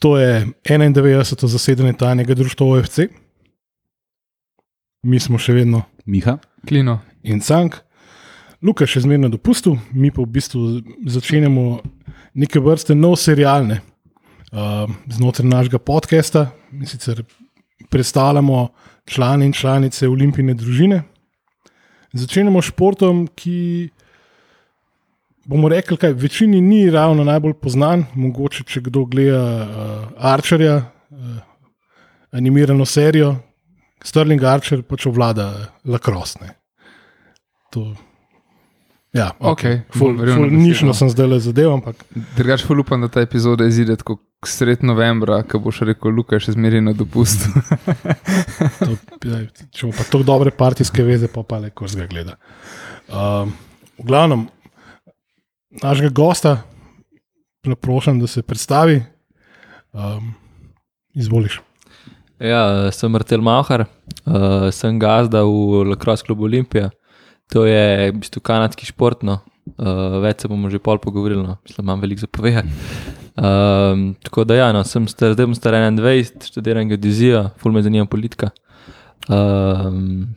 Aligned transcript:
To 0.00 0.16
je 0.18 0.46
91. 0.64 1.46
zasedanje 1.46 1.92
tajnega 1.92 2.34
društva 2.34 2.66
OFC, 2.66 2.98
mi 5.04 5.20
smo 5.20 5.38
še 5.38 5.52
vedno 5.52 5.82
Miha. 6.06 6.38
Klino. 6.68 7.00
in 7.22 7.40
Cank. 7.40 7.76
Luka 8.62 8.86
še 8.86 9.00
zmerno 9.04 9.28
na 9.28 9.32
dopustu, 9.32 9.74
mi 9.92 10.10
pa 10.12 10.22
v 10.22 10.32
bistvu 10.32 10.60
začenjamo 11.08 11.80
neke 12.36 12.60
vrste 12.60 12.96
nov 12.96 13.16
serial 13.20 13.64
ne, 13.68 13.80
uh, 14.52 14.88
znotraj 15.08 15.48
našega 15.48 15.78
podcasta. 15.78 16.50
In 16.72 16.88
sicer 16.88 17.22
predstavljamo 17.92 18.68
člane 19.08 19.48
in 19.48 19.52
članice 19.52 20.08
olimpijske 20.08 20.54
družine. 20.60 21.02
Začenjamo 22.12 22.62
s 22.62 22.72
športom, 22.72 23.26
ki 23.36 23.90
bomo 25.50 25.68
rekli, 25.68 25.96
kaj 25.98 26.12
večini 26.12 26.60
ni 26.60 26.84
ravno 26.90 27.24
najbolj 27.26 27.56
znan. 27.74 28.04
Mogoče, 28.14 28.64
če 28.64 28.84
kdo 28.86 29.04
gleda 29.10 29.40
uh, 29.42 30.04
Archerja, 30.32 30.76
uh, 31.10 31.40
animirano 32.30 32.86
serijo, 32.86 33.34
Sterling 34.04 34.44
Archer 34.46 34.84
pač 34.86 35.08
obvlada 35.10 35.50
lakrosne. 35.84 36.54
To, 37.74 37.90
ja, 39.12 39.28
ful, 39.38 39.56
bom 39.98 40.20
verjel 40.22 40.38
ful, 40.38 40.46
besedo. 40.46 40.62
nišno 40.62 40.94
sem 40.96 41.10
zdaj 41.12 41.28
le 41.28 41.38
zadev, 41.42 41.72
ampak 41.74 42.00
Drugač 42.38 42.64
pa 42.66 42.78
upam, 42.78 43.04
da 43.04 43.10
ta 43.12 43.24
epizoda 43.26 43.66
izide 43.68 43.98
tako 44.00 44.20
sred 44.46 44.86
novembra, 44.86 45.42
ko 45.44 45.60
boš 45.60 45.82
rekel, 45.90 46.14
Luka 46.16 46.38
je 46.38 46.46
še 46.46 46.54
zmeraj 46.56 46.80
na 46.86 46.94
dopustu. 46.96 47.50
to, 48.86 48.94
ja, 49.28 49.42
če 49.74 49.90
bo 49.90 49.92
pa 49.98 50.06
tako 50.06 50.22
dobre 50.30 50.54
partijske 50.54 51.04
veze, 51.04 51.28
pa 51.28 51.44
pa 51.44 51.60
le 51.60 51.74
ko 51.74 51.90
zga 51.90 52.08
gleda. 52.10 52.38
Um, 53.10 53.52
v 54.00 54.08
glavnem, 54.08 54.48
našega 55.70 56.08
gosta, 56.08 56.56
naprošam, 57.66 58.20
da 58.20 58.26
se 58.26 58.42
predstavi. 58.42 59.02
Um, 59.92 60.34
izvoliš. 61.14 61.60
Ja, 62.40 62.90
sem 62.92 63.12
Martel 63.12 63.42
Mauhar, 63.44 63.84
uh, 64.24 64.70
sem 64.72 64.98
gazda 64.98 65.42
v 65.44 65.84
Lacrosse 65.90 66.24
klubu 66.24 66.46
Olimpija. 66.48 66.90
To 67.52 67.66
je 67.66 68.10
v 68.10 68.18
bistvu 68.22 68.40
kanadski 68.40 68.86
šport, 68.86 69.24
no. 69.26 69.40
uh, 69.76 70.20
več 70.22 70.42
se 70.42 70.48
bomo 70.48 70.70
že 70.70 70.78
pol 70.78 70.98
pogovorili, 71.02 71.42
no. 71.42 71.58
mislim, 71.66 71.84
imam 71.84 72.00
veliko 72.00 72.24
zapovedati. 72.24 72.68
Um, 73.40 74.14
tako 74.24 74.44
da, 74.44 74.56
ja, 74.58 74.68
no, 74.72 74.84
sem 74.84 75.06
star, 75.08 75.34
zdaj 75.34 75.46
bom 75.48 75.56
star 75.58 75.74
21, 75.74 76.46
študiram 76.50 76.88
geodezijo, 76.90 77.48
ful 77.60 77.74
me 77.74 77.82
zanima 77.82 78.08
politika. 78.10 78.50
Um, 79.28 80.30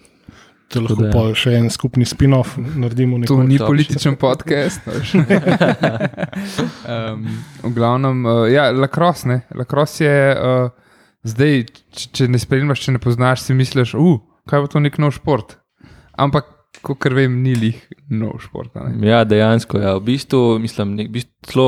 To 0.74 0.82
lahko 0.82 1.02
da, 1.02 1.08
ja. 1.08 1.14
pa 1.14 1.24
še 1.38 1.54
en 1.60 1.68
skupni 1.74 2.06
spin-off 2.10 2.56
naredimo. 2.58 3.20
To 3.28 3.38
nekoč. 3.38 3.50
ni 3.50 3.60
top. 3.62 3.70
političen 3.70 4.18
podcast. 4.22 4.82
veš. 4.90 5.14
um, 6.94 7.28
v 7.62 7.74
glavnem, 7.76 8.24
uh, 8.26 8.46
ja, 8.50 8.72
lakros, 8.74 9.26
ne. 9.30 9.44
Lakros 9.54 10.00
je 10.02 10.16
uh, 10.34 10.72
zdaj, 11.30 11.66
če, 11.94 12.10
če 12.18 12.30
ne 12.34 12.42
spremljaš, 12.42 12.88
če 12.88 12.96
ne 12.98 13.04
poznaš, 13.04 13.46
si 13.46 13.58
misliš, 13.58 13.94
uh, 14.00 14.18
kaj 14.50 14.66
bo 14.66 14.74
to 14.74 14.82
nek 14.82 14.98
nov 15.02 15.14
šport. 15.16 15.60
Ampak, 16.20 16.50
kot 16.84 17.06
vem, 17.14 17.38
ni 17.46 17.54
lih 17.58 17.78
nov 18.10 18.42
šport. 18.44 18.74
a 18.78 18.90
ne. 18.90 18.98
ja, 19.08 19.24
dejansko, 19.28 19.80
ja, 19.82 19.96
v 20.00 20.08
bistvu, 20.10 20.58
mislim, 20.64 20.98
nek, 20.98 21.12
v 21.12 21.22
bistvu 21.22 21.68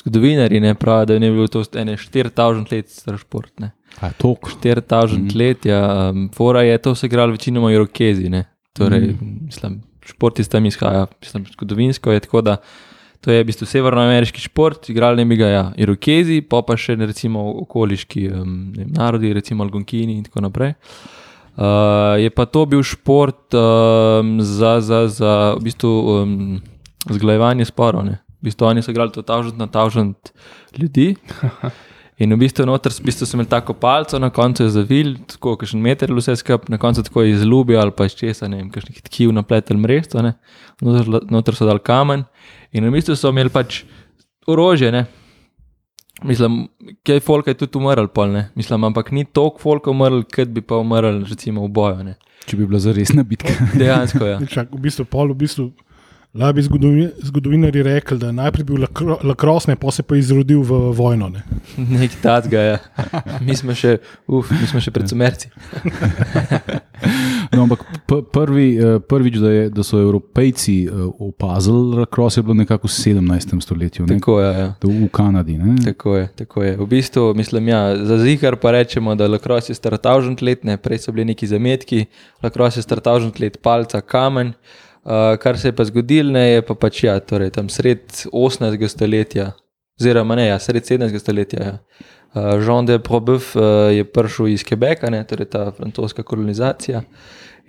zgodovinari 0.00 0.60
ne 0.64 0.74
pravijo, 0.78 1.12
da 1.12 1.18
je 1.18 1.24
ne 1.26 1.30
bil 1.34 1.52
to 1.52 1.64
ene 1.76 1.96
4000 2.00 2.72
let 2.72 2.90
star 2.92 3.20
šport. 3.20 3.52
Ne. 3.60 3.74
A, 4.00 4.12
tok. 4.12 4.50
4000 4.62 5.18
mm. 5.18 5.38
let, 5.38 5.66
ja, 5.66 6.10
um, 6.10 6.28
fora 6.34 6.62
je 6.62 6.78
to 6.78 6.94
se 6.94 7.06
igrali 7.06 7.32
večinoma 7.32 7.72
irokezi. 7.72 8.28
Ne? 8.28 8.44
Torej, 8.72 9.00
mm. 9.00 9.38
mislim, 9.46 9.82
šport 10.04 10.38
iz 10.38 10.48
tam 10.48 10.66
izhaja, 10.66 11.06
mislim, 11.20 11.46
zgodovinsko 11.52 12.12
je 12.12 12.20
tako, 12.20 12.40
da 12.40 12.56
to 13.20 13.32
je 13.32 13.42
v 13.42 13.46
bistvu 13.48 13.66
severnoameriški 13.66 14.40
šport, 14.40 14.90
igrali 14.90 15.24
bi 15.24 15.36
ga 15.36 15.48
ja, 15.50 15.64
irokezi, 15.76 16.42
pa 16.46 16.60
pa 16.62 16.76
še 16.78 16.94
recimo 17.00 17.42
okoliški 17.64 18.28
um, 18.30 18.52
vem, 18.76 18.92
narodi, 18.94 19.32
recimo 19.34 19.64
Algonkini 19.64 20.14
in 20.14 20.26
tako 20.28 20.44
naprej. 20.44 20.76
Uh, 21.56 22.20
je 22.20 22.30
pa 22.30 22.44
to 22.44 22.66
bil 22.68 22.84
šport 22.84 23.56
um, 23.56 24.36
za, 24.44 24.76
za, 24.84 25.06
za 25.08 25.32
v 25.56 25.64
bistvu, 25.64 25.92
um, 26.12 26.36
zglajevanje 27.08 27.64
sporov. 27.64 28.04
ne. 28.04 28.20
V 28.38 28.52
bistvu 28.52 28.68
oni 28.68 28.84
so 28.84 28.92
igrali 28.92 29.10
to 29.10 29.24
tavžent 29.26 29.56
na 29.58 29.66
tavžent 29.66 30.30
ljudi. 30.76 31.16
In 32.16 32.32
v 32.32 32.38
bistvu, 32.40 32.64
noter, 32.64 32.94
v 32.96 33.04
bistvu 33.04 33.26
so 33.28 33.36
imeli 33.36 33.50
tako 33.52 33.74
palco, 33.76 34.16
na 34.18 34.30
koncu 34.32 34.64
je 34.64 34.72
zavil, 34.72 35.10
tako 35.28 35.52
kakšen 35.60 35.82
meter, 35.84 36.08
ali 36.08 36.22
vse 36.22 36.38
skupaj, 36.40 36.70
na 36.72 36.78
koncu 36.80 37.04
tako 37.04 37.26
iz 37.28 37.44
lubi 37.44 37.76
ali 37.76 37.92
pa 37.92 38.06
iz 38.08 38.16
česa, 38.16 38.48
ne 38.48 38.62
vem, 38.62 38.70
kakšnih 38.72 39.02
tkiv 39.04 39.34
napletel 39.36 39.76
mrežo, 39.76 40.24
noter, 40.80 41.10
noter 41.28 41.58
so 41.58 41.68
dal 41.68 41.82
kamen. 41.84 42.24
In 42.72 42.88
v 42.88 42.94
bistvu 42.96 43.18
so 43.20 43.34
imeli 43.34 43.52
pač 43.52 43.82
orožje, 44.48 44.88
ne. 44.94 45.04
Mislim, 46.24 46.62
kaj 47.04 47.20
folka 47.20 47.52
je 47.52 47.60
tudi 47.60 47.76
umrl, 47.76 48.08
pol, 48.08 48.32
ne. 48.32 48.46
Mislim, 48.56 48.88
ampak 48.88 49.12
ni 49.12 49.26
toliko 49.28 49.60
folka 49.60 49.92
umrl, 49.92 50.22
kot 50.24 50.48
bi 50.48 50.64
pa 50.64 50.80
umrl, 50.80 51.20
recimo, 51.28 51.66
v 51.68 51.74
boju, 51.76 52.06
ne. 52.06 52.16
Če 52.48 52.56
bi 52.56 52.64
bila 52.64 52.80
za 52.80 52.94
resna 52.96 53.26
bitka. 53.28 53.52
Dejansko, 53.76 54.24
ja. 54.24 54.38
Čak, 54.40 54.72
v 54.72 54.80
bistvu, 54.88 55.04
pol, 55.12 55.34
v 55.34 55.42
bistvu, 55.44 55.68
lahko 56.36 56.52
bi 56.52 56.62
zgodovi- 56.62 57.10
zgodovinarji 57.22 57.82
rekli, 57.82 58.18
da 58.18 58.26
je 58.26 58.32
najprej 58.32 58.64
bil 58.64 58.76
lakro- 58.76 59.18
lakrosne, 59.24 59.76
pa 59.76 59.90
se 59.90 60.02
pa 60.02 60.16
izrodil 60.16 60.60
v 60.60 60.92
vojno. 60.92 61.28
Ne. 61.28 61.42
Nekaj 61.92 62.20
tacga, 62.22 62.60
ja. 62.60 62.78
Mi 63.40 63.56
smo 63.56 63.74
še, 63.74 63.96
uf, 64.26 64.50
mi 64.50 64.66
smo 64.66 64.80
še 64.80 64.90
pred 64.90 65.08
sumerci. 65.08 65.48
No, 67.52 67.62
ampak 67.62 67.84
prvi, 68.32 68.74
eh, 68.74 68.98
prvič, 68.98 69.36
da, 69.36 69.50
je, 69.50 69.64
da 69.70 69.82
so 69.82 70.00
Evropejci 70.00 70.84
eh, 70.84 70.90
opazili 71.18 71.96
rakros, 71.96 72.36
je 72.36 72.42
bilo 72.42 72.54
nekako 72.54 72.88
v 72.88 72.90
17. 72.90 73.60
stoletju, 73.60 74.06
ne? 74.06 74.16
Tako 74.16 74.40
je, 74.40 74.48
ja. 74.58 74.68
To 74.80 74.88
v 74.88 75.08
Kanadi. 75.08 75.58
Ne? 75.58 75.76
Tako 75.84 76.16
je, 76.16 76.24
tako 76.34 76.62
je. 76.62 76.76
V 76.76 76.86
bistvu, 76.86 77.34
mislim, 77.34 77.68
ja, 77.68 77.80
za 77.96 78.18
zikar 78.18 78.56
pa 78.56 78.70
rečemo, 78.70 79.14
da 79.14 79.28
Lacrosse 79.28 79.70
je 79.70 79.76
star 79.76 79.96
tavžent 79.96 80.42
let, 80.42 80.64
ne, 80.64 80.76
prej 80.76 80.98
so 80.98 81.12
bili 81.12 81.24
neki 81.26 81.46
zametki, 81.46 82.06
Lacrosse 82.42 82.80
je 82.80 82.82
star 82.82 83.00
tavžent 83.00 83.40
let, 83.40 83.60
palca, 83.62 84.00
kamen. 84.00 84.52
Uh, 85.06 85.36
kar 85.38 85.58
se 85.58 85.68
je 85.68 85.72
pa 85.76 85.84
zgodilo, 85.86 86.32
ne, 86.34 86.48
je 86.48 86.62
pa 86.66 86.74
pač 86.74 87.04
ja, 87.04 87.20
torej 87.22 87.52
tam 87.54 87.68
sred 87.70 88.10
18. 88.32 88.88
stoletja, 88.90 89.52
oziroma 90.00 90.34
ne, 90.34 90.48
ja, 90.48 90.58
sred 90.58 90.82
17. 90.82 91.18
stoletja. 91.22 91.62
Ja. 91.62 91.74
Uh, 92.34 92.56
Jean 92.58 92.86
de 92.86 92.98
Probeuf 92.98 93.52
uh, 93.54 93.62
je 93.94 94.02
prišel 94.04 94.50
iz 94.50 94.64
Quebeca, 94.66 95.06
ne, 95.14 95.22
torej 95.22 95.46
ta 95.52 95.68
francoska 95.70 96.26
kolonizacija. 96.26 97.04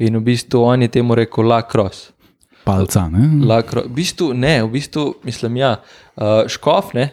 In 0.01 0.17
v 0.17 0.23
bistvu 0.31 0.63
on 0.65 0.81
je 0.81 0.89
temu 0.97 1.15
rekel 1.15 1.45
Lacrosse. 1.45 2.17
Palca. 2.65 3.05
Ne? 3.13 3.45
Lakro, 3.45 3.85
v 3.85 3.93
bistvu 4.01 4.33
ne, 4.33 4.57
v 4.65 4.73
bistvu 4.73 5.05
mislim, 5.23 5.61
ja, 5.61 5.75
uh, 6.17 6.41
škof, 6.49 6.95
ne, 6.97 7.11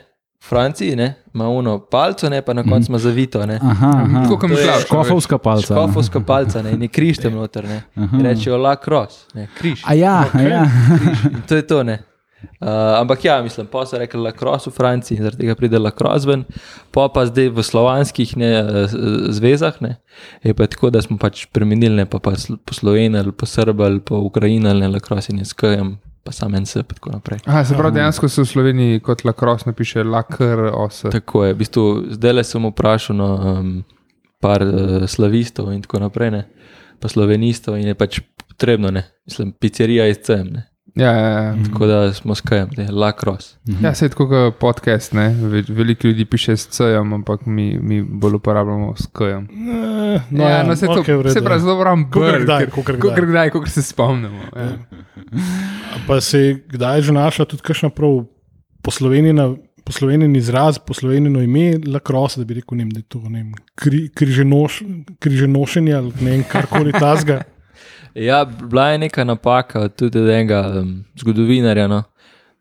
Franciji, 0.49 0.97
ne, 0.97 1.15
ima 1.35 1.49
uno 1.49 1.79
palco, 1.79 2.29
ne, 2.31 2.43
pa 2.43 2.53
na 2.53 2.63
koncu 2.63 2.93
ima 2.93 2.99
zavito, 2.99 3.47
ne. 3.47 3.59
Aha, 3.63 3.93
aha. 4.05 4.23
Tako 4.23 4.39
kot 4.39 4.51
To 4.51 4.57
je 4.57 4.65
Miklavž. 4.65 4.85
Škofovska 4.85 5.39
palca. 5.39 5.75
Škofovska 5.75 6.21
palca, 6.21 6.63
ne, 6.63 6.73
in 6.73 6.83
je 6.83 6.89
križ 6.89 7.19
tam 7.19 7.33
noter, 7.33 7.69
ne. 7.69 7.83
Rečejo 8.23 8.59
la 8.59 8.77
cross, 8.77 9.25
ne, 9.35 9.49
križ. 9.59 9.83
A 9.85 9.95
ja, 9.95 10.25
a 10.33 10.41
ja. 10.41 10.65
križ. 10.67 11.25
In 11.33 11.43
to 11.49 11.57
je 11.57 11.67
to, 11.67 11.83
ne. 11.83 11.99
Uh, 12.61 13.01
ampak 13.01 13.25
ja, 13.25 13.43
mislim, 13.43 13.67
pa 13.67 13.87
so 13.87 13.99
rekli 13.99 14.21
lacrosse 14.21 14.71
v 14.71 14.77
Franciji, 14.77 15.23
zaradi 15.23 15.43
tega 15.43 15.57
pride 15.57 15.79
lacrosse 15.81 16.29
ven, 16.29 16.45
pa 16.93 17.09
pa 17.09 17.25
zdaj 17.29 17.49
v 17.57 17.65
slovanskih 17.65 18.37
ne, 18.37 18.51
eh, 18.61 18.97
zvezah, 19.33 19.81
ne, 19.81 19.97
je 20.45 20.55
pa 20.55 20.69
tako, 20.69 20.91
da 20.93 21.03
smo 21.03 21.17
pač 21.21 21.47
premenili, 21.53 21.97
ne, 22.03 22.07
pa, 22.07 22.21
pa 22.21 22.37
po 22.37 22.77
Sloveniji 22.77 23.33
po 23.33 23.49
Srbiji 23.49 24.05
po 24.05 24.21
Ukrajini 24.29 24.75
ne, 24.75 24.89
lacrosse 24.93 25.33
in 25.33 25.45
s 25.45 25.57
KM, 25.57 25.97
pa 26.25 26.33
sam 26.33 26.55
en 26.55 26.67
S, 26.67 26.83
pa 26.89 26.97
tako 26.97 27.13
naprej. 27.13 27.39
Aha, 27.47 27.65
se 27.65 27.77
pravi, 27.77 27.95
dejansko 27.99 28.29
se 28.29 28.43
v 28.43 28.49
Sloveniji 28.49 29.01
kot 29.05 29.25
lakros 29.25 29.67
napiše 29.67 30.05
lakr 30.05 30.69
os. 30.73 31.03
Tako 31.13 31.45
je, 31.45 31.55
v 31.55 31.59
bistvu 31.59 31.85
zdaj 32.17 32.33
le 32.33 32.45
sem 32.45 32.69
vprašal 32.71 33.17
no, 33.17 33.31
um, 33.53 33.73
par 34.41 34.65
uh, 34.65 35.05
slavistov 35.09 35.73
in 35.73 35.83
tako 35.85 36.01
naprej, 36.07 36.31
ne, 36.31 36.45
pa 37.01 37.13
slovenistov 37.13 37.77
in 37.77 37.93
je 37.93 37.99
pač 37.99 38.21
potrebno, 38.49 38.91
ne, 38.91 39.05
mislim, 39.29 39.53
pizzerija 39.53 40.09
je 40.09 40.21
CM, 40.23 40.55
ne. 40.57 40.69
Ja, 40.95 41.13
ja, 41.13 41.29
ja. 41.33 41.55
Tako 41.65 41.87
da 41.87 42.13
smo 42.13 42.35
s 42.35 42.41
KM, 42.41 42.71
ne, 42.77 42.91
lacrosse. 42.91 43.57
ja 43.83 43.95
se 43.95 44.05
je 44.05 44.09
tako 44.09 44.29
kot 44.29 44.59
podcast, 44.59 45.13
ne? 45.13 45.29
Ve- 45.31 45.65
veliko 45.69 46.07
ljudi 46.07 46.25
piše 46.25 46.57
s 46.57 46.69
C-jem, 46.69 47.13
ampak 47.13 47.47
mi, 47.47 47.79
mi 47.79 48.03
bolj 48.03 48.35
uporabljamo 48.35 48.95
s 48.97 49.07
K-jem. 49.09 49.45
Eh, 49.45 50.21
No, 50.31 50.45
ja, 50.45 50.63
no, 50.63 50.77
se, 50.77 50.87
okay, 50.87 51.13
v 51.13 51.23
redu, 51.23 51.31
se 51.31 51.41
pravi, 51.41 51.57
ja. 51.57 51.61
zelo 51.61 51.77
kdaj, 52.05 52.41
kdaj. 52.41 52.67
Kakor 52.67 53.27
kdaj, 53.27 53.51
kakor 53.51 53.71
se 53.71 53.83
spomnimo. 53.83 54.39
Ja. 54.57 54.69
Pa 56.07 56.21
se 56.21 56.39
je 56.39 56.65
kdaj 56.69 57.03
že 57.03 57.13
našla 57.13 57.45
tudi 57.45 57.63
kakšna 57.63 57.91
prav 57.91 58.25
poslovenjena. 58.83 59.55
Poslovenjen 59.85 60.37
izraz, 60.37 60.79
poslovenjeno 60.79 61.43
ime, 61.43 61.77
lakros, 61.87 62.39
da 62.39 62.45
bi 62.45 62.55
rekel, 62.55 62.79
ne 62.79 62.85
vem, 62.85 62.91
da 62.91 62.99
je 62.99 63.05
to 63.05 63.19
ne 63.21 63.43
vem, 63.43 63.51
kri, 63.75 64.09
križenoš, 64.09 64.79
križenošenje 65.19 65.93
ali 65.93 66.13
ne 66.21 66.31
vem, 66.31 66.45
karkoli 66.49 66.93
tasga. 66.93 67.43
Ja, 68.17 68.45
bila 68.45 68.89
je 68.89 68.99
neka 69.01 69.25
napaka 69.25 69.89
tudi 69.89 70.19
od 70.19 70.29
enega 70.29 70.73
um, 70.77 71.05
zgodovinarja 71.17 71.89
no, 71.89 72.03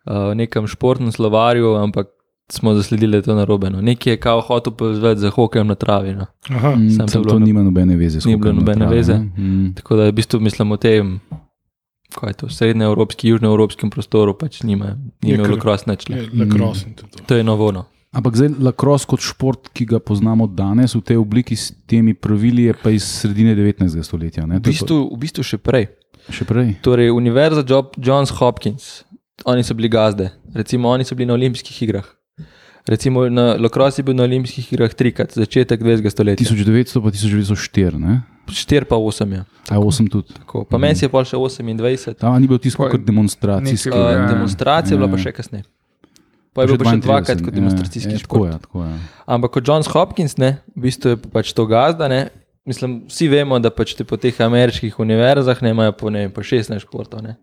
uh, 0.06 0.32
v 0.32 0.36
nekem 0.36 0.66
športnem 0.66 1.12
slovarju, 1.12 1.76
ampak 1.76 2.08
smo 2.50 2.74
zasledili, 2.74 3.12
da 3.12 3.18
je 3.18 3.22
to 3.24 3.36
narobe. 3.36 3.70
No. 3.70 3.82
Nekaj 3.82 4.14
je 4.14 4.18
kao 4.18 4.42
hotel 4.42 4.74
povezati 4.74 5.20
za 5.20 5.30
hokejem 5.30 5.68
na 5.68 5.76
travi. 5.76 6.14
No. 6.14 6.26
Aha, 6.50 6.72
Mm, 6.72 6.90
Sam 6.90 7.08
to 7.08 7.14
To, 7.14 7.20
bilo 7.20 7.32
to 7.32 7.40
na- 7.40 7.46
nima 7.46 7.64
nobene 7.64 7.96
veze 7.96 8.22
s 8.22 8.26
Ni 8.26 8.36
bilo 8.38 8.54
nobene 8.54 8.80
travi, 8.80 8.96
veze. 8.96 9.14
Mm. 9.16 9.74
Tako 9.76 9.96
da 9.96 10.04
v 10.04 10.12
bistvu 10.12 10.40
mislim 10.40 10.72
o 10.72 10.78
tem, 10.78 11.20
kaj 12.12 12.30
je 12.30 12.34
to, 12.36 12.50
srednjeevropski, 12.50 13.30
južnoevropskem 13.30 13.90
prostoru, 13.90 14.34
pač 14.36 14.64
nima, 14.64 14.98
nima 15.22 15.44
kar- 15.44 15.52
lacrosse 15.52 15.86
nič. 15.88 16.10
le. 16.10 16.28
lakros 16.36 16.86
in 16.86 16.94
to. 16.94 17.06
je 17.06 17.12
to. 17.12 17.24
To 17.26 17.36
je 17.36 17.44
novo. 17.44 17.72
No. 17.72 17.86
Ampak 18.14 18.36
zdaj 18.36 18.50
lakros 18.60 19.06
kot 19.06 19.20
šport, 19.20 19.70
ki 19.70 19.86
ga 19.86 19.98
poznamo 19.98 20.46
danes 20.48 20.94
v 20.94 21.02
tej 21.02 21.18
obliki 21.18 21.56
s 21.56 21.74
temi 21.84 22.14
pravili, 22.14 22.64
je 22.64 22.74
pa 22.76 22.90
iz 22.90 23.02
sredine 23.02 23.56
19. 23.56 23.90
stoletja. 24.00 24.46
Ne? 24.46 24.58
V 24.58 24.70
bistvu, 24.70 25.10
v 25.10 25.18
bistvu 25.18 25.42
še 25.44 25.58
prej. 25.58 25.90
Še 26.30 26.46
prej. 26.46 26.78
Torej, 26.80 27.10
Univerza 27.10 27.64
Job, 27.64 27.98
Johns 27.98 28.30
Hopkins, 28.32 29.02
oni 29.44 29.60
so 29.60 29.74
bili 29.74 29.90
gazde, 29.90 30.30
recimo 30.54 30.88
oni 30.88 31.04
so 31.04 31.16
bili 31.16 31.26
na 31.26 31.34
olimpijskih 31.34 31.82
igrah. 31.82 32.06
Recimo 32.86 33.26
na 33.26 33.56
Lacrosse 33.56 33.98
je 33.98 34.04
bil 34.04 34.14
na 34.14 34.24
olimpijskih 34.24 34.70
igrah 34.70 34.94
trikrat, 34.94 35.34
začetek 35.34 35.80
20. 35.80 36.06
stoletja. 36.08 36.46
1900 36.46 37.02
pa 37.02 37.10
1904, 37.10 37.98
ne? 37.98 38.22
4 38.46 38.84
pa 38.84 38.96
8 38.96 39.32
je. 39.32 39.42
A 39.70 39.76
8 39.76 40.08
tudi. 40.08 40.36
Tako. 40.36 40.66
Pa 40.66 40.78
meni 40.78 40.94
je 40.94 41.08
pa 41.08 41.24
še 41.24 41.34
28. 41.36 42.20
Tam 42.20 42.36
ni 42.36 42.46
bil 42.46 42.60
tisto 42.60 42.84
kot 42.84 43.02
demonstracijski. 43.02 43.90
nekaj- 43.90 44.04
Uh, 44.06 44.12
Ja. 44.14 44.28
demonstracija 44.28 44.92
je 44.92 44.98
bila 44.98 45.08
pa 45.08 45.18
Ja. 45.18 45.24
še 45.24 45.32
kasneje. 45.34 45.64
Pa 46.54 46.64
je 46.64 46.74
bil 46.74 46.78
pa 46.78 46.94
še 46.94 47.02
dvakrat 47.02 47.42
kot 47.42 47.56
demonstracijski 47.56 48.14
ja, 48.14 48.22
šport. 48.22 48.46
Tako 48.46 48.46
je, 48.46 48.62
tako 48.68 48.86
je. 48.86 48.94
Ampak 49.36 49.56
kot 49.58 49.68
Johns 49.68 49.90
Hopkins, 49.90 50.38
ne, 50.38 50.56
v 50.78 50.86
bistvu 50.86 51.16
je 51.16 51.22
pač 51.34 51.54
to 51.58 51.66
gazda. 51.70 52.10
Ne. 52.12 52.28
Mislim, 52.70 53.02
vsi 53.12 53.28
vemo, 53.28 53.58
da 53.60 53.74
pač 53.76 53.92
te 53.98 54.06
po 54.08 54.16
teh 54.16 54.38
ameriških 54.40 55.00
univerzah 55.04 55.60
ne 55.66 55.74
imajo 55.74 55.96
po, 56.00 56.12
ne, 56.14 56.30
po 56.32 56.46
16 56.46 56.86
športov. 56.86 57.26
Ne. 57.26 57.36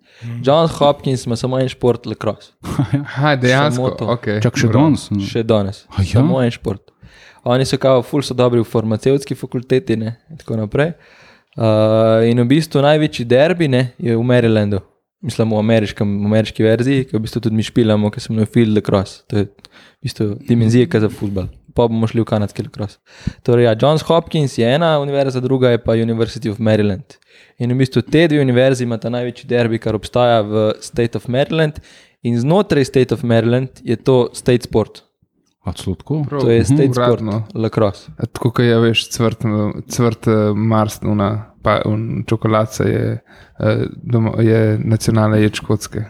Johns 0.47 0.73
Hopkins 0.79 1.27
ima 1.29 1.37
samo 1.37 1.59
en 1.61 1.69
šport, 1.69 2.07
lacrosse. 2.09 2.55
Aha, 3.03 3.35
dejansko. 3.37 3.91
Okay. 4.15 4.41
Čak 4.41 4.63
še 4.63 4.71
danes. 4.73 5.09
ne? 5.13 5.27
Še 5.29 5.45
danes. 5.45 5.83
Ja? 5.99 6.23
Samo 6.23 6.41
en 6.41 6.55
šport. 6.55 6.87
Oni 7.51 7.67
so 7.69 7.77
kao, 7.81 8.05
ful 8.05 8.25
so 8.25 8.37
dobri 8.37 8.61
v 8.61 8.69
farmacevtski 8.69 9.37
fakulteti 9.37 9.97
ne, 9.97 10.15
in 10.31 10.41
tako 10.41 10.61
naprej. 10.61 10.95
Uh, 11.59 12.23
in 12.31 12.41
v 12.41 12.47
bistvu 12.55 12.81
največji 12.85 13.27
derbi 13.29 13.69
ne, 13.69 13.91
je 13.99 14.17
v 14.17 14.25
Marylandu. 14.25 14.81
Mislim, 15.23 15.51
v, 15.53 15.59
ameriškem, 15.61 16.13
v 16.23 16.29
ameriški 16.31 16.65
verziji, 16.65 17.05
ki 17.11 17.17
v 17.17 17.23
bistvu 17.27 17.43
tudi 17.45 17.57
mi 17.59 17.65
špilamo, 17.67 18.09
ki 18.11 18.21
se 18.21 18.31
imenuje 18.31 18.49
Field 18.55 18.77
Lacrosse. 18.77 19.23
To 19.29 19.37
je 19.37 19.45
v 19.45 20.07
bistvu 20.07 20.29
dimenzija, 20.49 20.89
kot 20.89 21.05
za 21.05 21.11
futbol. 21.13 21.51
Pa 21.77 21.85
bomo 21.87 22.09
šli 22.09 22.23
v 22.25 22.27
kanadski 22.27 22.65
lacrosse. 22.67 22.97
Torej, 23.47 23.69
ja, 23.69 23.75
Johns 23.79 24.03
Hopkins 24.09 24.57
je 24.59 24.67
ena 24.67 24.95
univerza, 24.99 25.41
druga 25.45 25.71
je 25.71 25.79
pa 25.85 25.93
University 25.93 26.51
of 26.51 26.59
Maryland. 26.59 27.19
In 27.61 27.71
v 27.71 27.77
bistvu 27.83 28.03
te 28.03 28.25
dve 28.33 28.41
univerzi 28.41 28.89
imata 28.89 29.13
največji 29.13 29.47
derbi, 29.53 29.79
kar 29.79 29.95
obstaja 29.95 30.41
v 30.43 30.71
State 30.81 31.21
of 31.21 31.29
Maryland. 31.29 31.79
In 32.23 32.41
znotraj 32.41 32.85
State 32.89 33.15
of 33.15 33.23
Maryland 33.23 33.85
je 33.85 33.97
to 33.97 34.31
state 34.33 34.65
sport. 34.67 35.05
A 35.65 35.73
celo 35.77 35.95
tako? 36.01 36.25
Prav, 36.25 36.41
To 36.43 36.51
je 36.51 36.65
state 36.65 36.91
sport, 36.97 37.21
uradno. 37.21 37.43
lacrosse. 37.55 38.09
A 38.17 38.27
Tako 38.27 38.51
kot 38.51 38.65
je, 38.65 38.81
veš, 38.81 39.05
cvrt, 39.13 39.45
cvrt 39.93 40.27
eh, 40.27 40.53
Mars, 40.57 40.99
una, 41.05 41.50
pa 41.63 41.81
un, 41.85 42.25
čokoladca 42.27 42.85
je, 42.85 43.19
eh, 43.59 43.85
doma, 44.03 44.33
je 44.43 44.79
nacionalna 44.85 45.37
jed 45.37 45.55
škotske. 45.55 46.05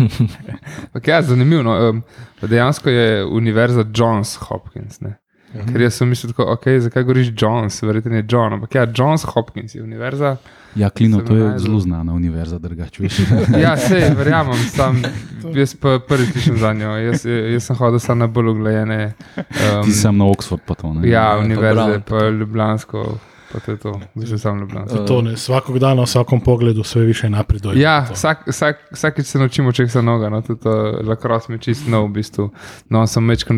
Ampak 0.86 1.08
ja, 1.08 1.22
zanimivo. 1.22 1.62
No, 1.62 1.90
um, 1.90 2.02
dejansko 2.42 2.90
je 2.90 3.24
univerza 3.24 3.84
Johns 3.94 4.36
Hopkins. 4.36 5.00
Ne? 5.00 5.16
Ker 5.50 5.82
jaz 5.82 5.96
sem 5.98 6.08
mislil, 6.08 6.30
tako, 6.30 6.46
okay, 6.54 6.78
zakaj 6.78 7.02
govoriš 7.02 7.32
Johns, 7.34 7.82
verjetno 7.82 8.16
je 8.16 8.24
John. 8.28 8.52
Ampak 8.52 8.74
ja, 8.74 8.86
Johns 8.96 9.24
Hopkins 9.24 9.74
je 9.74 9.82
univerza. 9.82 10.36
Ja, 10.74 10.90
Klino, 10.90 11.20
to 11.20 11.34
je 11.34 11.44
našel. 11.44 11.58
zelo 11.58 11.80
znana 11.80 12.12
univerza, 12.14 12.58
drugače. 12.58 13.02
Ja, 13.62 13.76
se 13.76 14.14
verjamem, 14.16 14.54
sam, 14.54 15.02
jaz 15.58 15.74
pa 15.74 15.98
prvič 16.08 16.32
slišim 16.32 16.56
za 16.56 16.72
njo. 16.72 16.96
Jaz, 16.96 17.24
jaz 17.26 17.66
sem 17.66 17.76
hodil 17.76 17.98
samo 17.98 18.18
na 18.18 18.26
bolj 18.26 18.48
uglajene. 18.48 19.12
Um, 19.36 19.84
Ti 19.84 19.92
sem 19.92 20.16
na 20.16 20.30
Oxford, 20.30 20.62
pa 20.66 20.74
to 20.74 20.94
ne. 20.94 21.08
Ja, 21.08 21.32
pa 21.34 21.44
univerze, 21.44 21.98
Brown. 21.98 22.02
pa 22.08 22.28
Ljubljansko, 22.28 23.18
pa 23.52 23.60
to 23.60 23.70
je 23.70 23.78
to, 23.78 24.00
zdaj 24.14 24.38
sam 24.38 24.60
Ljubljansko. 24.60 24.98
To 24.98 25.22
ne, 25.22 25.32
vsakog 25.32 25.78
dana, 25.78 25.94
na 25.94 26.02
vsakem 26.02 26.40
pogledu, 26.40 26.82
vse 26.82 27.00
više 27.00 27.30
napreduje. 27.30 27.80
Ja, 27.80 28.06
vsak, 28.12 28.46
vsak, 28.46 28.76
vsakeč 28.92 29.26
se 29.26 29.38
naučimo 29.38 29.72
česa 29.72 30.02
noga, 30.02 30.28
no, 30.28 30.42
tudi 30.42 30.68
uh, 30.68 31.08
lakros 31.08 31.48
mi 31.48 31.58
čist 31.58 31.88
nov 31.88 32.08
v 32.08 32.12
bistvu. 32.12 32.50
No, 32.88 33.06
sem 33.06 33.28
večkrat 33.28 33.56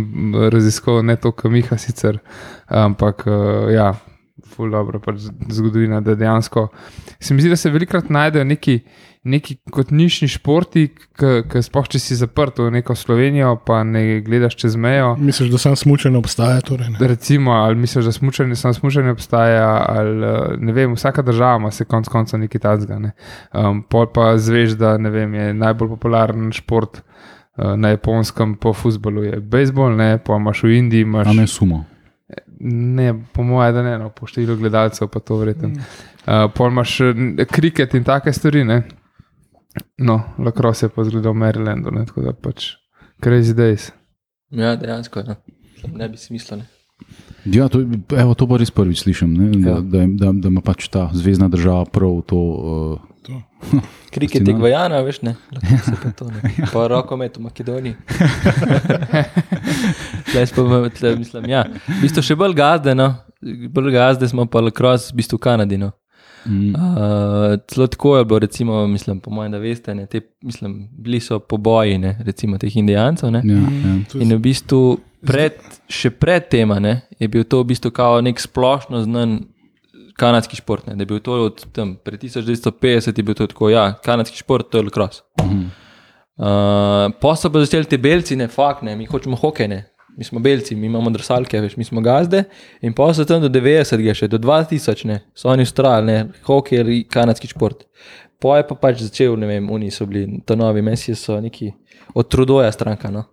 raziskoval, 0.52 1.02
ne 1.02 1.16
to, 1.16 1.32
kam 1.32 1.52
Miha 1.52 1.78
sicer, 1.78 2.18
ampak 2.68 3.26
uh, 3.26 3.72
ja, 3.72 3.94
ful 4.52 4.70
dobro, 4.70 5.00
pač 5.00 5.16
z- 5.26 5.32
zgodovina, 5.48 6.00
da 6.00 6.14
dejansko. 6.14 6.68
Se 7.20 7.34
mi 7.34 7.40
zdi, 7.40 7.50
da 7.52 7.56
se 7.56 7.70
velikrat 7.70 8.10
najdejo 8.10 8.44
neki, 8.44 8.80
neki 9.24 9.56
kot 9.70 9.90
nišni 9.90 10.28
športi, 10.28 10.88
ki 11.16 11.62
sploh 11.62 11.86
če 11.88 11.98
si 12.02 12.16
zaprt 12.18 12.58
v 12.58 12.70
neko 12.74 12.94
Slovenijo, 12.98 13.54
pa 13.66 13.82
ne 13.86 14.20
gledaš 14.20 14.56
čez 14.58 14.76
mejo. 14.76 15.14
Misliš, 15.18 15.50
da 15.52 15.60
sam 15.62 15.76
smučen 15.76 16.16
obstaja? 16.18 16.60
Torej, 16.60 16.90
ne? 16.94 17.08
Recimo, 17.08 17.52
ali 17.52 17.78
misliš, 17.78 18.04
da 18.10 18.12
smučanje, 18.12 18.56
samo 18.58 18.74
smučanje 18.74 19.14
obstaja, 19.14 19.68
ali 19.88 20.26
eh, 20.26 20.56
ne 20.58 20.72
vem, 20.72 20.94
vsaka 20.94 21.22
država 21.22 21.56
ima 21.62 21.70
se 21.70 21.84
konec 21.84 22.08
koncev 22.08 22.40
nekaj 22.40 22.60
tacga. 22.60 22.98
Ne. 22.98 23.12
Um, 23.54 23.82
pol 23.82 24.10
pa 24.12 24.34
zveš, 24.38 24.76
da 24.80 24.96
ne 24.98 25.10
vem, 25.10 25.34
je 25.34 25.54
najbolj 25.54 25.88
popularen 25.94 26.50
šport 26.52 26.98
uh, 26.98 27.74
na 27.76 27.94
japonskem 27.94 28.56
po 28.56 28.72
futbolu 28.72 29.24
je 29.24 29.40
bejzbol, 29.40 29.96
ne, 29.96 30.18
pa 30.18 30.36
imaš 30.36 30.62
v 30.62 30.76
Indiji, 30.82 31.06
imaš. 31.06 31.30
A 31.30 31.32
ne 31.32 31.46
sumo. 31.46 31.84
Ne, 32.64 33.08
po 33.34 33.42
mojem, 33.42 33.74
da 33.74 33.82
ne, 33.82 33.96
no, 33.98 34.10
po 34.14 34.28
številu 34.30 34.54
gledalcev 34.60 35.08
pa 35.10 35.18
to 35.20 35.36
verjetno. 35.40 35.72
Uh, 36.22 36.46
pol 36.54 36.70
imaš 36.70 36.92
kriket 37.50 37.96
in 37.98 38.04
take 38.06 38.30
stvari, 38.32 38.62
ne. 38.64 38.82
No, 39.98 40.20
lakros 40.38 40.82
je 40.84 40.88
pa 40.92 41.02
zgledal 41.04 41.32
v 41.34 41.40
Marylandu, 41.42 41.90
ne, 41.90 42.04
tako 42.06 42.22
da 42.28 42.32
pač 42.36 42.76
crazy 43.24 43.56
days. 43.56 43.88
Ja, 44.52 44.76
dejansko. 44.76 45.24
Ne, 45.26 45.36
ne 45.90 46.08
bi 46.12 46.20
si 46.20 46.30
mislil. 46.36 46.62
Ne. 46.62 46.68
Ja, 47.50 47.66
to, 47.72 47.80
evo, 48.14 48.36
to 48.38 48.46
pa 48.46 48.60
res 48.60 48.70
prvič 48.70 49.02
slišim, 49.02 49.32
ne, 49.34 49.48
da, 49.58 49.70
Ja. 49.70 49.80
da, 49.82 50.04
da, 50.06 50.32
da 50.32 50.52
ima 50.52 50.62
pač 50.62 50.86
ta 50.92 51.08
zvezdna 51.10 51.48
država 51.50 51.88
prav 51.90 52.20
to. 52.30 52.38
Uh, 52.38 53.08
Kriket 54.10 54.34
je 54.34 54.40
Fascinantno. 54.40 54.58
Gvajana, 54.58 55.00
veš 55.00 55.22
ne. 55.22 55.34
Lacrosse 55.52 55.90
je 55.90 55.96
Pa, 56.02 56.10
to, 56.10 56.24
ne. 56.26 56.40
pa 56.72 56.88
rokomet 56.88 57.36
v 57.36 57.40
Makedoniji. 57.40 57.94
Tle 60.32 60.46
smo, 60.46 60.64
v- 60.64 60.90
tle, 60.90 61.16
mislim, 61.16 61.44
ja. 61.46 61.64
V 61.88 62.00
bistvu 62.02 62.22
še 62.22 62.34
bolj 62.34 62.54
gazde, 62.54 62.94
no. 62.94 63.14
Bolj 63.70 63.92
gazde 63.92 64.28
smo 64.28 64.46
pa 64.46 64.60
lacrosse 64.60 65.12
v 65.12 65.16
bistvu 65.16 65.36
v 65.36 65.40
Kanadi. 65.40 65.78
No. 65.78 65.90
mm, 66.46 66.72
Uh, 66.72 67.56
celo 67.66 67.86
tako 67.86 68.18
je 68.18 68.24
bilo, 68.24 68.38
recimo, 68.38 68.86
mislim, 68.86 69.20
po 69.20 69.30
mojem, 69.30 69.52
da 69.52 69.58
veste, 69.58 69.94
ne, 69.94 70.06
te, 70.06 70.20
mislim, 70.42 70.88
bili 70.92 71.20
so 71.20 71.38
poboji, 71.38 71.98
ne, 71.98 72.18
recimo 72.24 72.58
teh 72.58 72.76
indijancev. 72.76 73.30
Ne. 73.30 73.42
ja, 73.44 73.54
ja. 73.54 74.18
In 74.18 74.28
v 74.28 74.40
bistvu 74.40 74.98
pred, 75.22 75.52
še 75.86 76.10
pred 76.10 76.48
tema 76.48 76.78
ne, 76.78 77.00
je 77.18 77.28
bil 77.28 77.44
to 77.44 77.62
v 77.62 77.66
bistvu 77.66 77.90
kao 77.90 78.20
nek 78.20 78.40
splošno 78.42 79.04
znan 79.04 79.44
kanadski 80.18 80.56
šport. 80.56 80.86
Ne, 80.86 80.96
da 80.96 81.02
je 81.02 81.06
bil 81.06 81.20
to 81.20 81.38
od 81.48 81.64
tam, 81.72 81.96
pred 82.04 82.20
1950 82.22 83.18
je 83.18 83.22
bil 83.22 83.34
to 83.34 83.46
tako, 83.46 83.70
ja, 83.70 83.92
kanadski 84.04 84.36
šport, 84.36 84.70
to 84.70 84.78
je 84.78 84.88
lacrosse. 84.88 85.22
Mhm. 85.40 85.64
Uh, 86.42 87.12
pa 87.20 87.34
so 87.36 87.50
pa 87.52 87.60
začeli 87.60 87.84
ti 87.84 87.98
belci, 88.00 88.36
ne, 88.36 88.48
fakt, 88.48 88.82
ne, 88.82 88.96
mi 88.96 89.06
hočemo 89.06 89.36
hokej, 89.36 89.68
ne. 89.68 89.84
Mi 90.16 90.24
smo 90.24 90.40
belci, 90.40 90.74
mi 90.76 90.86
imamo 90.86 91.10
drsalke, 91.10 91.60
veš, 91.60 91.76
mi 91.76 91.84
smo 91.84 92.00
gazde. 92.00 92.44
In 92.84 92.92
pa 92.92 93.12
so 93.14 93.24
tam 93.24 93.40
do 93.40 93.48
90, 93.48 94.00
-ga 94.00 94.14
še 94.14 94.28
do 94.28 94.38
2000, 94.38 95.06
ne, 95.08 95.20
so 95.34 95.48
oni 95.48 95.62
ustrajali, 95.62 96.32
hokej 96.44 96.78
je 96.78 97.04
kanadski 97.04 97.48
šport. 97.48 97.84
Pa 98.40 98.56
je 98.56 98.66
pa 98.68 98.74
pač 98.74 99.04
začel, 99.06 99.36
ne 99.38 99.46
vem, 99.46 99.70
oni 99.70 99.90
so 99.90 100.06
bili, 100.06 100.42
ta 100.46 100.54
novi 100.54 100.82
mesi 100.82 101.14
so 101.14 101.40
neki 101.40 101.72
od 102.14 102.28
trudoja 102.28 102.72
stranka. 102.72 103.10
No. 103.10 103.24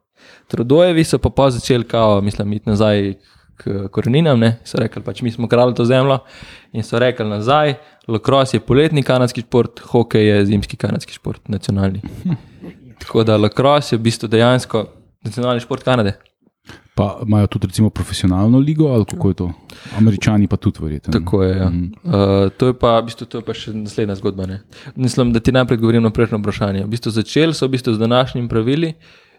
Trudojevi 0.48 1.04
so 1.04 1.18
pa, 1.18 1.30
pa 1.30 1.50
začeli, 1.50 1.84
kao, 1.84 2.22
mislim, 2.22 2.54
iti 2.54 2.70
nazaj 2.70 3.14
k 3.60 3.88
koreninam, 3.92 4.40
ne, 4.40 4.56
so 4.64 4.80
rekli, 4.80 5.04
pač 5.04 5.22
mi 5.26 5.32
smo 5.32 5.50
krali 5.52 5.76
to 5.76 5.86
zemljo 5.86 6.22
in 6.72 6.86
so 6.86 7.00
rekli 7.00 7.28
nazaj, 7.28 7.76
lacrosse 8.08 8.58
je 8.58 8.64
poletni 8.64 9.04
kanadski 9.04 9.44
šport, 9.46 9.84
hokej 9.92 10.28
je 10.28 10.46
zimski 10.54 10.80
kanadski 10.80 11.14
šport, 11.14 11.44
nacionalni. 11.52 12.02
Tako 13.04 13.24
da 13.24 13.38
lacrosse 13.38 13.96
je 13.96 14.00
v 14.00 14.08
bistvu 14.08 14.32
dejansko 14.32 14.86
nacionalni 15.24 15.64
šport 15.64 15.84
Kanade. 15.84 16.18
Pa 16.96 17.20
imajo 17.26 17.48
tudi 17.48 17.68
recimo 17.68 17.90
profesionalno 17.90 18.60
ligo, 18.60 18.88
ali 18.88 19.06
kako 19.06 19.30
je 19.30 19.34
to? 19.34 19.52
Američani 19.98 20.48
pa 20.48 20.58
tudi 20.58 20.80
verjetno. 20.82 21.14
Tako 21.14 21.44
je. 21.44 21.58
Ja. 21.58 21.70
Mhm. 21.70 21.84
Uh, 22.04 22.52
to 22.58 22.68
je 22.68 22.74
pa, 22.74 23.00
v 23.00 23.06
bistvu, 23.06 23.26
to 23.26 23.40
je 23.40 23.46
pa 23.46 23.56
še 23.56 23.74
naslednja 23.74 24.18
zgodba. 24.20 24.46
Ne? 24.46 24.60
Mislim, 24.96 25.32
da 25.34 25.40
ti 25.40 25.56
najprej 25.56 25.80
odgovorim 25.80 26.04
na 26.04 26.12
prejšnjo 26.12 26.42
vprašanje. 26.42 26.84
V 26.84 26.92
bistvu 26.92 27.16
začeli 27.16 27.56
so 27.56 27.68
v 27.68 27.78
bistvu 27.78 27.94
z 27.96 28.04
današnjimi 28.04 28.52
pravili. 28.52 28.94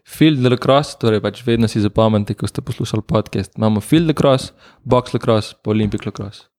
Field 0.06 0.44
lacrosse, 0.44 0.96
torej 1.00 1.20
pač 1.20 1.42
vedno 1.46 1.68
si 1.68 1.80
zapomnite, 1.80 2.34
ko 2.34 2.46
ste 2.46 2.62
poslušali 2.64 3.02
podcast. 3.06 3.52
Imamo 3.58 3.80
field 3.80 4.08
lacrosse, 4.10 4.52
box 4.84 5.14
lacrosse, 5.14 5.54
pa 5.62 5.70
olimpik 5.70 6.06
lacrosse. 6.06 6.50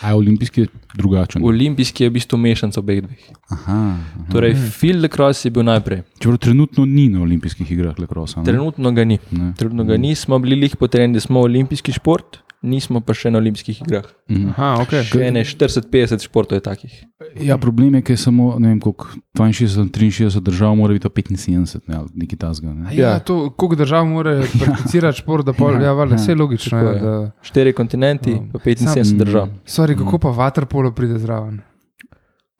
A 0.00 0.08
je 0.08 0.14
olimpijski 0.14 0.60
je 0.60 0.66
drugačen. 0.94 1.44
Olimpijski 1.44 2.04
je 2.04 2.10
v 2.10 2.12
bistvu 2.12 2.36
mešanca 2.38 2.80
obeh 2.80 3.00
dveh. 3.00 3.28
Aha, 3.48 3.72
aha. 3.72 4.24
Torej, 4.32 4.54
field 4.54 5.02
lacrosse 5.02 5.46
je 5.48 5.52
bil 5.56 5.64
najprej. 5.64 6.02
Čeprav 6.20 6.38
trenutno 6.38 6.84
ni 6.84 7.08
na 7.08 7.22
olimpijskih 7.22 7.70
igrah 7.72 7.98
lekrosa. 7.98 8.42
Trenutno 8.44 8.92
ga 8.92 9.04
ni. 9.04 9.18
Ne. 9.30 9.52
Trenutno 9.56 9.84
ga 9.84 9.96
nismo 9.96 10.38
bili 10.38 10.56
lih 10.66 10.76
potrjeni, 10.76 11.14
da 11.14 11.20
smo 11.20 11.40
olimpijski 11.40 11.92
šport, 11.96 12.42
nismo 12.66 12.98
pa 13.00 13.14
še 13.14 13.30
na 13.30 13.38
olimpijskih 13.38 13.78
igrah. 13.80 14.04
Mhm. 14.26 14.48
Aha, 14.50 14.70
ok. 14.80 14.92
Še 15.04 15.30
ne 15.30 15.42
40-50 15.42 16.20
športov 16.20 16.56
je 16.56 16.62
takih. 16.62 16.94
Ja, 17.38 17.56
problem 17.56 17.94
je, 17.94 18.02
ker 18.02 18.12
je 18.12 18.20
samo 18.20 18.56
ne 18.58 18.68
vem, 18.68 18.80
koliko 18.80 19.06
62, 19.32 19.86
63 19.88 20.42
držav, 20.42 20.74
mora 20.74 20.92
biti 20.92 21.02
to 21.02 21.12
75, 21.12 21.86
ne, 21.86 21.96
ali 21.96 22.10
nekaj 22.16 22.38
tasga. 22.38 22.68
Ne. 22.70 22.90
Ja, 22.90 23.08
Ja. 23.08 23.18
to, 23.20 23.50
koliko 23.50 23.78
držav 23.78 24.04
mora 24.04 24.34
prakticirati 24.60 25.18
šport, 25.18 25.42
da 25.42 25.54
pol, 25.54 25.78
ja, 25.78 25.92
valjda, 25.92 26.16
vse 26.16 26.34
logično. 26.34 26.78
Je, 26.78 26.90
je. 26.90 27.00
da, 27.00 27.14
Štiri 27.42 27.72
kontinenti, 27.72 28.34
No. 28.34 28.52
pa 28.52 28.58
75 28.60 29.04
Sam- 29.06 29.18
držav. 29.18 29.48
sorry, 29.64 29.94
kako 29.94 30.18
pa 30.18 30.30
vaterpolo 30.30 30.92
pride 30.92 31.18
zraven? 31.18 31.62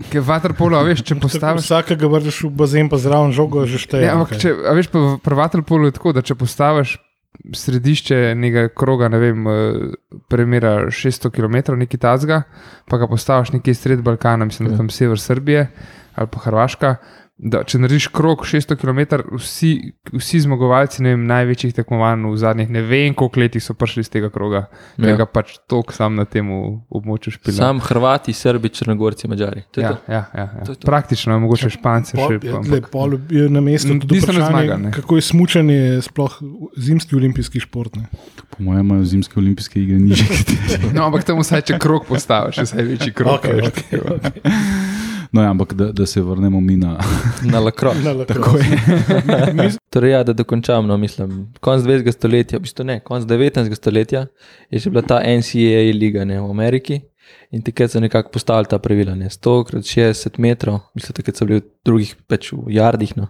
Ker 0.02 0.20
vaterpolo, 0.20 0.76
a 0.76 0.84
veš, 0.84 1.00
če 1.02 1.16
postaviš. 1.24 1.64
Vsakega 1.64 2.04
vržeš 2.06 2.42
v 2.42 2.52
bazen, 2.52 2.84
pa 2.86 2.96
zraven 2.96 3.32
žogo 3.32 3.64
že 3.64 3.78
šteje. 3.78 4.04
Ja, 4.04 4.12
ampak, 4.12 4.36
če, 4.36 4.52
a 4.52 4.72
veš, 4.72 4.88
pa 4.88 5.00
v- 5.00 5.18
pri 5.18 5.34
vaterpolu 5.34 5.88
je 5.88 5.92
tako, 5.92 6.12
da 6.12 6.20
če 6.20 6.36
postaviš 6.36 6.98
središče 7.54 8.34
nekega 8.34 8.68
kroga, 8.68 9.08
ne 9.08 9.18
vem, 9.18 9.44
premera 10.28 10.88
600 10.90 11.30
km, 11.30 11.76
neki 11.78 11.98
tazga, 11.98 12.42
pa 12.88 12.98
ga 12.98 13.08
postaviš 13.10 13.52
nekje 13.52 13.74
sred 13.74 14.02
Balkana, 14.02 14.44
mislim, 14.44 14.70
da 14.70 14.76
tam 14.76 14.90
sever 14.90 15.20
Srbije 15.20 15.66
ali 16.16 16.28
pa 16.32 16.38
Hrvaška. 16.38 16.96
Da, 17.38 17.60
če 17.62 17.76
narediš 17.76 18.06
krog 18.08 18.46
600 18.48 18.78
km, 18.80 19.00
vsi, 19.36 19.70
vsi 20.08 20.38
zmagovalci 20.40 21.02
ne 21.04 21.10
vem, 21.10 21.26
največjih 21.28 21.74
tekmovanj 21.74 22.22
v 22.24 22.36
zadnjih 22.36 22.70
ne 22.70 22.80
vem, 22.80 23.12
koliko 23.12 23.40
letih 23.40 23.60
so 23.60 23.74
prišli 23.74 24.00
iz 24.00 24.08
tega 24.08 24.30
kroga, 24.30 24.62
Ja. 24.96 25.04
ker 25.04 25.18
ga 25.18 25.26
pač 25.28 25.58
tok 25.66 25.92
sam 25.92 26.14
na 26.14 26.24
tem 26.24 26.48
območju 26.88 27.34
špila. 27.34 27.52
Sam 27.54 27.80
Hrvati, 27.80 28.32
Srbi, 28.32 28.70
Črnogorci, 28.70 29.28
Mačari. 29.28 29.66
To 29.68 29.80
je 29.80 29.84
Ja, 29.84 29.92
to. 29.92 30.00
ja, 30.08 30.22
ja, 30.32 30.46
ja. 30.50 30.64
To 30.64 30.74
to. 30.74 30.86
Praktično 30.86 31.34
je 31.34 31.40
mogoče 31.40 31.70
Špance 31.70 32.16
še. 32.16 32.38
Pol, 32.40 32.40
pa- 32.40 32.74
je, 32.74 32.80
pol 32.88 33.10
je 33.30 33.48
na 33.50 33.60
mestu 33.60 33.98
tudi 33.98 34.16
vprašanje, 34.18 34.48
zmaga, 34.48 34.76
ne. 34.78 34.92
kako 34.92 35.16
je 35.16 35.22
smučanje 35.22 35.78
sploh 36.00 36.40
zimski 36.78 37.16
olimpijski 37.16 37.60
šport. 37.60 37.96
Ne? 37.96 38.08
Po 38.48 38.64
mojem, 38.64 38.80
imajo 38.82 39.04
zimske 39.06 39.36
olimpijske 39.36 39.76
igre 39.78 39.98
nižje. 39.98 40.24
No, 40.96 41.04
ampak 41.04 41.22
tam 41.22 41.36
vsaj 41.38 41.60
če 41.62 41.76
krog 41.78 42.08
postaviš, 42.08 42.64
vsaj 42.64 42.82
večji 42.86 43.12
krog. 43.12 43.36
Okej, 43.36 43.52
veš, 43.54 43.68
okej, 43.68 44.00
tako. 44.00 44.40
No, 45.36 45.42
ja, 45.42 45.50
ampak 45.50 45.72
da, 45.76 45.92
da 45.92 46.06
se 46.06 46.22
vrnemo 46.22 46.60
mi 46.60 46.76
na. 46.76 46.98
Na 47.52 47.60
lakros. 47.60 47.96
Na 48.04 48.10
je. 48.10 49.70
Torej, 49.92 50.10
ja, 50.10 50.22
da 50.24 50.32
dokončam, 50.32 50.86
no, 50.86 50.96
mislim, 50.96 51.52
konc 51.60 51.84
20. 51.84 52.12
stoletja, 52.12 52.58
v 52.58 52.62
bistvu 52.64 52.84
ne, 52.84 53.00
konc 53.04 53.26
19. 53.28 53.74
stoletja 53.76 54.26
je 54.70 54.80
še 54.80 54.92
bila 54.94 55.02
ta 55.04 55.18
NCAA 55.20 55.92
liga 55.92 56.24
ne, 56.24 56.38
v 56.40 56.48
Ameriki 56.50 57.02
in 57.52 57.62
takrat 57.66 57.92
so 57.92 58.00
nekako 58.00 58.32
postavili 58.32 58.70
ta 58.70 58.78
pravila, 58.80 59.14
ne, 59.18 59.28
100 59.32 59.56
krat 59.68 59.90
60 59.90 60.40
metrov, 60.40 60.80
mislim, 60.96 61.18
takrat 61.20 61.36
so 61.36 61.48
bili 61.48 61.60
v 61.60 61.66
drugih 61.84 62.14
pač 62.30 62.50
v 62.54 62.72
jardih, 62.78 63.12
no, 63.20 63.28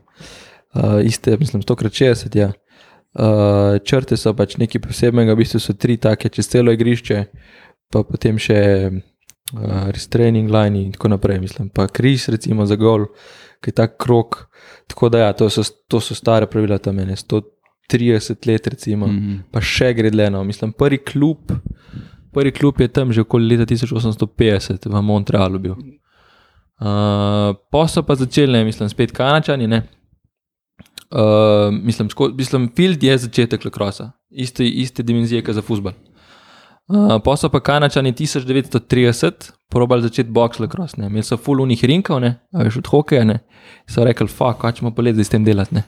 uh, 0.78 1.00
iste, 1.02 1.34
mislim, 1.40 1.64
100 1.66 1.78
krat 1.82 1.98
60, 2.02 2.38
ja. 2.38 2.52
Uh, 3.16 3.80
črte 3.82 4.18
so 4.20 4.30
pač 4.36 4.58
nekaj 4.60 4.84
posebnega, 4.86 5.34
v 5.34 5.42
bistvu 5.42 5.62
so 5.64 5.74
tri 5.74 5.98
take 5.98 6.30
čez 6.30 6.52
celo 6.52 6.74
igrišče, 6.76 7.22
pa 7.90 8.04
potem 8.06 8.38
še 8.38 8.60
uh, 9.54 9.88
restraining 9.94 10.50
line 10.50 10.82
in 10.82 10.92
tako 10.92 11.08
naprej, 11.08 11.40
mislim, 11.40 11.68
pa 11.68 11.86
križ 11.86 12.28
recimo 12.28 12.66
za 12.66 12.76
gol, 12.76 13.06
ki 13.60 13.70
je 13.70 13.74
tak 13.74 13.96
krok. 14.02 14.46
Tako 14.86 15.08
da, 15.08 15.18
ja, 15.18 15.32
to, 15.32 15.50
so, 15.50 15.62
to 15.88 16.00
so 16.00 16.14
stare 16.14 16.46
pravila 16.46 16.78
tam, 16.78 16.96
ne 16.96 17.16
130 17.16 18.46
let, 18.46 18.66
recimo, 18.66 19.06
mm. 19.06 19.16
Mhm. 19.16 19.38
pa 19.52 19.60
še 19.60 19.92
gre 19.94 20.10
dleno. 20.10 20.44
Mislim, 20.44 20.72
prvi 20.72 20.98
klub, 20.98 21.52
prvi 22.34 22.52
klub 22.52 22.80
je 22.80 22.88
tam 22.88 23.12
že 23.12 23.24
okoli 23.24 23.56
leta 23.56 23.66
1850 23.74 24.88
v 24.90 25.02
Montrealu 25.02 25.58
bil. 25.58 25.76
Uh, 26.76 27.56
pa 27.72 27.86
so 27.88 28.02
pa 28.04 28.14
začeli, 28.14 28.52
ne, 28.52 28.64
mislim, 28.64 28.88
spet 28.92 29.12
kanačani. 29.16 29.66
Ne. 29.66 29.82
Uh, 31.06 31.70
mislim, 31.70 32.10
sko, 32.10 32.28
mislim, 32.34 32.68
field 32.76 33.02
je 33.02 33.18
začetek 33.18 33.64
lakrosa, 33.64 34.10
iste, 34.30 34.66
iste 34.66 35.02
dimenzije 35.06 35.42
kot 35.46 35.54
za 35.54 35.62
futbol. 35.62 35.94
Uh, 36.86 37.16
pa 37.24 37.34
so 37.36 37.48
pa 37.50 37.60
kanačani 37.60 38.12
1930 38.14 39.50
probali 39.70 40.02
začeti 40.02 40.30
boks 40.30 40.60
lakros. 40.62 40.94
Imeli 40.98 41.22
so 41.26 41.36
full 41.36 41.62
unih 41.62 41.84
rinkov, 41.84 42.20
ne, 42.22 42.36
a 42.52 42.62
veš 42.62 42.78
od 42.84 42.90
hokeja. 42.92 43.24
Ne. 43.24 43.38
So 43.90 44.04
rekli, 44.04 44.28
fuck, 44.28 44.62
ćemo 44.76 44.94
pa 44.94 45.02
zdaj 45.02 45.24
s 45.24 45.34
tem 45.34 45.44
delati. 45.44 45.74
Ne. 45.74 45.82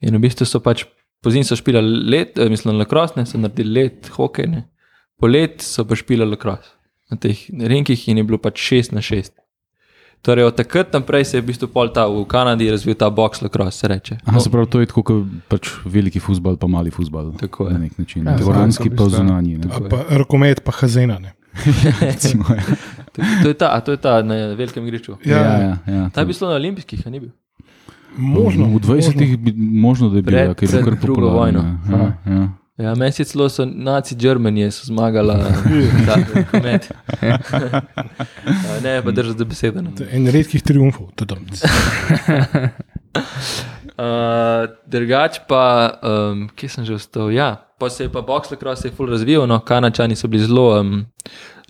In 0.00 0.16
v 0.16 0.22
bistvu 0.24 0.46
so 0.48 0.60
pač 0.60 0.86
pozimi 1.24 1.44
so 1.44 1.56
špili 1.56 1.80
let, 2.10 2.38
eh, 2.38 2.48
mislim, 2.48 2.78
lakros, 2.78 3.16
ne, 3.16 3.26
so 3.26 3.38
naredili 3.38 3.82
let 3.82 4.10
hokej, 4.16 4.48
ne. 4.48 4.68
polet 5.20 5.60
so 5.62 5.84
pa 5.84 5.96
špili 5.96 6.26
lakros 6.26 6.72
na 7.10 7.16
teh 7.16 7.38
rinkih 7.48 8.08
in 8.08 8.18
je 8.18 8.24
bilo 8.24 8.38
pač 8.38 8.60
6 8.72 8.94
na 8.96 9.02
6. 9.04 9.32
Torej, 10.24 10.44
od 10.44 10.56
takrat 10.56 10.88
naprej 10.88 11.24
se 11.24 11.36
je 11.36 11.42
v 11.42 11.46
bistvu 11.46 11.68
pol 11.68 11.90
ta 11.92 12.06
v 12.08 12.24
Kanadi 12.24 12.70
razvil 12.72 12.96
ta 12.96 13.10
boks 13.12 13.42
lakros, 13.42 13.76
se 13.76 13.88
reče. 13.88 14.16
Aha, 14.24 14.40
se 14.40 14.48
pravi, 14.48 14.66
to 14.66 14.80
je 14.80 14.88
tako 14.88 15.02
kot 15.02 15.20
pač 15.48 15.68
veliki 15.84 16.16
futbol, 16.16 16.56
pa 16.56 16.64
mali 16.66 16.88
futbol. 16.88 17.34
Tako 17.36 17.68
je. 17.68 17.72
Na 17.72 17.78
nek 17.78 17.98
način. 17.98 18.24
Ja, 18.24 18.32
Ja, 18.32 18.38
Dvoranski 18.38 18.88
pa 18.88 18.94
v 18.94 18.96
bistvu. 18.96 19.16
zunanji. 19.18 19.58
ne. 19.58 19.68
A 19.68 19.80
Pa 19.84 20.00
rokomet, 20.16 20.64
pa 20.64 20.72
hazena. 20.72 21.18
Ne? 21.20 21.34
Recimo, 22.00 22.44
ja. 22.48 22.64
To, 23.12 23.22
to, 23.42 23.48
je 23.48 23.54
ta, 23.54 23.68
a 23.68 23.80
to 23.80 23.92
je 23.92 24.00
ta 24.00 24.22
na 24.22 24.56
velikem 24.56 24.80
igrišču. 24.82 25.20
Ja, 25.24 25.36
Ja, 25.36 25.52
ja, 25.60 25.76
ja, 25.86 26.10
Ta 26.10 26.20
je 26.20 26.26
bil 26.26 26.36
na 26.40 26.56
olimpijskih, 26.56 27.06
ni 27.06 27.20
bil. 27.20 27.30
Možno. 28.16 28.66
v 28.66 28.80
20-ih 28.80 29.36
bi 29.38 29.52
možno, 29.56 30.08
da 30.08 30.16
je 30.18 30.22
bil, 30.22 30.34
ja, 30.34 30.54
ker 30.54 30.64
je 30.64 30.72
bil 30.72 30.84
kar 30.84 30.96
drugo 30.96 31.30
vojno. 31.30 31.78
Ja, 31.90 32.16
ja. 32.26 32.48
Ja, 32.78 32.94
meni 32.94 33.12
je 33.18 33.24
celo 33.24 33.48
so 33.48 33.64
naci 33.64 34.16
Germanije 34.18 34.70
so 34.70 34.86
zmagali, 34.86 35.34
da 36.06 36.12
je 36.12 36.46
komet. 36.50 36.88
ne, 38.84 39.02
pa 39.02 39.10
držati 39.10 39.38
za 39.38 39.44
besedo. 39.44 39.82
no. 39.82 39.90
To 39.98 40.04
En 40.10 40.26
redkih 40.26 40.62
triumfov. 40.62 41.10
tadam. 41.14 41.46
Uh, 43.94 44.66
drugač 44.90 45.36
pa, 45.46 45.94
um, 46.02 46.48
kje 46.58 46.68
sem 46.68 46.82
že 46.84 46.96
ostal? 46.98 47.28
Ja, 47.30 47.62
pa 47.78 47.86
se 47.86 48.04
je 48.04 48.10
pa 48.10 48.24
box 48.26 48.50
lacrosse 48.50 48.82
se 48.82 48.88
je 48.88 48.92
full 48.92 49.06
razvijal, 49.06 49.46
no, 49.46 49.60
kanačani 49.62 50.16
so 50.18 50.26
bili 50.28 50.42
zelo, 50.42 50.80
um, 50.80 51.04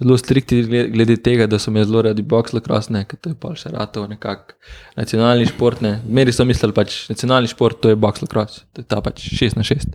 zelo 0.00 0.16
strikti 0.16 0.62
glede, 0.64 1.18
tega, 1.20 1.44
da 1.46 1.58
so 1.60 1.68
imeli 1.68 1.84
zelo 1.84 2.02
radi 2.02 2.22
box 2.22 2.56
lacrosse, 2.56 2.92
ne, 2.96 3.04
ker 3.04 3.20
to 3.20 3.34
je 3.34 3.36
pa 3.36 3.52
še 3.52 3.74
rato 3.76 4.06
nekak 4.08 4.54
nacionalni 4.96 5.44
šport, 5.52 5.84
ne. 5.84 5.98
Meri 6.08 6.32
so 6.32 6.48
mislili 6.48 6.72
pač, 6.72 7.02
nacionalni 7.12 7.52
šport, 7.52 7.82
to 7.84 7.92
je 7.92 8.00
box 8.00 8.24
lacrosse, 8.24 8.64
to 8.72 8.80
je 8.80 8.88
ta 8.88 9.04
pač 9.04 9.28
6 9.28 9.60
na 9.60 9.66
6. 9.68 9.92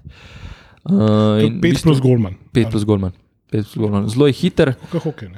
Uh, 0.86 1.40
Pet 1.40 1.62
bistvu- 1.62 1.84
plus 1.84 2.00
golman. 2.00 2.34
5 2.54 2.72
plus 2.72 2.86
golman. 2.86 3.12
5 3.52 3.64
plus 3.64 3.76
golman. 3.78 4.08
Zelo 4.10 4.28
je 4.28 4.34
hiter, 4.34 4.74
Kot 4.92 5.04
hokej. 5.04 5.30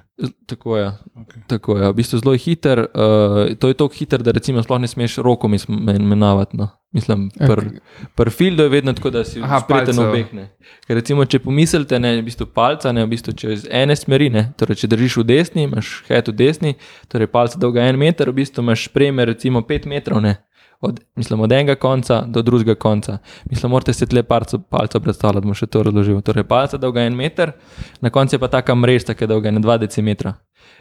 Tako 0.46 0.78
je. 0.78 0.92
Okej. 1.16 1.42
Tako 1.48 1.78
je. 1.78 1.90
V 1.90 1.94
bistvu 1.96 2.20
zelo 2.20 2.34
je 2.34 2.38
hiter. 2.38 2.80
Uh, 2.80 3.56
to 3.56 3.68
je 3.68 3.74
tako 3.74 3.94
hiter, 3.96 4.22
da 4.22 4.32
recimo 4.32 4.64
sploh 4.64 4.82
ne 4.82 4.88
smeš 4.88 5.16
roko 5.18 5.48
menjavati. 5.48 6.58
No. 6.58 6.68
Mislim, 6.92 7.30
pri 7.32 7.80
pr 8.16 8.30
fildu 8.30 8.64
je 8.64 8.70
vedno 8.70 8.94
tako, 8.94 9.10
da 9.10 9.24
si 9.24 9.40
Aha, 9.42 9.62
spreten 9.64 9.96
palcev. 9.96 10.10
obeh. 10.10 10.34
Ne. 10.34 10.50
Ker 10.88 10.98
recimo, 11.00 11.26
če 11.26 11.40
pomislite, 11.40 12.00
ne, 12.00 12.18
v 12.20 12.26
bistvu 12.28 12.46
palca, 12.52 12.92
ne, 12.92 13.06
v 13.06 13.10
bistvu 13.10 13.34
čez 13.34 13.64
ene 13.72 13.96
smeri, 13.96 14.28
ne, 14.30 14.52
torej 14.60 14.76
če 14.76 14.88
držiš 14.92 15.16
v 15.18 15.24
desni, 15.24 15.64
imaš 15.64 16.04
head 16.10 16.28
v 16.28 16.36
desni, 16.36 16.74
torej 17.08 17.32
palca 17.32 17.56
dolga 17.58 17.88
en 17.88 17.96
meter, 17.96 18.28
v 18.30 18.42
bistvu 18.44 18.60
imaš 18.62 18.90
preme 18.92 19.24
recimo 19.26 19.64
pet 19.64 19.88
metrov, 19.88 20.20
ne. 20.22 20.36
Od, 20.82 21.00
mislim, 21.16 21.40
od 21.46 21.52
enega 21.52 21.76
konca 21.76 22.24
do 22.28 22.42
drugega 22.42 22.76
konca. 22.76 23.18
Mislim, 23.50 23.70
morate 23.72 23.94
si 23.94 24.08
tle 24.10 24.24
palca, 24.24 24.58
palca 24.58 25.00
predstavljati, 25.00 25.46
bom 25.46 25.58
še 25.58 25.68
to 25.70 25.84
razložil. 25.86 26.22
Torej, 26.26 26.48
palca 26.50 26.80
dolga 26.82 27.06
en 27.06 27.16
meter, 27.16 27.54
na 28.02 28.10
koncu 28.10 28.36
je 28.36 28.42
pa 28.42 28.50
taka 28.50 28.76
mreža, 28.76 29.14
ki 29.14 29.28
je 29.28 29.30
dolga 29.30 29.52
ena 29.54 29.62
dva 29.62 29.78
decimetra. 29.78 30.34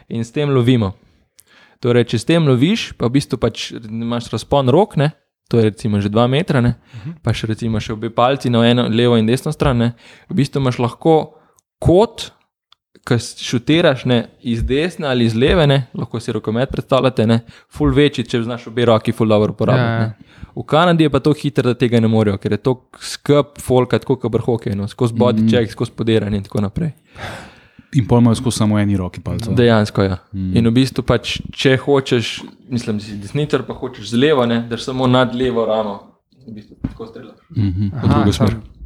In 0.09 0.25
s 0.25 0.33
tem 0.33 0.49
lovimo. 0.49 0.95
Torej, 1.81 2.07
če 2.13 2.21
s 2.21 2.29
tem 2.29 2.45
loviš, 2.49 2.91
pa 2.97 3.09
v 3.09 3.17
bistvu 3.17 3.37
pač 3.41 3.71
imaš 3.77 4.31
razpon 4.33 4.69
rok, 4.73 4.97
ne? 5.01 5.11
to 5.51 5.59
je 5.59 5.67
recimo 5.67 5.99
že 5.99 6.07
2 6.07 6.27
metra, 6.31 6.61
ne? 6.63 6.77
pa 7.19 7.33
še 7.35 7.49
recimo 7.49 7.81
še 7.83 7.91
obe 7.97 8.07
palci 8.07 8.47
na 8.47 8.63
eno, 8.63 8.87
levo 8.87 9.17
in 9.19 9.27
desno 9.27 9.51
stran. 9.51 9.81
Ne? 9.83 9.89
V 10.31 10.37
bistvu 10.39 10.63
imaš 10.63 10.79
lahko 10.79 11.15
kot, 11.83 12.31
ki 13.07 13.17
šutiraš 13.19 14.05
ne, 14.05 14.25
iz 14.41 14.63
desne 14.63 15.07
ali 15.07 15.25
iz 15.25 15.35
leve, 15.35 15.67
ne? 15.67 15.87
lahko 15.93 16.19
si 16.19 16.31
rokomet 16.31 16.69
predstavljate, 16.71 17.27
ne? 17.27 17.39
full 17.69 17.93
večji, 17.95 18.25
če 18.29 18.43
znaš 18.43 18.67
obe 18.67 18.85
roki 18.85 19.11
full 19.11 19.29
dobro 19.29 19.55
uporabljati. 19.55 19.89
Ja, 19.89 20.01
ja. 20.01 20.47
V 20.55 20.65
Kanadi 20.67 21.03
je 21.03 21.09
pa 21.09 21.19
to 21.19 21.33
hitro, 21.33 21.71
da 21.71 21.73
tega 21.77 21.99
ne 21.99 22.09
morejo, 22.11 22.37
ker 22.37 22.51
je 22.51 22.59
to 22.61 22.75
skrb 22.99 23.55
folka, 23.61 23.99
tako 23.99 24.19
kot 24.19 24.31
brhoke, 24.31 24.75
no? 24.75 24.87
skozi 24.87 25.15
body 25.17 25.47
check, 25.49 25.71
skozi 25.71 25.95
podiranje 25.95 26.41
in 26.41 26.43
tako 26.43 26.61
naprej. 26.67 26.91
In 27.95 28.05
pol 28.07 28.21
imajo 28.21 28.37
skozi 28.39 28.61
samo 28.61 28.79
eni 28.79 28.97
roki 28.97 29.21
palca. 29.23 29.51
Dejansko 29.51 30.03
je. 30.03 30.09
Ja. 30.09 30.17
Mm. 30.33 30.57
In 30.59 30.67
v 30.67 30.73
bistvu, 30.75 31.03
pač, 31.07 31.39
če 31.51 31.77
hočeš, 31.81 32.33
mislim, 32.71 32.99
da 32.99 33.07
si 33.07 33.17
desničar, 33.19 33.65
pa 33.67 33.75
hočeš 33.75 34.13
z 34.13 34.19
levo, 34.19 34.45
ne, 34.47 34.61
daš 34.69 34.85
samo 34.91 35.07
nad 35.11 35.35
levo 35.35 35.65
ramo. 35.67 35.97
V 36.45 36.53
bistvu, 36.55 36.77
tako 36.85 37.09
strelaš. 37.09 37.39
Mhm. 37.55 37.95
V 38.03 38.13
drugo 38.13 38.35
smer. 38.35 38.55
Sam 38.55 38.80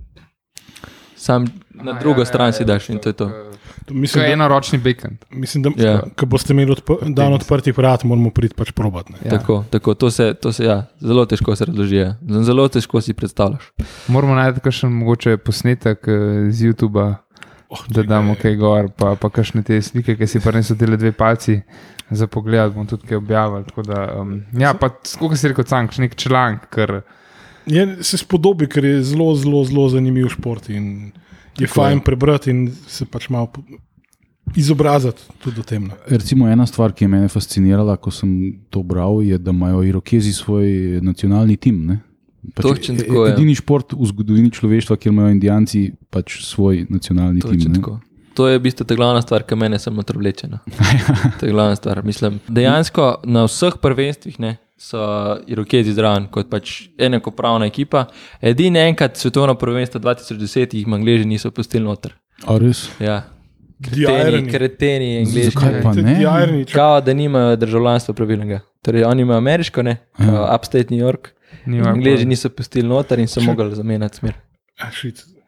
na 1.27 1.91
Aha, 1.91 1.99
drugo 1.99 2.21
ja, 2.21 2.25
stran 2.25 2.47
ja, 2.47 2.51
si 2.51 2.63
ja, 2.63 2.67
daš 2.67 2.89
in 2.89 2.99
to 2.99 3.09
je 3.09 3.13
to. 3.13 3.25
To 3.25 3.51
To 3.85 3.93
Mislim, 3.93 4.23
je 4.23 4.27
da, 4.27 4.33
enoročni 4.33 4.79
bekend. 4.79 5.17
mislim, 5.31 5.63
da 5.63 5.69
Ja. 5.77 6.01
ko 6.15 6.25
boste 6.25 6.53
imeli 6.53 6.71
odpr 6.71 6.93
dan 7.09 7.33
odprtih 7.33 7.77
vrat, 7.77 8.03
moramo 8.03 8.29
priti 8.29 8.55
pač 8.55 8.71
probat. 8.71 9.09
ne. 9.09 9.17
Ja. 9.23 9.29
Tako, 9.31 9.63
tako, 9.69 9.93
to 9.93 10.11
se, 10.11 10.33
to 10.33 10.51
se 10.51 10.65
ja, 10.65 10.85
zelo 10.99 11.25
težko 11.25 11.55
se 11.55 11.65
razloži. 11.65 11.95
Ja. 11.95 12.15
Zelo 12.41 12.67
težko 12.67 13.01
si 13.01 13.13
predstavljaš. 13.13 13.71
Moramo 14.07 14.35
najti 14.35 14.59
kakšen 14.59 14.89
mogoče 14.91 15.37
posnetek 15.37 16.07
eh, 16.07 16.11
z 16.49 16.65
YouTuba, 16.65 17.15
Oh, 17.69 17.81
da 17.87 18.03
damo 18.03 18.35
kaj 18.35 18.55
gor, 18.55 18.89
pa, 18.97 19.15
pa 19.15 19.29
kakšne 19.29 19.63
te 19.63 19.81
slike, 19.81 20.15
ki 20.15 20.27
si 20.27 20.39
prinesel 20.39 20.77
te 20.77 20.85
dve 20.87 21.11
palci 21.11 21.61
za 22.09 22.27
pogled, 22.27 22.71
bomo 22.73 22.85
tudi 22.85 23.07
kaj 23.07 23.17
objavili. 23.17 23.65
tako 23.65 23.81
Da, 23.81 24.21
um, 24.21 24.43
ja, 24.53 24.73
pa 24.73 24.89
skoliko 25.03 25.35
si 25.35 25.47
rekel, 25.47 25.63
cank, 25.63 25.97
nek 25.97 26.15
članek, 26.15 26.69
ker 26.69 27.01
Je, 27.65 28.03
se 28.03 28.17
spodobi, 28.17 28.67
ker 28.67 28.85
je 28.85 29.03
zelo, 29.03 29.35
zelo, 29.35 29.63
zelo 29.65 29.89
zanimiv 29.89 30.29
šport 30.29 30.69
in 30.69 31.11
je 31.57 31.65
Tako 31.67 31.73
fajn 31.73 31.97
je. 31.97 32.03
prebrati 32.03 32.51
in 32.51 32.71
se 32.87 33.05
pač 33.05 33.29
malo 33.29 33.49
izobraziti 34.55 35.21
tudi 35.43 35.59
o 35.59 35.63
tem. 35.63 35.83
no. 35.83 35.87
ne. 35.87 36.17
Recimo 36.17 36.47
ena 36.47 36.65
stvar, 36.65 36.93
ki 36.93 37.03
je 37.03 37.07
mene 37.07 37.27
fascinirala, 37.27 37.97
ko 37.97 38.11
sem 38.11 38.59
to 38.69 38.83
bral, 38.83 39.21
je, 39.23 39.37
da 39.37 39.51
imajo 39.51 39.83
Irokezi 39.83 40.33
svoj 40.33 40.99
nacionalni 41.01 41.57
tim. 41.57 41.85
Ne? 41.85 41.99
Pač 42.53 42.63
Točno 42.63 42.95
tako 43.01 43.25
je. 43.25 43.33
Edini 43.33 43.55
šport 43.55 43.93
v 43.93 44.05
zgodovini 44.05 44.51
človeštva, 44.53 44.97
kjer 44.97 45.13
imajo 45.13 45.33
Indijanci 45.33 45.87
pač 46.09 46.43
svoj 46.45 46.85
nacionalni 46.89 47.41
tim. 47.41 47.57
Točno 47.57 47.71
ne. 47.73 47.79
tako. 47.79 47.99
To 48.35 48.47
je 48.51 48.59
v 48.59 48.61
bistvu 48.67 48.83
ta 48.83 48.95
glavna 48.99 49.21
stvar, 49.23 49.45
ki 49.47 49.55
mene 49.55 49.79
samo 49.79 50.03
trvlečena. 50.03 50.59
To 51.39 51.45
je 51.47 51.51
glavna 51.51 51.75
stvar. 51.75 52.03
Mislim, 52.03 52.39
dejansko 52.47 53.21
na 53.23 53.45
vseh 53.47 53.79
prvenstvih, 53.81 54.39
ne, 54.43 54.57
so 54.77 55.37
Irokezi 55.47 55.93
zraven 55.93 56.27
kot 56.31 56.49
pač 56.49 56.89
enakopravna 56.97 57.65
ekipa. 57.65 58.05
Edini 58.41 58.79
enkrat 58.79 59.17
svetovno 59.17 59.55
prvenstvo 59.55 59.99
2010 60.01 60.75
jih 60.75 60.87
Angleži 60.93 61.25
niso 61.25 61.51
pustili 61.51 61.83
noter. 61.83 62.13
A 62.47 62.57
res? 62.57 62.89
Ja. 62.99 63.21
Kreteni, 63.83 64.51
kreteni, 64.51 65.17
angliški. 65.17 65.51
Zakaj 65.51 65.81
pa 65.83 65.93
ne? 65.93 66.65
Kao, 66.73 67.01
da 67.01 67.13
nimajo 67.13 67.55
državljanstva 67.55 68.13
pravilnega. 68.13 68.59
Torej, 68.81 69.03
oni 69.03 69.21
imajo 69.21 69.37
ameriško, 69.37 69.83
ne, 69.83 69.97
Ja. 70.19 70.55
upstate 70.55 70.87
New 70.89 70.99
York. 70.99 71.31
Pa- 71.83 71.93
niso 72.25 72.49
pustili 72.49 72.87
noter 72.87 73.19
in 73.19 73.27
so 73.27 73.41
mogli 73.41 73.75
zamenjati 73.75 74.17
smer. 74.17 74.33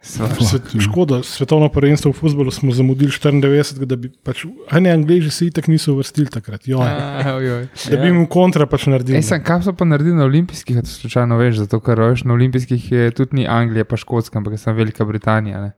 Svet, 0.08 0.62
škoda, 0.82 1.20
svetovno 1.24 1.68
prvenstvo 1.70 2.12
v 2.12 2.16
futbolu 2.16 2.52
smo 2.52 2.72
zamudili 2.72 3.12
94, 3.12 3.84
da 3.84 3.96
bi 3.96 4.08
pač, 4.10 4.46
a 4.70 4.80
ne, 4.80 4.92
Angliji 4.92 5.30
se 5.30 5.46
itak 5.46 5.68
niso 5.68 5.94
uvrstili 5.94 6.28
takrat. 6.28 6.64
Joj, 6.64 6.80
Aj, 6.82 7.34
oj, 7.34 7.50
oj. 7.52 7.68
da 7.92 7.98
bi 7.98 8.08
jim 8.08 8.22
v 8.22 8.28
kontra 8.28 8.66
pač 8.66 8.88
naredili. 8.88 9.18
Ej, 9.18 9.26
sem, 9.26 9.44
kaj 9.44 9.62
so 9.62 9.74
pa 9.74 9.86
naredili 9.86 10.16
na 10.16 10.24
olimpijskih, 10.24 10.78
a 10.78 10.82
to 10.82 10.88
slučajno 10.90 11.38
veš, 11.38 11.60
zato 11.60 11.80
ker 11.80 12.00
veš, 12.02 12.24
na 12.24 12.34
olimpijskih 12.34 12.92
je 12.92 13.12
tudi 13.12 13.36
ni 13.36 13.48
Anglija, 13.50 13.84
pa 13.84 13.98
Škotska, 13.98 14.40
ampak 14.40 14.54
je 14.54 14.58
samo 14.60 14.78
Velika 14.78 15.06
Britanija. 15.06 15.62
Ne? 15.62 15.72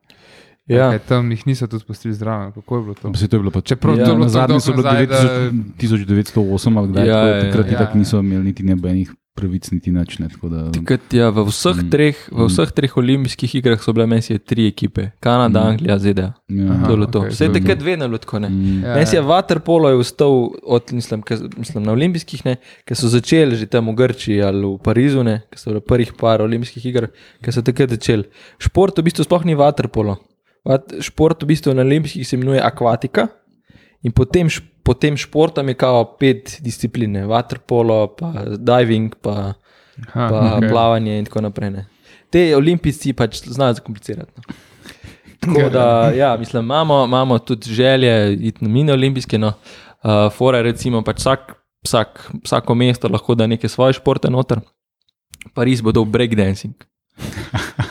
Ja. 0.67 0.91
Kaj, 0.91 0.99
tam 1.09 1.31
jih 1.31 1.47
niso 1.47 1.65
tudi 1.67 1.81
spustili 1.81 2.13
zraven, 2.13 2.51
kako 2.51 2.75
je 2.75 2.81
bilo 2.83 2.95
to? 2.95 3.13
Se 3.15 3.27
to 3.27 3.35
je 3.35 3.39
bilo 3.39 3.51
pa 3.51 3.61
Čeprav 3.61 3.97
Ja, 3.97 4.05
to 4.05 4.11
je 4.11 4.15
bilo 4.15 4.25
Na 4.25 4.29
zadnje 4.29 4.59
so 4.59 4.71
bilo 4.71 4.83
da- 4.83 5.01
1908 5.77 6.77
ali 6.77 6.87
kdaj, 6.87 7.07
Ja, 7.07 7.17
ja, 7.17 7.41
takrat 7.41 7.65
ja, 7.65 7.71
itak 7.71 7.89
ja. 7.89 7.99
niso 7.99 8.19
imeli 8.19 8.43
niti 8.43 8.63
nobenih 8.63 9.09
pravic, 9.35 9.71
niti 9.71 9.91
nič. 9.91 10.19
Ne, 10.19 10.27
tako 10.27 10.49
da, 10.49 10.71
Takrat, 10.71 11.13
ja, 11.13 11.29
v, 11.29 11.45
vseh 11.45 11.77
Mm. 11.77 11.89
treh, 11.89 12.17
v 12.29 12.45
vseh 12.45 12.71
treh 12.71 12.91
olimpijskih 12.91 13.55
igrah 13.55 13.79
so 13.79 13.93
bile 13.93 14.05
meni 14.05 14.21
tri 14.37 14.67
ekipe: 14.67 15.11
Kanada, 15.19 15.59
Mm. 15.59 15.67
Anglija, 15.69 15.97
ZDA. 15.97 16.33
ja. 16.49 16.83
To 16.83 16.93
je 16.93 17.07
to. 17.07 17.19
okej, 17.19 17.29
Vse 17.29 17.45
je 17.45 17.53
takrat 17.53 17.79
je 17.79 18.07
bilo 18.07 18.17
tako. 18.17 18.39
ne. 18.39 18.49
Mm. 18.49 18.83
Ja, 18.83 18.93
Meni 18.93 19.07
je 19.07 19.15
ja. 19.15 19.23
Waterpolo 19.23 19.89
je 19.89 19.97
vstal 19.97 20.33
od, 20.63 20.83
mislim, 20.91 21.21
ke, 21.21 21.37
mislim, 21.55 21.83
na 21.83 21.91
olimpijskih, 21.91 22.41
ki 22.85 22.93
so 22.93 23.07
začeli 23.07 23.55
že 23.55 23.65
tam 23.65 23.87
v 23.87 23.95
Grčiji 23.95 24.41
ali 24.41 24.65
v 24.65 24.77
Parizu, 24.77 25.23
ki 25.23 25.55
so 25.55 25.69
bili 25.69 25.81
prvih 25.81 26.13
par 26.13 26.41
olimpijskih 26.41 26.85
iger, 26.85 27.07
ki 27.39 27.51
so 27.51 27.61
takrat 27.61 27.89
začeli. 27.89 28.23
Šport 28.57 28.97
v 28.97 29.03
bistvu 29.03 29.23
sploh 29.23 29.45
ni 29.45 29.55
Waterpolo. 29.55 30.17
Vat- 30.65 30.91
Šport 30.99 31.39
v 31.39 31.47
bistvu 31.47 31.73
na 31.73 31.81
olimpijskih 31.81 32.27
se 32.27 32.35
imenuje 32.35 32.59
akvatika 32.61 33.27
in 34.03 34.11
potem, 34.15 34.47
potem 34.83 35.17
športom 35.17 35.67
je 35.67 35.77
kao 35.79 36.03
pet 36.19 36.57
disciplin. 36.61 37.15
Waterpolo, 37.29 38.07
pa 38.17 38.31
diving, 38.57 39.15
pa, 39.21 39.53
Aha, 40.07 40.29
pa 40.29 40.41
okay. 40.57 40.69
plavanje 40.69 41.19
in 41.19 41.25
tako 41.25 41.41
naprej. 41.41 41.71
Ne. 41.75 41.85
Te 42.29 42.55
olimpijci 42.55 43.13
pač 43.13 43.43
znajo 43.45 43.79
zakomplicirati. 43.79 44.31
No. 44.35 44.57
Tako 45.39 45.69
da, 45.69 46.11
ja, 46.15 46.37
mislim, 46.37 46.63
imamo, 46.63 47.05
imamo 47.05 47.39
tudi 47.39 47.73
želje 47.73 48.33
iti 48.33 48.65
na 48.65 48.69
mini 48.69 48.91
olimpijske. 48.91 49.37
No. 49.37 49.53
Uh, 50.03 50.31
fora 50.33 50.61
recimo, 50.61 51.01
pač 51.03 51.19
vsak, 51.19 51.53
vsak, 51.85 52.25
vsako 52.43 52.75
mesto 52.75 53.07
lahko 53.07 53.35
da 53.35 53.47
neke 53.47 53.69
svoje 53.69 53.93
športe 53.93 54.29
noter. 54.29 54.59
Pariz 55.53 55.81
bo 55.81 55.91
dal 55.91 56.05
breakdancing. 56.05 56.75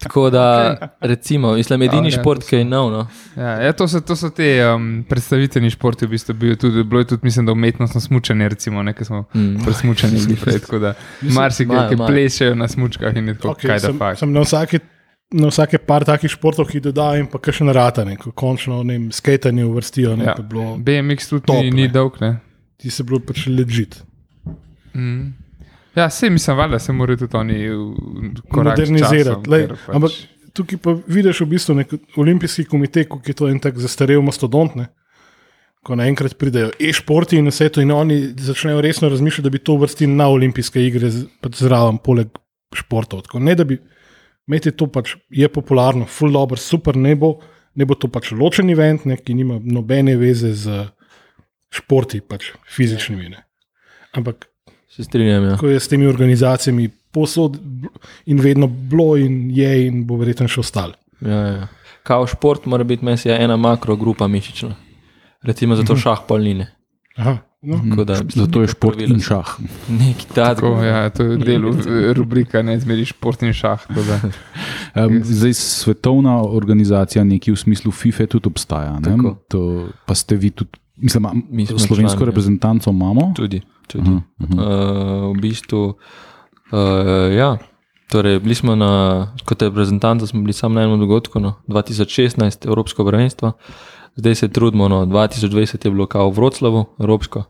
Tako 0.00 0.30
da, 0.30 0.76
recimo, 1.12 1.52
mislim, 1.54 1.82
edini 1.82 2.08
ja, 2.08 2.18
šport, 2.18 2.40
to 2.40 2.46
ki 2.46 2.56
je 2.56 2.64
nov. 2.64 2.90
No. 2.90 3.02
Ja, 3.36 3.50
ja, 3.60 3.72
to, 3.72 3.84
so, 3.84 4.00
to 4.00 4.16
so 4.16 4.30
te 4.30 4.46
um, 4.64 5.04
predstavitveni 5.04 5.70
športi, 5.70 6.06
v 6.06 6.10
bistvu 6.10 6.34
bil 6.34 6.56
tudi, 6.56 6.84
bilo 6.84 7.00
je 7.00 7.06
tudi, 7.06 7.20
mislim, 7.22 7.46
da 7.46 7.52
umetnostno 7.52 8.00
smučanje, 8.00 8.48
recimo, 8.48 8.82
nekaj 8.82 9.04
smo 9.04 9.24
Mm. 9.34 9.60
presmučeni 9.64 10.16
bili 10.18 10.36
prej, 10.36 10.58
tako 10.58 10.78
da 10.78 10.94
marsikaj, 11.22 11.88
ki 11.88 11.96
plešejo 11.98 12.54
na 12.54 12.68
smučkah 12.68 13.16
in 13.16 13.34
tako, 13.36 13.48
Okay, 13.48 13.66
kaj 13.66 13.76
da 13.76 13.86
sem, 13.86 13.98
fakt. 13.98 14.18
sem 14.18 14.32
na, 14.32 14.40
vsake, 14.40 14.78
na 15.30 15.46
vsake 15.46 15.78
par 15.78 16.04
takih 16.04 16.30
športov, 16.30 16.66
ki 16.66 16.80
dodajo, 16.80 17.20
in 17.20 17.26
pa 17.26 17.38
še 17.52 17.64
na 17.64 17.72
rata, 17.72 18.04
ne, 18.04 18.16
ko 18.16 18.32
končno 18.32 18.80
ne 18.82 18.96
vem, 18.96 19.10
skajtanje 19.12 19.64
uvrstijo. 19.64 20.16
Ne, 20.16 20.24
Ja. 20.24 20.34
bilo, 20.40 20.76
BMX 20.78 21.28
tudi 21.28 21.46
Top, 21.46 21.60
ni, 21.60 21.70
ni 21.70 21.82
ne. 21.82 21.92
dolg, 21.92 22.16
ne. 22.20 22.38
ti 22.80 22.90
se 22.90 23.04
bilo 23.04 23.20
pač 23.20 23.44
ležit. 23.46 24.00
Mm. 24.94 25.34
Ja, 25.96 26.06
vse 26.06 26.30
mislim, 26.30 26.56
valjda 26.56 26.78
se 26.78 26.92
morajo 26.92 27.16
tudi 27.16 27.36
oni 27.36 27.58
s 27.64 28.56
Modernizirati. 28.56 29.24
časom, 29.24 29.52
Lej, 29.52 29.68
pač- 29.68 29.94
ampak 29.94 30.10
tukaj 30.54 30.78
pa 30.78 30.94
vidiš 31.06 31.40
v 31.40 31.46
bistvu 31.46 31.74
nek 31.74 31.94
olimpijski 32.16 32.64
komitej, 32.64 33.08
ki 33.10 33.30
je 33.30 33.34
to 33.34 33.48
en 33.48 33.58
tak 33.60 33.78
zastarel 33.78 34.22
mastodont. 34.22 34.74
Ne? 34.78 34.88
Ko 35.82 35.96
naenkrat 35.96 36.36
pridejo 36.38 36.70
e-športi 36.78 37.38
in 37.40 37.48
vse 37.48 37.68
to, 37.72 37.80
in 37.80 37.90
oni 37.90 38.20
začnejo 38.36 38.80
resno 38.84 39.08
razmišljati, 39.08 39.42
da 39.42 39.50
bi 39.50 39.58
to 39.58 39.74
uvrstili 39.78 40.12
na 40.12 40.28
olimpijske 40.28 40.82
igre 40.86 41.10
pač 41.40 41.62
zraven, 41.64 41.98
poleg 41.98 42.28
športov. 42.76 43.22
Tako, 43.26 43.40
ne 43.40 43.54
da 43.54 43.64
bi 43.64 43.78
imeti 44.46 44.70
to 44.76 44.86
pač 44.86 45.16
je 45.30 45.48
popularno, 45.48 46.04
full 46.06 46.32
dobro, 46.32 46.56
super, 46.60 46.96
ne 46.96 47.14
bo, 47.16 47.38
ne 47.74 47.86
bo 47.86 47.94
to 47.94 48.08
pač 48.12 48.30
ločen 48.36 48.70
event, 48.70 49.04
ne, 49.08 49.16
ki 49.16 49.34
nima 49.34 49.58
nobene 49.62 50.16
veze 50.20 50.52
z 50.54 50.84
športi, 51.72 52.20
pač 52.20 52.52
fizičnimi. 52.68 53.30
Ne. 53.30 53.42
Ampak 54.18 54.49
Se 54.90 55.04
strinjam. 55.04 55.44
Ja. 55.44 55.56
ko 55.56 55.68
je 55.68 55.80
s 55.80 55.88
temi 55.88 56.06
organizacijami 56.06 56.88
posod 57.10 57.58
in 58.26 58.40
vedno 58.40 58.66
bilo 58.66 59.16
in 59.16 59.50
je 59.50 59.86
in 59.86 60.04
bo 60.06 60.16
verjetno 60.16 60.48
še 60.48 60.60
ostalo. 60.60 60.98
Ja, 61.20 61.40
ja. 61.46 61.68
Kao 62.02 62.26
šport 62.26 62.66
mora 62.66 62.84
biti 62.84 63.04
meni 63.04 63.18
je 63.24 63.36
ena 63.44 63.56
makrogrupa 63.56 64.28
mišična. 64.28 64.74
Recimo 65.42 65.76
zato 65.76 65.96
šah 65.96 66.24
polnine. 66.28 66.66
Aha, 67.16 67.36
no. 67.60 67.78
Tako 67.90 68.04
da, 68.04 68.22
mislim, 68.22 68.44
Zato 68.44 68.62
je 68.62 68.68
šport 68.68 68.96
pravila 68.96 69.14
in 69.14 69.20
šah. 69.20 69.54
Neki 69.88 70.26
ta 70.34 70.54
Tako, 70.54 70.72
ja, 70.84 71.10
to 71.10 71.24
je 71.24 71.36
del 71.36 71.66
rubrika, 72.16 72.62
ne 72.62 72.78
zmeri 72.80 73.04
šport 73.04 73.42
in 73.42 73.52
šah. 73.52 73.86
Um, 73.90 75.20
zdaj, 75.38 75.54
svetovna 75.54 76.40
organizacija, 76.42 77.24
nekaj 77.24 77.54
v 77.54 77.62
smislu 77.62 77.92
FIFA, 77.92 78.26
tudi 78.26 78.52
obstaja. 78.52 78.98
To, 79.48 79.88
pa 80.06 80.14
ste 80.14 80.36
vi 80.36 80.50
tudi, 80.50 80.80
mislim, 81.02 81.26
Mi 81.50 81.66
smo 81.66 81.78
slovensko 81.78 82.16
člani, 82.16 82.22
ja. 82.22 82.26
reprezentanco 82.26 82.90
imamo. 82.90 83.32
Tudi. 83.36 83.60
tudi. 83.88 84.10
Aha, 84.10 84.20
aha. 84.38 84.62
Uh, 84.62 85.36
v 85.36 85.40
bistvu, 85.40 85.82
uh, 86.72 87.34
ja. 87.36 87.58
Torej, 88.10 88.40
bili 88.42 88.54
smo 88.54 88.74
na, 88.74 88.90
kot 89.44 89.62
reprezentanti, 89.62 90.26
smo 90.26 90.40
bili 90.42 90.52
samo 90.52 90.74
na 90.74 90.82
enem 90.82 90.98
dogodku, 91.00 91.38
no, 91.40 91.54
2016, 91.68 92.66
Evropsko 92.66 93.04
prvenstvo, 93.06 93.52
zdaj 94.16 94.34
se 94.34 94.48
trudimo, 94.48 94.88
no, 94.88 95.04
2020 95.06 95.84
je 95.84 95.90
bilo 95.90 96.06
kao 96.06 96.30
v 96.30 96.34
Vroclavu, 96.34 96.84
Evropsko, 96.98 97.44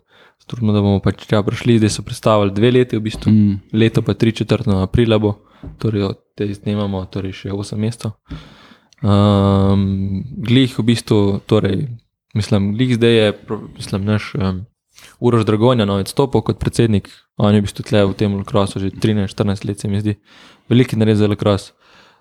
trudimo, 0.46 0.72
da 0.72 0.82
bomo 0.84 1.00
pač 1.00 1.24
tja 1.26 1.40
prišli, 1.42 1.78
zdaj 1.78 1.90
so 1.94 2.02
predstavili 2.02 2.52
dve 2.52 2.70
leti, 2.70 2.96
v 2.96 3.00
bistvu, 3.00 3.32
Mm. 3.32 3.60
leto 3.72 4.02
pa 4.02 4.14
tri 4.14 4.32
četrtno 4.32 4.82
aprila 4.82 5.18
bo, 5.18 5.34
torej 5.78 6.02
od 6.02 6.18
te 6.36 6.54
snemamo, 6.54 7.04
torej 7.06 7.32
še 7.32 7.52
8 7.56 7.76
mesecev. 7.80 8.12
Um, 9.00 10.24
glih 10.36 10.78
v 10.78 10.82
bistvu, 10.84 11.40
torej, 11.46 11.86
mislim, 12.34 12.72
glih 12.76 12.94
zdaj 12.96 13.16
je, 13.16 13.32
mislim, 13.76 14.04
naš 14.04 14.32
um, 14.34 14.64
Uroš 15.20 15.44
Dragonja 15.46 15.84
no, 15.84 15.98
odstopil 16.00 16.42
kot 16.44 16.58
predsednik, 16.60 17.08
on 17.36 17.54
je 17.54 17.60
v 17.60 17.66
bistvu 17.66 17.84
tle 17.88 18.04
v 18.04 18.16
tem 18.16 18.34
Lacrossu 18.36 18.80
že 18.80 18.90
13-14 18.90 19.68
let, 19.68 19.80
se 19.80 19.88
mi 19.88 20.00
zdi, 20.00 20.16
veliki 20.68 20.96
nared 20.96 21.16
za 21.16 21.28
Lacrosse. 21.28 21.72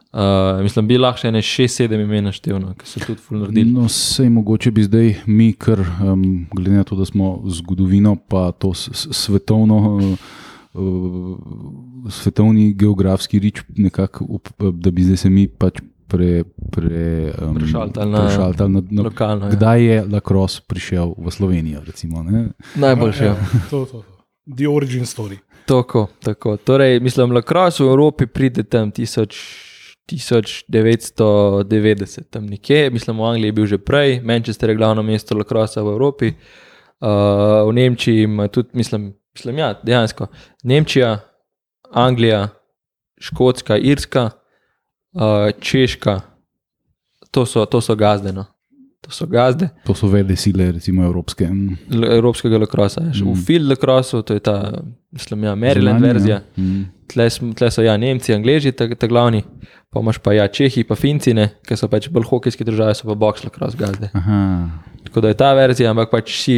Uh, 0.09 0.63
mislim, 0.65 0.87
bi 0.89 0.97
lahko 0.97 1.21
še 1.21 1.29
ene 1.29 1.41
6-7 1.45 2.01
imen 2.01 2.25
naštevno, 2.25 2.71
ki 2.79 2.87
so 2.89 3.01
tudi 3.03 3.21
ful 3.21 3.43
naredili. 3.43 3.69
No, 3.69 3.85
sej 3.93 4.31
mogoče 4.33 4.71
bi 4.73 4.87
zdaj 4.87 5.11
mi, 5.29 5.51
ker 5.53 5.83
um, 5.85 6.23
glede 6.49 6.79
na 6.79 6.85
to, 6.87 6.97
da 6.97 7.05
smo 7.05 7.35
zgodovino, 7.45 8.15
pa 8.17 8.47
to 8.57 8.71
svetovno, 8.73 9.77
uh, 10.73 11.35
svetovni 12.09 12.71
geografski 12.73 13.37
rič, 13.43 13.61
nekako, 13.77 14.41
da 14.57 14.89
bi 14.89 15.05
zdaj 15.05 15.27
se 15.27 15.29
mi 15.29 15.45
pač 15.45 15.77
pre, 16.09 16.43
pre, 16.71 17.31
um, 17.41 17.55
Prešaltali 17.55 18.11
na- 18.11 18.25
prešaltali 18.25 18.71
na, 18.71 18.81
na, 18.89 19.01
Lokalno. 19.03 19.45
Ja. 19.45 19.51
Kdaj 19.51 19.83
je 19.83 20.05
Lacrosse 20.11 20.61
prišel 20.67 21.13
v 21.17 21.31
Slovenijo? 21.31 21.81
Recimo, 21.85 22.23
ne? 22.23 22.49
Najboljši. 22.75 23.23
Ja. 23.23 23.35
To, 23.69 23.85
to, 23.85 24.01
to. 24.01 24.03
The 24.49 24.67
origin 24.67 25.05
story. 25.05 25.37
Tako, 25.65 26.07
tako. 26.19 26.57
Torej, 26.57 26.99
mislim, 26.99 27.31
Lacrosse 27.31 27.83
v 27.83 27.87
Evropi 27.87 28.25
pride 28.25 28.63
tam 28.63 28.91
1000, 28.91 29.29
1990, 30.09 32.21
tam 32.29 32.45
nekje, 32.45 32.89
mislim, 32.89 33.17
v 33.17 33.23
Angliji 33.23 33.47
je 33.47 33.51
bil 33.53 33.65
že 33.65 33.77
prej, 33.77 34.21
Manchester 34.21 34.69
je 34.69 34.75
glavno 34.75 35.03
mesto 35.03 35.37
Lacrossa 35.37 35.83
v 35.83 35.87
Evropi, 35.87 36.33
uh, 36.33 36.37
v 37.69 37.73
Nemčiji 37.73 38.23
ima 38.23 38.47
tudi, 38.47 38.69
mislim, 38.73 39.13
mislim 39.33 39.57
ja, 39.57 39.79
dejansko, 39.83 40.27
Nemčija, 40.63 41.19
Anglija, 41.91 42.47
Škotska, 43.21 43.77
Irska, 43.77 44.29
uh, 45.15 45.49
Češka, 45.59 46.21
to 47.31 47.45
so, 47.45 47.65
to 47.65 47.81
so 47.81 47.95
gazde. 47.95 48.33
No. 48.33 48.45
To 49.01 49.11
so 49.11 49.25
gazde. 49.27 49.69
To 49.87 49.93
so 49.95 50.07
vele 50.11 50.35
sile, 50.35 50.71
recimo 50.71 51.05
evropske. 51.07 51.47
L- 51.91 52.11
Evropskega 52.17 52.57
lakrosa. 52.59 53.01
Mm. 53.01 53.33
V 53.33 53.45
Field 53.45 53.69
Lacrossu, 53.69 54.21
to 54.21 54.33
je 54.33 54.39
ta, 54.43 54.81
mislim, 55.11 55.43
ja, 55.43 55.55
Maryland 55.55 55.99
Zunanje, 55.99 56.07
ja. 56.07 56.13
verzija. 56.13 56.41
Mm. 56.57 56.81
Tle, 57.07 57.29
tle 57.55 57.71
so 57.71 57.81
ja, 57.81 57.97
Nemci, 57.97 58.33
Angliji, 58.33 58.71
ta, 58.71 58.89
ta 58.95 59.07
glavni, 59.07 59.43
pa 59.89 60.03
imaš 60.03 60.19
pa 60.19 60.33
ja, 60.35 60.47
Čehi, 60.47 60.83
pa 60.83 60.95
Finci, 60.99 61.33
ne, 61.33 61.47
ki 61.65 61.77
so 61.79 61.87
pač 61.87 62.09
bolj 62.11 62.27
hokejske 62.27 62.67
države, 62.67 62.97
so 62.99 63.07
pa 63.07 63.15
box 63.15 63.45
lacrosse 63.47 63.79
gazde. 63.79 64.11
Aha. 64.13 64.41
Tako 65.07 65.21
da 65.23 65.31
je 65.31 65.37
ta 65.39 65.53
verzija, 65.57 65.93
ampak 65.95 66.11
pač 66.11 66.35
vsi, 66.35 66.57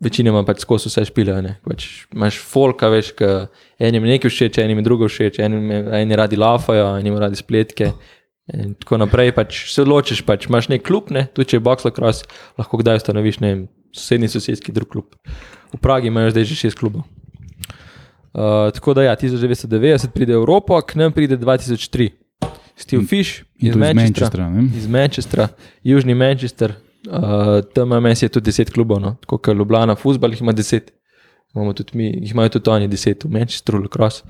večinoma 0.00 0.42
pač 0.48 0.64
skozi 0.64 0.90
vse 0.90 1.04
špilejo. 1.10 1.42
ne. 1.44 1.56
Pač 1.64 2.06
imaš 2.14 2.40
folka, 2.44 2.88
veš, 2.92 3.12
ki 3.18 3.28
enim 3.78 4.06
nekaj 4.08 4.32
všeč, 4.32 4.58
enim 4.64 4.82
drugo 4.84 5.08
všeč, 5.08 5.40
enim 5.44 5.70
eni 5.70 6.16
radi 6.16 6.40
lafajo, 6.40 6.96
enim 7.00 7.18
radi 7.20 7.36
spletke. 7.36 7.92
In 8.50 8.74
tako 8.74 8.98
naprej, 8.98 9.30
pač 9.36 9.60
se 9.70 9.84
odločiš, 9.84 10.24
pač 10.26 10.48
imaš 10.48 10.70
nek 10.72 10.82
klub, 10.82 11.12
ne, 11.14 11.28
tudi 11.36 11.52
če 11.52 11.60
je 11.60 11.62
box 11.62 11.86
lacrosse, 11.86 12.26
lahko 12.58 12.80
kdaj 12.80 12.98
ustanoviš, 12.98 13.38
ne 13.44 13.52
vem, 13.52 13.60
sosednji 13.94 14.30
sosedski 14.32 14.74
drug 14.74 14.90
klub. 14.90 15.14
V 15.70 15.78
Pragi 15.78 16.10
imajo 16.10 16.32
zdaj 16.34 16.48
že 16.50 16.58
šest 16.64 16.80
klubov. 16.80 17.06
Uh, 18.30 18.70
tako 18.74 18.94
da 18.94 19.06
ja, 19.06 19.14
1990 19.18 20.10
pride 20.14 20.34
v 20.34 20.42
Evropo, 20.42 20.78
k 20.82 20.98
nam 20.98 21.14
pride 21.14 21.38
2003. 21.38 22.10
Steve 22.80 23.04
Fish 23.04 23.42
iz 23.58 23.72
to 23.72 23.76
iz 23.76 23.76
Manchestra. 23.76 24.48
Manchestra. 24.48 24.78
Iz 24.78 24.86
Manchestra, 24.86 25.48
južni 25.84 26.14
Manchester, 26.14 26.74
uh, 27.08 27.60
tam 27.74 27.92
ima 27.92 28.08
je 28.08 28.28
tudi 28.28 28.50
10 28.50 28.72
klubov, 28.72 29.00
no? 29.00 29.16
tako 29.20 29.38
kot 29.38 29.56
Ljubljana, 29.56 29.96
futbal 29.96 30.30
jih 30.30 30.42
ima 30.42 30.52
10. 30.52 30.90
Imamo 31.54 31.72
tudi 31.72 31.98
mi, 31.98 32.06
jih 32.22 32.32
imajo 32.32 32.48
tudi 32.48 32.70
oni 32.70 32.88
10 32.88 33.24
v 33.26 33.30
Manchesteru, 33.30 33.82
Lacrosse. 33.82 34.22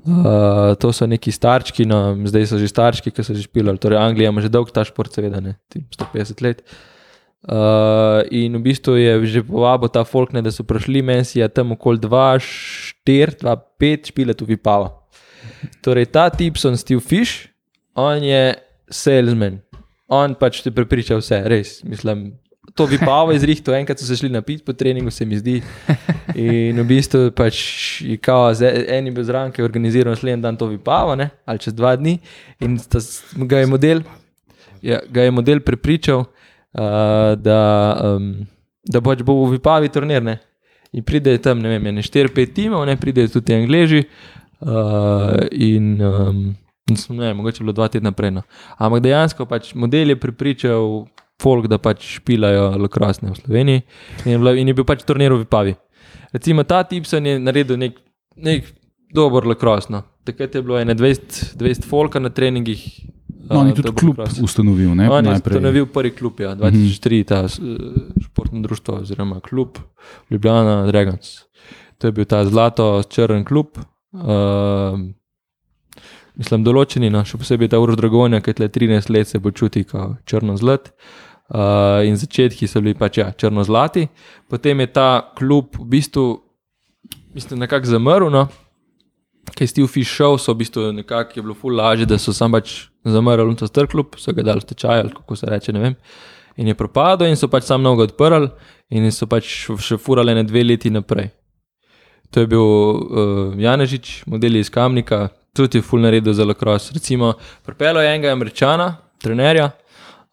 Uh, 0.00 0.74
to 0.80 0.92
so 0.92 1.06
neki 1.06 1.32
starčki, 1.32 1.84
no, 1.84 2.16
zdaj 2.24 2.46
so 2.48 2.58
že 2.58 2.68
starčki, 2.68 3.12
ki 3.12 3.24
so 3.24 3.34
že 3.36 3.44
špilali. 3.44 3.78
Torej, 3.78 4.00
Anglija 4.00 4.32
ima 4.32 4.40
že 4.40 4.48
dolg 4.48 4.72
ta 4.72 4.84
šport, 4.84 5.12
seveda, 5.12 5.42
ne, 5.44 5.58
ti 5.68 5.84
150 5.92 6.40
let. 6.44 6.64
Uh, 7.40 8.20
in 8.36 8.56
v 8.56 8.62
bistvu 8.64 8.96
je 9.00 9.12
že 9.24 9.40
povabil 9.44 9.88
ta 9.88 10.04
Falkner, 10.04 10.44
da 10.44 10.52
so 10.52 10.64
prišli, 10.64 11.00
meni 11.04 11.24
si 11.24 11.40
je 11.40 11.48
tam 11.48 11.72
okoli 11.72 12.00
2-4, 12.00 13.40
2-5 13.44 14.12
špile 14.12 14.36
tu 14.36 14.48
vipava. 14.48 14.92
Torej, 15.84 16.12
ta 16.12 16.28
tip 16.28 16.56
so 16.60 16.72
Steve 16.76 17.00
Fish, 17.00 17.48
on 17.96 18.24
je 18.24 18.56
salesman, 18.88 19.60
on 20.10 20.34
pač 20.34 20.62
te 20.62 20.70
prepriča 20.70 21.16
vse, 21.16 21.42
res. 21.46 21.80
Mislim, 21.84 22.32
to 22.74 22.86
vipava 22.86 23.34
izrihto, 23.34 23.72
enkrat 23.74 23.98
so 23.98 24.06
se 24.06 24.16
šli 24.16 24.28
napiti 24.28 24.62
po 24.62 24.72
treningu, 24.72 25.10
se 25.10 25.24
mi 25.24 25.38
zdi. 25.38 25.56
In 26.34 26.76
v 26.76 26.86
bistvu 26.86 27.30
pač 27.32 27.58
kao, 28.20 28.50
z- 28.54 28.84
en 28.88 29.06
je 29.06 29.12
bil 29.12 29.24
zraven, 29.24 29.50
ki 29.50 29.62
je 29.62 29.66
organiziral 29.66 30.12
naslednji 30.12 30.42
dan 30.42 30.56
to 30.56 30.66
vipavo, 30.66 31.16
ne, 31.16 31.30
ali 31.44 31.58
čez 31.58 31.74
dva 31.74 31.96
dni. 31.96 32.18
In 32.60 32.78
sta, 32.78 33.00
s- 33.00 33.22
ga 33.36 33.58
je 33.58 33.66
model, 33.66 34.02
ja, 34.82 35.00
ga 35.08 35.22
je 35.22 35.30
model 35.30 35.60
prepričal, 35.60 36.20
uh, 36.20 36.82
da, 37.36 37.60
um, 38.12 38.30
da 38.84 39.00
pač 39.00 39.22
bo 39.22 39.40
v 39.44 39.56
Vipavi 39.56 39.88
turnir. 39.88 40.22
Ne? 40.22 40.38
In 40.92 41.02
pride 41.02 41.38
tam, 41.38 41.58
ne 41.58 41.70
vem, 41.70 41.86
4-5 41.96 42.54
timov, 42.54 42.86
ne 42.86 42.96
pride 42.96 43.28
tudi 43.28 43.54
Angleži. 43.54 44.04
Uh, 44.60 45.46
in 45.50 45.94
um, 46.02 46.40
ne, 47.10 47.34
mogoče 47.34 47.56
je 47.56 47.64
bilo 47.64 47.72
dva 47.72 47.88
tedna 47.88 48.12
prej. 48.12 48.30
No. 48.32 48.42
Ampak 48.76 49.00
dejansko 49.00 49.46
pač 49.46 49.74
model 49.74 50.08
je 50.08 50.16
prepričal 50.18 51.06
folk, 51.36 51.66
da 51.66 51.78
pač 51.78 52.16
špilajo 52.16 52.76
lakrasne 52.78 53.30
v 53.30 53.36
Sloveniji 53.36 53.82
in 54.24 54.32
je, 54.32 54.38
bila, 54.38 54.52
in 54.54 54.68
je 54.68 54.74
bil 54.74 54.84
pač 54.84 55.02
turnir 55.02 55.32
v 55.32 55.38
Vipavi. 55.38 55.74
Recimo 56.32 56.62
ta 56.62 56.82
Tipson 56.82 57.26
je 57.26 57.38
naredil 57.38 57.76
nek, 57.76 57.96
nek 58.36 58.68
dober 59.10 59.44
lakrasno. 59.44 60.02
Takrat 60.22 60.54
je 60.54 60.62
bilo 60.62 60.76
ene 60.76 60.94
20, 60.94 61.56
20 61.56 61.84
folka 61.84 62.18
na 62.18 62.28
treningih. 62.28 62.82
No, 63.42 63.58
on 63.58 63.66
je 63.66 63.74
tudi 63.74 63.90
klub 63.92 64.14
lacrosse. 64.14 64.42
ustanovil. 64.42 64.94
Ne, 64.94 65.08
On 65.08 65.18
je 65.18 65.32
najprej. 65.32 65.56
ustanovil 65.56 65.86
prvi 65.86 66.10
klub, 66.12 66.38
ja, 66.38 66.52
2003, 66.54 67.24
ta 67.24 67.48
s- 67.48 67.58
športno 68.22 68.60
društvo, 68.60 69.00
oziroma 69.00 69.40
klub 69.40 69.80
Ljubljana 70.30 70.86
Dragons. 70.86 71.48
To 71.98 72.06
je 72.06 72.12
bil 72.12 72.24
ta 72.24 72.44
zlato-črn 72.44 73.42
klub. 73.42 73.74
Uh, 74.12 74.22
mislim, 76.40 76.64
določeni, 76.64 77.10
no, 77.12 77.22
še 77.26 77.40
posebej 77.40 77.72
ta 77.72 77.80
Uro 77.82 77.96
Dragonja, 77.98 78.40
ki 78.44 78.54
je 78.56 78.70
13 78.72 79.12
let 79.12 79.28
se 79.28 79.40
počuti 79.42 79.84
kot 79.88 80.20
črno-zlat. 80.28 80.92
Uh, 81.50 82.06
in 82.06 82.14
začetki 82.14 82.68
so 82.70 82.78
bili 82.78 82.94
pač 82.94 83.18
ja, 83.18 83.32
črno-zlati, 83.34 84.04
potem 84.46 84.84
je 84.84 84.92
ta 84.94 85.08
klub 85.34 85.74
v 85.74 85.86
bistvu, 85.96 86.26
mislim, 87.34 87.64
nekako 87.64 87.90
zamrl. 87.90 88.30
No. 88.30 88.46
Kaj 89.50 89.66
je 89.66 89.72
Steve 89.72 89.90
Fish 89.90 90.14
šel, 90.14 90.38
so 90.38 90.54
v 90.54 90.60
bistvu 90.62 90.92
nekako 90.94 91.40
je 91.40 91.42
bilo 91.42 91.56
ful 91.58 91.74
lažje, 91.74 92.06
da 92.06 92.20
so 92.22 92.30
sam 92.36 92.54
pač 92.54 92.76
zamrli 93.02 93.56
ta 93.58 93.66
star 93.66 93.90
klub, 93.90 94.14
so 94.20 94.30
ga 94.36 94.46
dali 94.46 94.62
v 94.62 94.70
tečaj 94.70 95.02
ali 95.02 95.10
kako 95.16 95.36
se 95.36 95.50
reče, 95.50 95.74
ne 95.74 95.82
vem. 95.82 95.98
In 96.60 96.70
je 96.70 96.76
propadel, 96.78 97.32
in 97.32 97.38
so 97.40 97.50
pač 97.50 97.66
sam 97.66 97.82
mnogo 97.82 98.06
odprli, 98.06 98.52
in 98.94 99.10
so 99.10 99.26
pač 99.26 99.50
še 99.66 99.98
furali 99.98 100.36
ne 100.38 100.46
dve 100.46 100.62
leti 100.62 100.92
naprej. 100.94 101.32
To 102.30 102.44
je 102.44 102.46
bil 102.46 102.62
uh, 102.62 103.58
Janežič, 103.58 104.20
model 104.30 104.60
iz 104.60 104.70
Kamnika, 104.70 105.32
tudi 105.56 105.78
je 105.78 105.82
ful 105.82 106.00
naredil 106.00 106.32
za 106.32 106.44
lakros. 106.44 106.90
Recimo, 106.92 107.34
pripeljal 107.66 108.02
je 108.02 108.14
enega 108.14 108.32
američana, 108.32 108.96
trenerja, 109.22 109.70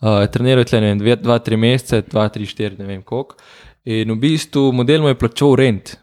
uh, 0.01 0.25
treniral 0.32 0.65
je 0.65 0.71
tle, 0.71 0.82
ne 0.82 0.91
vem, 0.91 0.99
dve, 0.99 1.15
dva, 1.21 1.39
tri 1.39 1.58
mesece, 1.58 2.01
dva, 2.10 2.27
tri, 2.30 2.45
štiri, 2.45 2.77
ne 2.80 2.89
vem 2.89 3.01
koliko. 3.01 3.38
In 3.88 4.12
v 4.12 4.19
bistvu 4.19 4.71
model 4.75 5.01
mu 5.01 5.13
je 5.13 5.19
plačal 5.19 5.56
rent. 5.56 5.95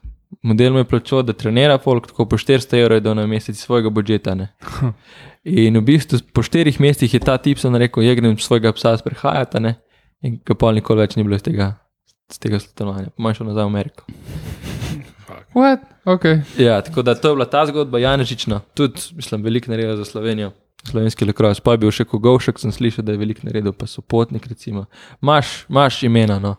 Model 0.42 0.72
mu 0.72 0.81
je 0.81 0.88
plačal, 0.88 1.22
da 1.22 1.33
trenira 1.33 1.79
folk, 1.79 2.07
tako 2.11 2.27
po 2.29 2.37
400 2.40 2.81
evrov 2.81 2.98
je 2.98 3.05
dal 3.05 3.16
na 3.16 3.27
mesec 3.27 3.59
svojega 3.61 3.90
budžeta. 3.90 4.35
Ne. 4.35 4.48
In 5.44 5.77
v 5.77 5.85
bistvu 5.85 6.22
po 6.33 6.42
štirih 6.42 6.81
mesecih 6.81 7.14
je 7.14 7.20
ta 7.20 7.37
tip 7.38 7.61
sem 7.61 7.77
rekel, 7.77 8.03
je 8.03 8.14
grem 8.16 8.38
svojega 8.40 8.72
psa 8.72 8.96
sprehajati, 8.96 9.74
in 10.24 10.40
ga 10.40 10.57
pol 10.57 10.72
nikoli 10.81 11.05
več 11.05 11.18
ni 11.20 11.27
bilo 11.27 11.37
iz 11.37 11.44
tega, 11.44 11.74
iz 12.33 12.40
tega 12.40 12.62
stanovanja, 12.62 13.12
pomanj 13.12 13.40
šel 13.40 13.53
nazaj 13.53 13.68
v 13.68 13.74
Ameriko. 13.74 14.74
What? 15.55 15.79
Okay. 16.05 16.43
Ja, 16.59 16.81
tako 16.83 17.03
da 17.03 17.14
to 17.14 17.29
je 17.29 17.35
bila 17.35 17.45
ta 17.45 17.67
zgodba, 17.67 17.99
Janežična, 17.99 18.61
tudi, 18.75 19.01
mislim, 19.17 19.43
veliko 19.43 19.71
naredila 19.71 19.97
za 19.97 20.05
Slovenijo. 20.05 20.53
Slovenski 20.90 21.25
lekros, 21.25 21.61
pa 21.64 21.73
je 21.73 21.81
bil 21.81 21.93
še 21.95 22.05
Kogovšek, 22.05 22.59
sem 22.61 22.73
slišal, 22.73 23.07
da 23.07 23.14
je 23.14 23.21
veliko 23.23 23.47
naredil, 23.47 23.73
pa 23.73 23.87
so 23.88 24.03
potnik, 24.03 24.45
recimo. 24.51 24.85
Maš, 25.25 25.64
maš 25.73 26.03
imena, 26.05 26.37
no. 26.38 26.57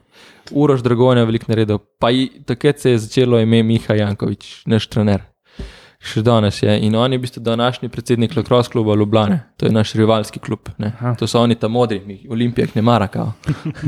Uroš 0.51 0.81
Dragonja 0.81 1.21
je 1.21 1.29
veliko 1.29 1.51
naredil, 1.51 1.79
pa 2.01 2.10
takrat 2.45 2.81
se 2.81 2.95
je 2.95 3.03
začelo 3.05 3.39
ime 3.39 3.62
Miha 3.63 3.99
Jankovič, 3.99 4.63
naš 4.65 4.89
trener. 4.89 5.27
Še 6.05 6.21
danes 6.25 6.58
je. 6.62 6.73
In 6.86 6.95
on 6.95 7.13
je 7.13 7.17
v 7.17 7.23
bistvu 7.23 7.41
današnji 7.41 7.89
predsednik 7.89 8.36
Lekros 8.38 8.67
kluba 8.69 8.95
Ljubljane, 8.95 9.39
to 9.58 9.65
je 9.65 9.71
naš 9.73 9.93
rivalski 9.97 10.39
klub. 10.39 10.69
Ne. 10.77 10.91
To 11.19 11.27
so 11.27 11.41
oni 11.41 11.55
tam 11.55 11.73
modri, 11.77 12.01
mi 12.05 12.19
Olimpija 12.29 12.65
jih 12.65 12.75
ne 12.77 12.81
mara. 12.86 13.08
Kao. 13.08 13.31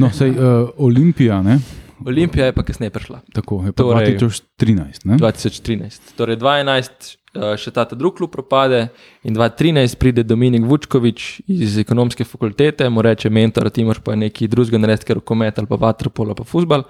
No, 0.01 0.09
sej, 0.13 0.33
uh, 0.33 0.69
Olimpija, 0.77 1.41
ne, 1.45 1.59
Olimpija 2.05 2.45
je 2.45 2.53
pa 2.53 2.63
kasneje 2.63 2.89
prišla, 2.89 3.21
tako 3.33 3.63
je 3.65 3.71
pa 3.71 3.83
Torej- 3.83 4.17
2013. 4.19 5.05
Ne? 5.05 5.17
2013. 5.17 6.13
Torej 6.17 6.37
2011 6.37 7.17
eh, 7.33 7.57
še 7.57 7.71
ta 7.71 7.85
ta 7.85 7.95
drugi 7.95 8.17
klub 8.17 8.31
propade 8.31 8.87
in 9.23 9.35
2013 9.35 9.97
pride 9.97 10.23
Dominik 10.23 10.65
Vučkovič 10.65 11.41
iz 11.47 11.77
ekonomske 11.77 12.23
fakultete, 12.23 12.89
mu 12.89 13.01
reče 13.01 13.29
mentor, 13.29 13.69
ti 13.69 13.83
moraš 13.83 14.03
pa 14.03 14.15
nekaj 14.15 14.47
drugega 14.47 14.77
narediti, 14.77 15.05
ker 15.05 15.21
rokomet 15.21 15.59
ali 15.59 15.67
pa 15.67 15.75
vaterpolo 15.75 16.29
ali 16.29 16.37
pa 16.37 16.43
futbal. 16.43 16.83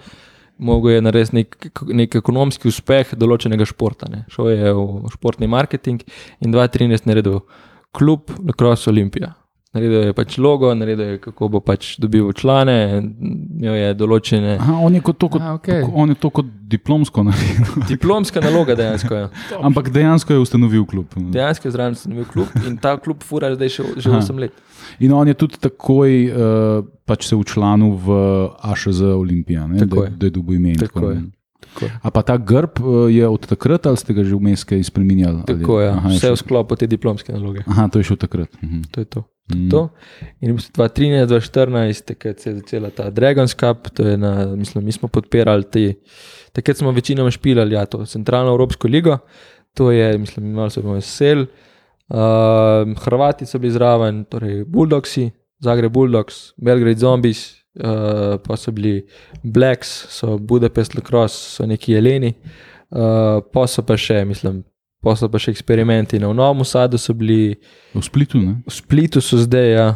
Mogoče 0.58 0.94
je 0.94 1.02
narediti 1.02 1.36
nek, 1.36 1.58
nek 1.94 2.16
ekonomski 2.16 2.68
uspeh 2.68 3.14
določenega 3.14 3.66
športa. 3.66 4.10
Ne. 4.10 4.26
Šel 4.34 4.50
je 4.50 4.72
v 4.74 5.12
športni 5.14 5.48
marketing 5.48 6.02
in 6.42 6.52
2013 6.52 7.06
naredil 7.06 7.44
klub 7.94 8.32
Lacrosse 8.42 8.90
Olimpija. 8.90 9.36
Naredil 9.78 10.04
je 10.04 10.14
pač 10.14 10.38
logo, 10.38 10.74
naredil 10.74 11.06
je, 11.08 11.18
kako 11.20 11.50
bo 11.50 11.60
pač 11.62 11.94
dobil 11.98 12.34
člane, 12.34 12.78
imel 13.54 13.76
je 13.76 13.94
določene. 13.94 14.56
Aha, 14.58 14.80
on, 14.80 14.92
je 14.92 15.02
kot 15.02 15.16
to, 15.16 15.30
kot, 15.30 15.42
A, 15.44 15.54
tako, 15.60 15.92
on 15.94 16.10
je 16.10 16.18
to 16.18 16.32
kot 16.32 16.46
diplomsko 16.68 17.24
naredil, 17.28 17.86
Diplomska 17.88 18.42
naloga 18.42 18.74
dejansko 18.74 19.14
je. 19.14 19.26
ampak 19.68 19.90
dejansko 19.90 20.34
je 20.34 20.40
ustanovil 20.40 20.84
klub. 20.84 21.14
Dejansko 21.30 21.64
je 21.64 21.72
zraven 21.72 21.94
ustanovil 21.94 22.26
klub 22.28 22.50
in 22.64 22.78
ta 22.78 22.98
klub 22.98 23.22
fura 23.22 23.54
zdaj 23.54 23.70
še, 23.70 23.86
že 23.98 24.10
Aha. 24.10 24.20
8 24.20 24.40
let. 24.40 24.58
In 25.00 25.14
on 25.14 25.28
je 25.28 25.36
tudi 25.36 25.60
takoj 25.60 26.12
uh, 26.26 26.38
pač 27.06 27.26
se 27.26 27.36
učlanil 27.36 27.94
v 27.98 28.08
AŠZ 28.64 29.02
Olimpija, 29.14 29.68
ne, 29.68 29.86
da, 29.86 30.04
je. 30.04 30.12
da 30.12 30.24
je 30.24 30.34
dobil 30.34 30.58
ime. 30.58 30.74
Tako 30.76 30.88
tako 30.92 31.10
je. 31.10 31.18
Tako 31.60 31.86
je. 31.86 31.92
A 32.00 32.10
pa 32.10 32.22
ta 32.24 32.36
grb 32.36 32.80
uh, 32.80 33.06
je 33.08 33.28
od 33.28 33.44
takrat 33.44 33.86
ali 33.86 33.98
ste 33.98 34.12
ga 34.12 34.24
že 34.24 34.34
vmes 34.34 34.64
kaj 34.64 34.82
spremenjali? 34.84 35.38
ali- 35.38 35.48
Tako 35.56 35.80
je, 35.80 35.90
Aha, 35.92 36.08
je 36.08 36.16
vse 36.16 36.26
v 36.26 36.32
šel- 36.32 36.40
sklopu 36.40 36.74
te 36.74 36.88
diplomske 36.88 37.30
naloge. 37.30 37.62
Aha, 37.66 37.88
to 37.88 38.00
je 38.00 38.06
šel 38.06 38.18
takrat. 38.18 38.50
Mhm. 38.58 38.82
To 38.90 38.98
je 38.98 39.08
to. 39.08 39.22
Mm. 39.56 39.70
to. 39.72 39.90
In 40.42 40.52
v 40.52 40.56
bistvu 40.60 40.84
2013-2014, 40.84 42.06
takrat 42.12 42.40
se 42.40 42.50
je 42.50 42.56
začela 42.56 42.90
ta 42.92 43.08
Dragon's 43.12 43.56
Cup, 43.56 43.88
na, 44.18 44.46
mislim, 44.56 44.86
mi 44.86 44.92
smo 44.92 45.08
podpirali 45.08 45.64
te, 45.72 45.94
takrat 46.52 46.78
smo 46.78 46.92
večinoma 46.92 47.32
špilali 47.32 47.76
ja, 47.76 47.86
to 47.86 48.06
centralno 48.06 48.52
Evropsko 48.52 48.88
ligo, 48.88 49.18
to 49.74 49.92
je, 49.92 50.18
mislim, 50.18 50.52
malo 50.52 50.70
se 50.70 50.82
bomo 50.82 51.02
sel. 51.02 51.46
Uh, 52.10 52.18
Hrvati 53.04 53.46
so 53.46 53.60
bili 53.60 53.72
zraven, 53.72 54.26
torej 54.26 54.66
Bulldogsi, 54.66 55.30
Zagreb 55.60 55.92
Bulldogs, 55.92 56.54
Belgrade 56.58 57.00
Zombies, 57.00 57.56
uh, 57.80 58.40
pa 58.44 58.58
so 58.58 58.72
bili 58.72 59.08
Blacks, 59.44 60.08
so 60.10 60.38
Budapest 60.38 60.96
Lacrosse, 60.96 61.56
so 61.56 61.66
neki 61.66 61.94
jeleni, 61.94 62.34
uh, 62.90 63.44
pa 63.54 63.68
so 63.68 63.84
pa 63.84 63.98
še, 64.00 64.26
mislim, 64.26 64.64
pa 65.08 65.16
so 65.16 65.30
pa 65.32 65.40
še 65.40 65.54
eksperimenti. 65.56 66.20
Na 66.20 66.34
Novem 66.36 66.66
Sadu 66.68 67.00
so 67.00 67.16
bili, 67.16 67.56
V 67.96 68.04
Splitu, 68.04 68.42
ne? 68.44 68.58
v 68.68 68.74
Splitu 68.76 69.24
so 69.24 69.40
zdaj, 69.40 69.70
ja, 69.72 69.88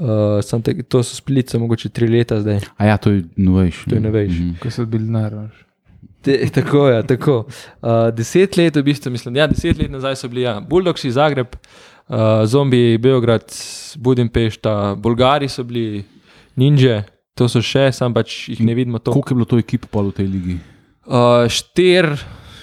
uh, 0.00 0.60
te, 0.62 0.76
to 0.84 1.00
so 1.02 1.16
Split, 1.16 1.48
so 1.48 1.60
mogoče 1.62 1.88
tri 1.88 2.10
leta 2.12 2.40
zdaj. 2.44 2.60
A 2.76 2.92
ja, 2.92 2.98
to 3.00 3.16
je 3.16 3.24
novejši. 3.36 3.88
To 3.88 3.96
je 3.96 4.04
novejši. 4.04 4.42
Mhm. 4.42 4.60
Ko 4.62 4.70
so 4.70 4.86
bili 4.86 5.08
denar. 5.08 5.38
Te, 6.22 6.34
tako 6.52 6.88
je, 6.88 7.02
tako. 7.06 7.36
Uh, 7.80 8.10
deset 8.14 8.56
let, 8.60 8.76
v 8.76 8.84
bistvu, 8.90 9.10
mislim, 9.14 9.36
ja, 9.40 9.46
deset 9.50 9.78
let 9.78 9.90
nazaj 9.90 10.18
so 10.20 10.28
bili 10.28 10.44
ja, 10.44 10.58
Bulldogsi, 10.60 11.10
Zagreb, 11.14 11.56
uh, 11.56 12.44
Zombi, 12.44 12.98
Beograd, 12.98 13.46
Budimpešta, 13.96 14.94
Bolgari 14.98 15.48
so 15.48 15.64
bili, 15.64 16.04
Ninja, 16.58 17.04
to 17.38 17.46
so 17.46 17.62
še, 17.62 17.88
sam 17.94 18.14
pač 18.14 18.48
jih 18.50 18.64
ne 18.66 18.74
vidimo 18.74 18.98
to. 18.98 19.14
Koliko 19.14 19.34
je 19.34 19.38
bilo 19.38 19.48
to 19.48 19.62
ekip 19.62 19.86
pol 19.92 20.10
v 20.10 20.18
tej 20.18 20.26
ligi? 20.30 20.58
Uh, 21.06 21.46
štir, 21.46 22.10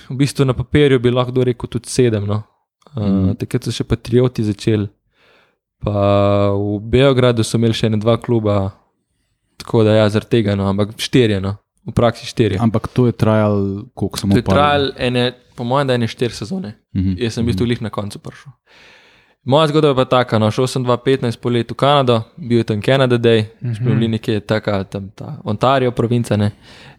v 0.09 0.17
bistvu 0.17 0.45
na 0.45 0.53
papirju 0.53 0.99
bi 0.99 1.11
lahko 1.11 1.43
rekel 1.43 1.69
tudi 1.69 1.89
sedem. 1.89 2.25
No. 2.25 2.43
Uh, 2.95 3.03
Mhm. 3.03 3.25
mm. 3.29 3.35
Takrat 3.35 3.63
so 3.63 3.71
še 3.71 3.83
patrioti 3.83 4.43
začeli. 4.43 4.87
Pa 5.83 6.51
v 6.55 6.79
Beogradu 6.79 7.43
so 7.43 7.57
imeli 7.57 7.73
še 7.73 7.89
ne 7.89 7.97
dva 7.97 8.17
kluba, 8.17 8.71
tako 9.57 9.83
da 9.83 9.95
ja, 9.95 10.09
zaradi 10.09 10.29
tega, 10.37 10.55
no, 10.55 10.69
ampak 10.69 10.95
štirje. 10.97 11.41
No. 11.41 11.57
v 11.85 11.93
praksi 11.93 12.25
štiri. 12.25 12.57
Ampak 12.57 12.87
to 12.89 13.05
je 13.05 13.13
trajalo, 13.13 13.85
koliko 13.93 14.17
samo 14.17 14.33
To 14.33 14.41
je 14.41 14.43
trajalo, 14.43 14.89
po 15.55 15.63
mojem, 15.63 15.87
da 15.87 15.93
ene 15.93 16.07
štiri 16.07 16.33
sezone. 16.33 16.73
Mhm. 16.95 17.13
Jaz 17.21 17.37
sem 17.37 17.45
v 17.45 17.53
bistvu 17.53 17.65
lih 17.65 17.81
na 17.81 17.89
koncu 17.89 18.19
prišel. 18.19 18.51
Moja 19.45 19.69
zgodba 19.69 19.93
je 19.93 19.95
pa 19.95 20.05
taka, 20.09 20.39
no, 20.41 20.49
šel 20.49 20.65
sem 20.65 20.81
2015 20.81 21.37
polet 21.37 21.69
v 21.69 21.77
Kanado, 21.77 22.23
bil 22.37 22.57
je 22.57 22.63
tam 22.65 22.81
Canada 22.81 23.17
Day, 23.17 23.45
mm 23.61 23.73
-hmm. 23.73 23.85
bili 23.85 24.07
nekje 24.07 24.39
taka, 24.39 24.83
tam 24.83 25.09
ta 25.15 25.37
Ontario 25.43 25.91
provinca, 25.91 26.37
ne, 26.37 26.51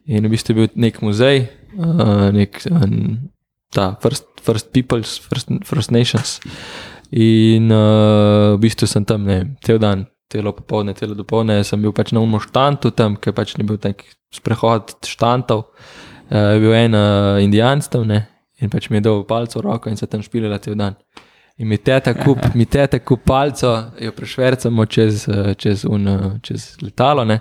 in 0.07 0.27
v 0.27 0.31
bistvu 0.31 0.53
je 0.53 0.55
bil 0.55 0.69
nek 0.75 1.03
muzej, 1.03 1.47
uh, 1.79 2.29
nek 2.35 2.61
um, 2.71 3.31
ta 3.73 3.95
First, 4.01 4.27
first 4.43 4.73
Peoples, 4.73 5.19
First, 5.19 5.49
first 5.65 5.91
Nations. 5.91 6.41
In 7.11 7.71
uh, 7.71 8.57
v 8.57 8.61
bistvu 8.65 8.89
sem 8.91 9.05
tam, 9.07 9.27
ne, 9.29 9.57
cel 9.63 9.79
dan, 9.79 10.07
celo 10.33 10.53
popoldne, 10.57 10.97
celo 10.99 11.15
dopoldne, 11.15 11.61
sem 11.65 11.83
bil 11.83 11.95
pač 11.95 12.11
na 12.17 12.23
umu 12.25 12.41
štantu 12.43 12.91
tam, 12.97 13.15
ker 13.21 13.37
pač 13.37 13.55
ni 13.59 13.67
bil 13.67 13.79
nek 13.83 14.03
sprehod 14.35 14.97
štantov. 15.07 15.69
Uh, 16.27 16.57
je 16.57 16.65
bil 16.65 16.75
en 16.75 16.99
uh, 16.99 17.39
indijanc 17.45 17.87
tam, 17.93 18.09
ne, 18.11 18.25
in 18.59 18.73
pač 18.73 18.91
mi 18.91 18.99
je 18.99 19.07
dal 19.07 19.23
palco 19.29 19.61
v 19.61 19.67
roko 19.69 19.93
in 19.93 20.01
se 20.01 20.09
tam 20.11 20.25
špilila 20.25 20.59
cel 20.59 20.75
dan. 20.75 20.99
In 21.57 21.71
mi 21.71 21.79
teta 21.79 22.13
kup, 22.13 22.43
mi 22.59 22.67
teta 22.67 22.99
kup 22.99 23.23
palco, 23.25 23.71
jo 24.03 24.13
prešvercamo 24.13 24.85
čez, 24.91 25.25
čez, 25.57 25.87
un, 25.89 26.11
čez 26.45 26.75
letalo. 26.83 27.25
ne. 27.25 27.41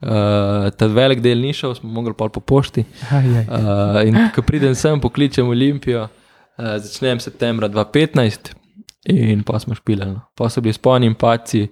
Uh, 0.00 0.70
ta 0.76 0.86
velik 0.88 1.20
del 1.20 1.42
ni 1.44 1.52
šel, 1.52 1.74
smo 1.76 1.90
mogli 1.92 2.14
pol 2.16 2.30
po 2.32 2.40
pošti. 2.40 2.86
Uh, 3.10 4.00
in 4.08 4.16
ko 4.34 4.42
pridem 4.46 4.72
sem, 4.74 5.00
pokličem 5.00 5.48
Olimpijo, 5.48 6.06
uh, 6.06 6.72
začnem 6.80 7.20
septembra 7.20 7.68
2015 7.68 8.54
in 9.08 9.42
pa 9.42 9.58
smo 9.58 9.74
špilali. 9.74 10.12
no. 10.12 10.20
Pa 10.34 10.48
so 10.48 10.60
bili 10.60 10.72
sponi 10.72 11.06
in 11.06 11.14
paci, 11.14 11.68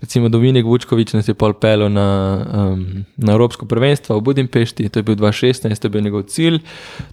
recimo 0.00 0.28
Dominik 0.28 0.64
Vučkovič 0.64 1.12
nas 1.12 1.28
je 1.28 1.34
pol 1.34 1.52
pelil 1.52 1.88
na, 1.88 2.06
um, 2.54 3.04
na 3.16 3.32
Evropsko 3.32 3.66
prvenstvo 3.66 4.16
v 4.16 4.22
Budimpešti, 4.22 4.88
to 4.88 4.98
je 4.98 5.02
bil 5.02 5.16
2016, 5.16 5.80
to 5.80 5.86
je 5.86 5.90
bil 5.90 6.02
njegov 6.02 6.22
cilj. 6.22 6.60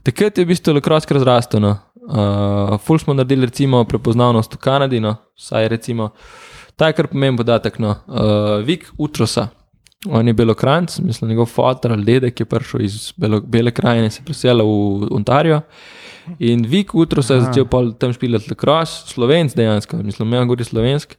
Takrat 0.04 0.38
je 0.38 0.46
v 0.46 0.48
bistvu 0.48 0.74
Lekrosk 0.74 1.12
razrastel. 1.12 1.60
No. 1.60 1.78
Uh, 2.08 2.78
ful 2.80 3.00
smo 3.00 3.14
naredili 3.14 3.46
recimo 3.46 3.84
prepoznavnost 3.84 4.54
v 4.54 4.58
Kanadi, 4.58 5.00
no. 5.00 5.16
saj 5.36 5.68
recimo, 5.68 6.10
ta 6.76 6.88
je 6.88 6.94
kar 6.94 7.08
pomemben 7.08 7.38
podatek. 7.38 7.80
No. 7.80 7.96
Uh, 8.08 8.64
Vik 8.64 8.88
Utrosa, 8.98 9.50
on 10.06 10.28
je 10.28 10.34
belokranc, 10.34 11.00
mislim, 11.00 11.30
njegov 11.30 11.46
fotor 11.46 11.92
ali 11.92 12.06
dedek 12.06 12.40
je 12.40 12.46
prišel 12.46 12.82
iz 12.82 13.14
Belo, 13.18 13.42
Bele 13.42 13.72
krajine, 13.72 14.10
se 14.10 14.22
je 14.22 14.26
preselil 14.26 14.66
v 14.66 15.08
Ontario. 15.12 15.62
In 16.40 16.66
Vik 16.66 16.96
Utrosa 16.96 17.34
je 17.34 17.40
Aha. 17.40 17.48
začel 17.48 17.94
tam 18.00 18.14
špilati 18.14 18.50
lekros, 18.50 19.04
slovenc 19.08 19.56
dejansko, 19.56 19.98
mislim, 19.98 20.32
da 20.32 20.44
govori 20.44 20.64
slovensk, 20.64 21.16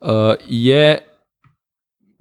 uh, 0.00 0.08
je 0.48 0.98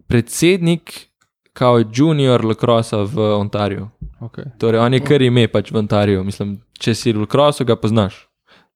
predsednik 0.08 1.08
kao 1.54 1.84
junior 1.94 2.46
lekrosa 2.46 2.98
v 2.98 3.36
Ontariju. 3.38 3.90
Okay. 4.20 4.44
Torej, 4.60 4.80
on 4.80 4.94
je 4.94 5.00
kar 5.00 5.22
ime 5.22 5.48
pač 5.48 5.72
v 5.72 5.78
Ontariju. 5.78 6.24
Mislim, 6.24 6.58
če 6.80 6.96
si 6.96 7.14
v 7.14 7.28
Krosu, 7.30 7.66
ga 7.66 7.76
poznaš. 7.76 8.24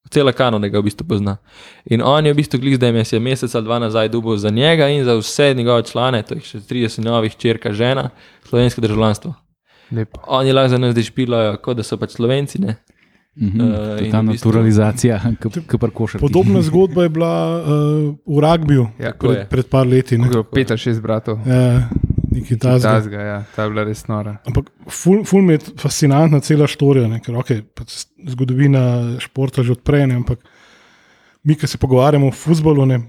Cela 0.09 0.31
kanona 0.31 0.67
ga 0.67 0.79
v 0.79 0.83
bistvu 0.83 1.05
pozna. 1.05 1.37
In 1.85 2.01
on 2.01 2.25
je 2.25 2.33
v 2.33 2.37
bistvu 2.37 2.59
glik, 2.59 2.77
da 2.77 2.87
je 2.87 2.93
mes- 2.93 3.13
je 3.13 3.19
mesec 3.19 3.55
ali 3.55 3.65
dva 3.65 3.79
nazaj 3.79 4.09
dubov 4.09 4.37
za 4.37 4.49
njega 4.49 4.87
in 4.87 5.03
za 5.03 5.15
vse 5.15 5.53
njegove 5.53 5.83
člane, 5.83 6.23
to 6.23 6.33
je 6.33 6.41
še 6.41 6.59
30 6.59 6.99
novih 6.99 7.35
črka 7.35 7.73
žena, 7.73 8.09
slovensko 8.43 8.81
državljanstvo. 8.81 9.33
Lepo. 9.91 10.19
Oni 10.27 10.51
lahko 10.51 10.69
za 10.69 10.77
nas 10.77 10.91
zdaj 10.91 11.03
špilajo, 11.03 11.57
kot 11.57 11.77
da 11.77 11.83
so 11.83 11.97
pač 11.97 12.11
slovenci. 12.11 12.59
Ne? 12.59 12.75
To 13.37 13.63
je 13.93 14.05
in 14.05 14.11
ta 14.11 14.21
naturalizacija, 14.21 15.19
ki 15.67 15.77
pa 15.77 15.89
košar. 15.89 16.21
Podobna 16.21 16.61
zgodba 16.61 17.03
je 17.03 17.09
bila 17.09 17.33
uh, 17.55 17.67
v 18.27 18.39
ragbiju 18.39 18.87
Ja, 18.99 19.05
je. 19.05 19.13
pred, 19.13 19.47
pred 19.47 19.65
par 19.67 19.87
leti. 19.87 20.15
Je 20.15 20.43
pet 20.45 20.71
ali 20.71 20.77
šest 20.79 21.01
bratov. 21.01 21.37
Ja, 21.45 21.89
nekaj 22.37 22.59
tasga. 22.63 22.93
Tazga, 22.97 23.25
ja, 23.25 23.37
ta 23.55 23.65
je 23.65 23.73
bila 23.73 23.85
res 23.87 24.05
nora. 24.07 24.37
Ampak 24.49 24.71
ful, 24.93 25.23
ful 25.27 25.43
mi 25.45 25.57
je 25.57 25.73
fascinantna 25.81 26.39
cela 26.45 26.69
štorija, 26.69 27.09
ne? 27.11 27.19
ker 27.23 27.37
okay, 27.41 27.61
pač 27.61 28.05
zgodovina 28.33 29.17
športa 29.23 29.65
že 29.65 29.75
odpre, 29.77 30.05
ne? 30.09 30.21
ampak 30.21 30.41
mi, 31.47 31.55
ki 31.55 31.69
se 31.69 31.79
pogovarjamo 31.81 32.31
o 32.31 32.35
futbalu, 32.35 32.85
ne, 32.89 33.01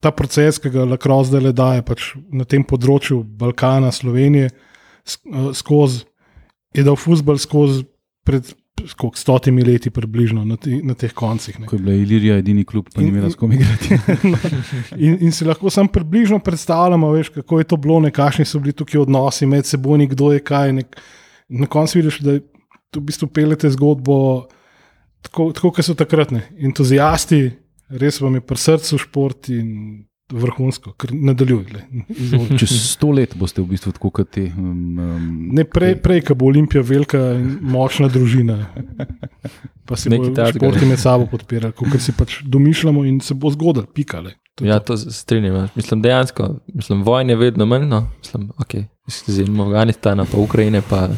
ta 0.00 0.10
proces, 0.16 0.58
ki 0.58 0.72
ga 0.72 0.86
Lakros 0.88 1.28
zdaj 1.28 1.42
le 1.44 1.52
daje 1.56 1.84
pač 1.86 2.14
na 2.32 2.46
tem 2.48 2.64
področju 2.64 3.20
Balkana, 3.40 3.92
Slovenije, 3.92 4.48
eh, 4.50 5.50
skozi, 5.56 6.06
je 6.74 6.84
dal 6.86 6.96
futbal 6.96 7.38
skozi 7.38 7.84
pred 8.24 8.48
koliko, 8.96 9.18
stotimi 9.18 9.64
leti, 9.64 9.90
približno 9.90 10.44
na, 10.44 10.56
te, 10.56 10.80
na 10.84 10.94
teh 10.94 11.12
koncih. 11.16 11.58
Ne. 11.60 11.66
Ko 11.66 11.76
je 11.76 11.82
bila 11.82 11.96
Ilirija 11.96 12.38
edini 12.40 12.64
klub, 12.64 12.88
pa 12.94 13.02
ni 13.02 13.08
imela 13.08 13.30
s 13.30 13.38
kom 13.38 13.52
igrati. 13.52 13.98
In, 15.06 15.18
in 15.20 15.32
si 15.32 15.44
lahko 15.44 15.70
samo 15.70 15.88
približno 15.92 16.38
predstavljamo, 16.38 17.12
veš, 17.12 17.28
kako 17.34 17.58
je 17.58 17.68
to 17.72 17.76
bilo, 17.76 18.00
ne, 18.00 18.10
kakšni 18.10 18.44
so 18.44 18.60
bili 18.60 18.72
tukaj 18.76 19.00
odnosi 19.00 19.46
med 19.46 19.66
seboj, 19.66 20.06
kdo 20.14 20.32
je 20.32 20.44
kaj. 20.44 20.72
Nek, 20.80 21.00
na 21.48 21.66
koncu 21.66 21.98
vidiš, 21.98 22.20
da 22.24 22.38
tu 22.90 23.00
v 23.00 23.08
bistvu 23.10 23.28
pelete 23.30 23.70
zgodbo 23.70 24.46
tako, 25.22 25.50
tako 25.52 25.72
kot 25.76 25.86
so 25.86 25.94
takratne. 25.98 26.44
Entuzijasti, 26.58 27.42
res 27.90 28.20
vam 28.20 28.38
je 28.38 28.44
pri 28.46 28.58
srcu 28.58 28.98
šport 28.98 29.50
in 29.54 30.04
vrhunsko, 30.30 30.92
ker 30.92 31.10
nadaljujte. 31.12 31.82
Čez 32.56 32.70
sto 32.86 33.10
let 33.10 33.34
boste 33.34 33.58
v 33.58 33.66
bistvu 33.66 33.92
tako 33.92 34.10
kot 34.12 34.30
ti. 34.30 34.46
Um, 34.48 34.70
um, 34.98 35.24
Ne 35.50 35.64
prej, 35.64 35.96
prej 35.96 36.20
ko 36.22 36.34
bo 36.34 36.46
Olimpija 36.46 36.82
velika 36.82 37.18
in 37.34 37.58
močna 37.62 38.08
družina. 38.08 38.66
Pa 39.84 39.96
se 39.96 40.10
Nekaj 40.10 40.24
bodo 40.24 40.34
takega. 40.36 40.58
športi 40.58 40.86
med 40.86 40.98
sabo 40.98 41.26
podpirali, 41.26 41.72
kot 41.72 41.96
si 41.98 42.12
pač 42.12 42.40
domišljamo, 42.44 43.04
in 43.04 43.20
se 43.20 43.34
bo 43.34 43.50
zgodilo, 43.50 43.86
pikale. 43.86 44.34
To 44.54 44.64
je 44.64 44.68
Ja, 44.68 44.78
to. 44.78 44.96
se 44.96 45.10
strinjam. 45.12 45.54
ja. 45.56 45.68
Mislim, 45.74 46.02
dejansko, 46.02 46.46
mislim, 46.68 47.02
vojne 47.02 47.32
je 47.32 47.36
vedno 47.38 47.66
manj. 47.66 47.88
No. 47.88 48.06
Mislim, 48.18 48.50
okay. 48.58 48.84
Zim 49.26 49.60
Afganistana, 49.60 50.24
pa 50.24 50.38
Ukrajine, 50.38 50.82
pa 50.82 51.08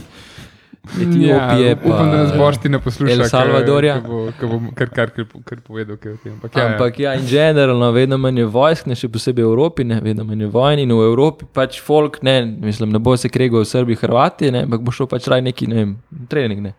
Etiopije, 0.82 1.68
ja, 1.68 1.76
pa 1.76 1.88
upam, 1.88 2.10
da 2.10 2.16
nas 2.16 2.32
boš 2.36 2.56
ti 2.58 2.68
ne 2.68 2.78
poslušal. 2.82 3.20
El 3.20 3.28
Salvadorja. 3.28 4.00
Ki 4.00 4.08
bo, 4.08 4.22
ki 4.40 4.46
bo 4.50 4.58
kar, 4.74 4.88
kar, 4.90 5.10
kar, 5.14 5.26
kar 5.46 5.60
povedal, 5.62 5.96
kaj 5.96 6.10
je 6.10 6.14
o 6.14 6.18
tem. 6.24 6.32
Ampak, 6.32 6.56
ja, 6.56 6.66
Ampak 6.66 6.98
ja, 6.98 7.14
in 7.14 7.26
generalno, 7.30 7.90
vedno 7.94 8.18
manj 8.18 8.42
je 8.42 8.46
vojsk, 8.50 8.88
ne 8.90 8.98
še 8.98 9.06
posebej 9.14 9.46
v 9.46 9.52
Evropi, 9.52 9.86
ne, 9.86 10.00
vedno 10.02 10.26
manj 10.26 10.42
je 10.42 10.50
vojn 10.50 10.82
in 10.82 10.90
v 10.90 11.06
Evropi 11.06 11.46
pač 11.54 11.78
folk, 11.80 12.18
ne, 12.26 12.40
mislim, 12.66 12.90
ne 12.90 12.98
bo 12.98 13.14
se 13.16 13.30
kregal 13.30 13.62
v 13.62 13.70
Srbiji, 13.70 14.00
Hrvati, 14.02 14.50
ne, 14.50 14.64
ampak 14.66 14.82
bo 14.82 14.94
šel 14.94 15.06
pač 15.06 15.30
raj 15.30 15.44
neki, 15.46 15.70
ne 15.70 15.78
vem, 15.78 15.94
trening. 16.32 16.66
Ne. 16.66 16.74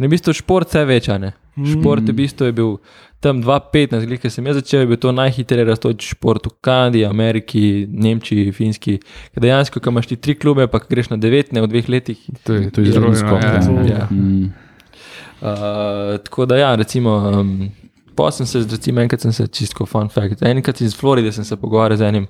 In 0.00 0.08
v 0.08 0.12
bistvu 0.16 0.32
šport 0.36 0.72
vse 0.72 0.86
veča, 0.88 1.20
ne. 1.20 1.34
Šport 1.56 2.08
v 2.08 2.16
bistvu 2.16 2.48
je 2.48 2.56
bil 2.56 2.74
tam 3.20 3.40
2015, 3.42 4.06
glede 4.06 4.18
ko 4.18 4.30
sem 4.30 4.46
jaz 4.46 4.56
začel, 4.56 4.80
je 4.80 4.86
bil 4.86 4.98
to 5.00 5.12
najhitreje 5.12 5.64
rastoč 5.64 6.10
šport 6.12 6.46
v 6.46 6.52
Kanadi, 6.60 7.04
Ameriki, 7.04 7.86
Nemčiji, 7.88 8.52
Finski. 8.52 8.98
Ker 9.32 9.42
dejansko, 9.42 9.80
ko 9.80 9.90
imaš 9.90 10.06
ti 10.06 10.16
tri 10.16 10.34
klube, 10.34 10.66
pa 10.66 10.78
greš 10.80 11.10
na 11.10 11.16
devet, 11.16 11.52
ne 11.52 11.60
v 11.60 11.68
dveh 11.68 11.88
letih, 11.88 12.20
to 12.44 12.54
je, 12.54 12.70
To 12.70 12.80
je 12.80 12.92
zelo 12.92 13.14
skok. 13.14 13.42
ja, 13.42 13.56
ja. 13.56 13.86
ja. 13.88 14.06
Mm. 14.10 14.52
Uh, 15.36 15.48
tako 16.18 16.46
da, 16.46 16.56
ja, 16.56 16.74
recimo, 16.74 17.10
um, 17.10 17.70
pa 18.14 18.30
sem 18.30 18.46
se, 18.46 18.58
recimo, 18.70 19.00
enkrat 19.00 19.20
sem 19.20 19.32
se 19.32 19.46
čisto 19.46 19.86
fun 19.86 20.08
fact. 20.08 20.42
Enkrat 20.42 20.80
iz 20.80 20.96
Floride 20.96 21.32
sem 21.32 21.44
se 21.44 21.56
pogovarjal 21.56 21.96
z 21.98 22.02
enim, 22.02 22.26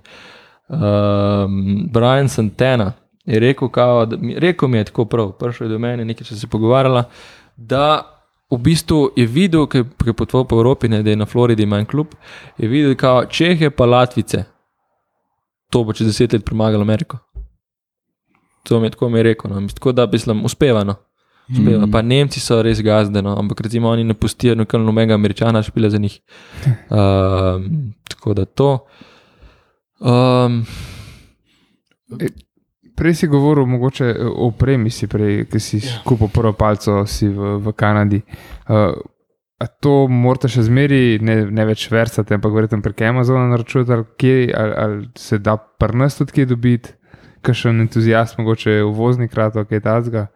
um, 0.69 1.61
Brian 1.89 2.29
Santana. 2.29 2.93
Je 3.25 3.39
rekel, 3.41 3.69
kao, 3.69 4.07
da, 4.07 4.17
mi- 4.17 4.35
rekel 4.35 4.69
mi 4.69 4.79
je 4.79 4.85
tako 4.85 5.05
prav, 5.05 5.33
prišel 5.33 5.67
je 5.67 5.73
do 5.73 5.79
mene, 5.79 6.05
nekaj 6.05 6.27
če 6.27 6.37
se 6.37 6.47
pogovarjala, 6.47 7.05
da 7.57 8.03
v 8.51 8.59
bistvu 8.59 9.11
je 9.17 9.27
videl, 9.27 9.67
ki 9.67 9.85
je 10.07 10.13
potoval 10.13 10.47
po 10.47 10.57
Evropi, 10.57 10.89
ne, 10.89 11.03
da 11.03 11.11
je 11.11 11.17
na 11.17 11.27
Floridi 11.27 11.67
manj 11.67 11.87
klub, 11.91 12.15
je 12.59 12.69
videl, 12.69 12.95
kao 12.95 13.25
Čehe 13.27 13.71
pa 13.71 13.87
Latvice. 13.87 14.45
To 15.71 15.85
bo 15.85 15.93
čez 15.93 16.07
deset 16.07 16.33
let 16.33 16.45
premagalo 16.45 16.83
Ameriko. 16.83 17.19
To 18.69 18.81
mi 18.81 18.87
je 18.87 18.91
tako 18.91 19.09
mi 19.09 19.19
je 19.19 19.23
rekel. 19.23 19.51
No. 19.51 19.61
Mislim, 19.61 19.75
Tako 19.75 19.93
da 19.93 20.07
bi 20.07 20.19
slam 20.19 20.45
uspevano. 20.45 20.95
Uspeva. 21.51 21.87
Pa 21.93 22.03
Nemci 22.03 22.41
so 22.41 22.63
res 22.63 22.83
gazde, 22.83 23.23
no. 23.23 23.37
ampak 23.39 23.61
recimo 23.61 23.89
oni 23.89 24.05
ne 24.05 24.15
pustijo 24.15 24.55
nobenega 24.55 25.15
američana, 25.15 25.63
špile 25.63 25.91
za 25.91 25.99
njih. 25.99 26.21
Um, 26.91 27.95
tako 28.11 28.35
da 28.35 28.45
to. 28.45 28.87
Um, 30.01 30.67
Prej 32.97 33.15
si 33.15 33.27
govoril 33.29 33.67
mogoče 33.67 34.07
eh, 34.07 34.25
o 34.25 34.49
opremi, 34.49 34.91
si 34.91 35.07
prej, 35.07 35.45
ki 35.51 35.61
si 35.61 35.83
ja. 35.85 36.01
kupil 36.05 36.31
prvo 36.33 36.53
palco 36.57 37.05
si 37.07 37.29
v, 37.29 37.59
v 37.61 37.73
Kanadi. 37.77 38.23
Uh, 38.69 38.97
a 39.57 39.67
to 39.67 40.07
morate 40.09 40.49
še 40.53 40.67
zmeri, 40.67 41.19
ne, 41.25 41.39
ne 41.49 41.65
več 41.69 41.87
versati, 41.93 42.35
ampak 42.37 42.53
verjetno 42.53 42.83
prek 42.85 43.07
Amazona 43.09 43.49
naročiti, 43.49 43.93
ali, 43.93 44.05
kje, 44.21 44.39
ali, 44.53 44.73
ali 44.85 45.05
se 45.17 45.39
da 45.39 45.57
prnast 45.57 46.21
tudi 46.21 46.39
kje 46.39 46.49
dobiti, 46.53 46.97
kakšen 47.47 47.85
entuzijast, 47.85 48.41
mogoče 48.41 48.83
uvoznik 48.85 49.33
krato, 49.33 49.65
kaj 49.65 49.85
tazga. 49.85 50.27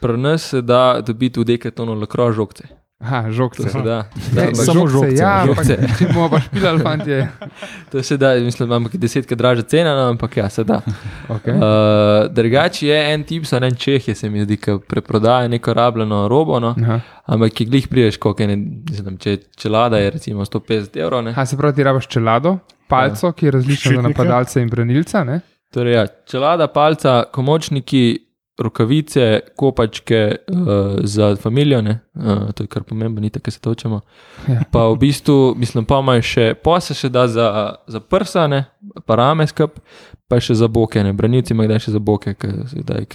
Pri 0.00 0.18
nas 0.20 0.50
se 0.52 0.62
da 0.62 1.00
dobiti 1.04 1.40
v 1.40 1.48
dekatonu 1.54 1.96
lakro 1.98 2.32
žogce. 2.32 2.77
Aha, 2.98 3.30
žogce. 3.30 3.62
To 3.62 3.68
se 3.68 3.78
da. 3.82 4.04
Ne, 4.34 4.42
ampak 4.42 4.64
samo 4.64 4.86
žogce, 4.90 5.14
Ja, 5.14 5.44
žogce. 5.46 5.76
ampak 5.78 5.98
če 5.98 6.06
bomo 6.10 6.28
pa 6.32 6.40
špilali, 6.40 6.82
fantje. 6.82 7.28
To 7.92 8.02
se 8.02 8.16
da, 8.16 8.34
mislim, 8.34 8.72
ampak 8.72 8.94
je 8.94 8.98
desetkrat 8.98 9.38
dražja 9.38 9.62
cena, 9.62 9.94
no, 9.94 10.08
ampak 10.10 10.36
ja, 10.36 10.48
se 10.50 10.64
da. 10.64 10.80
Okay. 11.36 11.54
Uh, 11.54 12.26
Drugače 12.34 12.86
je 12.88 12.98
en 13.14 13.22
tip, 13.24 13.46
so 13.46 13.56
en 13.56 13.74
Čeh, 13.76 14.08
je 14.08 14.14
se 14.14 14.30
mi 14.30 14.42
zdi, 14.44 14.56
ki 14.56 14.78
preprodaja 14.88 15.48
neko 15.48 15.74
rabljeno 15.74 16.28
robo, 16.28 16.58
no, 16.60 16.74
Aha. 16.82 17.00
ampak 17.26 17.52
ki 17.52 17.64
glih 17.64 17.88
priješ, 17.88 18.16
koliko 18.16 18.42
je, 18.42 18.48
ne, 18.48 18.56
mislim, 18.90 19.18
če 19.18 19.36
čelada 19.56 19.98
je 19.98 20.10
recimo 20.10 20.44
150 20.44 20.96
evrov. 20.98 21.22
Ne. 21.24 21.30
Aha, 21.30 21.46
se 21.46 21.56
pravi, 21.56 21.76
ti 21.76 21.84
rabiš 21.86 22.06
čelado, 22.08 22.58
palco, 22.88 23.32
ki 23.32 23.46
je 23.46 23.50
različna 23.50 23.94
za 23.94 24.02
napadalce 24.08 24.62
in 24.62 24.68
branilca. 24.68 25.24
Ne? 25.24 25.40
Torej, 25.70 25.94
ja, 25.94 26.06
čelada, 26.26 26.66
palca, 26.66 27.22
komočniki, 27.32 28.27
rokavice, 28.58 29.40
kopačke 29.56 30.36
uh, 30.46 30.66
za 31.00 31.34
družino, 31.34 31.98
uh, 32.14 32.52
to 32.52 32.62
je 32.62 32.66
kar 32.66 32.82
pomembno, 32.82 33.20
ni 33.20 33.30
tako, 33.30 33.44
da 33.44 33.50
se 33.50 33.60
točemo. 33.60 34.00
Ja. 34.48 34.62
Pa 34.70 34.88
v 34.88 34.96
bistvu, 34.96 35.54
mislim, 35.56 35.84
pa 35.84 36.00
imaš 36.00 36.26
še, 36.26 36.54
pa 36.54 36.80
se 36.80 36.94
še 36.94 37.08
da 37.08 37.28
za, 37.28 37.48
za 37.86 38.00
prsane, 38.00 38.64
pa 39.06 39.14
rame 39.14 39.46
skup, 39.46 39.78
pa 40.28 40.40
še 40.40 40.54
za 40.54 40.68
boke, 40.68 41.02
ne, 41.02 41.12
branilci 41.12 41.54
imajo 41.54 41.68
kdaj 41.68 41.78
še 41.78 41.90
za 41.90 41.98
boke, 42.00 42.34
ker 42.34 42.52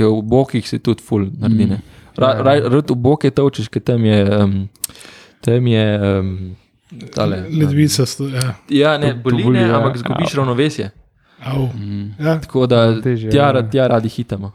v 0.08 0.22
bokih 0.24 0.68
se 0.68 0.80
tudi 0.80 1.04
ful 1.04 1.28
naredi. 1.30 1.66
ne. 1.66 1.82
Ra, 2.18 2.28
Ja. 2.30 2.42
ra, 2.42 2.54
ra, 2.70 2.80
v 2.80 2.96
boke 2.96 3.32
točiš, 3.32 3.70
ker 3.70 3.82
tam 3.82 4.06
je. 4.06 4.20
Um, 4.38 4.70
tam 5.42 5.68
je 5.68 5.86
um, 6.00 6.56
tale, 7.12 7.44
Ledvica, 7.50 8.06
ja. 8.32 8.56
Ja, 8.70 8.98
ne, 8.98 9.08
To- 9.12 9.18
to 9.18 9.24
boli, 9.24 9.44
boli, 9.44 9.60
ne, 9.60 9.68
ja. 9.68 9.78
ampak 9.78 9.98
zgubiš 9.98 10.34
ravnovesje. 10.34 10.92
Au. 11.44 11.68
Mm. 11.76 12.14
Ja. 12.20 12.40
Tako 12.40 12.68
da 12.68 13.02
tja, 13.02 13.12
ja. 13.52 13.64
tja 13.68 13.88
radi 13.88 14.10
hitamo. 14.10 14.52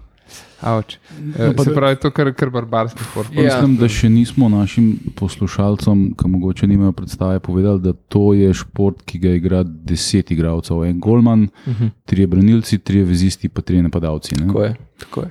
Avč. 0.60 0.96
No, 1.16 1.52
pa 1.54 1.62
Se 1.62 1.70
pravi, 1.70 1.96
to 1.96 2.08
je 2.08 2.12
kar, 2.12 2.32
kar 2.34 2.50
barbarski 2.50 3.04
šport. 3.04 3.28
Ja. 3.30 3.42
Mislim, 3.44 3.76
da 3.76 3.88
še 3.88 4.08
nismo 4.08 4.48
našim 4.48 4.88
poslušalcem, 5.14 6.14
ki 6.14 6.28
mogoče 6.28 6.66
nimajo 6.66 6.92
predstave, 6.92 7.38
povedali, 7.40 7.80
da 7.80 7.92
to 7.92 8.32
je 8.32 8.50
šport, 8.54 9.02
ki 9.02 9.18
ga 9.18 9.30
igra 9.30 9.60
deset 9.62 10.30
igralcev. 10.30 10.82
En 10.84 10.98
golman, 10.98 11.48
Mhm. 11.64 11.86
trije 12.04 12.26
branilci, 12.26 12.78
trije 12.80 13.04
vezisti, 13.04 13.48
pa 13.48 13.62
trije 13.62 13.82
napadalci. 13.82 14.34
ne. 14.34 14.46
Tako 14.46 14.62
je. 14.62 14.74
Tako 14.98 15.20
je. 15.20 15.30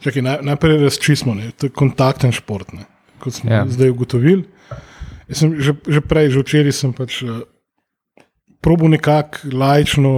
Čakaj, 0.00 0.22
naj, 0.22 0.38
najprej 0.42 0.78
razčistimo, 0.78 1.36
to 1.56 1.66
je 1.66 1.70
kontakten 1.72 2.32
šport, 2.32 2.72
ne. 2.72 2.84
kot 3.18 3.32
smo 3.32 3.50
Ja. 3.50 3.56
ja. 3.56 3.66
zdaj 3.66 3.90
ugotovili. 3.90 4.44
Jaz 5.28 5.38
Sem, 5.38 5.56
že, 5.56 5.74
že 5.86 6.00
prej, 6.00 6.30
že 6.30 6.38
včeraj 6.38 6.72
sem 6.72 6.92
pač 6.92 7.22
uh, 7.22 7.40
probo 8.60 8.86
nekako 8.86 9.48
lajčno 9.50 10.12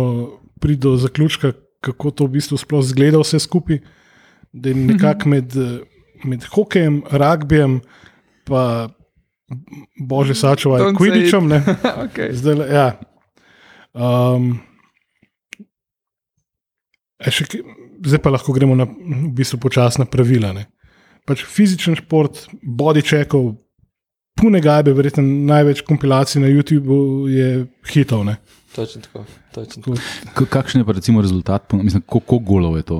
priti 0.61 0.81
do 0.81 0.97
zaključka, 0.97 1.53
kako 1.81 2.11
to 2.11 2.25
v 2.25 2.31
bistvu 2.31 2.57
sploh 2.57 2.83
zgleda 2.83 3.19
vse 3.19 3.39
skupaj. 3.39 3.79
Da 4.53 4.69
je 4.69 4.75
nekako 4.75 5.29
med, 5.29 5.57
eh, 5.57 5.79
med 6.25 6.45
hokejem, 6.45 7.03
ragbijem, 7.11 7.81
pa 8.45 8.89
bože 9.99 10.35
sačuvaj, 10.35 10.93
kvidičem. 10.99 11.49
ne. 11.49 11.63
okay. 12.05 12.33
Zdaj, 12.35 12.67
ja. 12.71 12.89
um, 13.95 14.53
še, 17.27 17.47
zdaj 18.07 18.23
pa 18.23 18.35
lahko 18.35 18.55
gremo 18.55 18.77
na 18.79 18.87
v 18.87 19.33
bistvu 19.35 19.61
počasna 19.63 20.07
pravila. 20.11 20.53
Ne. 20.57 20.69
Pač 21.27 21.45
fizičen 21.47 21.99
šport, 21.99 22.47
body 22.63 23.03
checkov, 23.07 23.53
pune 24.41 24.63
gajbe, 24.65 24.95
verjetno 24.97 25.25
največ 25.27 25.85
kompilacij 25.87 26.43
na 26.43 26.51
YouTubu 26.51 27.29
je 27.31 27.51
hitov. 27.93 28.25
Ne. 28.27 28.39
Točno 28.75 29.03
tako. 29.03 29.25
Točno 29.55 29.83
tako. 29.85 30.47
Kakšen 30.47 30.83
je 30.83 30.87
pa 30.87 30.97
recimo 30.97 31.23
rezultat, 31.23 31.73
mislim, 31.73 32.03
koliko 32.07 32.39
golov 32.39 32.79
je 32.79 32.87
to? 32.91 32.99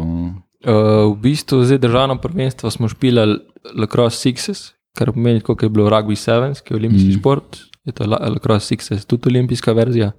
Uh, 0.61 1.17
v 1.17 1.17
bistvu 1.23 1.63
zdaj 1.65 1.79
državno 1.79 2.19
prvenstvo 2.21 2.71
smo 2.71 2.89
špilali 2.89 3.39
Lacrosse 3.77 4.29
Sixes, 4.29 4.73
kar 4.97 5.13
pomeni, 5.13 5.41
koliko 5.41 5.65
je 5.65 5.69
bilo 5.71 5.91
Rugby 5.91 6.15
Sevens, 6.15 6.61
ki 6.61 6.75
je 6.75 6.77
olimpijski 6.77 7.09
mm. 7.09 7.19
šport. 7.21 7.57
Je 7.85 7.93
to 7.93 8.05
La- 8.05 8.29
Lacrosse 8.29 8.67
Sixes, 8.75 9.07
tudi 9.07 9.29
olimpijska 9.29 9.73
verzija. 9.73 10.13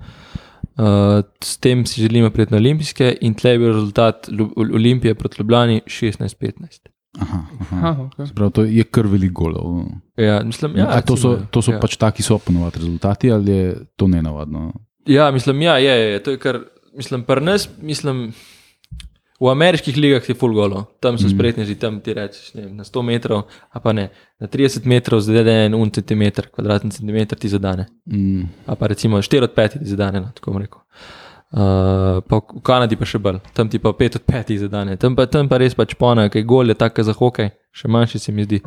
Uh, 0.77 1.21
s 1.43 1.57
tem 1.57 1.85
si 1.85 2.01
želimo 2.01 2.29
priti 2.29 2.53
na 2.53 2.57
olimpijske 2.57 3.17
in 3.21 3.33
tle 3.33 3.51
je 3.51 3.59
bil 3.59 3.73
rezultat 3.73 4.29
Olimpije 4.55 5.15
proti 5.15 5.35
Ljubljani 5.39 5.81
16-15. 5.85 6.87
Aha, 7.19 7.43
aha. 7.59 7.77
Aha, 7.87 8.01
okay. 8.03 8.27
Se 8.27 8.33
Prav, 8.33 8.49
to 8.51 8.63
je 8.63 8.83
kar 8.83 9.07
veliko 9.07 9.43
golov. 9.43 9.83
Ja, 10.17 10.41
mislim, 10.43 10.77
Ja, 10.77 10.87
A 10.89 11.01
to 11.01 11.17
so, 11.17 11.39
to 11.51 11.61
so 11.61 11.71
ja. 11.71 11.79
pač 11.79 11.97
taki 11.97 12.23
so 12.23 12.37
ponovadi 12.39 12.79
rezultati, 12.79 13.31
ali 13.31 13.51
je 13.51 13.75
to 13.95 14.07
nenavadno? 14.07 14.71
Ja, 15.05 15.31
mislim, 15.31 15.61
ja, 15.61 15.77
je, 15.77 15.91
je, 15.91 16.11
je. 16.11 16.23
to 16.23 16.31
je 16.31 16.37
kar, 16.37 16.59
mislim, 16.95 17.23
pri 17.23 17.41
nas, 17.41 17.69
mislim, 17.81 18.33
v 19.41 19.49
ameriških 19.49 19.97
ligah 19.97 20.29
je 20.29 20.35
full 20.37 20.53
golo, 20.53 20.83
tam 21.01 21.17
so 21.17 21.25
mm. 21.25 21.33
spretneži, 21.33 21.75
tam 21.81 21.97
ti 22.05 22.13
rečeš, 22.13 22.53
ne, 22.53 22.67
vem, 22.67 22.75
na 22.77 22.85
100 22.85 23.01
metrov, 23.07 23.41
a 23.73 23.81
pa 23.81 23.93
ne, 23.97 24.09
na 24.39 24.47
30 24.47 24.85
metrov 24.85 25.23
zadene 25.25 25.65
en 25.65 25.91
centimeter, 25.91 26.47
kvadratni 26.53 26.91
centimeter 26.91 27.39
ti 27.39 27.49
zadane, 27.49 27.87
Mm. 28.05 28.43
a 28.67 28.75
pa 28.75 28.87
recimo 28.87 29.17
4 29.17 29.43
od 29.43 29.53
5 29.55 29.79
ti 29.79 29.89
zadane, 29.89 30.21
no, 30.21 30.31
tako 30.35 30.51
bom 30.51 30.61
rekel. 30.61 30.79
Uh, 31.51 32.21
pa 32.27 32.39
v 32.39 32.61
Kanadi 32.63 32.95
pa 32.95 33.05
še 33.05 33.19
bolj, 33.19 33.41
tam 33.53 33.67
ti 33.69 33.79
pa 33.79 33.91
5 33.91 34.21
od 34.21 34.25
5 34.29 34.57
zadane, 34.57 34.97
tam 34.97 35.15
pa, 35.15 35.25
tam 35.25 35.49
pa 35.49 35.57
res 35.57 35.75
pač 35.75 35.97
pona, 35.99 36.29
ker 36.29 36.45
gol 36.45 36.69
je 36.69 36.77
tako 36.77 37.03
za 37.03 37.13
hokej, 37.17 37.49
še 37.73 37.87
manjši 37.91 38.19
se 38.19 38.31
mi 38.31 38.45
zdi. 38.45 38.61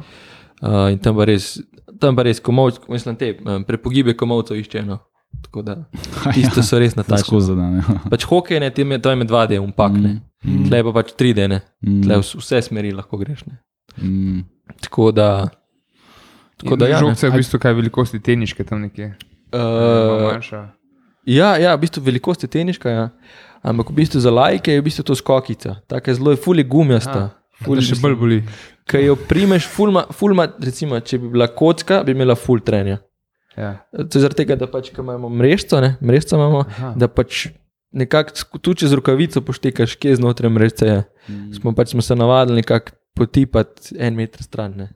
Uh, 0.60 0.90
in 0.92 0.98
tam 0.98 1.16
pa 1.16 1.24
res, 1.24 1.54
tam 2.00 2.16
pa 2.16 2.26
res 2.26 2.40
komovc, 2.40 2.82
mislim, 2.88 3.16
te 3.16 3.37
um, 3.40 3.64
prepogibe 3.64 4.14
komovcev 4.18 4.58
iščejo. 4.58 4.84
No. 4.90 4.98
Tako 5.42 5.62
da, 5.62 5.77
tisto 6.35 6.62
so 6.62 6.79
res 6.79 6.97
natančne. 6.97 7.25
Tako 7.25 7.40
zadane. 7.40 7.83
Pač 8.11 8.27
hokej 8.29 8.61
je, 8.62 8.70
tem 8.75 8.92
je, 8.92 8.99
to 9.03 9.11
je 9.11 9.16
med 9.16 9.31
2D, 9.31 9.59
umpak, 9.62 9.92
ne. 9.99 10.20
Mm. 10.44 10.68
Tle 10.68 10.83
pa 10.85 10.92
pač 11.01 11.14
3D, 11.18 11.49
ne. 11.49 11.61
Mm. 11.83 12.03
Tle 12.05 12.18
v 12.20 12.27
s- 12.27 12.38
vse 12.40 12.62
smeri 12.68 12.92
lahko 12.94 13.20
greš, 13.20 13.44
ne. 13.49 13.59
Mm. 13.99 14.44
Tako 14.81 15.11
da, 15.12 15.49
tako 16.61 16.77
da 16.77 16.88
ja. 16.88 16.99
ne. 17.01 17.07
Žogce 17.09 17.27
je 17.27 17.33
v 17.33 17.40
bistvu 17.42 17.61
kaj 17.62 17.77
velikosti 17.81 18.20
teniške 18.20 18.66
tam 18.66 18.85
nekje. 18.85 19.14
Uh, 19.55 20.35
ja, 21.31 21.55
ja, 21.57 21.75
v 21.77 21.81
bistvu 21.87 22.03
velikost 22.03 22.42
je 22.42 22.51
teniška, 22.51 22.90
ja. 22.90 23.09
ampak 23.62 23.90
v 23.90 24.03
bistvu 24.03 24.20
za 24.20 24.33
lajke 24.35 24.75
je 24.75 24.83
v 24.83 24.87
bistvu 24.90 25.07
to 25.07 25.14
skokica, 25.14 25.79
tako 25.87 26.11
je 26.11 26.14
zelo, 26.18 26.35
je 26.35 26.42
fuli 26.42 26.64
gumijasta. 26.66 27.31
Ful 27.62 27.79
še 27.79 27.97
bolj 28.03 28.16
boli. 28.18 28.38
Ker 28.90 29.01
jo 29.05 29.14
primeš, 29.16 29.68
fulma, 29.70 30.03
fulma, 30.12 30.49
recimo, 30.61 30.99
če 31.01 31.20
bi 31.23 31.31
bila 31.37 31.47
kocka, 31.49 32.03
bi 32.05 32.12
imela 32.12 32.35
full 32.37 32.61
trenja. 32.61 32.99
Ja. 33.57 33.87
To 33.93 34.11
je 34.11 34.21
zaradi 34.21 34.37
tega, 34.37 34.57
da 34.57 34.67
pač, 34.67 34.90
imamo 34.93 35.29
mrežco, 35.29 35.81
ne, 35.81 35.97
mrežco 36.01 36.37
imamo, 36.37 36.64
Aha. 36.69 36.93
da 36.97 37.09
pač 37.09 37.47
nekako 37.93 38.59
tu 38.59 38.75
čez 38.75 38.93
rokavico 38.93 39.40
poštekaš, 39.40 39.95
kje 39.95 40.17
znotraj 40.17 40.51
mrežce 40.51 40.87
je. 40.87 41.01
Smo 41.53 41.73
pač 41.73 41.88
smo 41.88 42.03
se 42.03 42.17
navadili 42.17 42.57
nekako 42.57 42.90
potipati 43.14 43.95
en 43.97 44.14
meter 44.14 44.43
stran. 44.43 44.75
Ne. 44.77 44.88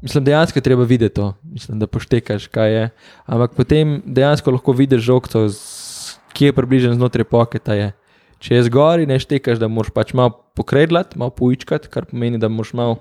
Mislim, 0.00 0.24
dejansko 0.24 0.60
treba 0.60 0.84
videti 0.84 1.14
to, 1.14 1.34
Mislim, 1.42 1.78
da 1.78 1.86
poštekaš, 1.86 2.46
kaj 2.46 2.72
je. 2.72 2.84
Ampak 3.26 3.54
potem 3.54 4.02
dejansko 4.06 4.50
lahko 4.50 4.72
vidiš 4.72 5.00
žogco, 5.02 5.48
z- 5.48 6.14
kje 6.32 6.46
je 6.46 6.52
približno 6.52 6.94
znotraj 6.94 7.24
poketa. 7.24 7.74
Je. 7.74 7.92
Če 8.38 8.54
je 8.54 8.62
zgori, 8.62 9.06
ne 9.06 9.18
štekaš, 9.18 9.58
da 9.58 9.68
moraš 9.68 9.90
pač 9.90 10.12
malo 10.12 10.30
pokredljati, 10.54 11.18
malo 11.18 11.30
poičkati, 11.30 11.88
kar 11.88 12.04
pomeni, 12.04 12.38
da 12.38 12.48
moraš 12.48 12.72
malo 12.72 12.96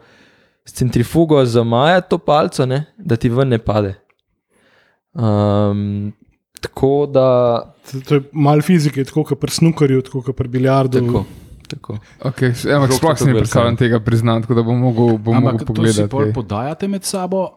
s 0.66 0.74
centrifugo 0.74 1.46
zamajati 1.46 2.10
to 2.10 2.18
palco, 2.18 2.66
ne, 2.66 2.86
da 2.98 3.16
ti 3.16 3.30
ven 3.30 3.48
ne 3.50 3.58
pade. 3.60 3.94
Um, 5.16 6.14
tako 6.62 7.06
da, 7.08 7.28
To, 7.84 8.00
to 8.00 8.16
je 8.16 8.22
malo 8.34 8.62
fizike, 8.62 9.04
tako 9.04 9.24
kot 9.24 9.40
pri 9.40 9.52
snukarju, 9.52 10.02
tako 10.02 10.22
kot 10.22 10.36
pri 10.36 10.48
biljardu. 10.50 11.00
tako. 11.00 11.26
tako. 11.68 11.98
Okay, 12.22 12.54
ampak 12.70 12.92
sploh 12.94 13.18
si 13.18 13.26
ne 13.26 13.34
predstavljam 13.34 13.76
tega 13.76 14.00
priznati, 14.00 14.42
tako 14.42 14.54
da 14.54 14.64
bom 14.64 14.80
mogel, 14.80 15.18
bom 15.18 15.36
mogel 15.36 15.50
Ampak 15.50 15.60
to 15.60 15.66
si 15.66 15.68
pogledati. 15.68 16.10
kaj. 16.18 16.34
podajate 16.34 16.88
med 16.88 17.04
sabo. 17.04 17.50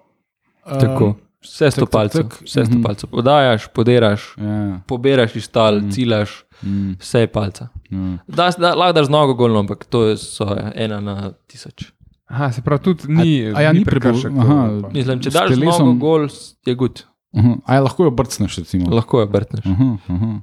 tako. 0.64 1.14
Vse 1.38 1.71
sto 1.71 1.81
tak, 1.81 1.83
tak, 1.83 1.92
palcev, 1.92 2.23
tak. 2.25 2.42
vse 2.42 2.64
sto 2.64 2.75
Mhm. 2.75 2.83
Podajaš, 3.09 3.69
podiraš, 3.69 4.35
Ja, 4.37 4.81
poberaš 4.85 5.37
iz 5.37 5.49
tal, 5.49 5.81
cilaš, 5.87 6.45
mm, 6.62 6.97
vse 6.99 7.21
je 7.21 7.27
palca. 7.29 7.69
ja. 7.90 8.19
Da, 8.27 8.51
da, 8.53 8.75
lahko 8.75 8.92
daš 8.92 9.07
z 9.07 9.11
nogo 9.11 9.35
golno, 9.35 9.59
ampak 9.61 9.85
to 9.85 10.05
je 10.05 10.16
so 10.16 10.45
ena 10.75 11.01
na 11.01 11.14
tisoč. 11.47 11.92
Aha, 12.27 12.53
se 12.53 12.62
pravi, 12.62 12.83
tudi 12.83 13.03
ni, 13.07 13.47
a 13.49 13.61
ja, 13.61 13.73
ni 13.73 13.81
prepo- 13.81 13.90
prekršek. 14.03 14.33
aha. 14.35 14.59
Mislim, 14.90 15.21
če 15.21 15.31
daš 15.31 15.51
z 15.53 15.59
nogo 15.61 15.92
gol, 15.95 16.27
je 16.66 16.75
gut, 16.75 17.07
Uh 17.33 17.45
-huh. 17.45 17.59
A 17.65 17.75
ja, 17.75 17.81
lahko 17.81 18.05
jo 18.05 18.11
brcneš, 18.11 18.59
recimo. 18.59 18.95
lahko 18.95 19.21
je 19.21 19.27
brtneš. 19.27 19.67
Uh 19.67 19.79
-huh, 19.79 19.99
uh 20.09 20.21
-huh. 20.21 20.41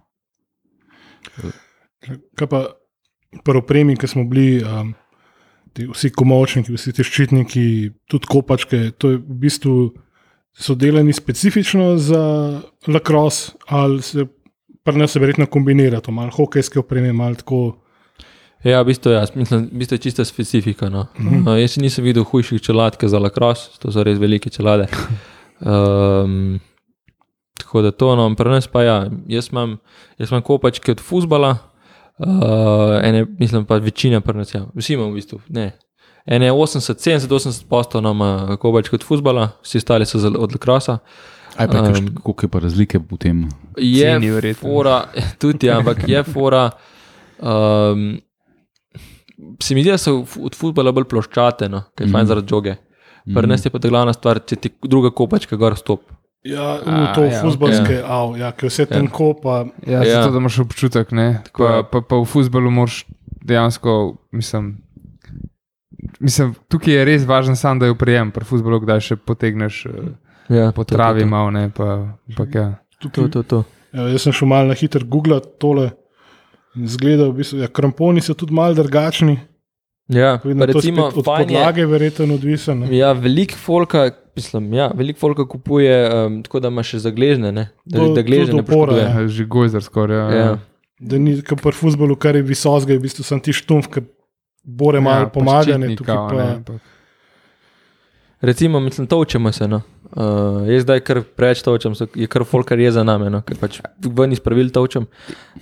Kaj 2.36 2.48
pa 2.48 2.66
pri 3.44 3.58
opremi, 3.58 3.98
ki 3.98 4.08
smo 4.08 4.24
bili, 4.24 4.64
um, 4.64 4.94
ti 5.74 5.88
vsi 5.88 6.10
komočniki, 6.10 6.74
vsi 6.74 6.94
ti 6.94 7.04
ščitniki, 7.04 7.92
tudi 8.08 8.30
kopačke, 8.30 8.92
to 8.98 9.10
je 9.10 9.18
v 9.18 9.40
bistvu 9.46 9.92
so 10.54 10.76
delani 10.76 11.14
specifično 11.14 11.98
za 11.98 12.62
lacrosse, 12.88 13.52
ali 13.68 14.02
se 14.02 14.26
pri 14.84 14.98
nas 14.98 15.12
se 15.12 15.20
verjetno 15.20 15.46
kombinira 15.46 16.02
to, 16.02 16.12
malo 16.12 16.32
hokejske 16.32 16.80
opreme, 16.80 17.14
malo 17.14 17.36
tako. 17.36 17.78
Ja, 18.64 18.82
v 18.82 18.86
bistvu, 18.92 19.12
ja, 19.12 19.26
mislim, 19.36 19.66
v 19.72 19.80
bistvu 19.80 19.96
je 19.96 20.00
čista 20.00 20.26
specifika. 20.26 20.90
No. 20.90 21.08
Uh, 21.20 21.56
jaz 21.60 21.76
še 21.76 21.84
nisem 21.84 22.06
videl 22.06 22.24
hujših 22.28 22.62
čelad, 22.64 23.00
kot 23.00 23.12
za 23.12 23.20
lacrosse, 23.20 23.80
to 23.80 23.92
so 23.92 24.04
res 24.04 24.20
velike 24.22 24.54
čelade. 24.54 24.90
Um, 25.64 26.58
tako 27.54 27.82
da 27.82 27.92
to, 27.92 28.16
no, 28.16 28.36
pri 28.36 28.50
nas 28.50 28.68
pa 28.68 28.84
ja, 28.84 28.98
jaz 29.28 29.50
imam, 29.50 29.78
jaz 30.18 30.32
imam 30.32 30.42
kopačke 30.44 30.92
od 30.92 31.00
fusbala, 31.00 31.58
uh, 32.20 32.28
ene, 33.02 33.26
mislim 33.38 33.66
pa 33.66 33.78
večina 33.78 34.22
pri 34.22 34.38
nas, 34.38 34.54
ja, 34.54 34.66
vsi 34.76 34.94
imamo 34.94 35.12
v 35.12 35.16
bistvu, 35.16 35.40
ne. 35.50 35.72
Ene 36.26 36.50
80, 36.50 36.96
70, 36.96 37.28
80 37.30 37.68
postov 37.68 38.06
ima 38.06 38.30
kopačke 38.58 38.96
od 38.96 39.04
fusbala, 39.04 39.50
vsi 39.62 39.78
ostali 39.78 40.06
so 40.06 40.20
za- 40.20 40.32
od 40.32 40.52
lacrossa. 40.52 40.98
Aj 41.54 41.68
pa, 41.68 41.80
Um, 41.80 42.16
koliko 42.18 42.46
je 42.46 42.50
pa 42.50 42.60
razlike 42.60 42.98
v 43.02 43.18
tem? 43.18 43.50
Je 43.78 44.02
Ceni 44.04 44.30
verjetno. 44.30 44.62
fora, 44.64 45.06
tudi, 45.40 45.68
ja, 45.68 45.78
ampak 45.78 46.08
je 46.08 46.24
fora. 46.26 46.70
Um, 47.40 48.18
se 49.60 49.76
mi 49.76 49.82
zdi, 49.82 49.92
da 49.92 49.98
so 49.98 50.14
od 50.40 50.56
futbola 50.56 50.92
bolj 50.92 51.04
ploščate, 51.06 51.68
no, 51.68 51.84
kaj 51.92 52.06
je 52.06 52.12
fajn 52.12 52.20
Mhm. 52.20 52.28
zaradi 52.28 52.48
žoge. 52.48 52.76
Pri 53.26 53.48
nas 53.48 53.62
je 53.62 53.70
pa 53.70 53.80
ta 53.80 53.88
glavna 53.88 54.14
stvar, 54.14 54.40
če 54.42 54.56
ti 54.58 54.70
druga 54.84 55.12
kopačka 55.12 55.56
gor 55.56 55.76
stop. 55.76 56.02
Ja, 56.44 56.76
v 56.76 56.88
A, 56.88 57.14
to 57.16 57.24
ja, 57.24 57.40
futbalske, 57.40 57.94
ja. 57.94 58.06
Av, 58.06 58.34
ja, 58.36 58.52
ki 58.52 58.68
vse 58.68 58.86
tam 58.86 59.08
kopa. 59.08 59.66
Ja, 59.82 60.04
Ja. 60.04 60.18
zato 60.18 60.32
da 60.32 60.38
imaš 60.38 60.60
občutek. 60.60 61.12
ne. 61.12 61.40
Tako 61.46 61.60
Pa, 61.60 61.70
je. 61.72 61.84
pa, 61.86 62.02
pa 62.02 62.16
v 62.16 62.26
futbalu 62.26 62.68
moraš 62.70 63.06
dejansko, 63.42 63.94
mislim, 64.30 64.78
mislim, 66.20 66.56
tukaj 66.68 66.94
je 66.94 67.06
res 67.06 67.24
važno, 67.24 67.56
sam, 67.56 67.80
da 67.80 67.86
jo 67.86 67.96
prijem, 67.96 68.32
pri 68.32 68.44
futbolu, 68.44 68.80
kdaj 68.80 69.00
še 69.02 69.16
potegneš 69.18 69.86
eh, 69.86 70.12
Ja, 70.50 70.72
po 70.72 70.84
travi, 70.84 71.22
to, 71.22 71.26
to. 71.26 71.30
malo 71.30 71.50
ne. 71.50 71.70
Pa, 71.70 71.88
pa, 72.30 72.44
ja. 72.46 72.68
To, 73.02 73.28
to, 73.30 73.44
to. 73.44 73.64
Evo, 73.92 74.08
jaz 74.08 74.22
sem 74.22 74.34
šel 74.34 74.48
malo 74.48 74.68
na 74.68 74.76
hiter 74.76 75.04
Google 75.06 75.40
tole. 75.58 75.92
Zgleda, 76.76 77.28
v 77.28 77.38
bistvu, 77.38 77.60
ja, 77.60 77.68
kramponi 77.70 78.20
so 78.20 78.34
tudi 78.34 78.52
malo 78.52 78.74
drugačni. 78.74 79.38
Ja, 80.10 80.40
recimo, 80.44 81.06
od 81.08 81.24
fajn 81.24 81.42
je- 81.42 81.56
podlage 81.56 81.86
verjetno 81.86 82.34
odvisen. 82.34 82.80
ne. 82.80 82.88
Ja, 82.92 83.14
veliko 83.14 83.56
folka, 83.56 84.10
mislim, 84.36 84.74
ja, 84.74 84.88
veliko 84.90 85.20
folka 85.20 85.46
kupuje, 85.46 85.94
um, 86.26 86.44
tako 86.44 86.60
da 86.60 86.68
ima 86.68 86.84
še 86.84 87.00
zagležne, 87.00 87.52
ne? 87.52 87.70
da, 87.86 88.00
Do- 88.00 88.14
da 88.14 88.22
gležne 88.22 88.52
do 88.52 88.58
ne 88.58 88.62
opora, 88.62 88.92
poškoduje. 88.92 89.04
ja. 89.04 89.22
Ja, 89.22 89.28
Že 89.30 89.46
gojzer 89.48 89.84
skoraj. 89.84 90.18
Ja. 90.18 90.30
Ja. 90.38 90.58
Da 91.00 91.18
ni 91.18 91.42
kot 91.42 91.60
pri 91.60 91.72
futbolu, 91.74 92.16
kar 92.16 92.36
je 92.36 92.42
visok, 92.44 92.86
je 92.86 92.98
v 92.98 93.02
bistvu 93.02 93.24
sem 93.24 93.40
ti 93.40 93.52
štumf, 93.52 93.88
ki 93.88 94.06
bore 94.64 95.00
malo 95.00 95.26
pa 95.26 95.36
pomaga. 95.36 95.76
Ne, 95.76 95.90
ščitnik, 95.90 95.98
tukaj 95.98 96.16
pa, 96.18 96.34
ne, 96.34 96.50
ampak- 96.56 96.93
Recimo, 98.44 98.80
mislim, 98.80 99.08
točemo 99.08 99.52
se. 99.52 99.68
No. 99.68 99.82
Uh, 100.14 100.22
jaz 100.70 100.84
zdaj 100.84 101.00
kar 101.00 101.22
preveč 101.26 101.64
točem, 101.66 101.96
so- 101.96 102.06
je 102.14 102.28
kar 102.28 102.44
folkar 102.46 102.78
je 102.80 102.92
za 102.92 103.02
nami, 103.04 103.30
no, 103.30 103.40
ker 103.42 103.58
pač 103.58 103.80
ven 103.98 104.32
iz 104.32 104.40
pravil 104.40 104.68
točem. 104.70 105.08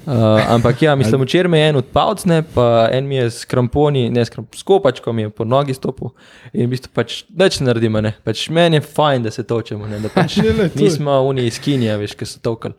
Uh, 0.04 0.12
ampak 0.50 0.82
ja, 0.82 0.96
mislim, 0.96 1.22
včeraj 1.22 1.48
me 1.48 1.60
je 1.60 1.70
en 1.70 1.76
odpavc, 1.76 2.26
ne, 2.26 2.42
pa 2.44 2.66
en 2.92 3.08
mi 3.08 3.16
je 3.16 3.30
s 3.32 3.46
kramponi, 3.46 4.10
ne 4.10 4.26
s 4.26 4.30
kramp, 4.30 4.52
kopačkom 4.66 5.20
je 5.20 5.30
po 5.30 5.46
nogi 5.46 5.74
stopil 5.74 6.12
in 6.52 6.66
v 6.66 6.74
bistvu 6.74 6.92
pač 6.94 7.22
več 7.32 7.62
naredimo, 7.62 8.02
ne. 8.02 8.12
Pač 8.26 8.50
meni 8.50 8.76
je 8.76 8.82
fajn, 8.82 9.24
da 9.24 9.32
se 9.32 9.44
točemo, 9.44 9.88
ne, 9.88 10.00
da 10.00 10.10
pač 10.10 10.36
to 10.42 10.44
je- 10.44 10.70
nismo 10.76 11.12
oni 11.22 11.46
iz 11.48 11.60
Kinija, 11.60 11.96
veš, 11.96 12.18
ki 12.20 12.26
so 12.26 12.44
tokali. 12.44 12.76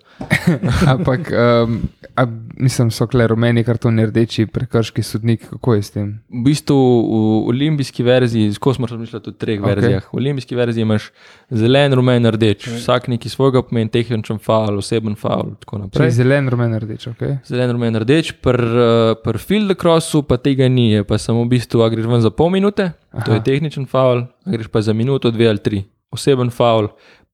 Ampak, 0.93 1.33
um, 1.33 1.79
a, 2.17 2.27
mislim, 2.59 2.91
so 2.91 3.07
kle 3.07 3.27
rumeni 3.27 3.65
kartoni, 3.65 4.07
rdeči, 4.07 4.45
prekrški 4.47 5.03
sodnik, 5.03 5.49
kako 5.49 5.75
je 5.75 5.83
s 5.83 5.91
tem? 5.91 6.13
V 6.29 6.45
bistvu 6.51 6.77
v 6.77 7.49
olimpijski 7.49 8.03
verziji, 8.03 8.53
skozi 8.53 8.77
smo 8.77 8.87
razmišljali 8.87 9.25
o 9.27 9.33
treh 9.33 9.57
Ok. 9.57 9.65
okay. 9.65 9.75
verzijah. 9.75 9.92
V 10.01 10.17
olimpijski 10.17 10.57
verziji 10.57 10.83
imaš 10.83 11.11
zelen, 11.51 11.93
rumen, 11.95 12.27
rdeč. 12.33 12.67
Vsak 12.69 13.09
neki 13.13 13.29
svojega 13.29 13.63
pomeni, 13.63 13.91
tehničen 13.93 14.39
faul, 14.43 14.79
oseben 14.79 15.15
faul. 15.19 15.55
Tako 15.61 15.77
Prej 15.77 15.85
naprej. 15.85 16.11
zelen, 16.17 16.49
rumen, 16.49 16.79
rdeč. 16.79 17.07
Okay? 17.13 17.39
Zelen, 17.47 17.71
rumen, 17.77 17.97
rdeč, 18.01 18.33
pri 18.43 19.17
uh, 19.27 19.39
field 19.39 19.75
crossu 19.81 20.23
pa 20.23 20.37
tega 20.41 20.69
ni, 20.69 20.93
je 20.93 21.05
pa 21.05 21.19
samo 21.19 21.45
v 21.45 21.53
bistvu, 21.57 21.83
a 21.83 21.91
greš 21.93 22.07
ven 22.07 22.21
za 22.25 22.31
pol 22.31 22.51
minute, 22.51 22.93
Aha. 23.13 23.25
to 23.27 23.35
je 23.35 23.43
tehničen 23.45 23.87
faul, 23.87 24.25
a 24.45 24.51
greš 24.51 24.69
pa 24.73 24.81
za 24.81 24.93
minuto, 24.93 25.31
dve 25.31 25.49
ali 25.49 25.59
tri. 25.59 25.85
Oseben 26.13 26.51
faul, 26.51 26.89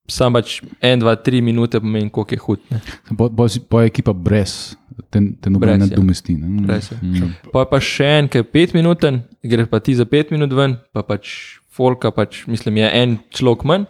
sam 0.08 0.32
pač 0.32 0.62
en, 0.80 0.98
dva, 1.02 1.16
tri 1.20 1.42
minute 1.44 1.80
pomeni, 1.80 2.10
koliko 2.10 2.34
je 2.34 2.38
hud. 2.38 2.60
Ne. 2.70 2.80
Po, 3.16 3.28
po, 3.28 3.46
po 3.68 3.80
je 3.82 3.90
ekipa 3.90 4.12
brez, 4.16 4.74
te, 5.10 5.20
te 5.40 5.50
nobene 5.50 5.76
Brez, 5.76 5.90
ja. 5.90 5.96
nadomesti. 5.96 6.36
ne. 6.36 6.62
Brez, 6.66 6.90
ja. 6.92 6.98
Mm. 7.02 7.34
Pa 7.52 7.66
je 7.66 7.70
pa 7.74 7.80
še 7.80 8.08
en, 8.22 8.28
ki 8.32 8.40
je 8.40 8.46
pet 8.48 8.72
minuten, 8.74 9.22
greš 9.44 9.68
pa 9.68 9.80
ti 9.84 9.94
za 9.98 10.06
pet 10.08 10.30
minut 10.32 10.52
ven, 10.56 10.78
pa 10.96 11.04
pač 11.04 11.57
folka, 11.78 12.10
pač, 12.10 12.42
mislim, 12.50 12.82
je 12.82 12.90
en 13.02 13.16
človek 13.30 13.62
manj. 13.64 13.86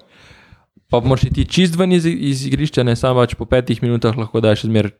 Pa 0.88 1.00
moraš 1.04 1.26
iti 1.28 1.44
čist 1.44 1.76
ven 1.76 1.92
iz, 1.92 2.06
iz 2.08 2.46
igrišča, 2.48 2.84
ne 2.84 2.94
samo 2.96 3.20
pač 3.20 3.34
po 3.36 3.44
petih 3.48 3.80
minutah 3.84 4.16
lahko 4.16 4.40
daš 4.40 4.62
zmer 4.68 4.92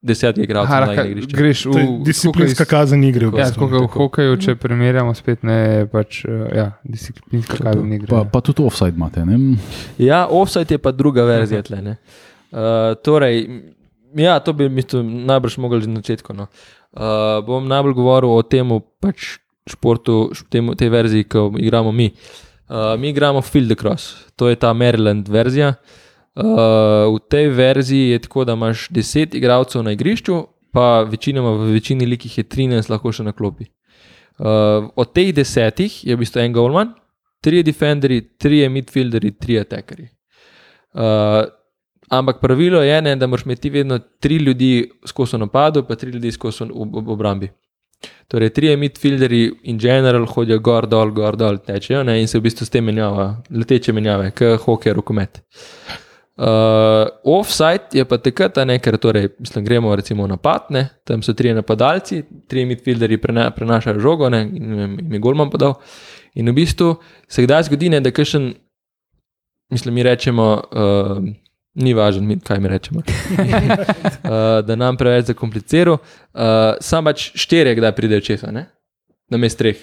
desetih 0.00 0.44
igralcev 0.44 0.72
na 0.72 0.86
lahko 0.88 1.04
igrišče. 1.08 1.36
greš 1.36 1.62
v 1.68 1.80
disciplinska 2.04 2.64
kazen 2.68 3.04
igre. 3.04 3.28
v 3.28 3.36
Ja, 3.36 3.46
bistvu. 3.48 3.68
tako 3.68 3.68
kot 3.70 3.84
v 3.84 3.92
hokeju, 3.94 4.36
če 4.40 4.54
primerjamo 4.60 5.12
spet, 5.16 5.42
ne 5.44 5.56
je 5.56 5.82
pač 5.92 6.22
uh, 6.24 6.44
ja, 6.56 6.66
disciplinska 6.88 7.60
kazen 7.60 7.92
igre. 7.96 8.08
Pa, 8.08 8.24
pa 8.24 8.40
tudi 8.44 8.64
offside 8.64 8.96
imate. 8.96 9.24
Ne? 9.28 9.56
Ja, 10.00 10.24
offside 10.28 10.76
je 10.76 10.80
pa 10.80 10.92
druga 10.92 11.24
verzija 11.28 11.60
tle. 11.64 11.80
ne. 11.84 11.96
Uh, 12.50 12.96
torej, 13.04 13.44
ja, 14.16 14.38
to 14.40 14.52
bi 14.56 14.68
mi 14.72 14.84
najbrž 15.28 15.56
mogli 15.60 15.84
že 15.84 15.88
na 15.92 16.00
začetku. 16.00 16.32
No. 16.36 16.48
Uh, 16.96 17.40
bom 17.46 17.68
najbolj 17.68 17.96
govoril 17.96 18.32
o 18.32 18.42
tem 18.42 18.68
pač 19.00 19.36
športu, 19.70 20.30
temu, 20.50 20.74
tej 20.74 20.90
verziji, 20.92 21.24
ki 21.24 21.38
jo 21.38 21.50
igramo 21.58 21.92
mi. 21.92 22.10
Uh, 22.70 22.94
mi 23.00 23.10
igramo 23.10 23.42
Field 23.42 23.74
Cross, 23.78 24.14
to 24.36 24.48
je 24.48 24.56
ta 24.56 24.72
Maryland 24.74 25.28
verzija. 25.28 25.74
Uh, 26.34 27.10
v 27.16 27.18
tej 27.28 27.48
verziji 27.48 28.10
je 28.14 28.18
tako, 28.22 28.44
da 28.44 28.54
imaš 28.54 28.88
10 28.94 29.34
igralcev 29.36 29.82
na 29.82 29.92
igrišču, 29.92 30.44
pa 30.72 31.02
večinoma 31.02 31.50
v 31.50 31.72
večini 31.74 32.06
likih 32.06 32.38
je 32.38 32.44
13 32.44 32.90
lahko 32.90 33.12
še 33.12 33.26
na 33.26 33.32
klopi. 33.32 33.66
Uh, 34.38 34.88
od 34.96 35.12
teh 35.12 35.34
desetih 35.34 36.04
je 36.06 36.14
v 36.14 36.22
bistvu 36.22 36.40
en 36.40 36.54
golman, 36.54 36.94
tri 37.42 37.64
defenderji, 37.66 38.22
tri 38.38 38.62
midfielderji, 38.68 39.34
tri 39.40 39.58
attackerji. 39.60 40.08
Uh, 40.94 41.44
ampak 42.10 42.40
pravilo 42.40 42.82
je, 42.82 43.02
ne, 43.02 43.16
da 43.16 43.26
moraš 43.26 43.44
imeti 43.44 43.70
vedno 43.70 43.98
tri 43.98 44.36
ljudi 44.36 44.90
skozi 45.06 45.38
napadu, 45.38 45.84
pa 45.88 45.96
tri 45.96 46.10
ljudi 46.10 46.32
skozi 46.32 46.64
v, 46.64 46.86
v 47.02 47.12
obrambi. 47.12 47.50
Torej, 48.30 48.52
tri 48.54 48.76
midfielderji 48.76 49.50
in 49.72 49.78
general 49.78 50.26
hodijo 50.26 50.60
gor, 50.62 50.86
dol, 50.86 51.10
gor, 51.10 51.36
dol, 51.36 51.58
tečejo 51.66 52.04
ne, 52.06 52.20
in 52.22 52.28
se 52.30 52.38
v 52.38 52.46
bistvu 52.46 52.66
s 52.66 52.72
tem 52.72 52.86
menjava, 52.86 53.32
leteče 53.50 53.92
menjave, 53.96 54.30
kot 54.38 54.62
hokej, 54.64 54.94
rokomet. 54.96 55.42
Uh, 56.40 57.10
offside 57.28 57.90
je 57.92 58.04
pa 58.08 58.16
takrat, 58.22 58.56
ne, 58.64 58.78
ker 58.80 58.96
torej, 59.02 59.32
mislim, 59.42 59.64
gremo 59.66 59.90
recimo 59.98 60.24
v 60.24 60.30
napad, 60.30 60.70
ne, 60.72 60.86
tam 61.04 61.20
so 61.26 61.34
tri 61.36 61.52
napadalci, 61.52 62.22
tri 62.48 62.64
midfielderji 62.70 63.18
prena, 63.20 63.50
prenašajo 63.52 64.00
žogo, 64.00 64.30
ne, 64.32 64.46
in 64.46 64.78
jim 64.78 65.18
je 65.18 65.20
golman 65.20 65.50
podal. 65.52 65.76
In 66.38 66.48
v 66.48 66.54
bistvu 66.62 66.94
se 67.28 67.44
kdaj 67.44 67.66
zgodi, 67.68 67.90
ne, 67.92 68.00
da 68.00 68.14
kakšen, 68.14 68.54
mislim, 69.74 69.98
mi 69.98 70.06
rečemo, 70.06 70.48
uh, 70.70 71.18
ni 71.80 71.94
važno, 71.96 72.22
mi, 72.26 72.38
kaj 72.40 72.60
mi 72.60 72.70
rečemo, 72.70 73.02
uh, 73.02 74.34
da 74.68 74.76
nam 74.76 74.98
preveč 75.00 75.32
zakompliciral. 75.32 75.98
Uh, 75.98 76.42
sam 76.84 77.08
pač 77.08 77.30
štirje, 77.40 77.74
kdaj 77.78 77.94
pridejo 77.96 78.26
česa, 78.30 78.52
ne, 78.54 78.66
na 79.30 79.40
mest 79.40 79.58
treh. 79.58 79.80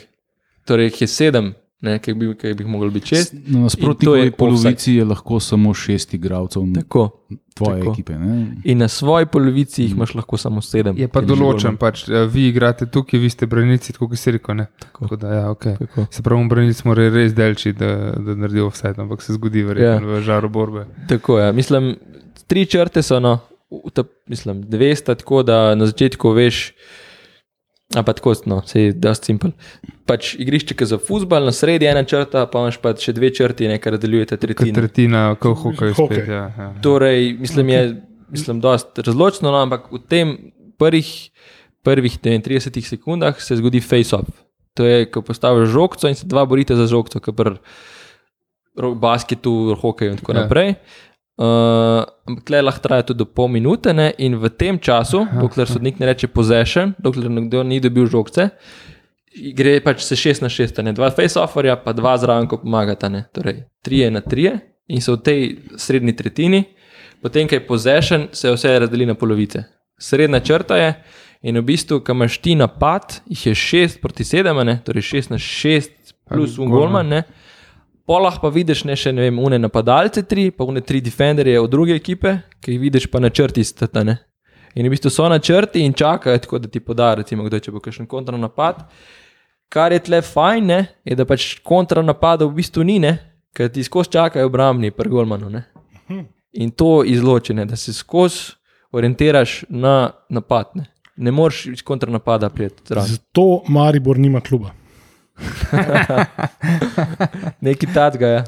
Torej, 0.67 0.91
jih 0.91 1.01
je 1.05 1.09
sedem, 1.11 1.53
ne, 1.81 1.99
ki 1.99 2.13
bi, 2.13 2.31
ki 2.37 2.53
bi 2.57 2.63
jih 2.63 2.69
moglo 2.71 2.89
biti 2.89 3.07
šest. 3.13 3.33
Na 3.47 3.59
nasprotni 3.67 4.31
polovici 4.37 4.93
je 4.93 5.05
lahko 5.05 5.39
samo 5.39 5.73
šest 5.73 6.13
igralcev 6.13 6.63
Tako. 6.75 7.09
tvoje 7.53 7.79
tako. 7.79 7.91
ekipe. 7.93 8.13
Ne? 8.19 8.55
In 8.63 8.77
na 8.77 8.87
svoji 8.87 9.25
polovici 9.25 9.83
jih 9.83 9.91
imaš 9.91 10.15
lahko 10.15 10.37
samo 10.37 10.61
sedem. 10.61 10.97
Je 10.97 11.07
pa 11.07 11.21
določen, 11.21 11.77
pač, 11.77 12.07
eh, 12.09 12.25
vi 12.25 12.47
igrate 12.49 12.85
tukaj, 12.85 13.19
vi 13.19 13.29
ste 13.29 13.45
branilci, 13.45 13.93
tako 13.93 14.07
kot 14.09 14.19
si 14.21 14.31
rekel. 14.31 14.55
Ne? 14.55 14.65
Tako. 14.79 15.03
Tako 15.05 15.15
da, 15.21 15.33
ja, 15.33 15.43
okay. 15.53 15.77
Tako. 15.77 16.07
Se 16.11 16.23
pravi, 16.23 16.47
branilci 16.49 16.87
morajo 16.87 17.13
res 17.13 17.33
delči, 17.37 17.73
da, 17.77 17.91
da 18.17 18.35
naredijo 18.35 18.69
vse, 18.73 18.93
ampak 18.97 19.21
se 19.21 19.33
zgodi 19.37 19.63
verjetno 19.63 20.09
Ja. 20.09 20.17
v 20.17 20.21
žaru 20.21 20.49
borbe. 20.49 20.85
Tako 21.09 21.39
je. 21.39 21.51
Mislim, 21.53 21.95
tri 22.47 22.65
črte 22.65 23.01
so, 23.03 23.19
no, 23.19 23.37
ta, 23.93 24.03
mislim, 24.27 24.61
dve 24.65 24.95
sta 24.95 25.15
tako, 25.15 25.43
da 25.43 25.75
na 25.75 25.85
začetku 25.85 26.31
veš, 26.33 26.71
a 27.95 28.03
pa 28.03 28.13
tako, 28.13 28.33
no, 28.45 28.61
se 28.65 28.81
je 28.81 28.93
dosti 28.93 29.25
simpel. 29.33 29.51
Pač 30.07 30.35
igrišče 30.39 30.85
za 30.87 30.97
futbal, 30.97 31.43
na 31.43 31.51
sredi 31.51 31.85
ena 31.85 32.03
črta, 32.07 32.45
pa 32.47 32.61
imaš 32.63 32.77
pa 32.79 32.93
še 32.95 33.11
dve 33.13 33.27
črti, 33.35 33.67
nekaj 33.67 33.97
razdeljujete 33.97 34.37
Kot 34.37 34.45
tretjino. 34.45 34.75
tretjina, 34.79 35.23
kot 35.35 35.57
v 35.57 35.61
hokeju. 35.65 35.93
Hokej. 35.97 36.21
Spet, 36.23 36.29
ja, 36.31 36.45
ja. 36.57 36.67
Torej, 36.81 37.33
mislim, 37.41 37.69
je 37.69 37.81
mislim, 38.31 38.61
dosti 38.63 39.03
razločno, 39.03 39.51
no, 39.51 39.57
ampak 39.65 39.91
v 39.91 39.99
tem 40.07 40.35
prvih, 40.79 41.09
prvih 41.83 42.15
ne 42.23 42.37
vem, 42.37 42.41
30 42.41 42.79
sekundah 42.87 43.41
se 43.41 43.55
zgodi 43.59 43.81
face-off. 43.83 44.31
To 44.77 44.85
je, 44.85 45.05
ko 45.11 45.21
postaviš 45.25 45.69
žogco 45.73 46.07
in 46.07 46.15
se 46.15 46.27
dva 46.27 46.45
borite 46.45 46.75
za 46.75 46.85
žogco, 46.87 47.19
kot 47.19 47.35
pri 47.35 47.57
basketu, 48.95 49.75
hokeju 49.81 50.11
in 50.11 50.17
tako 50.17 50.31
Ja. 50.33 50.37
ja. 50.37 50.43
naprej. 50.43 50.75
Uh, 51.37 52.01
ampak 52.25 52.43
tle 52.49 52.61
lahko 52.61 52.81
traja 52.81 53.03
tudi 53.05 53.21
do 53.21 53.25
pol 53.25 53.47
minute, 53.47 53.93
ne? 53.93 54.09
in 54.17 54.39
v 54.41 54.49
tem 54.49 54.79
času, 54.79 55.21
Aha, 55.21 55.41
dokler 55.41 55.69
sodnik 55.69 55.99
ne 55.99 56.05
reče 56.09 56.27
possession, 56.27 56.95
dokler 56.97 57.29
nekdo 57.29 57.61
ni 57.63 57.77
dobil 57.79 58.07
žogce, 58.09 58.49
gre 59.57 59.79
pač 59.83 60.03
se 60.05 60.15
6 60.15 60.43
na 60.43 60.49
6, 60.49 60.81
ne? 60.83 60.93
dva 60.93 61.09
face-offerja, 61.11 61.77
pa 61.83 61.93
dva 61.93 62.15
zraven, 62.17 62.47
ko 62.49 62.61
pomagata, 62.61 63.09
ne? 63.09 63.25
torej 63.33 63.63
3 63.85 64.11
na 64.13 64.21
3 64.21 64.57
in 64.87 65.03
so 65.03 65.17
v 65.17 65.23
tej 65.23 65.41
srednji 65.75 66.15
tretjini, 66.15 66.63
potem, 67.21 67.47
ko 67.47 67.57
je 67.57 67.65
possession, 67.67 68.27
se 68.31 68.51
vse 68.51 68.73
razdeli 68.79 69.05
na 69.05 69.17
polovice. 69.19 69.65
Srednja 69.99 70.39
črta 70.39 70.77
je. 70.77 70.91
In 71.47 71.59
v 71.59 71.65
bistvu, 71.67 71.99
ko 72.01 72.15
imaš 72.15 72.39
ti 72.41 72.55
napad, 72.57 73.19
jih 73.29 73.47
je 73.51 73.55
6 73.55 73.99
proti 74.01 74.23
7, 74.23 74.53
ne? 74.63 74.79
torej 74.85 75.05
6 75.13 75.33
na 75.35 75.37
6 75.41 76.15
plus 76.29 76.57
un 76.57 76.69
golman. 76.69 77.05
golman, 77.05 77.07
ne? 77.07 77.23
Polah 78.07 78.37
pa 78.39 78.47
vidiš 78.47 78.85
ne 78.87 78.95
še 78.95 79.11
ne 79.11 79.25
vem, 79.25 79.39
une 79.43 79.59
napadalce 79.59 80.23
tri, 80.23 80.47
pa 80.55 80.63
une 80.63 80.79
tri 80.79 81.01
defenderje 81.03 81.59
od 81.59 81.67
druge 81.67 81.95
ekipe, 81.95 82.37
ki 82.63 82.71
jih 82.71 82.79
vidiš 82.79 83.09
pa 83.11 83.19
na 83.19 83.27
črti 83.29 83.65
stata, 83.67 84.05
ne. 84.07 84.15
In 84.79 84.87
v 84.87 84.93
bistvu 84.93 85.11
so 85.11 85.27
na 85.27 85.41
črti 85.43 85.83
in 85.83 85.91
čakajo, 85.93 86.39
tako 86.39 86.61
da 86.63 86.71
ti 86.71 86.79
poda, 86.79 87.15
recimo, 87.19 87.43
kdo 87.43 87.59
če 87.59 87.73
bo 87.75 87.81
kakšen 87.83 88.07
kontranapad. 88.07 88.85
Kar 89.69 89.91
je 89.91 89.99
tle 89.99 90.21
fajn, 90.21 90.65
ne, 90.65 90.77
je 91.03 91.15
da 91.15 91.25
pač 91.25 91.59
kontranapada 91.59 92.45
v 92.45 92.53
bistvu 92.53 92.83
ni, 92.83 92.99
ne, 92.99 93.17
ker 93.51 93.67
ti 93.67 93.83
skozi 93.83 94.09
čakajo 94.11 94.45
obrambni 94.45 94.91
pri 94.91 95.09
golmanu, 95.09 95.49
ne. 95.49 95.63
In 96.53 96.71
to 96.71 97.03
izločene, 97.03 97.65
da 97.65 97.75
se 97.75 97.93
skozi 97.93 98.53
orientiraš 98.91 99.65
na 99.69 99.97
napad, 100.29 100.71
ne. 100.75 100.85
Ne 101.17 101.31
moreš 101.31 101.65
iz 101.67 101.81
kontranapada 101.81 102.49
priti. 102.49 102.93
Zato 102.93 103.63
Maribor 103.67 104.17
nima 104.17 104.39
kluba. 104.39 104.69
Nekaj 107.61 107.93
tacga, 107.93 108.27
ja. 108.27 108.43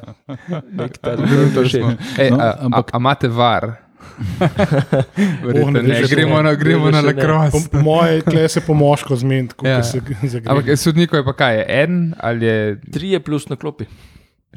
Nekaj 0.72 0.98
tacga, 1.02 1.26
to 1.54 1.66
še. 1.66 1.82
Ej, 2.18 2.30
No, 2.30 2.38
a, 2.38 2.50
ampak- 2.62 2.90
a, 2.90 2.98
a 2.98 3.00
imate 3.00 3.28
var? 3.30 3.70
Verjetno 5.46 5.72
ne 5.72 5.84
ne. 5.84 6.02
Gremo 6.10 6.42
na, 6.42 6.54
gremo 6.54 6.92
na 6.92 7.02
ne. 7.02 7.14
Po, 7.14 7.22
lakros. 7.22 7.68
po 7.68 7.82
moje, 7.82 8.22
tle 8.22 8.50
se 8.50 8.62
po 8.62 8.74
moško 8.74 9.16
zmeni, 9.16 9.48
kako 9.48 9.68
Ja. 9.68 9.72
ja. 9.72 9.84
se 9.84 10.02
zagrebe. 10.34 10.50
Ampak 10.52 10.78
sodnikov 10.78 11.20
je 11.20 11.26
pa 11.26 11.34
kaj, 11.34 11.58
je 11.58 11.66
en 11.84 12.14
ali 12.20 12.46
je 12.46 12.82
Trije 12.92 13.20
plus 13.20 13.50
na 13.50 13.56
klopi. 13.56 13.86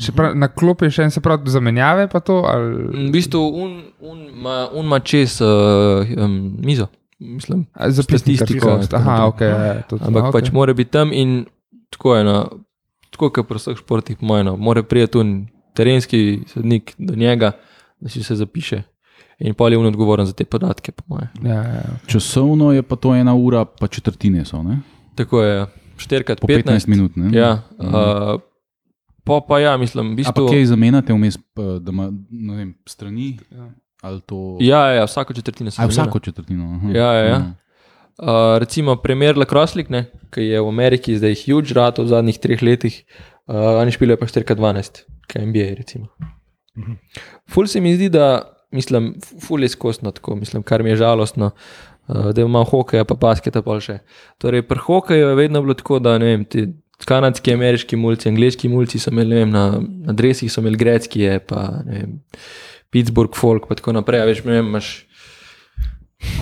še 0.01 0.12
prav, 0.16 0.32
na 0.36 0.49
klopi 0.49 0.88
še 0.90 1.05
en 1.05 1.11
se 1.12 1.20
pravi 1.20 1.51
zamenjave, 1.53 2.09
pa 2.09 2.20
to 2.24 2.43
ali 2.49 2.88
V 3.09 3.11
bistvu 3.12 3.40
un, 3.64 3.72
un, 4.01 4.18
ma, 4.43 4.66
un 4.72 4.88
ma 4.88 4.99
čez 5.01 5.40
uh, 5.45 6.07
um, 6.16 6.57
mizo. 6.64 6.88
Mislim. 7.22 7.66
zapisnik 7.86 8.36
statistiko. 8.36 8.80
Aha, 8.99 9.26
ok. 9.30 9.40
Ja, 9.40 9.82
to, 9.86 9.97
Ampak 10.03 10.22
okay. 10.22 10.28
okay. 10.28 10.32
pač 10.32 10.51
mora 10.51 10.74
biti 10.74 10.90
tam 10.90 11.12
in 11.14 11.45
tako 11.90 12.16
je. 12.16 12.24
No, 12.26 12.38
tako 13.14 13.30
kot 13.30 13.47
pri 13.47 13.61
vseh 13.61 13.78
športih, 13.78 14.18
po 14.18 14.26
mojem, 14.26 14.49
no, 14.51 14.57
mora 14.57 14.82
priti 14.82 15.12
tu 15.12 15.22
terenski 15.76 16.43
sodnik 16.51 16.95
do 16.99 17.14
njega, 17.14 17.53
da 18.01 18.11
si 18.11 18.24
se 18.24 18.34
zapiše. 18.36 18.82
In 19.39 19.55
pol 19.55 19.72
je 19.72 19.78
on 19.78 19.87
odgovoren 19.87 20.26
za 20.26 20.33
te 20.33 20.45
podatke, 20.45 20.93
po 20.93 21.05
mojem. 21.09 21.28
Ja, 21.43 21.55
ja. 21.55 21.83
Časovno 22.07 22.72
je 22.72 22.83
pa 22.83 22.97
to 22.97 23.14
ena 23.14 23.35
ura, 23.35 23.64
pa 23.64 23.87
četrtine 23.87 24.45
so, 24.45 24.62
ne? 24.62 24.78
Tako 25.14 25.43
je, 25.43 25.66
4 25.99 26.37
po 26.37 26.47
15, 26.47 26.62
15 26.64 26.89
minut. 26.89 27.16
Ne? 27.16 27.30
Ja, 27.33 27.62
Mhm. 27.78 27.89
uh, 27.89 28.41
pa, 29.24 29.41
pa 29.41 29.59
ja, 29.59 29.76
mislim, 29.76 30.07
v 30.07 30.11
pa 30.11 30.16
bistvu. 30.16 30.49
kaj 30.49 30.64
zamenjate 30.66 31.12
vmes, 31.12 31.39
pa, 31.55 31.62
da 31.78 31.91
ima 31.91 32.11
ne 32.30 32.57
vem, 32.57 32.74
strani? 32.87 33.39
Ali 34.03 34.20
to... 34.20 34.57
Ja, 34.61 34.87
ja, 34.89 35.05
vsako 35.05 35.33
četrtino 35.33 35.70
se 35.70 35.74
A, 35.74 35.85
zamenja. 35.85 36.03
vsako 36.03 36.18
četrtino. 36.20 36.64
aha. 36.76 36.89
Ja, 36.91 37.12
ja, 37.12 37.24
ja. 37.24 37.39
Mhm. 37.39 37.51
Uh, 38.18 38.28
recimo 38.59 38.97
primer 38.97 39.39
Lakroslik, 39.39 39.89
ki 40.30 40.41
je 40.43 40.61
v 40.61 40.68
Ameriki 40.68 41.16
zdaj 41.16 41.35
huge 41.37 41.72
rato 41.72 42.03
v 42.03 42.09
zadnjih 42.09 42.39
treh 42.39 42.62
letih, 42.62 43.05
uh, 43.47 43.55
oni 43.80 43.91
špilajo 43.91 44.16
pa 44.16 44.26
4x12, 44.26 45.03
kaj 45.26 45.43
je 45.43 45.47
NBA. 45.47 45.74
Recimo. 45.74 46.07
Ful 47.47 47.66
se 47.66 47.80
mi 47.80 47.95
zdi, 47.95 48.09
da 48.09 48.43
mislim, 48.73 49.14
ful 49.41 49.62
je 49.62 49.68
skosno 49.68 50.11
tako, 50.11 50.37
mislim, 50.37 50.62
kar 50.62 50.83
mi 50.83 50.91
je 50.91 51.01
žalostno. 51.05 51.51
Uh, 52.09 52.33
da 52.35 52.41
imamo 52.41 52.64
hokeja, 52.66 53.05
pa 53.07 53.14
basketa, 53.14 53.62
pa 53.62 53.77
še. 53.81 54.01
Torej, 54.43 54.64
pri 54.66 54.81
hokeju 54.83 55.29
je 55.29 55.37
vedno 55.39 55.61
bilo 55.62 55.77
tako, 55.79 56.01
da 56.03 56.16
ne 56.18 56.33
vem, 56.33 56.45
ti 56.45 56.66
kanadski, 57.07 57.55
ameriški 57.55 57.97
mulci, 57.97 58.29
angliški 58.29 58.68
mulci 58.68 58.99
so 58.99 59.12
imeli, 59.14 59.31
ne 59.31 59.45
vem, 59.45 59.55
na, 59.55 59.64
na 60.09 60.14
dresih 60.18 60.51
so 60.53 60.61
imeli 60.61 60.81
grecki, 60.81 61.29
pa 61.47 61.68
ne 61.87 62.01
vem, 62.01 62.18
Pittsburgh 62.93 63.39
folk, 63.39 63.68
pa 63.70 63.79
tako 63.79 63.95
naprej. 63.97 64.27
Veš, 64.29 64.43
ne 64.45 64.59
vem, 64.59 64.73
imaš 64.75 64.91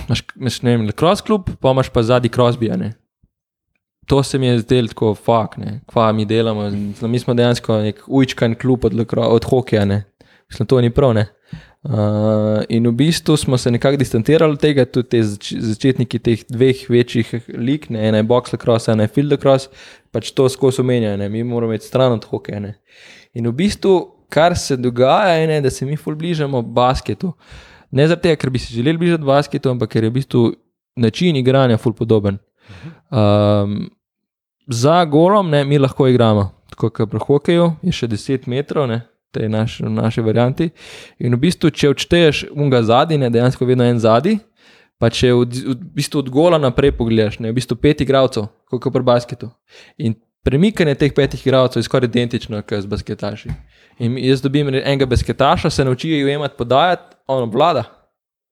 imaš, 0.07 0.23
imaš 0.35 0.61
ne 0.61 0.77
vem, 0.77 0.91
cross 0.91 1.21
klub, 1.21 1.49
pa 1.59 1.71
imaš 1.71 1.89
pa 1.89 2.03
zadnji 2.03 2.29
crossbija. 2.29 2.77
ne. 2.77 2.93
To 4.05 4.23
se 4.23 4.37
mi 4.37 4.47
je 4.47 4.59
zdelo 4.59 4.87
tako, 4.87 5.15
fuk, 5.15 5.55
kva 5.85 6.11
mi 6.11 6.25
delamo. 6.25 6.69
Mi 7.01 7.19
smo 7.19 7.33
dejansko 7.33 7.77
nek 7.77 8.01
ujčkan 8.07 8.55
klub 8.55 8.85
od, 8.85 9.13
od 9.17 9.45
hokeja, 9.45 9.85
ne. 9.85 10.03
Mislim, 10.49 10.67
to 10.67 10.81
ni 10.81 10.89
prav. 10.89 11.13
Ne. 11.13 11.27
Uh, 11.81 12.61
in 12.69 12.85
v 12.85 12.91
bistvu 12.93 13.33
smo 13.37 13.57
se 13.57 13.71
nekako 13.71 13.97
distancirali 13.97 14.53
od 14.53 14.59
tega, 14.61 14.85
tudi 14.85 15.09
te 15.09 15.21
zač 15.25 15.47
začetniki 15.57 16.19
teh 16.21 16.43
dveh 16.45 16.83
večjih 16.89 17.31
lig, 17.57 17.87
ne, 17.89 18.03
ena 18.09 18.19
je 18.21 18.27
box 18.29 18.53
lacrosse, 18.53 18.91
ena 18.93 19.07
je 19.07 19.13
field 19.15 19.33
lacrosse, 19.33 19.71
pač 20.13 20.29
to 20.37 20.45
skozi 20.49 20.83
omenjajo, 20.83 21.29
mi 21.29 21.41
moramo 21.43 21.73
imeti 21.73 21.89
stran 21.89 22.13
od 22.19 22.27
hokeja. 22.29 22.75
In 23.33 23.49
v 23.49 23.55
bistvu, 23.63 23.95
kar 24.29 24.53
se 24.57 24.77
dogaja, 24.77 25.39
je, 25.41 25.61
da 25.61 25.69
se 25.73 25.85
mi 25.85 25.97
ful 25.97 26.15
bližamo 26.15 26.61
basketu. 26.61 27.33
Ne 27.91 28.05
zaradi 28.07 28.29
tega, 28.29 28.39
ker 28.43 28.53
bi 28.53 28.61
se 28.61 28.75
želeli 28.75 29.01
bližati 29.01 29.25
basketu, 29.25 29.73
ampak 29.73 29.89
ker 29.95 30.05
je 30.05 30.13
v 30.13 30.19
bistvu 30.19 30.43
način 31.01 31.35
igranja 31.35 31.81
ful 31.81 31.97
podoben. 31.97 32.37
Um, 33.09 33.89
za 34.67 35.01
golom 35.05 35.49
ne, 35.49 35.65
mi 35.65 35.81
lahko 35.81 36.07
igramo, 36.07 36.51
tako 36.69 36.89
kot 36.93 37.09
pri 37.09 37.25
hokeju, 37.25 37.71
je 37.81 37.95
še 37.95 38.07
10 38.07 38.47
metrov, 38.47 38.85
ne, 38.87 39.01
to 39.31 39.43
je 39.43 39.49
naš, 39.49 39.79
naši 39.79 40.21
varianti. 40.21 40.69
In 41.19 41.35
v 41.35 41.41
bistvu, 41.47 41.71
če 41.71 41.93
odšteješ 41.95 42.45
unga 42.51 42.83
zadnji, 42.83 43.17
ne 43.21 43.29
dejansko 43.29 43.65
vedno 43.65 43.87
en 43.87 43.99
zadnji. 43.99 44.39
Pa 45.01 45.09
če 45.09 45.31
od, 45.33 45.55
v 45.55 45.77
bistvu 45.97 46.21
od 46.21 46.27
gola 46.29 46.59
naprej 46.61 46.91
pogledaš, 46.93 47.39
ne, 47.41 47.49
v 47.49 47.57
bistvu 47.57 47.79
pet 47.81 48.03
igralcev, 48.05 48.51
kot 48.69 48.85
pri 48.93 49.01
basketu. 49.01 49.49
In 49.97 50.13
premikanje 50.45 50.93
teh 50.95 51.13
petih 51.15 51.41
igralcev 51.41 51.81
je 51.81 51.87
skoraj 51.87 52.11
identično, 52.11 52.61
kot 52.61 52.83
z 52.83 52.91
basketaši. 52.91 53.49
In 54.05 54.19
jaz 54.21 54.43
dobim 54.45 54.69
enega 54.69 55.09
basketaša, 55.09 55.69
se 55.73 55.85
naučijo 55.85 56.27
jemati, 56.27 56.57
podajati, 56.57 57.17
ono 57.27 57.49
vlada. 57.49 57.83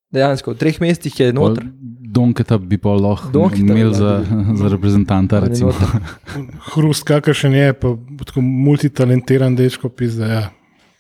Dejansko 0.10 0.56
v 0.56 0.58
treh 0.58 0.82
mestih 0.82 1.20
je 1.20 1.34
noter. 1.34 1.68
Donketa 2.10 2.58
bi 2.58 2.80
pa 2.82 2.96
lahko 2.98 3.50
imel 3.54 3.92
za, 3.94 4.24
za 4.58 4.70
reprezentanta. 4.74 5.38
On 5.38 5.44
je 5.44 5.50
Recimo. 5.50 5.70
noter. 5.70 6.02
Hrust, 6.74 7.06
kakršen 7.06 7.54
je, 7.54 7.74
pa 7.78 7.94
tako 8.26 8.42
multitalentiran 8.42 9.56
dečko, 9.56 9.90
pizda, 9.94 10.26
ja, 10.26 10.48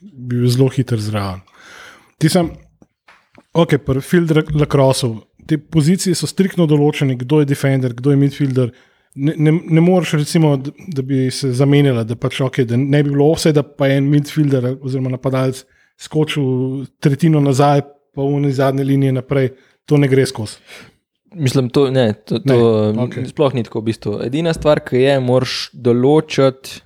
bil 0.02 0.48
zelo 0.50 0.70
hiter 0.74 1.00
zraven. 1.02 1.42
Ti 2.20 2.30
sem, 2.30 2.50
ok, 3.54 3.78
pri 3.86 4.02
field 4.04 4.32
lacrosse, 4.56 5.08
te 5.50 5.58
pozicije 5.58 6.16
so 6.16 6.28
striktno 6.30 6.68
določene, 6.70 7.16
kdo 7.20 7.42
je 7.42 7.50
defender, 7.50 7.94
kdo 7.98 8.14
je 8.14 8.20
midfielder. 8.22 8.72
Ne, 9.16 9.34
ne, 9.42 9.52
ne 9.52 9.82
moreš, 9.82 10.14
recimo, 10.22 10.54
d- 10.62 10.72
da 10.94 11.02
bi 11.02 11.26
se 11.34 11.50
zamenjala, 11.58 12.04
da, 12.06 12.16
pač, 12.16 12.42
okay, 12.46 12.68
da 12.70 12.78
ne 12.78 13.02
bi 13.04 13.10
bilo 13.10 13.32
vse, 13.34 13.52
da 13.56 13.64
pa 13.66 13.88
je 13.90 13.98
en 13.98 14.10
midfielder 14.12 14.76
oziroma 14.78 15.10
napadalec 15.16 15.64
skočil 16.00 16.86
tretjino 17.02 17.42
nazaj, 17.42 17.82
pa 18.16 18.22
v 18.24 18.52
zadnje 18.54 18.86
linije 18.86 19.18
naprej. 19.18 19.52
To 19.90 19.98
ne 19.98 20.08
gre 20.08 20.22
skozi. 20.30 20.62
Mislim, 21.34 21.68
to, 21.74 21.88
ne, 21.94 22.14
to, 22.14 22.40
to 22.40 22.46
Ne, 22.46 22.94
ne, 22.94 23.04
okay. 23.08 23.26
sploh 23.30 23.54
ni 23.54 23.64
tako 23.66 23.82
v 23.82 23.90
bistvu. 23.90 24.14
Edina 24.26 24.54
stvar, 24.54 24.80
ki 24.86 25.02
je, 25.02 25.16
moraš 25.22 25.70
določiti, 25.74 26.82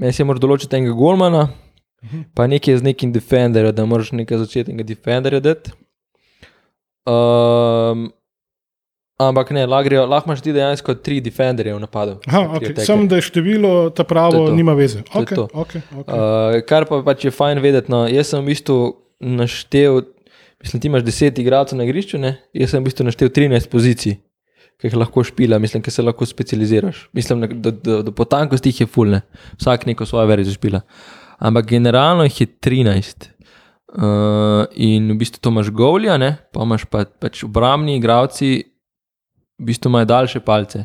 meni 0.00 0.12
se 0.12 0.24
moraš 0.24 0.40
določiti 0.44 0.76
enega 0.76 0.92
golmana, 0.96 1.46
uh 2.04 2.10
-huh. 2.10 2.24
pa 2.34 2.46
nekaj 2.46 2.76
z 2.76 2.82
nekim 2.82 3.12
defenderjem, 3.12 3.74
da 3.74 3.84
moraš 3.84 4.12
nekaj 4.12 4.38
začetnega 4.38 4.82
defenderja 4.84 5.40
dati. 5.40 5.70
Um, 7.06 8.12
ampak 9.18 9.50
ne, 9.50 9.66
lahko 9.66 9.88
grejo- 9.88 10.08
lahko 10.08 10.30
imaš 10.30 10.40
ti 10.40 10.52
dejansko 10.52 10.94
tri 10.94 11.20
defenderje 11.20 11.74
v 11.74 11.80
napadu. 11.80 12.16
Aha, 12.26 12.40
okay. 12.56 12.72
Samo 12.80 13.06
da 13.06 13.16
je 13.16 13.22
število 13.22 13.90
ta 13.90 14.02
To 14.02 14.08
pravo, 14.08 14.34
je 14.34 14.46
to. 14.46 14.54
nima 14.54 14.72
veze. 14.72 15.02
To 15.02 15.18
Okay, 15.20 15.34
to. 15.34 15.48
okay, 15.52 15.80
okay. 15.92 16.14
Uh, 16.56 16.62
kar 16.62 16.86
pa 16.86 17.02
pač 17.02 17.24
je 17.24 17.30
fajn 17.30 17.58
vedeti. 17.58 17.90
No, 17.90 18.08
jaz 18.08 18.26
sem 18.26 18.40
v 18.40 18.46
bistvu 18.46 18.96
naštel, 19.20 20.02
mislim, 20.62 20.80
ti 20.80 20.88
imaš 20.88 21.02
10 21.02 21.40
igralcev 21.40 21.78
na 21.78 21.84
igrišču, 21.84 22.18
ne? 22.18 22.36
jaz 22.54 22.70
sem 22.70 22.82
v 22.82 22.84
bistvu 22.84 23.04
naštel 23.04 23.28
13 23.28 23.68
pozicij, 23.68 24.16
ki 24.80 24.86
jih 24.86 24.96
lahko 24.96 25.24
špila, 25.24 25.58
mislim, 25.58 25.82
ki 25.82 25.90
se 25.90 26.02
lahko 26.02 26.26
specializiraš. 26.26 27.08
Mislim, 27.12 27.40
da 27.40 27.46
do, 27.46 27.70
do, 27.70 28.02
do 28.02 28.12
potankosti 28.12 28.68
jih 28.68 28.80
je 28.80 28.86
fulne, 28.86 29.20
vsak 29.60 29.86
neko 29.86 30.06
svojo 30.06 30.26
verzijo 30.26 30.54
špila. 30.54 30.80
Ampak 31.44 31.68
generalno 31.68 32.24
jih 32.24 32.40
je 32.40 32.46
13. 32.46 33.28
Uh, 33.94 34.64
in 34.74 35.12
v 35.12 35.18
bistvu 35.20 35.38
to 35.38 35.52
imaš 35.52 35.68
govlja, 35.70 36.16
ne? 36.18 36.32
pa 36.52 36.64
imaš 36.64 36.88
pa, 36.90 37.04
pač 37.06 37.44
obrambni 37.46 37.98
igravci, 38.00 38.64
v 39.60 39.68
bistvu 39.68 39.92
imajo 39.92 40.08
daljše 40.10 40.40
palce. 40.40 40.84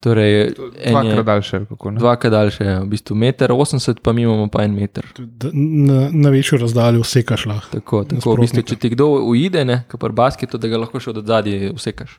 Torej, 0.00 0.30
je- 0.32 0.52
Dvakrat 0.90 1.26
daljše, 1.26 1.58
kako 1.68 1.90
ne. 1.90 1.98
Dvakrat 1.98 2.32
daljše, 2.32 2.64
ja. 2.64 2.76
v 2.80 2.86
bistvu 2.88 3.16
1,80 3.16 3.90
m, 3.90 3.96
pa 4.02 4.12
mi 4.12 4.22
imamo 4.22 4.46
pa 4.48 4.62
en 4.64 4.72
meter. 4.74 5.04
Na, 5.52 6.08
na 6.12 6.30
večjo 6.30 6.58
razdaljo 6.58 7.00
vsekaš 7.00 7.46
lahko. 7.46 7.72
Tako, 7.72 8.04
tako 8.04 8.36
v 8.36 8.46
bistvu, 8.46 8.62
če 8.62 8.76
ti 8.76 8.92
kdo 8.94 9.10
uide, 9.28 9.64
ne, 9.64 9.82
kot 9.90 10.00
pri 10.00 10.12
basketu, 10.12 10.56
da 10.58 10.70
ga 10.72 10.80
lahko 10.80 11.00
še 11.00 11.10
od 11.12 11.20
zadaj 11.26 11.72
vsekaš. 11.76 12.14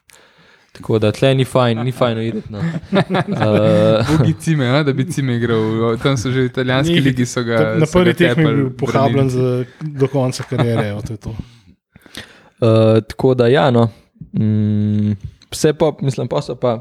Tako 0.71 0.99
da 0.99 1.11
tle 1.11 1.33
ni 1.35 1.43
fajn, 1.45 1.81
ni 1.83 1.91
fajn 1.91 2.17
uideti. 2.17 2.51
No. 2.53 2.59
Uh, 2.59 4.11
Ugi 4.15 4.33
cime, 4.39 4.69
ne, 4.71 4.83
da 4.83 4.93
bi 4.93 5.03
cime 5.11 5.35
igral. 5.35 5.97
Tam 5.97 6.17
so 6.17 6.31
že 6.31 6.45
italijanski 6.45 6.93
Ni- 6.93 7.01
ligi. 7.01 7.25
so 7.25 7.43
Ga, 7.43 7.75
Na 7.75 7.85
prvi 7.85 8.13
tekmi 8.13 8.43
je 8.43 8.55
bil 8.55 8.69
pohabljen 8.77 9.29
za, 9.29 9.65
do 9.81 10.07
konca 10.07 10.43
kariere. 10.43 10.87
evo, 10.89 11.01
to 11.01 11.13
je 11.13 11.17
to. 11.17 11.29
uh, 11.29 13.03
tako 13.03 13.33
da, 13.33 13.47
ja, 13.47 13.71
no. 13.71 13.89
Mm, 14.33 15.11
vse 15.51 15.73
pa, 15.73 15.91
mislim, 16.01 16.27
pa 16.27 16.41
so 16.41 16.55
pa. 16.55 16.79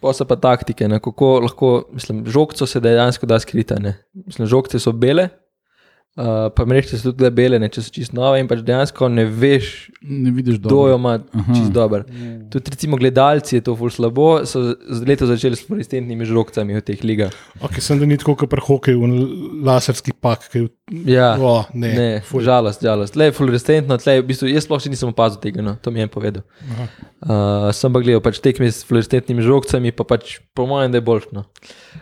Pa 0.00 0.12
so 0.12 0.24
pa 0.24 0.36
taktike, 0.36 0.88
ne, 0.88 0.96
kako 0.98 1.40
lahko, 1.40 1.84
mislim, 1.92 2.22
žogco 2.26 2.66
se 2.66 2.80
dejansko 2.80 3.26
da 3.26 3.38
skrita. 3.38 3.76
Ne. 3.78 3.96
Mislim, 4.26 4.48
žogce 4.48 4.78
so 4.78 4.92
bele, 4.92 5.28
uh, 6.16 6.48
pa 6.54 6.64
mreže 6.66 6.98
so 6.98 7.12
tudi 7.12 7.30
bele, 7.34 7.60
ne, 7.62 7.68
če 7.70 7.84
so 7.86 7.94
čisto 7.94 8.16
nove 8.18 8.40
in 8.40 8.48
pač 8.50 8.64
dejansko 8.66 9.10
ne 9.12 9.26
veš, 9.28 9.90
Ne 10.00 10.30
vidiš 10.32 10.56
kdo 10.58 10.88
jo 10.88 10.96
ima 10.96 11.18
čisto 11.52 11.70
dober. 11.70 12.06
Tudi 12.50 12.70
recimo 12.70 12.96
gledalci 12.96 13.56
je 13.56 13.60
to 13.60 13.74
ful 13.76 13.90
slabo, 13.92 14.46
so 14.48 14.72
z 14.72 15.04
leto 15.04 15.26
začeli 15.28 15.56
s 15.56 15.66
fluorescentnimi 15.68 16.24
žrokcami 16.24 16.78
v 16.78 16.80
teh 16.80 17.04
ligah. 17.04 17.34
Okay, 17.60 17.84
sem 17.84 18.00
da 18.00 18.08
ni 18.08 18.16
tako, 18.16 18.32
kot 18.40 18.48
pri 18.48 18.64
hokeju, 18.64 19.10
laserski 19.60 20.16
pak. 20.16 20.48
Ki, 20.48 20.70
Ja, 20.90 21.36
oh, 21.38 21.68
ne, 21.74 21.92
ne, 21.94 22.08
fuj. 22.26 22.42
žalost, 22.48 22.80
žalost. 22.82 23.14
Le 23.14 23.28
fluorescentno, 23.30 23.94
tle, 24.00 24.16
v 24.24 24.26
bistvu, 24.32 24.48
jaz 24.50 24.64
sploh 24.66 24.80
še 24.82 24.90
nisem 24.90 25.12
opazil 25.12 25.38
tega, 25.38 25.62
no, 25.62 25.76
to 25.78 25.92
mi 25.94 26.00
je 26.02 26.08
povedal. 26.10 26.42
Aha. 26.72 26.86
Uh, 27.20 27.68
sem 27.76 27.92
pa 27.92 28.00
gledal 28.02 28.24
pač 28.24 28.40
tekme 28.42 28.66
s 28.72 28.80
fluorescentnimi 28.88 29.44
žrokcami, 29.44 29.92
pa 29.94 30.08
pač 30.08 30.40
po 30.56 30.66
mojem, 30.66 30.90
da 30.90 30.98
je 30.98 31.06
boljšno. 31.06 31.44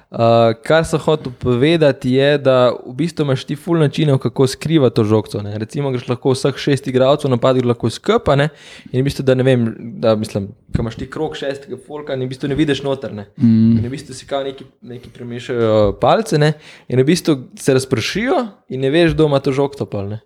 Uh, 0.09 0.55
kar 0.65 0.87
sem 0.89 1.01
hotel 1.05 1.33
povedati, 1.39 2.15
je, 2.17 2.39
da 2.41 2.71
v 2.73 2.95
bistvu 2.97 3.27
imaš 3.27 3.43
ti 3.45 3.57
ful 3.61 3.77
načinov, 3.77 4.17
kako 4.23 4.47
skrivati 4.49 4.97
to 4.97 5.03
žogco. 5.05 5.43
Ne. 5.45 5.59
Recimo, 5.61 5.91
greš 5.93 6.07
lahko 6.09 6.33
vseh 6.33 6.57
šest 6.57 6.87
igralcev 6.89 7.29
napadi 7.29 7.61
lahko 7.61 7.91
skupaj 7.93 8.41
in 8.41 9.03
v 9.03 9.03
bistvu, 9.05 9.27
da 9.29 9.37
ne 9.37 9.45
vem, 9.45 9.67
da 10.01 10.15
mislim, 10.17 10.47
ko 10.73 10.81
imaš 10.81 10.97
ti 10.97 11.11
krok 11.13 11.37
šestega 11.37 11.77
folka, 11.87 12.17
in 12.17 12.25
v 12.25 12.31
bistvu 12.31 12.49
ne 12.49 12.57
vidiš 12.57 12.81
noter. 12.87 13.13
Ne. 13.13 13.27
Mm. 13.37 13.75
In 13.77 13.85
v 13.85 13.91
bistvu 13.93 14.17
si 14.17 14.25
kao 14.27 14.41
neki, 14.47 14.65
neki 14.81 15.13
premešajo 15.13 15.99
palce 16.01 16.41
ne? 16.41 16.55
in 16.89 17.03
v 17.03 17.05
bistvu 17.05 17.37
se 17.61 17.77
razpršijo 17.77 18.47
in 18.73 18.81
ne 18.81 18.91
veš, 18.91 19.13
kdo 19.13 19.29
ima 19.29 19.43
to. 19.45 19.53
Ne? 20.09 20.23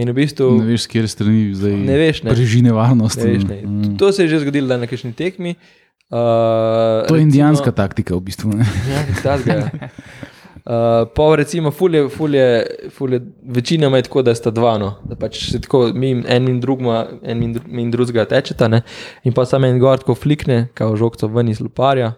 In 0.00 0.08
v 0.08 0.16
bistvu 0.16 0.48
Ne 0.62 0.70
veš, 0.70 0.86
kje 0.88 1.04
strani 1.10 1.52
zdaj 1.52 1.76
Ne 1.76 1.98
veš, 1.98 2.22
ne. 2.22 2.32
preži 2.32 2.62
nevarnost. 2.62 3.20
ne 3.20 3.30
veš, 3.34 3.44
ne. 3.44 3.60
Mm. 3.66 3.96
To 4.00 4.12
se 4.12 4.22
je 4.24 4.28
že 4.28 4.40
zgodilo 4.46 4.68
na 4.68 4.86
neki 4.86 5.12
tekmi. 5.12 5.50
Uh, 5.50 5.80
To 6.10 7.14
je 7.14 7.22
indijanska 7.22 7.72
taktika, 7.72 8.14
v 8.14 8.20
bistvu. 8.20 8.50
Ne? 8.50 8.66
Ja, 8.90 9.04
takega, 9.22 9.52
ja. 9.52 9.88
Uh, 10.60 10.72
pa 11.16 11.36
recimo, 11.36 11.70
fulje, 11.70 12.08
fulje, 12.08 12.66
fulje, 12.90 13.20
večinoma 13.42 13.96
je 13.96 14.02
tako, 14.02 14.22
da 14.22 14.34
sta 14.34 14.50
dva, 14.50 14.78
no. 14.78 14.96
da 15.04 15.16
pač 15.16 15.50
se 15.50 15.60
tako 15.60 15.90
mi 15.94 16.22
en 16.28 16.48
in 16.48 16.60
drugma, 16.60 17.06
en 17.22 17.42
in, 17.42 17.54
in 17.68 17.90
drugega 17.90 18.24
tečeta, 18.24 18.68
ne. 18.68 18.82
in 19.24 19.32
pa 19.32 19.44
samo 19.44 19.66
en 19.66 19.78
gor 19.78 19.98
tako 19.98 20.14
flikne, 20.14 20.68
kao 20.74 20.96
žogco 20.96 21.26
ven 21.28 21.48
iz 21.48 21.60
luparja, 21.60 22.12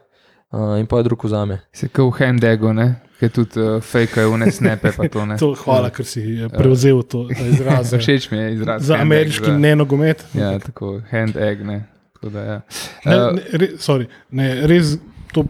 uh, 0.51 0.74
in 0.80 0.86
pa 0.86 0.99
je 0.99 1.03
drug 1.03 1.24
vzame. 1.24 1.61
Se 1.72 1.88
kot 1.88 2.11
v 2.11 2.24
Handegu, 2.24 2.72
ne? 2.72 2.88
ki 3.20 3.28
tudi 3.28 3.61
uh, 3.61 3.78
fejkajo 3.80 4.32
v 4.32 4.38
nesnepe. 4.38 4.90
pa 4.97 5.07
To, 5.09 5.22
ne. 5.26 5.36
To, 5.38 5.55
hvala, 5.55 5.90
ker 5.90 6.05
si 6.05 6.20
eh, 6.43 6.49
prevzel 6.51 7.03
to 7.03 7.28
izraz. 7.30 7.95
za- 7.95 7.99
Všeč 8.03 8.30
mi 8.30 8.38
je 8.38 8.53
izraz. 8.55 8.82
Za 8.82 8.97
hand 8.97 9.07
ameriški 9.07 9.47
za- 9.47 9.59
nenogomet. 9.59 10.24
Ja, 10.34 10.59
tako, 10.59 10.99
hand 11.11 11.36
egg. 11.36 11.62
Ne. 11.62 11.84
Da, 12.22 12.42
ja. 12.46 12.58
Ne, 13.04 13.16
Uh, 13.16 13.32
ne, 13.36 13.42
re, 13.58 13.68
sorry, 13.82 14.06
ne, 14.30 14.48
res 14.70 14.96
to, 15.34 15.46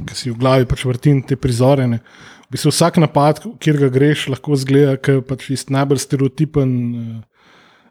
ki 0.00 0.16
si 0.16 0.32
v 0.32 0.38
glavi 0.40 0.66
pač 0.68 0.82
vrtim 0.88 1.22
te 1.22 1.38
prizore. 1.38 1.86
Ne. 1.86 2.00
V 2.46 2.56
bistvu 2.56 2.72
vsak 2.74 2.98
napad, 3.02 3.42
kjer 3.62 3.78
ga 3.84 3.92
greš, 3.92 4.28
lahko 4.34 4.58
zgleda 4.58 4.96
kot 4.98 5.26
pač 5.30 5.48
iz 5.54 5.66
najbolj 5.70 6.02
stereotipen 6.02 6.74
uh, 6.96 7.36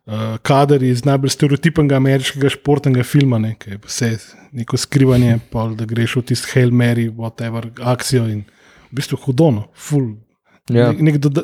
uh, 0.05 0.35
kader 0.45 0.83
iz 0.83 1.05
najbolj 1.05 1.33
stereotipnega 1.33 1.97
ameriškega 1.99 2.51
športnega 2.55 3.05
filma, 3.07 3.39
ne, 3.41 3.55
ki 3.59 3.75
je 3.75 3.79
vse 3.85 4.11
neko 4.55 4.79
skrivanje, 4.79 5.39
pol, 5.51 5.75
da 5.77 5.87
greš 5.89 6.19
v 6.19 6.25
tisti 6.31 6.53
Hail 6.53 6.71
Mary, 6.75 7.07
whatever, 7.09 7.67
akcijo 7.81 8.27
in 8.31 8.45
v 8.91 8.99
bistvu 9.01 9.19
hudono, 9.25 9.67
full. 9.73 10.13
Ja. 10.69 10.91
Ne, 10.91 11.11
nek 11.11 11.17
doda, 11.21 11.43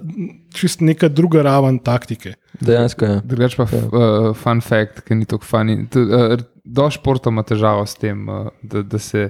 čist 0.54 0.82
neka 0.82 1.10
druga 1.10 1.44
raven 1.46 1.78
taktike. 1.80 2.34
Dejansko 2.62 3.06
je. 3.06 3.20
Drugač 3.24 3.56
pa 3.56 3.68
Ja. 3.70 3.82
uh, 3.86 4.36
fun 4.36 4.62
fact, 4.62 5.02
ki 5.06 5.16
ni 5.16 5.26
tako 5.26 5.46
funny. 5.46 5.86
Tu, 5.90 6.00
Uh, 6.02 6.40
do 6.66 6.90
športa 6.90 7.30
ima 7.30 7.44
težavo 7.44 7.86
s 7.86 7.96
tem, 7.96 8.24
uh, 8.30 8.48
da, 8.64 8.82
da 8.82 9.00
se 9.00 9.30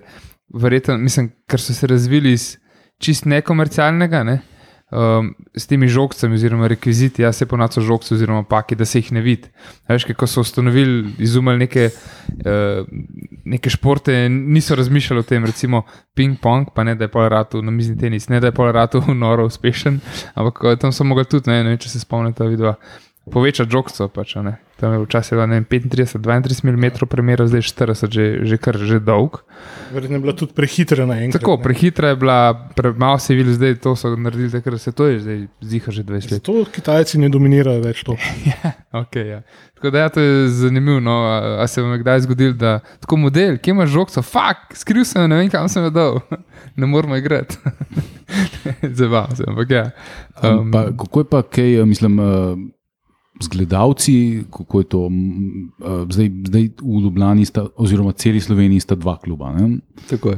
verjetno, 0.54 0.98
mislim, 0.98 1.32
ker 1.48 1.60
so 1.60 1.74
se 1.74 1.88
razvili 1.88 2.32
iz 2.32 2.58
čist 3.00 3.26
nekomercialnega, 3.26 4.24
ne? 4.24 4.40
Um, 4.92 5.36
s 5.56 5.68
temi 5.72 5.88
žogcami, 5.88 6.36
oziroma 6.36 6.68
rekviziti, 6.68 7.22
jaz 7.22 7.38
se 7.40 7.46
ponaco 7.48 7.82
žogce, 7.82 8.14
oziroma 8.14 8.44
paki, 8.44 8.76
da 8.76 8.86
se 8.86 9.00
jih 9.00 9.12
ne 9.16 9.22
vidi. 9.24 9.48
Veš, 9.88 10.04
ko 10.20 10.28
so 10.28 10.44
ustanovili, 10.44 11.14
izumili 11.24 11.64
neke, 11.64 11.86
uh, 12.44 12.90
neke 13.46 13.72
športe, 13.72 14.18
niso 14.30 14.76
razmišljali 14.76 15.20
o 15.20 15.24
tem, 15.24 15.46
recimo 15.48 15.86
ping-pong, 16.16 16.74
pa 16.76 16.84
ne 16.84 16.96
da 16.96 17.08
je 17.08 17.14
pol 17.14 17.30
ratu 17.32 17.62
na 17.62 17.72
mizni 17.72 17.96
tenis, 17.98 18.28
ne 18.30 18.40
da 18.44 18.52
je 18.52 18.58
pol 18.58 18.72
ratu 18.72 19.00
noro 19.24 19.46
uspešen, 19.48 20.02
ampak 20.34 20.60
eh, 20.64 20.76
tam 20.76 20.92
so 20.92 21.08
mogli 21.08 21.24
tudi, 21.26 21.48
ne, 21.52 21.64
ne 21.64 21.78
če 21.80 21.90
se 21.90 22.04
spomnite, 22.04 22.44
vidva, 22.52 22.76
povečati 23.30 23.70
žogco. 23.70 24.08
Pač, 24.10 24.36
a 24.36 24.42
ne. 24.42 24.56
tam 24.82 24.94
je 24.94 25.00
včasih 25.06 25.38
bilo 25.38 25.46
ne 25.46 25.60
vem, 25.62 25.66
35-32 25.70 26.66
mm, 26.66 27.06
premjera, 27.06 27.46
zdaj 27.46 27.62
je 27.62 27.68
40, 27.70 28.10
že, 28.10 28.26
že 28.50 28.58
kar 28.58 28.78
že 28.82 28.98
dolg. 28.98 29.44
Verjetno 29.94 30.18
je 30.18 30.22
bila 30.26 30.34
tudi 30.34 30.58
prehitra 30.58 31.06
na 31.06 31.22
enkrat. 31.22 31.38
Tako, 31.42 31.58
ne. 31.58 31.64
prehitra 31.64 32.10
je 32.10 32.16
bila, 32.18 32.40
premalo 32.74 33.20
se 33.22 33.34
je 33.34 33.38
videl, 33.38 33.54
zdaj 33.54 33.78
to 33.78 33.94
so 33.96 34.16
naredili, 34.16 34.50
takrat 34.50 34.82
se 34.82 34.92
to 34.92 35.06
je 35.06 35.20
zdaj 35.20 35.40
ziha 35.62 35.92
že 35.92 36.04
20 36.04 36.32
let. 36.34 36.42
Zato 36.42 36.66
Kitajci 36.66 37.22
ne 37.22 37.30
dominirajo 37.30 37.82
več 37.86 38.04
to. 38.04 38.18
Okay, 38.92 39.24
ja. 39.24 39.42
Tako 39.76 39.90
da 39.90 40.00
ja, 40.00 40.10
to 40.10 40.20
je 40.20 40.50
zanimivo. 40.50 41.00
No. 41.00 41.24
A, 41.24 41.64
a 41.64 41.68
se 41.68 41.82
vam 41.82 41.92
je 41.92 41.98
kdaj 41.98 42.20
zgodilo, 42.20 42.54
da 42.54 42.80
tako 43.00 43.18
model, 43.18 43.56
kje 43.58 43.72
imaš 43.72 43.90
žogco, 43.90 44.22
fuk, 44.22 44.76
skril 44.76 45.06
sem, 45.08 45.30
ne 45.30 45.40
vem 45.40 45.50
kam 45.50 45.70
sem 45.72 45.84
jo 45.88 45.90
dal, 45.90 46.20
ne 46.80 46.86
moramo 46.86 47.16
igrati. 47.16 47.56
Zabavam 49.00 49.36
se, 49.36 49.44
ampak 49.48 49.72
ja. 49.72 49.86
Um, 50.44 50.72
pa, 50.72 50.84
kako 50.92 51.20
je 51.20 51.30
pa, 51.32 51.42
kaj, 51.42 51.86
mislim, 51.86 52.20
uh, 52.20 52.58
z 53.34 53.48
gledalci, 53.48 54.16
kako 54.50 54.80
je 54.80 54.86
to? 54.86 55.00
Uh, 55.00 55.12
zdaj, 56.08 56.28
zdaj 56.46 56.64
v 56.78 57.00
Ljubljani, 57.00 57.46
sta, 57.46 57.66
oziroma 57.76 58.12
celi 58.14 58.40
Sloveniji, 58.40 58.80
sta 58.80 58.96
dva 58.96 59.18
kluba. 59.18 59.56
Tako. 60.06 60.30
Uh, 60.30 60.38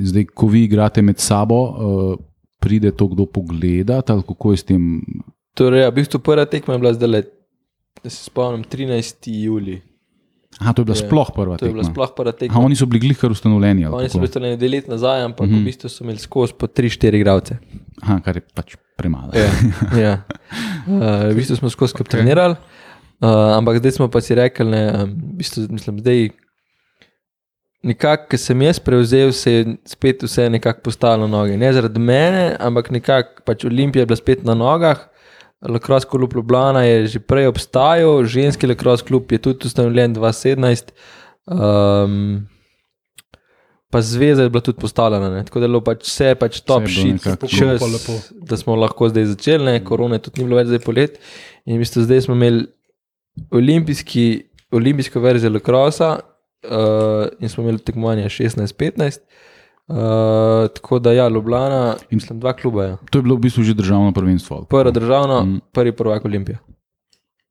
zdaj, 0.00 0.24
ko 0.26 0.46
vi 0.46 0.64
igrate 0.64 1.02
med 1.02 1.18
sabo, 1.18 1.58
uh, 1.58 2.14
pride 2.58 2.90
to 2.90 3.08
kdo 3.08 3.26
pogledati, 3.26 4.12
ali 4.12 4.22
kako 4.22 4.50
je 4.50 4.56
s 4.56 4.64
tem? 4.64 5.02
Torej, 5.54 5.80
ja, 5.80 5.88
v 5.88 5.94
bistvu 5.94 6.18
prva 6.20 6.44
tekma 6.44 6.74
je 6.74 6.78
bila 6.78 6.94
zdaj, 6.94 7.08
le, 7.08 7.22
da 7.98 8.10
se 8.10 8.24
spomnim, 8.24 8.62
13. 8.62 9.28
juli. 9.42 9.80
Aha, 10.58 10.72
to 10.72 10.80
je 10.80 10.86
bila 10.86 10.96
Je, 10.96 11.02
sploh 11.02 11.28
prva 11.30 11.56
To 11.56 11.66
je 11.66 11.70
bila 11.70 11.82
tekma. 11.82 11.92
sploh 11.92 12.10
prva 12.16 12.30
Aha, 12.30 12.38
tekma. 12.38 12.60
oni 12.60 12.74
so 12.74 12.86
bili 12.86 13.00
glihkar 13.00 13.30
ustanovljeni. 13.30 13.86
Oni 13.86 14.08
so 14.08 14.12
kako? 14.12 14.18
bili 14.18 14.28
stali 14.28 14.56
dve 14.56 14.68
leti 14.68 14.90
nazaj, 14.90 15.22
ampak 15.22 15.40
mm 15.40 15.50
Mhm. 15.50 15.54
-hmm. 15.54 15.62
v 15.62 15.66
bistvu 15.66 15.88
so 15.88 16.04
imeli 16.04 16.18
skozi 16.18 16.52
po 16.54 16.66
3-4 16.66 17.14
igralce. 17.14 17.56
Aha, 18.02 18.20
kar 18.20 18.36
je 18.36 18.42
pač 18.54 18.76
premalo. 18.98 19.30
Ja, 19.32 19.50
ja. 20.04 20.14
Uh, 20.88 21.30
v 21.30 21.38
bistvu 21.38 21.60
smo 21.60 21.70
skozi 21.70 21.94
okay. 21.94 22.10
trenirali, 22.18 22.58
uh, 23.22 23.54
ampak 23.54 23.78
zdaj 23.78 23.96
smo 23.98 24.10
pa 24.10 24.22
si 24.24 24.34
rekli, 24.34 24.66
da 24.66 25.06
um, 25.06 25.14
v 25.14 25.38
bistvu, 25.40 25.68
mislim, 25.70 26.02
zdaj. 26.04 26.28
Nekako, 27.86 28.24
ki 28.32 28.38
sem 28.42 28.62
jaz 28.66 28.80
prevzel, 28.82 29.30
se 29.32 29.52
je 29.52 29.60
spet 29.86 30.24
vse 30.26 30.48
nekako 30.50 30.82
postavilo 30.88 31.28
na 31.28 31.36
noge. 31.36 31.54
Ne 31.56 31.70
zaradi 31.72 32.02
mene, 32.02 32.56
ampak 32.58 32.90
nekako 32.90 33.44
pač 33.46 33.62
Olimpija 33.68 34.02
je 34.02 34.08
bila 34.10 34.18
spet 34.18 34.42
na 34.44 34.56
nogah. 34.58 35.04
Lakros 35.62 36.04
klub 36.04 36.34
Ljubljana 36.34 36.82
je 36.82 37.06
že 37.14 37.20
prej 37.22 37.46
obstajal, 37.46 38.24
ženski 38.26 38.66
lakros 38.66 39.02
klub 39.06 39.30
je 39.32 39.38
tudi 39.38 39.70
ustanovljen 39.70 40.14
2017. 40.14 40.90
Um, 41.46 42.48
pa 43.90 44.00
zveza 44.04 44.42
je 44.42 44.50
bila 44.52 44.60
tudi 44.60 44.80
postavljena, 44.80 45.30
ne. 45.30 45.44
tako 45.44 45.60
da 45.60 45.64
je 45.64 45.68
bilo 45.68 45.80
pač 45.84 46.04
vse 46.04 46.34
pač 46.34 46.60
top 46.60 46.88
shit, 46.88 47.22
čas, 47.48 47.82
da 48.32 48.56
smo 48.56 48.76
lahko 48.76 49.08
zdaj 49.08 49.30
začeli, 49.32 49.64
ne. 49.64 49.84
korone 49.84 50.18
tudi 50.18 50.42
ni 50.42 50.48
bilo 50.48 50.60
več 50.60 50.68
zdaj 50.68 50.82
polet. 50.84 51.16
In 51.64 51.76
v 51.76 51.84
bistvu 51.84 52.04
zdaj 52.04 52.26
smo 52.26 52.36
imeli 52.36 52.66
olimpijski, 53.50 54.26
olimpijsko 54.76 55.20
verzijo 55.20 55.52
lakrosa 55.54 56.18
uh, 56.18 57.28
in 57.40 57.48
smo 57.48 57.64
imeli 57.64 57.78
tekmovanje 57.78 58.28
16-15. 58.28 59.24
Uh, 59.88 60.68
tako 60.76 60.98
da, 61.00 61.12
ja, 61.16 61.28
Ljubljana, 61.28 61.96
mislim, 62.10 62.40
dva 62.40 62.52
kluba 62.52 62.84
je. 62.84 62.96
To 63.10 63.18
je 63.18 63.22
bilo 63.22 63.38
v 63.38 63.46
bistvu 63.46 63.64
že 63.64 63.74
državno 63.74 64.12
prvenstvo. 64.12 64.66
državna, 64.92 65.40
Mm. 65.44 65.48
mm. 65.48 65.60
prvi 65.72 65.92
prvak 65.92 66.24
Olimpija. 66.24 66.58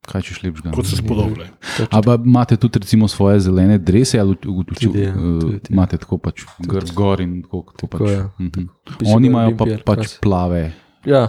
Kaj 0.08 0.24
češ 0.24 0.40
lepšega? 0.44 0.72
Kot 0.72 0.88
se 0.88 0.96
spodobne. 0.96 1.50
A 1.92 2.00
pa 2.02 2.16
imate 2.16 2.56
tudi 2.58 2.80
recimo 2.80 3.08
svoje 3.12 3.40
zelene 3.44 3.78
drese, 3.78 4.20
ali 4.20 4.36
Tudi, 4.40 5.02
ja, 5.02 5.10
eh, 5.10 5.40
tudi. 5.42 5.60
imate 5.70 5.98
tako 5.98 6.18
pač 6.18 6.46
grb 6.64 6.94
gor 6.96 7.22
in 7.22 7.42
tako. 7.44 7.66
tako 7.76 7.88
pač. 7.98 8.10
je. 8.10 8.22
Mhm. 8.40 8.70
Oni 9.14 9.28
imajo 9.28 9.58
pa 9.58 9.66
pač 9.86 10.16
plave. 10.24 10.72
Ja, 11.06 11.28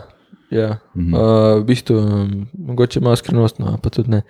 ja. 0.51 0.79
Mhm. 0.95 1.15
Uh, 1.15 1.59
v 1.59 1.65
bistvu, 1.67 1.99
um, 1.99 2.47
mogoče 2.55 3.03
malo 3.03 3.19
skrivnostno, 3.19 3.79
pa 3.83 3.91
tudi 3.91 4.11
ne. 4.15 4.23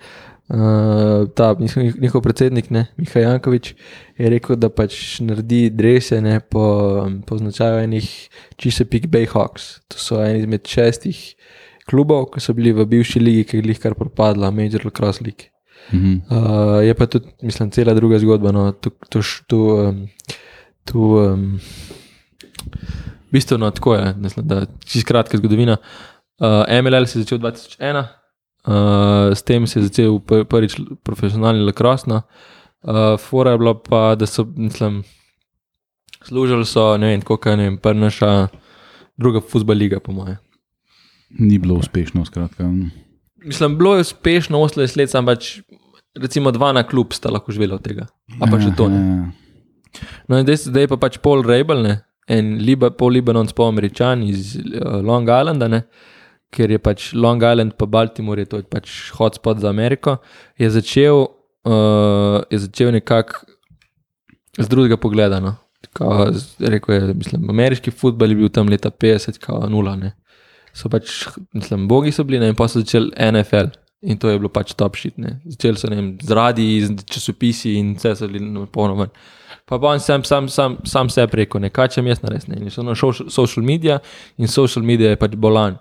Uh, 0.49 1.29
ta 1.37 1.53
njihov, 2.01 2.23
predsednik, 2.25 2.71
ne, 2.73 2.87
Mihaj 2.97 3.21
Jankovič, 3.21 3.75
je 4.17 4.29
rekel, 4.33 4.57
da 4.57 4.71
pač 4.73 5.19
naredi 5.21 5.69
drese 5.69 6.17
ne, 6.25 6.39
po, 6.41 7.05
po 7.29 7.37
značaju 7.37 7.83
enih 7.85 8.07
čisto 8.57 8.85
Pig 8.89 9.05
Bay 9.13 9.29
Hawks. 9.29 9.77
To 9.93 10.01
so 10.01 10.17
eni 10.17 10.41
izmed 10.41 10.65
šestih 10.65 11.21
klubov, 11.89 12.29
ki 12.33 12.43
so 12.43 12.53
bili 12.57 12.73
v 12.75 12.85
bivši 12.89 13.21
ligi, 13.23 13.45
ki 13.49 13.59
je 13.59 13.73
jih 13.73 13.81
kar 13.81 13.95
propadla, 13.97 14.51
Major 14.53 14.85
Lacrosse 14.85 15.25
League. 15.25 15.49
Mhm. 15.93 16.21
Uh, 16.29 16.79
je 16.85 16.93
pa 16.93 17.05
tudi, 17.05 17.31
mislim, 17.41 17.71
cela 17.71 17.93
druga 17.93 18.19
zgodba. 18.19 18.51
No, 18.51 18.71
tu, 18.71 18.91
tu, 19.09 19.21
tu, 19.47 19.57
um, 19.57 20.07
tu 20.85 20.99
um, 20.99 21.59
bistveno 23.31 23.71
tako 23.71 23.95
je, 23.95 24.13
mislim, 24.17 24.47
da 24.47 24.65
čist 24.85 25.07
kratka 25.07 25.37
zgodovina. 25.37 25.77
Uh, 26.39 26.81
MLL 26.83 27.05
se 27.05 27.19
je 27.19 27.23
začel 27.23 27.37
2001, 27.37 28.03
uh, 28.67 29.37
s 29.37 29.43
tem 29.43 29.67
se 29.67 29.79
je 29.79 29.83
začel 29.83 30.19
pr- 30.19 30.43
prvič 30.43 30.79
profesionalni 31.03 31.65
lakrosno. 31.65 32.21
Uh, 32.81 33.17
fora 33.19 33.51
je 33.51 33.57
bila 33.57 33.73
pa, 33.73 34.15
da 34.15 34.25
so, 34.25 34.45
mislim, 34.55 35.03
služili 36.23 36.65
so, 36.65 36.97
ne 36.97 37.07
vem, 37.07 37.21
kako 37.21 37.49
je, 37.49 37.57
ne 37.57 37.63
vem, 37.63 37.77
prnaša 37.77 38.47
druga 39.17 39.41
futbol 39.41 39.75
liga, 39.75 39.99
po 39.99 40.11
mojem. 40.11 40.37
Ni 41.29 41.59
bilo 41.61 41.75
uspešno, 41.77 42.25
skratka. 42.25 42.69
Mislim, 43.43 43.77
bilo 43.77 43.95
je 43.95 44.01
uspešno 44.07 44.57
18 44.57 44.97
let, 44.97 45.15
ampak 45.15 45.37
pač, 45.37 45.59
recimo 46.17 46.51
dva 46.51 46.73
na 46.73 46.83
klub 46.83 47.13
sta 47.13 47.29
lahko 47.29 47.51
živela 47.51 47.77
od 47.77 47.85
tega. 47.85 48.07
A 48.39 48.49
pa 48.49 48.59
še 48.59 48.73
to 48.77 48.89
ne. 48.89 48.99
Ja, 48.99 49.29
No, 50.29 50.37
in 50.37 50.45
zdaj, 50.45 50.69
zdaj 50.69 50.87
pa 50.91 50.99
pač 51.01 51.17
Paul 51.23 51.43
Rabel, 51.45 51.81
ne, 51.85 51.95
en 52.29 52.57
Liba, 52.61 52.91
Paul 52.93 53.17
Libanon, 53.17 53.49
spol 53.49 53.71
američan 53.71 54.23
iz 54.25 54.53
uh, 54.59 54.99
Long 55.05 55.29
Islanda, 55.29 55.69
ne, 55.71 55.83
ker 56.53 56.71
je 56.71 56.79
pač 56.81 57.11
Long 57.17 57.41
Island, 57.41 57.75
pa 57.77 57.87
Baltimore, 57.89 58.45
je 58.45 58.51
to 58.53 58.61
pač 58.69 59.11
hotspot 59.17 59.61
za 59.63 59.69
Ameriko, 59.69 60.19
je 60.61 60.69
začel, 60.73 61.25
uh, 61.65 62.37
je 62.53 62.61
začel 62.65 62.93
nekako 62.95 63.45
z 64.59 64.67
drugega 64.69 64.97
pogleda. 64.97 65.41
No. 65.41 65.55
Kao, 65.95 66.29
rekel 66.59 66.95
je, 66.95 67.13
mislim, 67.17 67.49
ameriški 67.49 67.91
futbol 67.95 68.29
je 68.29 68.37
bil 68.37 68.49
tam 68.53 68.69
leta 68.69 68.91
50, 68.91 69.39
kao 69.41 69.65
nula. 69.71 69.95
Ne. 69.97 70.13
So 70.73 70.89
pač, 70.91 71.27
mislim, 71.53 71.87
bogi 71.89 72.11
so 72.15 72.23
bili, 72.23 72.39
ne, 72.39 72.51
in 72.53 72.57
pa 72.57 72.67
so 72.69 72.83
začeli 72.83 73.11
NFL. 73.31 73.73
In 74.01 74.15
to 74.17 74.29
je 74.31 74.39
bilo 74.39 74.47
pač 74.53 74.71
top 74.79 74.95
shit. 74.95 75.17
Ne. 75.19 75.39
Začeli 75.49 75.79
so 75.79 75.89
ne 75.91 76.03
z 76.23 76.35
radiji, 76.35 76.85
z 76.87 77.03
časopisi 77.09 77.75
in 77.79 77.95
vse 77.97 78.15
so 78.15 78.29
bili 78.31 78.45
na 78.45 78.65
polno 78.71 78.95
ven. 79.01 79.11
Pa 79.67 79.79
pa 79.79 79.91
on 79.91 79.99
sam, 79.99 80.23
sam, 80.23 80.47
sam, 80.49 80.77
sam 80.85 81.09
sebi 81.09 81.43
rekel, 81.43 81.61
ne 81.61 81.69
kaj 81.69 81.91
če 81.95 82.05
jaz 82.07 82.23
naredim. 82.23 82.63
In 82.63 82.73
so 82.73 82.85
na 82.85 82.95
social, 82.95 83.65
media 83.65 83.99
in 84.37 84.47
social 84.47 84.85
media 84.85 85.11
je 85.13 85.19
pač 85.19 85.35
bolan. 85.35 85.77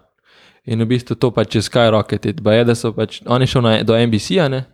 In 0.68 0.82
v 0.84 0.89
bistvu 0.91 1.16
to 1.16 1.30
pač 1.32 1.57
je 1.57 1.62
skyrocketed. 1.64 2.43
Ba 2.45 2.59
je, 2.59 2.66
da 2.68 2.74
so 2.76 2.93
pač, 2.93 3.22
on 3.26 3.41
je 3.41 3.49
šel 3.49 3.64
na, 3.64 3.78
do 3.86 3.97
NBC-ja 3.97 4.49
ne? 4.53 4.66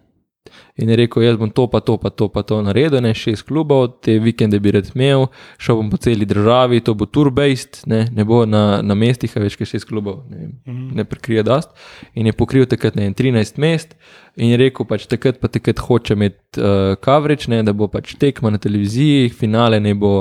In 0.76 0.90
je 0.90 0.96
rekel, 0.96 1.22
jaz 1.22 1.36
bom 1.38 1.50
to, 1.50 1.66
pa 1.70 1.80
to, 1.80 1.96
pa 1.96 2.10
to, 2.10 2.28
pa 2.28 2.42
to 2.42 2.58
naredil, 2.62 3.00
ne 3.02 3.14
šest 3.16 3.46
klubov, 3.48 3.86
te 4.04 4.16
vikende 4.22 4.58
bi 4.60 4.74
rad 4.74 4.90
imel, 4.94 5.28
šel 5.58 5.78
bom 5.80 5.90
po 5.92 6.00
celi 6.02 6.26
državi, 6.28 6.82
to 6.84 6.94
bo 6.98 7.06
tour-based, 7.06 7.84
ne, 7.90 8.04
ne 8.12 8.26
bo 8.28 8.42
na, 8.46 8.82
na 8.82 8.96
mestih, 8.98 9.32
več 9.40 9.56
kot 9.60 9.70
šest 9.70 9.88
klubov, 9.88 10.24
ne, 10.30 10.50
ne 11.00 11.06
prekrije 11.08 11.44
dost. 11.46 11.72
In 12.14 12.28
je 12.28 12.36
pokril 12.36 12.68
takrat 12.70 12.98
ne, 12.98 13.10
13 13.16 13.60
mest 13.62 13.94
in 14.36 14.50
je 14.50 14.58
rekel, 14.60 14.86
pač 14.88 15.06
takrat 15.10 15.38
pa 15.40 15.48
takrat 15.52 15.80
hoče 15.84 16.18
imeti 16.18 16.60
uh, 16.60 16.96
coverage, 17.04 17.48
ne, 17.52 17.62
da 17.64 17.72
bo 17.72 17.88
pač 17.88 18.16
tekma 18.20 18.52
na 18.52 18.60
televiziji, 18.60 19.30
finale 19.30 19.80
ne 19.80 19.94
bo 19.94 20.16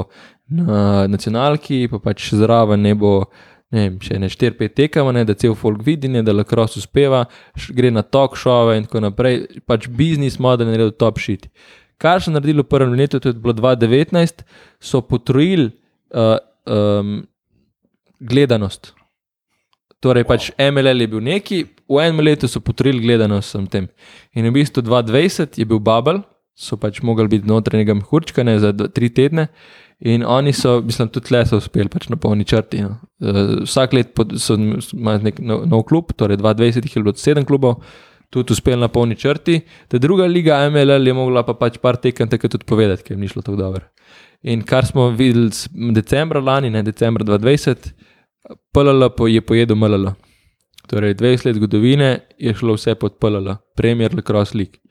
na 0.53 1.07
nacionalki, 1.09 1.87
pa 1.91 1.99
pač 2.03 2.29
zraven 2.37 2.85
ne 2.85 2.93
bo. 2.95 3.17
Ne 3.73 3.87
vem, 3.87 3.95
še 4.05 4.19
ne 4.21 4.29
4-5 4.29 4.75
tekamo, 4.77 5.11
ne, 5.15 5.23
da 5.25 5.33
cel 5.33 5.55
folk 5.57 5.81
vidi, 5.85 6.09
ne, 6.11 6.21
da 6.21 6.33
lahko 6.35 6.67
uspeva, 6.69 7.23
š- 7.57 7.73
gre 7.73 7.89
na 7.91 8.03
talk 8.05 8.37
šove 8.37 8.77
in 8.77 8.85
tako 8.85 9.01
naprej. 9.07 9.39
Pač 9.65 9.87
biznis 9.89 10.37
model 10.37 10.67
je 10.69 10.75
naredil 10.75 10.91
top 10.93 11.17
shit. 11.21 11.47
Kar 11.97 12.21
so 12.21 12.33
naredili 12.33 12.61
v 12.61 12.69
prvem 12.69 12.93
letu, 12.93 13.19
to 13.19 13.31
je 13.31 13.39
bilo 13.39 13.55
2019, 13.57 14.43
so 14.77 15.01
potrojili 15.01 15.71
uh, 16.13 16.37
um, 16.69 17.23
gledanost. 18.21 18.93
Torej, 20.03 20.25
pač 20.27 20.51
MLL 20.59 21.05
je 21.05 21.07
bil 21.07 21.23
neki, 21.23 21.63
v 21.87 22.03
enem 22.03 22.19
letu 22.27 22.49
so 22.51 22.59
potrojili 22.59 23.01
gledanost 23.05 23.53
vsem 23.53 23.67
tem. 23.71 23.87
In 24.35 24.45
v 24.49 24.53
bistvu 24.59 24.83
2020 24.83 25.57
je 25.57 25.65
bil 25.65 25.79
Bubble, 25.79 26.21
so 26.53 26.77
pač 26.77 27.01
mogli 27.01 27.25
biti 27.31 27.49
notranjega 27.49 27.95
mehurčka 27.97 28.43
ne, 28.45 28.59
za 28.61 28.73
tri 28.73 29.09
tedne. 29.09 29.47
In 29.99 30.25
oni 30.25 30.53
so, 30.53 30.81
mislim, 30.81 31.09
tudi 31.09 31.33
le 31.33 31.45
so 31.45 31.57
uspeli 31.57 31.89
pač 31.89 32.09
na 32.09 32.15
polni 32.15 32.45
črti. 32.45 32.81
No. 32.83 32.97
Uh, 33.23 33.63
vsak 33.63 33.93
let 33.93 34.13
pod- 34.15 34.35
so 34.41 34.57
imeli 34.57 35.29
nek 35.29 35.39
nov, 35.39 35.67
nov 35.69 35.85
klub, 35.87 36.11
torej 36.17 36.37
2020 36.37 36.83
jih 36.89 36.95
je 36.97 37.03
bilo 37.03 37.15
sedem 37.15 37.45
klubov, 37.45 37.83
tudi 38.33 38.53
uspeli 38.53 38.81
na 38.81 38.89
polni 38.91 39.15
črti. 39.15 39.61
Ta 39.87 39.97
druga 39.97 40.25
liga 40.25 40.59
MLL 40.69 41.07
je 41.07 41.13
mogla 41.13 41.45
pa 41.47 41.53
pač 41.53 41.77
par 41.79 41.97
tekem 42.01 42.27
takrat 42.29 42.51
tudi 42.51 42.65
povedati, 42.65 43.03
ker 43.03 43.15
jim 43.15 43.21
ni 43.21 43.31
šlo 43.31 43.45
tako 43.45 43.61
dobro. 43.61 43.85
In 44.43 44.61
kar 44.67 44.85
smo 44.85 45.09
videli 45.09 45.51
decembra 45.93 46.41
lani, 46.43 46.69
ne 46.69 46.83
decembra 46.83 47.23
2020, 47.23 47.93
PLL 48.73 49.07
je 49.31 49.41
pojedel 49.41 49.77
MLL. 49.77 50.11
Torej, 50.87 51.15
20 51.15 51.45
let 51.45 51.55
zgodovine 51.55 52.09
je 52.37 52.53
šlo 52.53 52.75
vse 52.75 52.95
pod 52.99 53.15
PLL, 53.15 53.55
Premier 53.75 54.11
Lacrosse 54.15 54.57
League. 54.57 54.82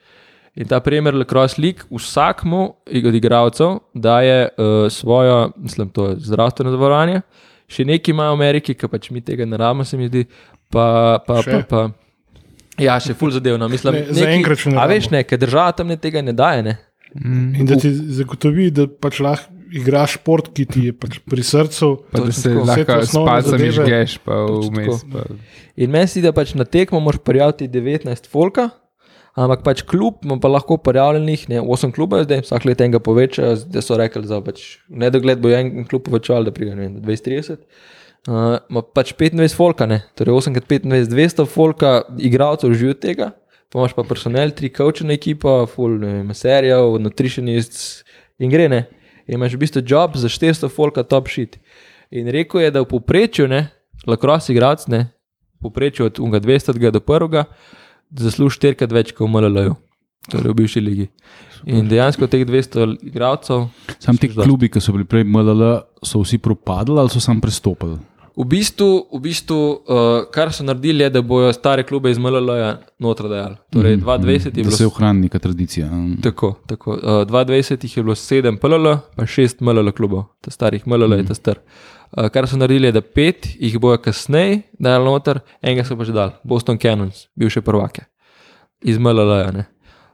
In 0.55 0.69
ta 0.69 0.81
Premier 0.85 1.15
Lacrosse 1.17 1.57
League 1.63 1.89
vsakmu 1.91 2.75
od 3.07 3.15
igralcev 3.15 3.79
daje 3.95 4.49
uh, 4.49 4.93
svojo, 4.93 5.53
mislim, 5.57 5.89
to 5.89 6.09
je 6.09 6.17
zdravstveno 6.29 6.71
zavarovanje. 6.71 7.23
Še 7.73 7.87
nekaj 7.89 8.13
ima 8.13 8.29
v 8.29 8.37
Ameriki, 8.37 8.75
ki 8.77 8.89
pač 8.93 9.09
mi 9.11 9.23
tega 9.25 9.47
ne 9.49 9.57
rabimo, 9.57 9.87
se 9.89 9.97
mi 9.97 10.11
zdi. 10.11 10.27
Pa, 10.69 11.23
pa, 11.25 11.41
Še? 11.41 11.63
pa, 11.69 11.89
pa, 11.89 12.43
ja, 12.81 12.99
še 13.01 13.17
full 13.17 13.33
zadevno. 13.33 13.69
Mislim, 13.73 13.97
Ne, 13.97 14.05
zaenkrat 14.17 14.61
še 14.61 14.75
ne 14.75 14.81
A 14.81 14.85
veš, 14.91 15.09
ne, 15.13 15.23
ker 15.25 15.41
država 15.41 15.73
tam 15.81 15.89
ne 15.89 15.97
tega 16.01 16.21
ne 16.25 16.37
daje. 16.37 16.67
Ne? 16.69 16.77
In 17.17 17.69
da 17.69 17.81
ti 17.81 17.89
zagotovi, 17.93 18.69
da 18.77 18.87
pač 18.89 19.23
lahko 19.25 19.63
igraš 19.73 20.19
šport, 20.19 20.51
ki 20.53 20.67
ti 20.69 20.85
je 20.91 20.93
pač 20.97 21.17
pri 21.25 21.45
srcu. 21.45 21.91
Pa 22.13 22.21
da 22.21 22.29
Točno 22.29 22.43
se 22.43 22.53
lahko 22.53 22.99
s 23.09 23.17
palcem 23.17 23.65
žgeš, 23.79 24.19
pa 24.25 24.43
vmes. 24.45 25.05
Pa. 25.09 25.25
In 25.81 25.93
meni 25.93 26.09
se 26.09 26.19
zdi, 26.19 26.27
da 26.29 26.37
pač 26.37 26.53
na 26.59 26.69
tekmo 26.69 27.01
moraš 27.01 27.23
prijaviti 27.25 27.69
19 27.73 28.29
folka, 28.29 28.69
ampak 29.39 29.65
pač 29.65 29.83
klub 29.89 30.25
ima 30.25 30.37
pa 30.41 30.51
lahko 30.53 30.77
prijavljenih, 30.77 31.49
ne 31.49 31.63
8 31.63 31.95
klubov, 31.95 32.27
zdaj 32.27 32.45
vsak 32.45 32.67
let 32.69 32.81
enega 32.85 33.01
poveča, 33.01 33.55
da 33.73 33.83
so 33.85 33.97
rekli, 33.97 34.27
da 34.29 34.43
pač 34.45 34.65
v 34.89 35.05
nedogled 35.05 35.41
bo 35.43 35.53
en 35.57 35.87
klub 35.89 36.05
povečal, 36.09 36.45
da 36.45 36.55
pride 36.55 36.77
ne 36.77 36.89
vem, 36.89 36.97
20-30. 37.01 37.63
Uh, 38.23 38.61
ima 38.71 38.85
pač 38.87 39.15
25 39.19 39.57
folka, 39.59 39.89
ne? 39.89 40.03
torej 40.19 40.37
8 40.39 40.59
krat 40.59 40.69
25, 40.71 41.09
200 41.11 41.47
folka, 41.51 41.95
igralcev 42.23 42.75
živi 42.77 42.95
od 42.95 43.01
tega, 43.03 43.31
pa 43.73 43.81
imaš 43.81 43.97
pa 43.97 44.05
personel, 44.07 44.53
tri 44.55 44.71
coachene 44.71 45.17
ekipa, 45.17 45.63
full 45.71 45.97
ne 45.99 46.37
serijev, 46.37 47.01
nutritionists 47.03 48.05
in 48.39 48.53
gre 48.53 48.69
ne. 48.69 48.85
In 49.27 49.39
imaš 49.39 49.57
v 49.57 49.63
bistvu 49.65 49.83
job 49.87 50.19
za 50.19 50.29
400 50.29 50.69
folka 50.71 51.03
top 51.07 51.31
shit. 51.31 51.57
In 52.13 52.29
rekel 52.29 52.67
je, 52.67 52.71
da 52.75 52.83
v 52.83 52.91
povprečju, 52.91 53.49
ne, 53.49 53.71
lakros 54.07 54.51
igralec, 54.53 54.85
ne, 54.93 55.07
v 55.57 55.67
povprečju 55.67 56.11
od 56.11 56.21
unga 56.21 56.43
200 56.43 56.77
do 56.93 57.01
1. 57.01 57.45
zasluži 58.19 58.59
štirikrat 58.61 58.93
več 58.93 59.13
kot 59.17 59.27
v 59.27 59.33
MLL-ju, 59.33 59.75
torej 60.31 60.53
v 60.53 60.59
bivši 60.63 60.81
ligi. 60.85 61.09
In 61.71 61.87
dejansko 61.87 62.27
teh 62.27 62.43
200 62.47 62.97
igralcev, 63.07 63.69
Sam 64.03 64.17
ti 64.19 64.29
klubi, 64.35 64.69
ki 64.69 64.81
so 64.83 64.93
bili 64.93 65.05
prej 65.07 65.23
MLL, 65.25 65.63
so 66.03 66.25
vsi 66.25 66.41
propadli 66.43 66.99
ali 66.99 67.13
so 67.13 67.21
sam 67.23 67.41
prestopili. 67.41 67.99
v 68.37 68.45
bistvu, 68.49 69.07
v 69.13 69.21
bistvu 69.21 69.57
uh, 69.85 70.25
kar 70.33 70.51
so 70.53 70.65
naredili, 70.65 71.05
je, 71.05 71.11
da 71.11 71.23
bojo 71.23 71.53
stare 71.53 71.85
klube 71.85 72.11
iz 72.11 72.19
MLL-ja 72.19 72.79
noter 72.99 73.29
dajali. 73.29 73.57
Torej 73.71 73.97
2020 74.01 74.47
je 74.47 74.51
Da 74.51 74.63
bilo 74.63 74.77
se 74.77 74.87
ohrani 74.87 75.21
neka 75.29 75.39
tradicija. 75.39 75.87
mm. 75.87 76.21
Tako, 76.23 76.55
tako. 76.67 76.97
Uh, 76.97 77.23
2020 77.29 77.85
jih 77.85 77.97
je 77.97 78.03
bilo 78.03 78.15
7 78.15 78.59
PLL, 78.59 78.97
pa 79.17 79.23
6 79.23 79.61
MLL 79.61 79.93
klubov, 79.93 80.25
ta 80.41 80.51
starih 80.51 80.87
MLL 80.87 81.21
je 81.21 81.27
ta 81.29 81.35
star. 81.35 81.61
Uh, 81.61 81.93
kar 82.33 82.49
so 82.49 82.57
naredili, 82.61 82.91
je, 82.91 82.97
da 82.99 83.01
pet 83.01 83.49
jih 83.57 83.79
bojo 83.81 83.99
kasneje 84.03 84.63
dali 84.79 85.05
noter, 85.05 85.41
enega 85.63 85.85
so 85.89 85.97
pa 85.97 86.05
že 86.05 86.13
dali, 86.13 86.33
Boston 86.45 86.79
Cannons, 86.79 87.27
bivše 87.37 87.61
prvake, 87.65 88.05
iz 88.83 88.99
MLL. 88.99 89.33
-ja, 89.33 89.65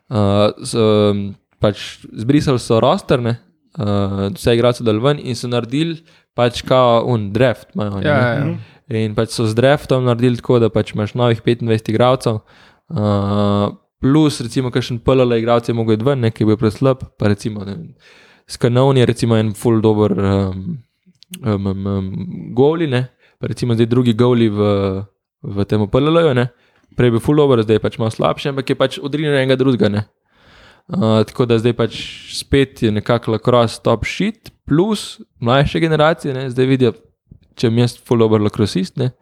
uh, 0.09 0.55
z, 0.65 0.75
um, 0.79 1.35
pač 1.61 2.01
zbrisali 2.13 2.61
so 2.63 2.81
rosterne, 2.81 3.37
uh, 3.79 4.29
vse 4.35 4.55
igralce 4.57 4.87
dal 4.87 5.01
ven 5.03 5.21
in 5.23 5.37
so 5.37 5.51
naredili 5.51 6.01
pač 6.39 6.63
kao 6.63 7.05
un 7.07 7.33
draft. 7.33 7.75
Imajo, 7.75 8.03
Ja, 8.05 8.19
ja, 8.19 8.33
ja. 8.39 8.57
In 8.99 9.13
pač 9.15 9.35
so 9.37 9.45
z 9.45 9.53
draftom 9.59 10.07
naredili 10.09 10.41
tako, 10.41 10.63
da 10.63 10.71
pač 10.73 10.95
imaš 10.95 11.13
novih 11.19 11.43
25 11.45 11.91
igralcev, 11.93 12.41
uh, 12.41 13.69
plus 14.01 14.41
recimo, 14.41 14.71
kakšen 14.73 15.03
PLL 15.05 15.37
igralec 15.37 15.69
je 15.69 15.75
mogel 15.77 15.99
iti 15.99 16.07
ven, 16.07 16.23
nekaj 16.25 16.47
bil 16.49 16.57
preslab, 16.57 17.03
pa 17.19 17.29
recimo 17.29 17.67
ne 17.67 17.75
vem, 17.75 17.91
Skanovn 18.49 18.97
je 18.97 19.05
recimo 19.05 19.37
en 19.37 19.53
full 19.53 19.83
dober 19.85 20.15
um, 20.17 20.79
um, 21.45 21.67
um, 21.67 21.87
um, 21.87 22.11
goli, 22.55 22.87
ne, 22.87 23.09
pa 23.39 23.51
recimo 23.51 23.75
zdaj 23.75 23.87
drugi 23.87 24.15
goli 24.17 24.49
v, 24.49 24.69
v 25.43 25.65
tem 25.69 25.85
PLL-ju, 25.87 26.47
prej 26.97 27.13
je 27.13 27.15
bil 27.15 27.23
full 27.23 27.39
dober, 27.39 27.63
zdaj 27.63 27.79
je 27.79 27.85
pač 27.85 27.99
malo 28.01 28.11
slabši, 28.11 28.53
ampak 28.53 28.71
je 28.71 28.79
pač 28.79 28.99
odrinjen 28.99 29.37
enega 29.37 29.59
drugega, 29.59 29.91
ne. 29.93 30.07
Uh, 30.89 31.21
tako 31.29 31.45
da 31.45 31.59
zdaj 31.61 31.75
pač 31.77 31.99
spet 32.33 32.83
je 32.83 32.91
nekako 32.91 33.37
lacrosse 33.37 33.83
top 33.85 34.07
shit, 34.09 34.49
plus 34.65 35.21
mlajše 35.41 35.83
generacije, 35.85 36.35
ne, 36.35 36.49
zdaj 36.51 36.67
vidijo, 36.67 36.95
če 37.59 37.69
sem 37.69 37.83
jaz 37.83 37.99
full 38.01 38.25
over 38.25 38.41
lacrossist, 38.41 38.97
ne, 38.97 39.13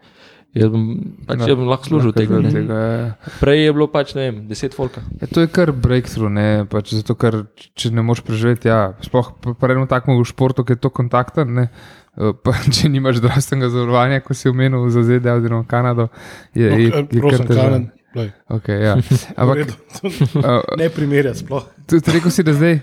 jaz 0.57 0.71
bom, 0.73 0.87
pač, 1.29 1.43
jaz 1.45 1.59
bom 1.59 1.69
lahko 1.71 1.91
služil 1.91 2.13
Lahko 2.13 2.21
tega. 2.21 2.41
Ne. 2.43 2.53
tega, 2.55 2.79
ja. 2.81 3.35
Prej 3.41 3.63
je 3.63 3.75
bilo 3.77 3.89
pač, 3.93 4.15
ne 4.19 4.25
vem, 4.27 4.41
deset 4.51 4.77
folka. 4.77 5.03
Ja, 5.21 5.29
to 5.31 5.45
je 5.45 5.51
kar 5.53 5.73
breakthrough, 5.73 6.33
ne? 6.33 6.49
pač 6.71 6.95
zato 6.97 7.17
ker 7.19 7.45
če 7.79 7.93
ne 7.95 8.05
moreš 8.07 8.25
preživeti, 8.27 8.71
ja, 8.73 8.97
sploh 9.05 9.33
pa 9.47 9.73
eno 9.75 9.87
takmo 9.91 10.19
v 10.19 10.27
športu, 10.29 10.67
ki 10.67 10.77
je 10.77 10.83
to 10.87 10.93
kontakten, 10.95 11.55
ne? 11.61 11.69
eh, 11.69 12.33
pa 12.35 12.57
če 12.77 12.91
nimaš 12.93 13.21
zdravstvenega 13.23 13.73
zavarovanja, 13.75 14.25
ko 14.25 14.37
si 14.37 14.51
omenil 14.53 14.89
za 14.95 15.05
ZDA 15.07 15.39
oziroma 15.41 15.69
Kanado, 15.69 16.11
je, 16.57 16.71
No, 16.71 16.81
je, 16.81 16.89
eh, 16.97 17.07
je 17.11 17.25
prosim, 17.25 17.47
kar 17.53 17.79
glej, 18.17 18.31
Okay, 18.49 18.81
ja. 18.81 18.95
Ampak 19.37 19.69
uh, 19.69 20.63
ne 20.81 20.89
primerjati 20.89 21.45
sploh. 21.45 21.67
tudi 21.85 22.17
rekel 22.17 22.33
si, 22.33 22.45
da 22.47 22.55
zdaj 22.57 22.81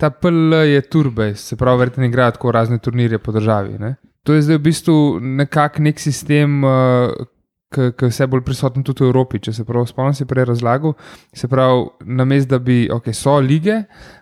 ta 0.00 0.08
PL 0.10 0.54
je 0.64 0.80
turbej, 0.80 1.34
se 1.36 1.56
pravi, 1.56 1.78
verjetno 1.78 2.04
igrajo 2.04 2.30
tako 2.30 2.52
razne 2.52 2.78
turnirje 2.78 3.18
po 3.18 3.32
državi. 3.32 3.76
Ne? 3.78 3.94
To 4.26 4.36
je 4.36 4.42
zdaj 4.42 4.58
v 4.58 4.64
bistvu 4.68 4.96
nekak 5.20 5.78
nek 5.78 6.00
sistem. 6.00 6.64
Uh, 6.64 7.28
Ki 7.70 7.92
je 8.02 8.08
vse 8.10 8.26
bolj 8.26 8.40
prisoten 8.42 8.82
tudi 8.82 9.04
v 9.04 9.12
Evropi, 9.12 9.38
če 9.38 9.52
se 9.54 9.62
prav 9.62 9.84
spomnim, 9.86 10.10
si 10.18 10.24
prej 10.26 10.48
razlagal. 10.48 10.96
Se 11.30 11.46
pravi, 11.46 11.84
namesto 12.18 12.56
da 12.56 12.58
bi, 12.58 12.88
ok, 12.90 13.12
so 13.14 13.36
lige, 13.38 13.76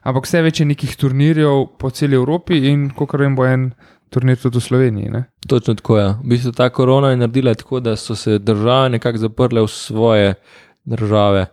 ampak 0.05 0.29
vse 0.29 0.43
več 0.45 0.61
je 0.61 0.67
nekih 0.69 0.93
turnirjev 1.01 1.63
po 1.81 1.89
celi 1.89 2.19
Evropi 2.19 2.59
in, 2.69 2.91
kot 2.93 3.17
vem, 3.17 3.33
bo 3.39 3.47
en 3.49 3.71
turnir 4.13 4.37
tudi 4.37 4.61
v 4.61 4.65
Sloveniji. 4.67 5.13
Ne? 5.15 5.23
Točno 5.49 5.79
tako 5.81 5.97
je. 5.97 6.11
V 6.21 6.35
bistvu 6.35 6.53
ta 6.61 6.69
korona 6.69 7.15
je 7.15 7.23
naredila 7.23 7.57
tako, 7.57 7.81
da 7.81 7.97
so 7.97 8.17
se 8.17 8.37
države 8.39 8.93
nekako 8.99 9.25
zaprle 9.25 9.65
v 9.65 9.73
svoje 9.73 10.35
države. 10.85 11.47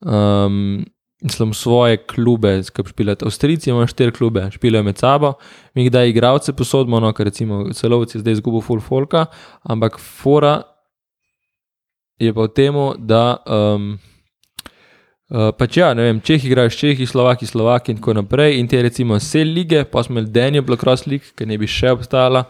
Um, 0.00 0.84
Mislim, 1.20 1.52
svoje 1.52 1.98
klube, 2.06 2.62
ki 2.72 2.82
špiljate. 2.88 3.24
Avstrijci 3.28 3.70
imajo 3.70 3.86
štiri 3.86 4.12
klube, 4.12 4.46
špiljajo 4.50 4.84
med 4.84 4.98
sabo, 4.98 5.34
mi 5.74 5.84
kdaj 5.90 6.08
igravce 6.08 6.52
posodimo, 6.56 7.00
no, 7.00 7.12
ker 7.12 7.28
recimo 7.28 7.66
celovci 7.76 8.18
zdaj 8.18 8.38
izgubijo 8.38 8.64
full 8.64 8.80
folka, 8.80 9.26
ampak 9.62 9.98
fora 10.00 10.62
je 12.20 12.32
pa 12.34 12.44
v 12.44 12.52
tem, 12.52 12.76
da 12.98 13.40
um, 13.48 13.98
uh, 15.32 15.50
pač 15.56 15.76
ja, 15.80 15.92
ne 15.96 16.04
vem, 16.08 16.20
Čehi 16.20 16.50
igrajo 16.50 16.70
s 16.70 16.76
Čehi, 16.76 17.06
Slovaki, 17.06 17.48
Slovaki 17.48 17.92
in 17.92 18.00
tako 18.00 18.14
naprej. 18.20 18.58
In 18.60 18.68
te 18.68 18.82
recimo 18.82 19.16
vse 19.16 19.44
lige, 19.44 19.84
pa 19.84 20.02
smo 20.04 20.18
imeli 20.18 20.32
Daniel 20.32 20.64
Black 20.64 20.84
Cross 20.84 21.06
League, 21.08 21.32
ki 21.36 21.48
ne 21.48 21.56
bi 21.58 21.68
še 21.68 21.94
obstala. 21.96 22.44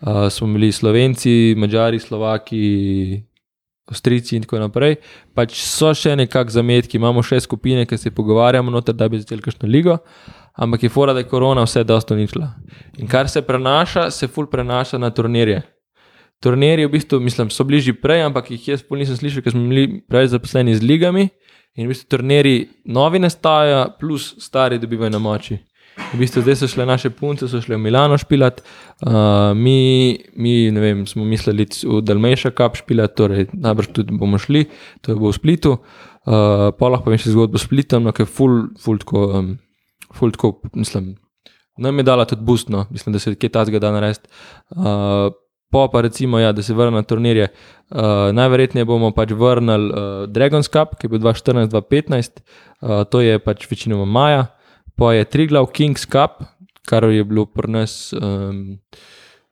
Uh, 0.00 0.28
smo 0.32 0.48
bili 0.48 0.72
Slovenci, 0.72 1.54
Mačari, 1.56 2.00
Slovaki, 2.00 3.20
Avstrijci 3.90 4.36
in 4.36 4.44
tako 4.46 4.60
naprej. 4.62 4.96
Pač 5.34 5.56
so 5.64 5.90
še 5.96 6.14
nekakšni 6.18 6.56
zametki, 6.60 6.98
imamo 7.00 7.24
še 7.26 7.40
skupine, 7.42 7.86
ki 7.86 7.98
se 7.98 8.12
pogovarjamo, 8.14 8.70
noter, 8.70 8.94
da 8.94 9.08
bi 9.10 9.20
začeli 9.20 9.42
kakšno 9.42 9.68
ligo, 9.68 9.98
ampak 10.54 10.86
je 10.86 10.92
fora, 10.94 11.14
da 11.16 11.24
je 11.24 11.30
korona 11.30 11.66
vse 11.66 11.84
dosto 11.84 12.16
ničla. 12.16 12.52
In 13.02 13.10
kar 13.10 13.28
se 13.28 13.42
prenaša, 13.42 14.10
se 14.14 14.28
ful 14.28 14.46
prenaša 14.50 14.98
na 14.98 15.10
turnirje. 15.10 15.62
turnirji, 16.40 16.86
v 16.86 16.90
bistvu, 16.90 17.20
mislim, 17.20 17.50
so 17.52 17.64
bližji 17.68 17.92
prej, 18.00 18.22
ampak 18.24 18.50
jih 18.50 18.68
jaz 18.72 18.82
pol 18.82 18.98
nisem 18.98 19.16
slišal, 19.16 19.42
ker 19.44 19.52
smo 19.52 19.66
bili 19.68 20.00
prej 20.08 20.30
zaposleni 20.32 20.72
z 20.74 20.80
ligami. 20.80 21.28
In 21.76 21.86
v 21.86 21.92
bistvu 21.92 22.16
turnirji 22.16 22.68
novi 22.88 23.20
nastajajo, 23.20 23.98
plus 24.00 24.34
stari 24.40 24.78
dobivajo 24.80 25.12
na 25.12 25.20
moči. 25.20 25.58
V 26.12 26.18
bistvu 26.18 26.42
zdaj 26.42 26.56
so 26.58 26.68
šle 26.68 26.86
naše 26.86 27.10
punce, 27.14 27.48
so 27.48 27.60
šle 27.62 27.76
v 27.76 27.84
Milano 27.84 28.18
špilat, 28.18 28.60
uh, 29.06 29.52
mi, 29.54 30.18
mi 30.34 30.70
vem, 30.74 31.04
smo 31.06 31.24
mislili 31.24 31.68
v 31.68 32.00
Dalmejša 32.02 32.50
kap 32.56 32.78
špilat, 32.80 33.14
torej 33.14 33.46
najbrž 33.52 33.92
tudi 33.94 34.16
bomo 34.18 34.40
šli, 34.40 34.64
to 35.06 35.14
bo 35.20 35.30
v 35.30 35.36
Splitu. 35.38 35.76
Uh, 36.26 36.70
pa 36.76 36.90
lahko 36.90 37.08
povem 37.08 37.20
še 37.22 37.32
zgodbo 37.32 37.60
s 37.60 37.68
Splitom, 37.68 38.08
no, 38.08 38.14
ki 38.16 38.26
je 38.26 38.30
full, 38.30 38.72
full 38.82 38.98
tako, 39.00 39.26
um, 39.38 39.52
full 40.16 40.34
tako, 40.34 40.56
mislim, 40.74 41.14
nam 41.78 42.02
je 42.02 42.08
dala 42.10 42.26
tudi 42.28 42.44
bustno, 42.44 42.88
mislim, 42.90 43.14
da 43.14 43.22
se 43.22 43.36
kje 43.38 43.52
ta 43.54 43.64
zgada 43.68 43.94
narediti. 43.94 44.28
Uh, 44.74 45.30
Po 45.70 45.88
pa 45.88 46.00
recimo, 46.02 46.38
ja, 46.38 46.52
da 46.52 46.62
se 46.62 46.74
vrne 46.74 46.98
na 46.98 47.02
turnirje. 47.06 47.48
Uh, 47.90 48.00
najverjetneje 48.34 48.84
bomo 48.84 49.12
pač 49.14 49.30
vrnili 49.30 49.92
uh, 49.92 50.26
Dragon's 50.26 50.66
Cup, 50.66 50.96
ki 50.98 51.06
je 51.06 51.12
bil 51.12 51.20
2014-2015, 51.22 52.40
uh, 52.82 53.04
to 53.06 53.20
je 53.22 53.38
pač 53.38 53.68
večinoma 53.70 54.04
maja, 54.04 54.48
pa 55.00 55.14
je 55.16 55.24
Triglav 55.24 55.66
Kings 55.72 56.04
Cup, 56.04 56.42
kar 56.84 57.04
je 57.08 57.24
bilo 57.24 57.46
pri 57.48 57.72
nas, 57.72 58.12
um, 58.12 58.78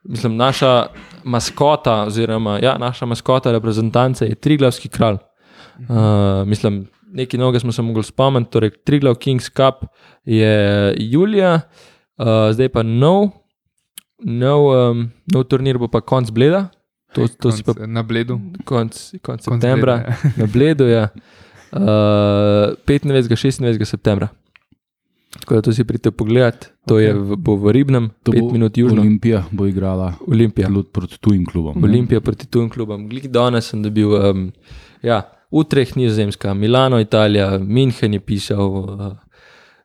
mislim, 0.05 0.37
naša 0.37 0.87
maskota, 1.25 2.03
oziroma 2.03 2.59
ja, 2.63 2.77
naša 2.79 3.07
maskota 3.07 3.53
reprezentance 3.53 4.27
je 4.27 4.35
Triglavski 4.35 4.89
kralj. 4.89 5.17
Uh, 5.79 6.45
mislim, 6.47 6.87
nekaj 7.13 7.41
novega 7.41 7.61
smo 7.61 7.73
se 7.73 7.83
mogli 7.83 8.03
spomniti, 8.05 8.51
torej 8.51 8.71
Triglav 8.85 9.15
Kings 9.15 9.49
Cup 9.51 9.89
je 10.25 10.95
julija, 10.99 11.61
uh, 12.19 12.27
zdaj 12.53 12.69
pa 12.69 12.83
nov, 12.83 13.31
nov, 14.19 14.67
um, 14.91 15.07
nov 15.33 15.45
turnir 15.49 15.79
bo 15.79 15.89
pa 15.89 16.01
konc 16.01 16.31
Bleda, 16.31 16.67
to, 17.15 17.25
to 17.41 17.53
si 17.53 17.65
pa 17.65 17.73
Konc- 17.73 17.87
na 17.89 18.03
bledu. 18.03 18.41
konc, 18.65 18.93
konc 19.23 19.23
Konc 19.23 19.43
septembra, 19.45 19.97
Bleda, 19.97 20.17
ja. 20.25 20.33
na 20.37 20.47
Bledu, 20.53 20.85
ja. 20.85 21.09
uh, 21.73 22.77
25. 22.85 23.29
26. 23.33 23.85
septembra. 23.85 24.29
Tako 25.41 25.55
da 25.55 25.63
to 25.63 25.73
si 25.73 25.85
pridete 25.85 26.11
pogledat, 26.11 26.71
to 26.87 26.95
okay. 26.95 27.01
je 27.01 27.15
v, 27.15 27.37
bo 27.37 27.57
v 27.57 27.73
Ribnem, 27.73 28.11
To 28.23 28.33
pet 28.33 28.41
bo 28.41 28.53
minut 28.53 28.79
južno. 28.79 29.03
Olimpija 29.03 29.45
bo 29.51 29.67
igrala 29.67 30.15
Olimpija. 30.27 30.69
Proti 30.93 31.19
tujim 31.21 31.47
klubom. 31.47 31.85
Olimpija 31.85 32.21
proti 32.21 32.47
tujim 32.47 32.71
klubom. 32.71 33.09
Glik 33.09 33.27
danes 33.29 33.69
sem 33.69 33.83
dobil, 33.83 34.09
um, 34.09 34.53
ja, 35.03 35.23
Utrecht, 35.51 35.97
Nizozemska, 35.97 36.55
Milano, 36.55 37.01
Italija, 37.01 37.59
München 37.59 38.13
je 38.13 38.21
pisal, 38.21 38.67
uh, 38.69 38.89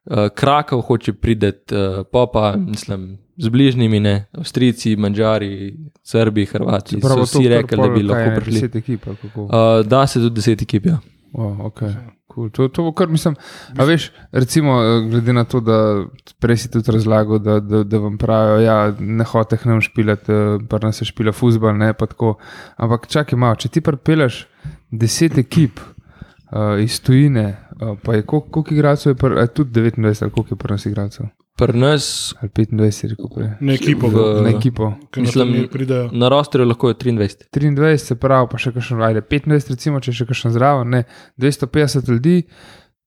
uh, 0.06 0.30
Krakov 0.36 0.82
hoče 0.82 1.14
priti, 1.14 1.48
uh, 1.48 2.06
pa 2.12 2.28
pa, 2.34 2.56
mislim, 2.58 3.18
z 3.38 3.50
bližnjimi, 3.50 4.00
ne, 4.00 4.26
Avstrijci, 4.32 4.96
Mačari, 4.96 5.78
Srbi, 6.04 6.46
Hrvati. 6.46 7.02
So 7.02 7.22
vsi 7.22 7.48
rekli, 7.48 7.78
da 7.78 7.90
bi 7.90 8.04
lahko 8.04 8.42
prišli. 8.42 8.70
Ekip? 8.80 9.08
Uh, 9.36 9.50
da 9.86 10.08
se 10.08 10.20
tudi 10.20 10.36
deset 10.36 10.62
ekip. 10.62 10.86
Ja. 10.86 11.00
Oh, 11.34 11.66
okay. 11.66 11.94
cool. 12.28 12.50
to, 12.50 12.68
to 12.68 12.84
bo 12.84 12.92
kar 12.94 13.08
mislim. 13.10 13.36
A 13.78 13.86
veš, 13.90 14.12
recimo, 14.32 14.78
eh, 14.84 15.10
glede 15.10 15.34
na 15.34 15.44
to, 15.44 15.60
da 15.60 16.06
prej 16.40 16.58
si 16.58 16.72
tudi 16.72 16.92
razlagal, 16.92 17.40
da, 17.40 17.60
da, 17.60 17.84
da 17.84 17.98
vam 17.98 18.18
pravijo, 18.18 18.58
da 18.58 18.64
ja, 18.64 18.94
ne 19.00 19.26
hoče 19.26 19.58
k 19.58 19.66
nam 19.66 19.82
špilati, 19.82 20.32
pa 20.70 20.80
nas 20.82 21.02
se 21.02 21.06
špila 21.06 21.32
fusbal, 21.32 21.78
ne 21.78 21.94
pa 21.94 22.06
tako. 22.06 22.36
Ampak 22.78 23.08
čakaj 23.08 23.40
malo, 23.40 23.56
če 23.56 23.70
ti 23.70 23.82
pripeleš 23.82 24.46
deset 24.92 25.38
ekip 25.38 25.80
uh, 25.82 26.78
iz 26.82 27.02
tujine, 27.02 27.48
uh, 27.82 27.98
pa 28.04 28.14
je 28.14 28.26
koliko, 28.26 28.50
koliko 28.50 28.74
igralcev 28.74 29.12
je, 29.12 29.16
pr, 29.18 29.48
tudi 29.54 29.82
29 29.82 30.24
ali 30.24 30.32
koliko 30.32 30.56
je 30.56 30.72
nas 30.72 30.86
igralcev? 30.86 31.26
Pri 31.56 31.74
nas 31.76 32.34
Ali 32.36 32.50
25, 32.50 32.74
rekel 33.06 33.28
prej. 33.30 33.50
Na 33.60 33.74
ekipo, 33.74 34.08
V- 34.08 34.42
Na 34.42 34.50
ekipo. 34.50 34.94
mislim- 35.16 35.70
na 36.12 36.28
rosterju 36.28 36.66
lahko 36.66 36.88
je 36.88 36.96
23. 36.96 37.46
23, 37.52 37.98
se 38.00 38.16
pravi, 38.16 38.48
pa 38.50 38.58
še 38.58 38.72
kakšen, 38.72 38.98
ajde, 39.00 39.22
15, 39.24 39.70
recimo, 39.70 40.00
če 40.00 40.12
še 40.12 40.26
kakšen 40.26 40.52
zraven, 40.52 40.90
ne, 40.90 41.04
250 41.38 42.08
ljudi, 42.08 42.44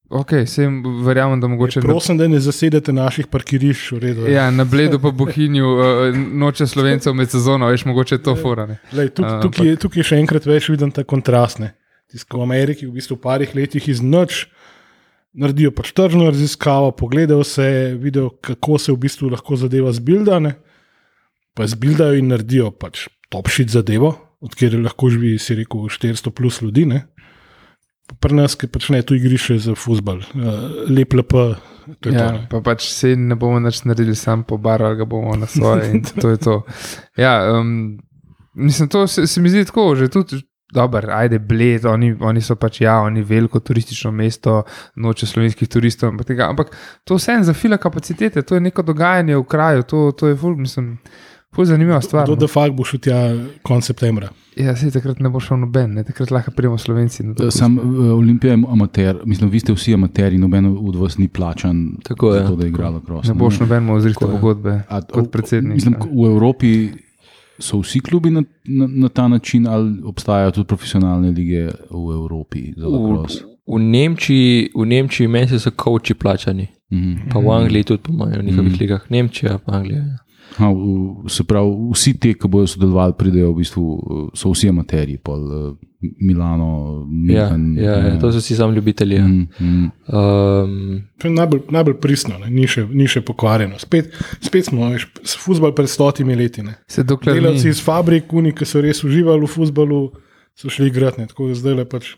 ok, 0.09 0.47
se 0.47 0.63
jim 0.63 0.75
verjamem, 1.03 1.41
da 1.41 1.49
mogoče. 1.49 1.77
na- 1.77 1.83
Prosim, 1.85 2.17
da 2.17 2.29
ne 2.29 2.39
zasedete 2.39 2.93
naših 2.93 3.27
parkirišč, 3.27 3.93
v 3.93 3.99
redu. 3.99 4.21
je. 4.23 4.33
Ja, 4.33 4.51
na 4.51 4.65
bledu 4.65 4.99
pa 4.99 5.11
bohinju 5.11 5.67
uh, 5.67 5.83
noče 6.17 6.67
slovencev 6.67 7.15
med 7.15 7.29
sezono, 7.29 7.67
veš, 7.67 7.85
mogoče 7.85 8.15
je 8.15 8.19
to 8.21 8.37
forane. 8.37 8.79
Lej, 8.93 9.09
tuk, 9.11 9.27
A, 9.27 9.41
tukaj, 9.41 9.67
je- 9.67 9.77
tukaj 9.77 9.99
je 9.99 10.05
še 10.05 10.17
enkrat 10.17 10.45
več 10.45 10.69
viden 10.69 10.93
ta 10.93 11.03
kontrast. 11.05 11.59
ne. 11.59 11.75
Tisto, 12.07 12.39
V 12.39 12.43
Ameriki 12.45 12.87
v 12.87 12.93
bistvu 12.93 13.17
v 13.17 13.21
parih 13.21 13.51
letih 13.53 13.89
iz 13.89 13.99
noč 14.01 14.47
naredijo 15.37 15.73
pač 15.77 15.93
tržno 15.97 16.31
raziskavo, 16.31 16.93
pogledajo 16.97 17.45
se, 17.45 17.67
vidijo, 18.01 18.31
kako 18.41 18.79
se 18.81 18.93
v 18.93 19.01
bistvu 19.05 19.31
lahko 19.33 19.57
zadeva 19.61 19.93
zbildane, 19.93 20.55
pa 21.57 21.67
zbildajo 21.69 22.19
in 22.21 22.33
naredijo 22.33 22.71
pač 22.73 23.07
topšit 23.33 23.73
zadevo, 23.75 24.15
od 24.41 24.55
kjer 24.57 24.79
lahko 24.81 25.11
živi, 25.13 25.37
si 25.43 25.57
rekel, 25.59 25.89
400 25.93 26.33
plus 26.37 26.61
ljudi. 26.63 26.87
Ne? 26.89 27.05
Pri 28.23 28.37
nas, 28.39 28.55
ki 28.55 28.69
pač 28.71 28.91
ne, 28.95 29.01
tu 29.03 29.17
igrišče 29.19 29.59
za 29.65 29.75
futbal, 29.79 30.21
uh, 30.23 30.85
lep 30.89 31.17
lepo. 31.17 31.49
To 32.03 32.11
je 32.11 32.13
to, 32.13 32.19
Ja, 32.19 32.33
ne. 32.35 32.47
pa 32.51 32.59
pač 32.67 32.89
se 32.91 33.13
ne 33.15 33.37
bomo 33.39 33.61
več 33.63 33.85
naredili 33.87 34.17
sam 34.19 34.43
po 34.43 34.57
baru, 34.59 34.89
ga 34.99 35.05
bomo 35.07 35.37
na 35.39 35.47
svoje 35.47 35.93
in 35.95 36.01
to 36.23 36.33
je 36.33 36.39
to. 36.43 36.57
Ja, 37.19 37.37
um, 37.55 37.99
mislim, 38.59 38.89
to 38.91 39.05
se, 39.07 39.27
se 39.27 39.41
mi 39.41 39.53
zdi 39.53 39.65
tako, 39.69 39.93
že 39.95 40.09
tudi. 40.11 40.41
Dober, 40.75 41.11
ajde, 41.11 41.39
bled, 41.39 41.85
oni, 41.87 42.17
oni 42.21 42.41
so 42.43 42.57
pač, 42.59 42.81
ja, 42.83 42.97
oni 43.07 43.23
veliko 43.23 43.61
turistično 43.63 44.11
mesto, 44.11 44.65
noče 44.99 45.29
slovenskih 45.31 45.69
turistov, 45.71 46.11
ampak, 46.11 46.27
tega, 46.27 46.49
ampak 46.51 46.73
to 47.07 47.21
vse 47.21 47.37
za 47.47 47.55
fila 47.55 47.79
kapacitete, 47.79 48.43
to 48.43 48.59
je 48.59 48.65
neko 48.65 48.83
dogajanje 48.83 49.37
v 49.37 49.45
kraju, 49.47 49.87
to, 49.87 50.01
to 50.19 50.33
je 50.33 50.37
ful, 50.37 50.57
mislim, 50.59 50.97
ful 51.55 51.65
zanimiva 51.65 52.01
stvar. 52.03 52.27
Do 52.27 52.35
no. 52.35 52.41
da 52.43 52.51
fakt 52.51 52.75
bo 52.75 52.85
šel 52.85 53.01
tja 53.01 53.21
konec 53.63 53.93
septembra. 53.93 54.33
Ja, 54.57 54.75
se 54.77 54.91
takrat 54.91 55.23
ne 55.23 55.31
bo 55.31 55.41
šel 55.41 55.61
noben, 55.63 55.95
ne? 55.95 56.05
takrat 56.05 56.35
lahko 56.35 56.51
prijemo 56.57 56.79
slovenci. 56.79 57.23
na 57.23 57.33
dopust. 57.33 57.59
Sam 57.59 57.79
eh, 57.79 58.13
Olimpija 58.13 58.55
je 58.55 58.63
amater, 58.69 59.23
mislim, 59.25 59.51
vi 59.51 59.61
ste 59.61 59.73
vsi 59.73 59.95
amateri, 59.95 60.39
noben 60.39 60.67
od 60.67 60.97
vas 60.97 61.19
ni 61.19 61.29
plačan 61.29 61.93
Tako 62.05 62.35
je. 62.35 62.43
za 62.43 62.49
to, 62.49 62.57
da 62.57 62.65
je 62.65 62.69
igrala 62.69 63.01
kroz. 63.07 63.29
Ne 63.29 63.35
boš 63.35 63.61
noben 63.61 63.85
mu 63.85 64.01
zrihtal 64.01 64.29
Tako 64.29 64.37
je. 64.37 64.41
pogodbe 64.41 64.81
A, 64.89 65.01
kot 65.03 65.31
predsednik. 65.33 65.75
Mislim, 65.75 65.97
v 66.13 66.27
Evropi 66.27 66.73
so 67.59 67.79
vsi 67.79 68.01
klubi 68.01 68.31
na, 68.31 68.43
na, 68.67 68.87
na 68.89 69.09
ta 69.09 69.29
način, 69.29 69.67
ali 69.67 70.03
obstajajo 70.05 70.51
tudi 70.51 70.67
profesionalne 70.67 71.31
lige 71.31 71.63
v 71.91 72.13
Evropi 72.13 72.73
za 72.77 72.87
V, 72.87 72.91
lacrosse? 72.91 73.45
v 73.67 73.79
Nemčiji, 73.81 74.71
v 74.75 74.87
Nemčiji 74.87 75.29
meni 75.29 75.59
so 75.59 75.71
koči 75.73 76.15
plačani, 76.15 76.67
Mhm. 76.91 77.29
pa 77.31 77.39
v 77.41 77.51
Angliji 77.53 77.85
tudi 77.85 78.03
po 78.03 78.13
mojem, 78.15 78.41
v 78.41 78.45
njihovih 78.45 78.73
Mhm. 78.73 78.81
ligah, 78.81 79.11
Nemčija, 79.11 79.59
pa 79.59 79.73
Anglija. 79.73 79.99
Ja. 80.01 80.17
Ha, 80.57 80.69
v, 80.73 81.29
se 81.29 81.45
pravi, 81.45 81.71
vsi 81.93 82.15
ti, 82.17 82.31
ki 82.35 82.49
bodo 82.49 82.67
sodelovali, 82.71 83.13
pridejo 83.19 83.51
v 83.53 83.59
bistvu, 83.61 83.83
eh, 83.85 84.31
so 84.39 84.53
vsi 84.55 84.71
amaterji, 84.71 85.19
pol 85.19 85.43
eh, 85.43 85.67
Milano, 86.23 86.69
Ja, 87.29 87.49
München. 87.51 87.65
ja, 87.83 87.97
ja, 88.07 88.19
to 88.21 88.31
so 88.33 88.39
vsi 88.39 88.57
sam 88.57 88.73
ljubitelji. 88.73 89.17
Ja. 89.19 89.27
Mm, 89.27 89.49
mm. 89.61 89.91
Um, 90.09 91.03
To 91.19 91.29
je 91.29 91.35
najbolj, 91.35 91.61
najbolj 91.71 91.97
pristno, 92.01 92.39
ne? 92.39 92.51
ni, 92.51 92.67
še, 92.71 92.87
ni 92.89 93.09
še 93.11 93.21
pokvarjeno. 93.27 93.79
Spet, 93.83 94.13
spet 94.41 94.69
smo, 94.71 94.89
veš, 94.93 95.09
s 95.25 95.37
futbol 95.37 95.75
pred 95.75 95.91
stotimi 95.91 96.37
leti. 96.37 96.63
Delavci 96.63 97.67
ni. 97.67 97.71
iz 97.75 97.83
fabrik, 97.83 98.31
oni, 98.33 98.53
ki 98.57 98.65
so 98.65 98.81
res 98.81 99.03
uživali 99.05 99.43
v 99.43 99.51
futbalu, 99.51 100.01
so 100.57 100.71
šli 100.73 100.89
igrati. 100.89 101.21
ne. 101.21 101.27
Tako 101.27 101.49
da 101.51 101.59
zdaj 101.59 101.75
le 101.75 101.85
pač 101.91 102.15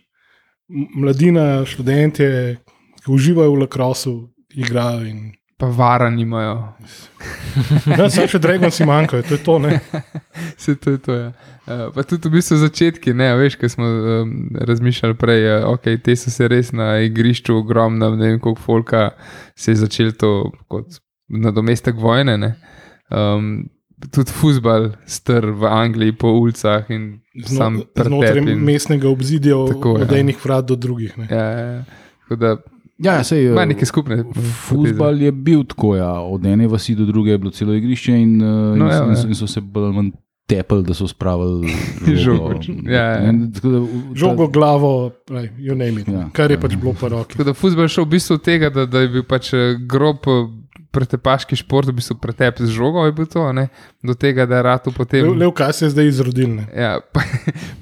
mladina, 0.68 1.64
študentje, 1.64 2.58
ki 3.02 3.10
uživajo 3.10 3.54
v 3.56 3.60
lakrosu, 3.64 4.14
igrajo. 4.54 5.06
In... 5.08 5.32
Pa 5.58 5.66
vara 5.66 6.06
nimajo. 6.10 6.54
Ja, 7.86 8.06
Samo 8.10 8.28
še 8.30 8.38
Dragon 8.38 8.70
si 8.70 8.84
manjkajo, 8.86 9.24
to 9.26 9.34
je 9.34 9.40
to. 9.42 9.56
Vse 10.54 10.74
to 10.82 10.90
je 10.94 10.98
to. 11.02 11.16
Ja. 11.16 11.32
Uh, 11.66 11.88
pa 11.92 12.04
tudi 12.06 12.30
v 12.30 12.38
bistvu 12.38 12.60
začetki, 12.62 13.12
ne, 13.12 13.32
veš, 13.36 13.58
kaj 13.60 13.72
smo 13.74 13.88
um, 13.88 14.30
razmišljali 14.54 15.16
prej. 15.18 15.42
Uh, 15.58 15.66
okay, 15.74 15.98
te 15.98 16.14
so 16.16 16.30
se 16.30 16.46
res 16.48 16.70
na 16.72 17.00
igrišču 17.04 17.58
ogromno, 17.58 18.12
ne 18.14 18.30
vem 18.30 18.38
koliko 18.40 18.62
folka 18.62 19.02
se 19.58 19.74
je 19.74 19.82
začelo 19.82 20.14
to 20.14 20.30
kot 20.70 21.02
nadomestek 21.28 21.98
vojne. 21.98 22.38
Ne. 22.38 22.54
Um, 23.10 23.66
tudi 24.14 24.30
futbal 24.30 24.92
str 25.10 25.50
v 25.58 25.66
Angliji 25.66 26.14
po 26.14 26.30
ulicah 26.38 26.86
in 26.94 27.18
sam 27.44 27.82
Znotraj 27.82 28.46
in- 28.46 28.62
mestnega 28.64 29.10
obzidja, 29.10 29.58
ja. 29.58 29.74
od 29.74 30.12
enih 30.12 30.38
vrat 30.44 30.70
do 30.70 30.78
drugih. 30.78 31.18
Ne? 31.18 31.26
Ja, 31.30 31.44
ja, 31.50 31.66
ja. 31.66 31.84
Tako 32.22 32.36
da 32.36 32.56
Ja, 32.98 33.24
sej, 33.24 33.52
ima 33.52 33.64
neke 33.64 33.86
skupne. 33.86 34.24
Futbal 34.66 35.22
je 35.22 35.32
bil 35.32 35.64
tako, 35.64 35.96
ja. 35.96 36.12
od 36.20 36.46
ene 36.46 36.66
vasi 36.68 36.94
do 36.94 37.04
druge 37.06 37.30
je 37.30 37.38
bilo 37.38 37.50
celo 37.50 37.74
igrišče, 37.74 38.16
in, 38.20 38.42
uh, 38.42 38.76
No, 38.76 38.86
in, 38.86 38.90
ja, 38.90 39.04
in, 39.04 39.12
ja. 39.14 39.28
in 39.28 39.34
so 39.34 39.46
se 39.46 39.60
bolj 39.60 39.84
ali 39.84 39.94
manj 39.94 40.10
tepli, 40.48 40.82
da 40.82 40.94
so 40.94 41.08
spravili 41.08 41.68
Žogo, 42.24 42.54
ja, 42.88 43.04
ja. 43.04 43.32
Tako 43.54 43.68
da 43.68 43.80
Žogo, 44.14 44.46
glavo, 44.48 45.10
right, 45.28 45.52
you 45.58 45.76
name 45.76 46.00
it, 46.00 46.08
Ja. 46.08 46.14
ja. 46.14 46.28
kar 46.32 46.50
je 46.50 46.60
pač 46.60 46.76
bilo 46.76 46.94
po 47.00 47.08
roki. 47.08 47.36
Tako 47.36 47.44
da 47.44 47.54
futbol 47.54 47.84
je 47.84 47.88
šel 47.88 48.04
v 48.04 48.08
bistvu 48.08 48.34
od 48.34 48.42
tega, 48.42 48.70
da, 48.70 48.86
da 48.86 49.00
je 49.04 49.08
bil 49.08 49.22
pač 49.28 49.52
eh, 49.54 49.76
grob 49.88 50.16
eh, 50.26 50.48
pretepaški 50.98 51.56
šport, 51.60 51.88
v 51.88 51.94
bistvu 52.00 52.18
pretep 52.18 52.58
z 52.60 52.72
žogo 52.74 53.04
je 53.06 53.14
bil 53.14 53.28
to, 53.30 53.46
ne? 53.54 53.68
do 54.02 54.14
tega, 54.18 54.46
da 54.50 54.58
je 54.58 54.66
ratu 54.66 54.92
potem. 54.94 55.24
Le, 55.26 55.36
le 55.44 55.48
v 55.48 55.54
kaj 55.58 55.72
se 55.78 55.86
je 55.86 55.90
zdaj 55.94 56.10
izrodil. 56.10 56.50
ne. 56.58 56.66
Ja, 56.74 56.98
pa, 57.14 57.22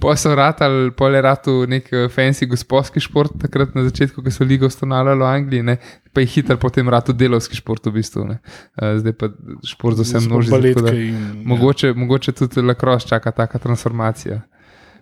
pa 0.00 0.16
so 0.20 0.34
ratali, 0.36 0.90
pol 0.96 1.16
je 1.16 1.22
ratu 1.24 1.54
nek 1.70 1.88
eh, 1.92 2.08
fancy 2.12 2.48
gospodski 2.50 3.00
šport, 3.00 3.36
takrat 3.40 3.74
na 3.76 3.86
začetku, 3.88 4.24
ko 4.24 4.32
so 4.32 4.44
ligo 4.44 4.68
ustanavljali 4.68 5.24
v 5.24 5.30
Angliji, 5.30 5.62
ne? 5.72 5.78
pa 6.12 6.24
je 6.24 6.30
hitro 6.32 6.56
potem 6.56 6.88
ratu 6.88 7.12
delovski 7.12 7.56
šport 7.58 7.84
v 7.86 7.96
bistvu. 7.98 8.24
Ne? 8.24 8.38
Eh, 8.80 8.98
Zdaj 9.00 9.16
pa 9.16 9.32
šport 9.64 9.96
za 9.96 10.06
vse 10.06 10.24
množice. 10.28 10.92
in- 10.94 11.14
ja. 11.14 11.32
Mogoče, 11.44 11.92
mogoče 11.92 12.32
tudi 12.32 12.62
lakros 12.62 13.04
čaka 13.08 13.30
taka 13.32 13.58
transformacija. 13.58 14.40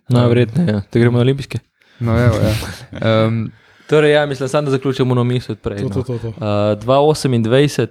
Najverjetneje, 0.08 0.68
ja. 0.68 0.80
da 0.92 1.00
gremo 1.00 1.18
na 1.18 1.22
olimpijske. 1.22 1.58
No, 2.00 2.18
evo, 2.18 2.36
ja. 2.42 2.54
um, 3.26 3.50
Torej, 3.88 4.12
ja, 4.12 4.26
mislim, 4.26 4.48
samo 4.48 4.64
da 4.64 4.70
zaključimo 4.70 5.14
na 5.14 5.24
misel 5.24 5.52
odprej. 5.52 5.78
To, 5.78 5.84
no. 5.84 5.94
to, 5.94 6.02
to, 6.02 6.18
to. 6.18 6.28
Uh, 6.28 6.34
2028, 6.84 7.88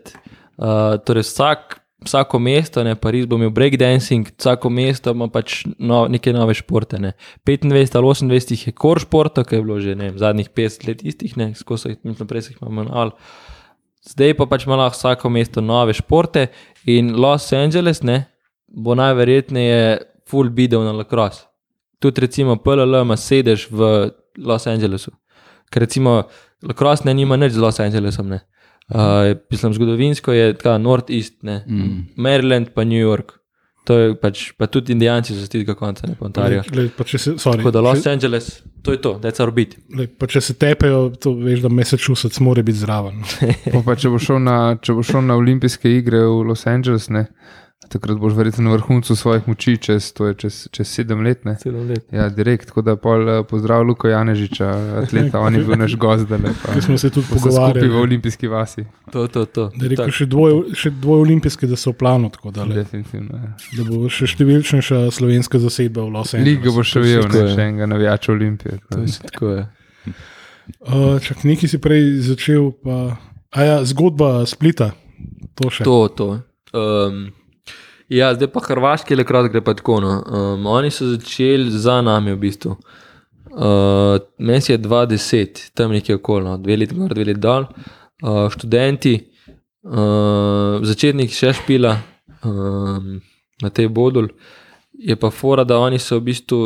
uh, 0.57 0.65
torej 1.05 1.21
vsak, 1.21 1.79
vsako 2.05 2.39
mesto, 2.39 2.83
ne, 2.83 2.95
Pariz 2.95 3.25
bo 3.25 3.35
imel 3.35 3.49
breakdancing, 3.49 4.27
vsako 4.37 4.69
mesto 4.69 5.11
ima 5.11 5.27
pač 5.27 5.63
no, 5.77 6.07
neke 6.07 6.33
nove 6.33 6.53
športe. 6.53 6.99
Ne. 6.99 7.13
25 7.45 7.97
ali 7.97 8.07
28 8.07 8.51
jih 8.51 8.67
je 8.67 8.73
kor 8.73 8.99
športov, 8.99 9.45
ki 9.45 9.55
je 9.55 9.63
bilo 9.63 9.79
že 9.79 9.95
ne, 9.95 10.11
zadnjih 10.17 10.49
50 10.49 10.87
let 10.87 11.05
istih, 11.05 11.37
ne, 11.37 11.53
skozi 11.55 11.95
mislim, 12.03 12.27
prej 12.27 12.41
se 12.41 12.53
jih 12.53 12.61
imamo 12.61 12.83
manj. 12.83 13.13
Zdaj 14.09 14.33
pa 14.37 14.45
pač 14.45 14.65
ima 14.67 14.87
vsako 14.91 15.29
mesto 15.29 15.61
nove 15.61 15.93
športe 15.93 16.47
in 16.85 17.13
Los 17.15 17.53
Angeles 17.53 18.01
ne, 18.03 18.25
bo 18.67 18.95
najverjetneje 18.95 19.97
full 20.27 20.49
bidel 20.49 20.83
na 20.83 20.91
lacrosse. 20.91 21.45
Tudi 21.99 22.21
recimo 22.21 22.57
PLL 22.59 23.01
ima 23.01 23.15
sedež 23.17 23.69
v 23.71 24.09
Los 24.37 24.67
Angelesu. 24.67 25.13
Ker 25.73 25.87
recimo 25.87 26.21
lacrosse 26.61 27.07
ne 27.09 27.15
nima 27.17 27.37
nič 27.41 27.57
z 27.57 27.63
Los 27.63 27.81
Angelesom. 27.81 28.29
Ne. 28.29 28.43
Uh, 28.93 29.33
mislim, 29.51 29.73
zgodovinsko 29.73 30.35
je 30.35 30.51
tako 30.59 30.77
Northeast, 30.77 31.39
ne. 31.41 31.63
Mm. 31.67 32.03
Maryland 32.17 32.75
pa 32.75 32.85
New 32.85 32.99
York. 32.99 33.39
To 33.83 33.97
je 33.99 34.11
pač, 34.15 34.53
pa 34.55 34.67
tudi 34.71 34.93
Indijanci 34.95 35.35
so 35.35 35.43
tistega 35.43 35.75
konca, 35.75 36.07
ne 36.07 36.15
Ontario. 36.23 36.61
Glej, 36.71 36.87
pa 36.95 37.03
če 37.03 37.19
se, 37.19 37.33
sorry, 37.35 37.59
Tako 37.59 37.73
da 37.75 37.81
Los 37.83 37.99
če, 38.05 38.13
Angeles, 38.15 38.45
to 38.83 38.95
je 38.95 39.01
to, 39.03 39.17
da 39.19 39.27
je 39.27 39.65
glej, 39.91 40.07
pa 40.19 40.29
če 40.31 40.41
se 40.41 40.55
tepejo, 40.55 41.01
to 41.19 41.33
veš, 41.35 41.65
da 41.65 41.71
Massachusetts 41.71 42.39
mora 42.39 42.63
biti 42.63 42.79
zraven. 42.79 43.19
Pa 43.73 43.81
pa, 43.83 43.97
če, 43.99 44.13
bo 44.13 44.21
šel 44.23 44.39
na, 44.39 44.77
če 44.79 44.95
bo 44.95 45.03
šel 45.03 45.27
na 45.27 45.35
olimpijske 45.35 45.91
igre 45.91 46.23
v 46.23 46.47
Los 46.47 46.63
Angeles, 46.67 47.09
ne, 47.11 47.25
takrat 47.89 48.17
boš 48.17 48.33
verjetno 48.33 48.63
na 48.63 48.71
vrhuncu 48.75 49.15
svojih 49.15 49.47
moči, 49.47 49.77
čez, 49.77 50.11
to 50.13 50.27
je 50.27 50.33
čez, 50.33 50.67
čez 50.71 50.87
sedem 50.87 51.23
let. 51.25 51.45
Ne. 51.45 51.55
Sedem 51.61 51.87
let. 51.89 52.05
Ja, 52.11 52.29
direkt, 52.29 52.67
tako 52.71 52.81
da 52.81 52.95
pol, 52.95 53.29
eh, 53.29 53.43
pozdrav 53.49 53.83
Luko 53.83 54.07
Janežiča, 54.07 54.69
atleta, 55.03 55.39
on 55.39 55.55
je 55.55 55.63
bil 55.63 55.77
naš 55.79 55.95
gost, 55.95 56.27
da 56.29 56.37
ne 56.37 56.53
pa. 56.63 56.73
Ki 56.73 56.81
smo 56.81 56.97
se 56.97 57.09
tudi 57.09 57.27
skupaj 57.27 57.39
v 57.39 57.43
pogovarjali. 57.43 57.91
olimpijski 58.03 58.47
vasi. 58.47 58.85
To, 59.11 59.27
to, 59.27 59.45
to. 59.45 59.69
Da 59.75 59.87
rekel, 59.87 60.05
Tako. 60.05 60.17
še 60.17 60.25
dvoje, 60.25 60.61
še 60.79 60.93
dvoje 61.03 61.25
olimpijske, 61.27 61.67
da 61.67 61.79
so 61.79 61.91
v 61.91 61.99
planu, 61.99 62.31
tako 62.33 62.51
da, 62.51 62.65
Definitivno. 62.65 63.37
Ja. 63.43 63.53
da 63.77 63.87
bo 63.89 64.09
še 64.09 64.27
številčnejša 64.31 65.03
slovenska 65.11 65.59
zasedba 65.59 66.07
v 66.07 66.15
Los 66.15 66.33
Angelesu. 66.33 66.49
Liga 66.49 66.75
bo 66.75 66.87
še 66.87 67.03
ujel, 67.03 67.29
ne, 67.29 67.45
še 67.51 67.67
enega 67.67 67.89
navijača 67.91 68.31
Olimpije. 68.33 68.79
To 68.89 69.03
je 69.03 69.19
tako. 69.27 69.53
Je. 69.53 69.67
Uh, 70.79 71.19
čak, 71.19 71.43
nekaj 71.43 71.69
si 71.69 71.77
prej 71.83 72.03
začel, 72.23 72.71
pa 72.71 73.19
a 73.53 73.63
ja, 73.63 73.77
zgodba 73.85 74.47
Splita. 74.49 74.93
To 75.59 75.69
še. 75.69 75.85
To, 75.85 76.07
to. 76.09 76.27
Um, 76.73 77.33
ja, 78.17 78.33
zdaj 78.35 78.49
pa 78.53 78.61
Hrvaški 78.63 79.17
le 79.17 79.25
krat 79.27 79.49
gre 79.51 79.61
pa 79.65 79.73
tako. 79.77 79.99
No. 80.03 80.13
Um, 80.21 80.67
oni 80.69 80.91
so 80.91 81.07
začeli 81.11 81.71
za 81.71 82.01
nami 82.05 82.35
v 82.35 82.41
bistvu. 82.45 82.75
Uh, 83.53 84.17
Meni 84.37 84.61
je 84.67 84.79
20, 84.81 85.61
tam 85.77 85.93
nekje 85.93 86.17
okolno, 86.17 86.57
dve 86.57 86.77
leti 86.81 86.95
gor, 86.97 87.13
dve 87.13 87.27
leti 87.29 87.41
dol. 87.41 87.67
Uh, 88.23 88.47
študenti, 88.53 89.13
uh, 89.85 90.79
začetnik 90.81 91.33
še 91.33 91.53
špila 91.59 91.97
um, 92.47 93.19
na 93.61 93.69
tej 93.69 93.91
bodul. 93.93 94.31
Je 94.93 95.15
pa 95.19 95.29
fora, 95.33 95.65
da 95.67 95.77
oni 95.81 95.99
so 96.01 96.17
v 96.17 96.31
bistvu 96.31 96.59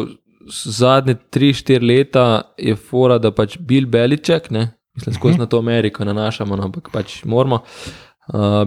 zadnje 0.48 1.18
3-4 1.34 1.84
leta, 1.84 2.26
je 2.56 2.76
fora, 2.76 3.18
da 3.20 3.34
pač 3.36 3.58
Bill 3.60 3.90
Beliček, 3.92 4.48
ne, 4.56 4.70
mislim, 4.96 5.16
skozi 5.18 5.42
na 5.42 5.48
to 5.50 5.60
Ameriko 5.60 6.08
nanašamo, 6.08 6.56
no, 6.56 6.70
ampak 6.70 6.88
pač 6.94 7.20
moramo. 7.28 7.64
Uh, 7.64 8.07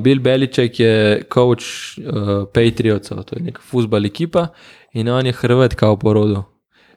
Bill 0.00 0.20
Beliček 0.20 0.80
je 0.80 1.22
coach 1.32 1.98
uh, 1.98 2.46
Patriotsov, 2.52 3.24
to 3.24 3.36
je 3.36 3.42
neka 3.42 3.60
futbal 3.60 4.06
ekipa 4.06 4.46
in 4.92 5.08
on 5.08 5.26
je 5.26 5.32
Hrvat 5.32 5.74
kao 5.74 5.96
porodu. 5.96 6.44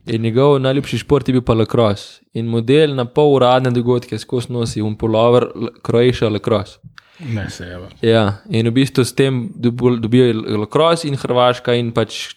In 0.06 0.22
njegov 0.22 0.60
najljubši 0.60 0.98
šport 0.98 1.28
je 1.28 1.34
bil 1.34 1.42
pa 1.42 1.54
lacrosse. 1.54 2.22
In 2.34 2.46
model 2.46 2.96
na 2.96 3.06
pol 3.06 3.36
uradne 3.36 3.72
dogodke 3.72 4.18
skozi 4.20 4.52
nosi 4.52 4.82
un 4.82 4.98
polover 4.98 5.48
Croatia 5.86 6.30
lacrosse. 6.30 6.80
Ne, 7.20 7.50
se 7.50 7.66
je. 7.66 7.80
Ja, 8.02 8.42
in 8.50 8.68
v 8.68 8.72
bistvu 8.72 9.06
s 9.06 9.16
tem 9.16 9.46
dobijo 9.56 10.34
lacrosse 10.58 11.08
in 11.08 11.16
Hrvaška 11.16 11.76
in 11.80 11.92
pač 11.96 12.34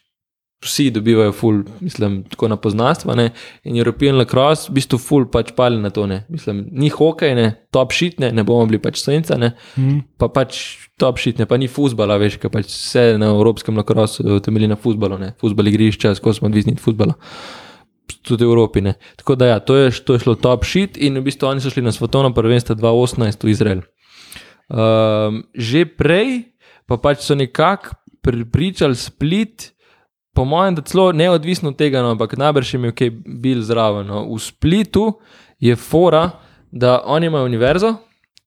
vsi 0.67 0.91
dobivajo 0.91 1.33
ful, 1.33 1.63
mislim, 1.81 2.21
tako 2.31 2.49
na 2.53 2.57
poznanstva. 2.61 3.15
Ne? 3.19 3.31
In 3.65 3.79
European 3.79 4.19
lacrosse 4.19 4.71
v 4.71 4.77
bistvu 4.81 4.99
ful 5.01 5.29
pač 5.33 5.53
pali 5.57 5.79
na 5.81 5.91
to. 5.95 6.07
Ne? 6.11 6.25
Mislim, 6.33 6.65
ni 6.73 6.91
hokej, 6.93 7.35
ne, 7.39 7.47
top 7.75 7.95
shit, 7.95 8.19
ne, 8.21 8.33
bomo 8.45 8.67
bili 8.67 8.81
pač 8.83 9.01
senca, 9.03 9.39
ne, 9.41 9.53
Hm. 9.77 10.01
pa 10.19 10.29
pač 10.33 10.59
top 11.01 11.21
shit, 11.21 11.39
ne, 11.39 11.47
pa 11.47 11.59
ni 11.61 11.69
futbala, 11.69 12.19
veš, 12.21 12.41
ker 12.43 12.53
pač 12.53 12.71
vse 12.71 13.15
na 13.21 13.31
evropskem 13.35 13.77
lacrossu 13.77 14.41
temelji 14.45 14.71
na 14.73 14.79
futbalu, 14.81 15.21
ne, 15.21 15.35
futbal 15.41 15.69
igrišča, 15.71 16.15
skozi 16.19 16.41
smo 16.41 16.51
odvisni 16.51 16.77
od 16.77 16.83
futbala. 16.83 17.17
Tudi 18.27 18.47
v 18.47 18.51
Evropi. 18.51 18.81
Ne. 18.83 18.95
Tako 19.19 19.35
da, 19.39 19.51
ja, 19.51 19.59
to, 19.59 19.77
je, 19.79 19.91
to 20.07 20.15
je 20.15 20.23
šlo 20.23 20.37
top 20.39 20.65
shit, 20.67 20.97
in 20.97 21.19
v 21.19 21.27
bistvu 21.27 21.49
oni 21.51 21.63
so 21.63 21.71
šli 21.71 21.83
na 21.83 21.93
svetovno 21.95 22.33
prvenstvo 22.35 22.79
2018 22.79 23.47
v 23.47 23.51
Izrael. 23.51 23.81
Um, 24.67 25.45
že 25.55 25.87
prej 25.87 26.57
pa 26.87 26.99
pač 26.99 27.23
so 27.23 27.35
nekako 27.39 27.95
pripričali 28.23 28.99
split, 28.99 29.76
po 30.37 30.45
mojem, 30.45 30.75
da 30.77 30.83
celo 30.85 31.11
neodvisno 31.13 31.73
od 31.73 31.79
tega, 31.81 32.03
no, 32.05 32.13
ampak 32.15 32.37
najbrž 32.37 32.75
je 32.75 32.79
imel 32.79 32.93
kaj 32.97 33.11
bil 33.27 33.63
zraven. 33.65 34.07
No. 34.07 34.27
V 34.29 34.41
splitu 34.43 35.07
je 35.61 35.77
fora, 35.77 36.31
da 36.71 37.01
oni 37.05 37.27
imajo 37.27 37.49
univerzo. 37.49 37.95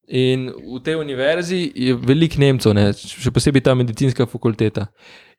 In 0.10 0.48
v 0.50 0.80
tej 0.82 0.96
univerzi 0.98 1.72
je 1.76 1.94
veliko 1.94 2.42
Nemcev, 2.42 2.74
ne, 2.74 2.88
še 2.94 3.30
posebej 3.34 3.62
ta 3.66 3.76
medicinska 3.78 4.26
fakulteta. 4.26 4.88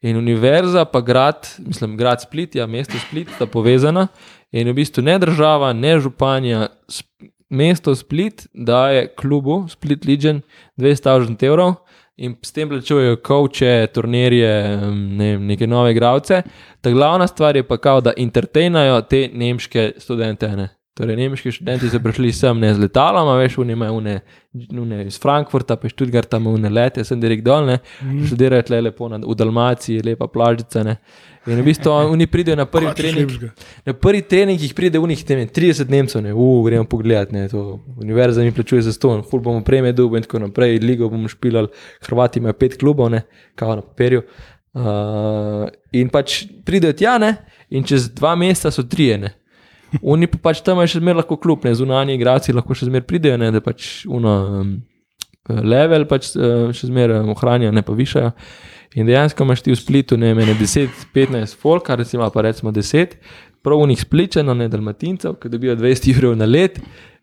In 0.07 0.17
univerza, 0.17 0.85
pa 0.87 1.03
grad, 1.03 1.49
mislim, 1.59 1.97
grad 1.99 2.23
Split, 2.23 2.55
ja, 2.55 2.67
mesto 2.71 2.99
Split, 3.03 3.33
sta 3.35 3.47
povezana. 3.51 4.07
In 4.55 4.71
v 4.71 4.77
bistvu 4.79 5.03
ne 5.07 5.19
država, 5.19 5.73
ne 5.75 5.97
županja, 6.01 6.69
mesto 7.51 7.95
Split 7.95 8.47
daje 8.55 9.15
klubu 9.15 9.69
Split 9.69 10.05
Legion 10.05 10.43
200 10.77 11.47
evrov 11.47 11.75
in 12.21 12.37
s 12.43 12.53
tem 12.53 12.69
plačujejo 12.69 13.17
koče, 13.25 13.87
turnirje, 13.95 14.53
ne 14.93 15.31
vem, 15.33 15.47
neke 15.47 15.67
nove 15.67 15.95
igralce. 15.95 16.43
Ta 16.81 16.91
glavna 16.91 17.27
stvar 17.27 17.57
je 17.57 17.63
pa 17.67 17.79
kao, 17.81 18.01
da 18.01 18.13
entertainajo 18.17 19.01
te 19.03 19.29
nemške 19.33 19.93
študente. 19.99 20.49
Ne. 20.49 20.69
Torej, 20.99 21.17
nemški 21.17 21.53
študenti 21.55 21.89
so 21.89 22.01
prišli 22.03 22.33
sem 22.35 22.59
ne 22.59 22.73
z 22.75 22.83
letalom, 22.83 23.29
a 23.31 23.37
veš, 23.39 23.61
unime, 23.63 23.87
une, 23.95 24.17
une 24.75 25.05
iz 25.07 25.21
Frankfurta, 25.23 25.77
pa 25.79 25.89
Študgarta, 25.89 26.41
une 26.51 26.69
lete, 26.69 27.05
sem 27.07 27.21
direkt 27.23 27.45
dol, 27.47 27.69
ne, 27.69 27.77
mm. 28.03 28.25
študirajo 28.27 28.67
tle 28.67 28.81
lepo 28.89 29.09
na, 29.09 29.21
v 29.23 29.37
Dalmaciji, 29.39 30.03
lepa 30.09 30.27
plažica. 30.27 30.83
Ne. 30.85 30.97
In 31.47 31.63
v 31.63 31.65
bistvu 31.71 31.95
oni 31.95 32.27
pridejo 32.27 32.59
na 32.59 32.67
prvi 32.69 32.91
trening. 32.99 33.33
Na 33.87 33.95
prvi 33.95 34.25
trening 34.27 34.61
jih 34.61 34.75
pride 34.77 34.99
unih 35.01 35.25
30 35.25 35.95
Nemcev, 35.95 36.27
ne, 36.27 36.35
uh, 36.35 36.61
gremo 36.67 36.85
pogledat, 36.91 37.31
ne, 37.33 37.47
to 37.49 37.79
univerza 38.03 38.43
mi 38.43 38.53
plačuje 38.53 38.83
za 38.83 38.93
ston, 38.93 39.23
ful 39.23 39.41
bomo 39.41 39.63
prejme 39.65 39.95
dobu 39.95 40.19
in 40.19 40.27
tako 40.27 40.43
naprej, 40.43 40.83
ligo 40.83 41.09
bomo 41.09 41.31
špilali, 41.31 41.71
Hrvati 42.03 42.43
imajo 42.43 42.59
pet 42.59 42.77
klubov, 42.83 43.15
ne, 43.15 43.23
kao 43.55 43.79
na 43.79 43.87
papirju. 43.87 44.27
Uh, 44.75 45.71
in 45.95 46.11
pač 46.11 46.43
pridejo 46.67 46.99
tja, 46.99 47.17
ne, 47.23 47.37
in 47.71 47.87
čez 47.87 48.11
dva 48.11 48.35
meseca 48.35 48.75
so 48.75 48.83
trije, 48.83 49.19
ne. 49.23 49.37
Oni 50.03 50.29
pa 50.31 50.39
pač 50.51 50.63
tam 50.67 50.81
še 50.87 51.01
zmeraj 51.01 51.25
lahko 51.25 51.39
klub, 51.41 51.65
ne, 51.67 51.75
zunanji 51.75 52.15
igralci 52.19 52.55
lahko 52.55 52.77
še 52.77 52.89
zmeraj 52.89 53.09
pridejo, 53.09 53.39
ne, 53.41 53.51
da 53.55 53.63
pač 53.65 54.05
uno 54.07 54.35
um, 54.61 54.75
level 55.49 56.07
pač 56.11 56.33
uh, 56.37 56.71
še 56.77 56.91
zmeraj 56.91 57.27
ohranijo, 57.35 57.73
ne 57.75 57.83
pa 57.87 57.97
višajo. 57.99 58.31
In 58.99 59.07
dejansko 59.07 59.47
imaš 59.47 59.63
ti 59.63 59.71
v 59.71 59.79
splitu 59.79 60.19
ne 60.19 60.33
vem, 60.33 60.43
ene 60.43 60.57
10-15 60.59 61.59
folk, 61.59 61.87
kar 61.87 62.01
recimo 62.03 62.27
pa 62.35 62.43
recimo 62.47 62.73
10, 62.75 63.19
prav 63.63 63.83
unih 63.85 64.01
spličeno, 64.01 64.55
ne 64.59 64.67
dalmatincev, 64.71 65.37
ki 65.43 65.53
dobijo 65.53 65.77
200 65.79 66.15
evrov 66.15 66.39
na 66.39 66.49
let 66.49 66.81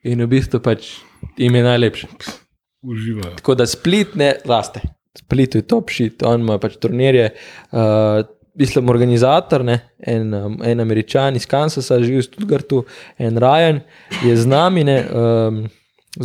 in 0.08 0.24
v 0.24 0.30
bistvu 0.32 0.62
pač 0.64 0.94
jim 1.40 1.56
je 1.56 1.64
najlepše. 1.66 2.08
Uživajo. 2.88 3.34
Tako 3.42 3.58
da 3.60 3.68
split 3.68 4.16
ne 4.16 4.34
raste. 4.48 4.84
Split 5.18 5.56
je 5.58 5.66
top 5.68 5.90
shit, 5.92 6.24
on 6.24 6.46
ima 6.46 6.60
pač 6.62 6.78
turnirje. 6.80 7.32
Uh, 7.72 8.24
Mislim, 8.58 8.90
organizator, 8.90 9.62
ne, 9.66 9.80
en, 10.00 10.34
um, 10.34 10.58
en 10.66 10.80
američan 10.82 11.36
iz 11.38 11.46
Kansasa, 11.46 12.00
živi 12.02 12.24
v 12.24 12.26
Stuttgartu, 12.26 12.84
en 13.22 13.38
Ryan 13.38 13.84
je 14.26 14.34
z 14.34 14.50
nami, 14.50 14.84
ne, 14.84 14.98
um, 15.06 15.60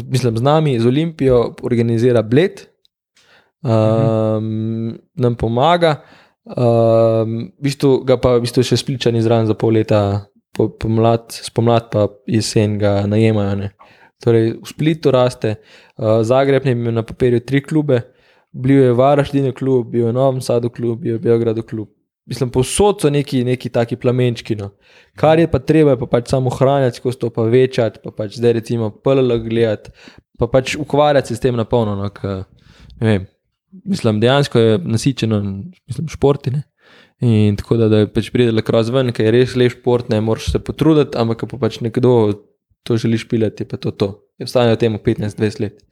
mislim, 0.09 0.39
z 0.41 0.43
nami, 0.43 0.78
z 0.80 0.89
Olimpijo, 0.89 1.43
organizira 1.62 2.22
Bled, 2.22 2.64
um, 3.62 4.99
nam 5.14 5.37
pomaga. 5.37 6.01
Um, 6.43 7.53
v 7.55 7.68
bistvu 7.68 8.01
ga 8.09 8.16
pa 8.18 8.35
v 8.39 8.47
bistvu 8.47 8.64
še 8.66 8.80
spličani 8.80 9.20
zraven 9.22 9.47
za 9.47 9.55
pol 9.55 9.76
leta, 9.76 10.26
po, 10.57 10.72
pomlad, 10.74 11.30
spomlad 11.30 11.93
pa 11.93 12.09
jesen 12.26 12.80
ga 12.80 13.03
najemajo. 13.07 13.55
Ne. 13.61 13.70
Torej, 14.22 14.57
v 14.59 14.66
Splitu 14.66 15.12
raste, 15.14 15.57
uh, 15.99 16.22
Zagreb 16.26 16.66
je 16.66 16.74
imel 16.74 16.95
na 16.95 17.05
papirju 17.07 17.45
tri 17.47 17.62
klube, 17.62 18.01
bil 18.53 18.89
je 18.89 18.93
Varaždin 18.97 19.53
klub, 19.53 19.91
bil 19.91 20.09
je 20.09 20.12
Novem 20.16 20.41
Sadu 20.41 20.70
klub, 20.70 21.01
bil 21.03 21.16
je 21.16 21.22
Beogradu 21.22 21.62
klub. 21.62 21.91
Mislim, 22.26 22.50
povsod 22.54 23.00
so 23.02 23.10
neki, 23.10 23.42
neki 23.44 23.68
taki 23.74 23.96
plamenčki. 23.96 24.54
No. 24.56 24.70
Kar 25.18 25.40
je 25.42 25.48
pa 25.50 25.58
treba, 25.58 25.96
je 25.96 26.00
pa 26.04 26.06
pač 26.06 26.30
samo 26.30 26.52
ohranjati, 26.52 27.00
skozi 27.00 27.18
to 27.18 27.30
pa 27.34 27.42
večati, 27.50 27.98
pa 28.04 28.12
pač 28.14 28.36
zdaj 28.38 28.52
recimo 28.60 28.90
PLL 28.94 29.40
gledati, 29.42 29.90
pa 30.38 30.46
pač 30.46 30.76
ukvarjati 30.78 31.32
se 31.32 31.36
s 31.36 31.42
tem 31.42 31.58
na 31.58 31.64
polno. 31.64 31.96
No, 31.98 32.10
k, 32.14 32.44
vem, 33.02 33.26
mislim, 33.84 34.20
dejansko 34.22 34.58
je 34.58 34.78
nasičeno, 34.78 35.40
mislim, 35.88 36.08
športine. 36.08 36.62
In 37.22 37.56
tako 37.56 37.76
da, 37.78 37.86
da 37.88 38.02
je 38.02 38.10
pač 38.10 38.32
pridel 38.34 38.62
kroz 38.66 38.90
ven, 38.90 39.12
ker 39.14 39.28
je 39.28 39.34
res 39.34 39.52
lep 39.58 39.76
šport, 39.76 40.08
ne 40.10 40.18
moreš 40.20 40.52
se 40.54 40.60
potruditi, 40.62 41.14
ampak 41.18 41.42
ko 41.42 41.52
pa 41.52 41.60
pač 41.66 41.78
nekdo 41.82 42.14
to 42.82 42.96
želi 42.98 43.18
špilati, 43.18 43.62
je 43.62 43.68
pa 43.70 43.78
to 43.78 43.90
to. 43.94 44.08
Je 44.38 44.46
ostanejo 44.48 44.78
temu 44.78 44.98
15-20 44.98 45.62
let. 45.62 45.82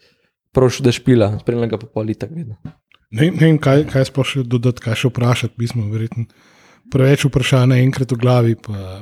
Proš, 0.54 0.80
da 0.82 0.90
špila, 0.90 1.36
spremlja 1.38 1.70
ga 1.70 1.78
pa 1.78 1.86
pol 1.86 2.10
leta 2.10 2.26
vedno. 2.26 2.58
Ne, 3.10 3.26
ne 3.26 3.42
vem, 3.42 3.58
kaj, 3.58 3.88
kaj 3.90 4.06
sploh 4.06 4.26
še 4.26 4.44
dodati, 4.46 4.82
kaj 4.84 5.00
še 5.02 5.10
vprašati. 5.10 5.58
Mi 5.58 5.66
smo 5.66 5.88
verjetno 5.90 6.28
preveč 6.94 7.24
vprašanj 7.26 7.74
enkrat 7.80 8.14
v 8.14 8.18
glavi. 8.20 8.54
Pa, 8.54 9.00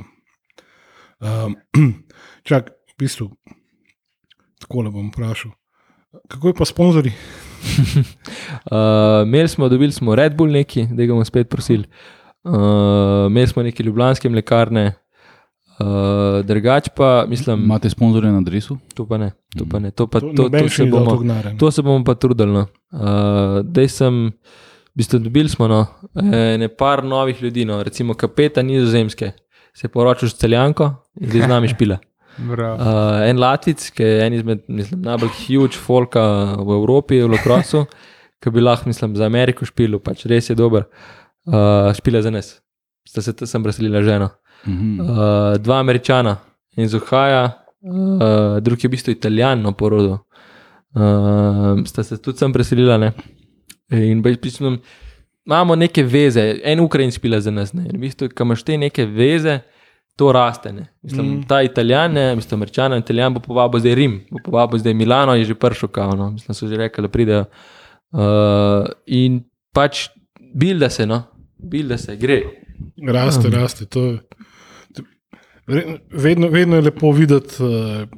um, 1.21 1.57
čak, 2.49 2.73
v 2.73 2.95
bistvu, 3.05 3.29
tako 4.65 4.87
le 4.87 4.95
bom 4.95 5.11
vprašal. 5.13 5.53
Kako 6.33 6.49
je 6.49 6.57
pa 6.57 6.65
sponzorji? 6.65 7.13
Uh, 8.73 9.25
imeli 9.29 9.49
smo, 9.49 9.69
dobili 9.69 9.93
smo 9.93 10.17
Red 10.17 10.37
Bull 10.39 10.57
neki, 10.57 10.87
da 10.89 11.05
ga 11.05 11.13
bomo 11.13 11.29
spet 11.29 11.53
prosili. 11.53 11.85
Uh, 12.49 13.29
imeli 13.29 13.47
smo 13.47 13.63
neke 13.67 13.85
ljubljanske 13.85 14.31
mlekarne, 14.33 14.87
uh, 15.83 16.41
drugač 16.49 16.89
pa 16.97 17.27
mislim, 17.29 17.69
Imate 17.69 17.91
sponzorje 17.91 18.33
na 18.33 18.41
adresu? 18.41 18.79
to 18.95 19.05
pa 19.05 19.19
ne. 19.21 19.35
To, 19.59 19.69
pa 19.69 19.79
ne. 19.79 19.91
to, 19.91 20.07
pa, 20.07 20.25
To, 20.25 20.33
to, 20.33 20.49
to, 20.49 20.69
še 20.69 20.85
se 20.85 20.91
bomo, 20.91 21.21
to 21.21 21.57
to 21.59 21.71
se 21.71 21.83
bomo 21.83 22.05
pa 22.05 22.17
trudili. 22.17 22.57
No. 22.57 22.67
Uh, 22.93 23.61
Dej 23.65 23.89
sem, 23.93 24.29
v 24.95 24.97
bistvu 24.99 25.21
dobili 25.23 25.49
smo 25.49 25.69
no, 25.69 25.87
ne 26.15 26.69
par 26.69 27.05
novih 27.05 27.43
ljudi, 27.43 27.65
no, 27.69 27.83
recimo 27.83 28.15
kapeta 28.15 28.63
nizozemske, 28.63 29.33
se 29.75 29.87
je 29.87 29.93
poročil 29.93 30.29
s 30.29 30.39
celjanko 30.41 30.91
in 31.21 31.31
zdaj 31.31 31.43
z 31.43 31.49
nami 31.49 31.69
špila. 31.69 31.99
Bravo. 32.39 32.77
Uh, 32.77 33.29
en 33.29 33.39
Latvic, 33.39 33.91
ki 33.91 34.03
je 34.03 34.27
en 34.27 34.35
izmed 34.35 34.61
mislim, 34.69 35.03
najbolj 35.03 35.31
huge 35.41 35.79
folka 35.79 36.23
v 36.59 36.77
Evropi, 36.79 37.21
v 37.23 37.31
Lokrosu, 37.33 37.85
ki 38.43 38.53
bi 38.55 38.63
lahko, 38.63 38.89
mislim, 38.91 39.17
za 39.19 39.27
Ameriko 39.27 39.67
špil, 39.67 39.99
pač 40.03 40.27
res 40.31 40.51
je 40.51 40.57
dober. 40.59 40.87
Uh, 41.49 41.91
špila 41.97 42.23
za 42.23 42.31
nas, 42.31 42.59
sta 43.09 43.25
se 43.25 43.35
tam 43.35 43.65
preselila 43.67 44.03
žena. 44.07 44.31
Mhm. 44.67 45.01
Uh, 45.01 45.57
dva 45.63 45.81
američana 45.81 46.37
iz 46.77 46.95
Ohaja, 46.95 47.45
uh, 47.83 48.59
drug 48.63 48.85
je 48.85 48.89
v 48.89 48.95
bistvu 48.95 49.15
italijan 49.15 49.63
na 49.63 49.73
porodu. 49.73 50.19
Uh, 50.97 51.85
sta 51.85 52.03
se 52.03 52.17
tudi 52.17 52.39
sem 52.39 52.53
preselila. 52.53 52.97
Ne? 52.99 53.13
In 53.93 54.23
v 54.23 54.37
bistvu 54.37 54.79
imamo 55.47 55.77
neke 55.77 56.03
veze, 56.05 56.61
en 56.65 56.81
Ukrajin 56.81 57.11
špila 57.11 57.41
za 57.41 57.51
nas. 57.51 57.73
Ne? 57.73 57.89
In 57.89 57.97
v 57.97 58.07
bistvu, 58.07 58.29
ko 58.35 58.47
imaš 58.49 58.65
te 58.65 58.79
neke 58.81 59.07
veze, 59.07 59.61
to 60.19 60.33
raste. 60.33 60.73
Ne? 60.73 60.89
Mislim, 61.03 61.27
Mm. 61.27 61.43
Ta 61.49 61.63
italijan, 61.63 62.13
ne, 62.13 62.35
mislim, 62.37 62.59
američan, 62.59 62.99
italijan 62.99 63.35
bo 63.35 63.41
povabil 63.41 63.81
zdaj 63.81 63.95
Rim, 63.95 64.21
bo 64.31 64.39
povabil 64.45 64.79
zdaj 64.79 64.95
Milano, 64.95 65.35
je 65.35 65.45
že 65.45 65.55
prišel, 65.55 65.89
kao, 65.89 66.17
no? 66.17 66.31
mislim, 66.31 66.55
so 66.55 66.67
že 66.67 66.77
rekli, 66.77 67.03
da 67.03 67.09
pridejo. 67.09 67.45
Uh, 68.11 68.89
in 69.07 69.45
pač 69.73 70.09
bilda 70.55 70.91
se, 70.91 71.07
no, 71.07 71.23
bilda 71.59 71.99
se, 71.99 72.17
gre. 72.17 72.43
Raste, 73.07 73.51
raste. 73.51 73.87
To, 73.87 74.19
vedno, 76.11 76.49
vedno 76.49 76.77
je 76.77 76.83
lepo 76.83 77.13
videti 77.13 77.63
uh, 77.63 78.09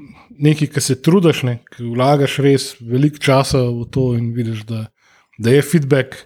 nekaj, 0.41 0.71
ki 0.75 0.83
se 0.85 0.97
trudiš, 1.03 1.43
ne, 1.49 1.59
ki 1.71 1.91
vlagaš 1.93 2.39
res 2.45 2.73
veliko 2.81 3.21
časa 3.23 3.63
v 3.69 3.87
to 3.93 4.11
in 4.19 4.33
vidiš, 4.37 4.65
da, 4.69 4.87
da 5.39 5.55
je 5.55 5.63
feedback, 5.63 6.17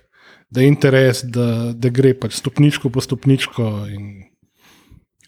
da 0.50 0.62
je 0.62 0.70
interes, 0.70 1.24
da, 1.24 1.72
da 1.74 1.90
gre 1.90 2.14
pač 2.18 2.38
stopničko 2.38 2.92
po 2.94 3.02
stopničko. 3.04 3.70
In, 3.94 4.10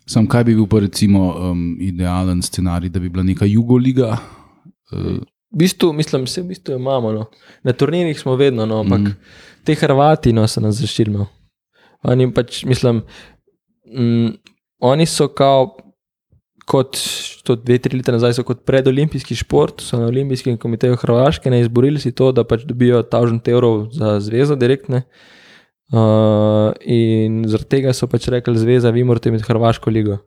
Sam 0.07 0.29
kaj 0.31 0.45
bi 0.47 0.55
bil 0.55 0.69
pa 0.71 0.79
recimo 0.85 1.33
um, 1.35 1.63
idealen 1.83 2.43
scenarij, 2.43 2.93
da 2.95 3.03
bi 3.03 3.11
bila 3.11 3.25
neka 3.27 3.49
jugoliga? 3.51 4.17
Uh, 4.93 5.19
V 5.51 5.59
bistvu, 5.63 5.93
mislim, 5.93 6.27
vse 6.27 6.43
v 6.43 6.51
bistvu 6.51 6.75
imamo. 6.77 7.13
No. 7.13 7.25
Na 7.63 7.73
turnirjih 7.73 8.19
smo 8.21 8.35
vedno, 8.37 8.67
no, 8.67 8.81
ampak 8.83 9.01
mm. 9.01 9.15
te 9.65 9.75
Hrvati 9.75 10.33
no, 10.35 10.47
so 10.47 10.61
nas 10.61 10.77
zaščitili. 10.83 11.17
No. 11.17 11.27
Oni 12.03 12.27
pač, 12.35 12.65
mislim, 12.67 13.01
mm, 13.87 14.35
oni 14.85 15.07
so 15.07 15.29
kao, 15.29 15.77
kot 16.67 16.99
to 17.47 17.55
dve, 17.55 17.79
tri 17.79 18.01
leta 18.01 18.13
nazaj, 18.15 18.35
so 18.37 18.45
kot 18.47 18.65
predolimpijski 18.67 19.37
šport, 19.39 19.85
so 19.85 20.01
na 20.01 20.09
olimpijskem 20.11 20.59
komiteju 20.59 20.99
Hrvaške 20.99 21.51
ne 21.51 21.61
izborili 21.63 22.03
si 22.03 22.11
to, 22.13 22.33
da 22.35 22.43
pač 22.45 22.67
dobijo 22.67 23.05
1000 23.07 23.53
evrov 23.55 23.87
za 23.95 24.17
zvezo 24.21 24.59
direktne. 24.59 25.05
Uh, 25.95 26.73
in 26.83 27.45
zaradi 27.47 27.71
tega 27.77 27.93
so 27.95 28.09
pač 28.11 28.27
rekli, 28.35 28.59
zveza, 28.59 28.91
vi 28.91 29.05
morate 29.07 29.31
imeti 29.31 29.47
Hrvaško 29.47 29.95
ligo. 29.95 30.19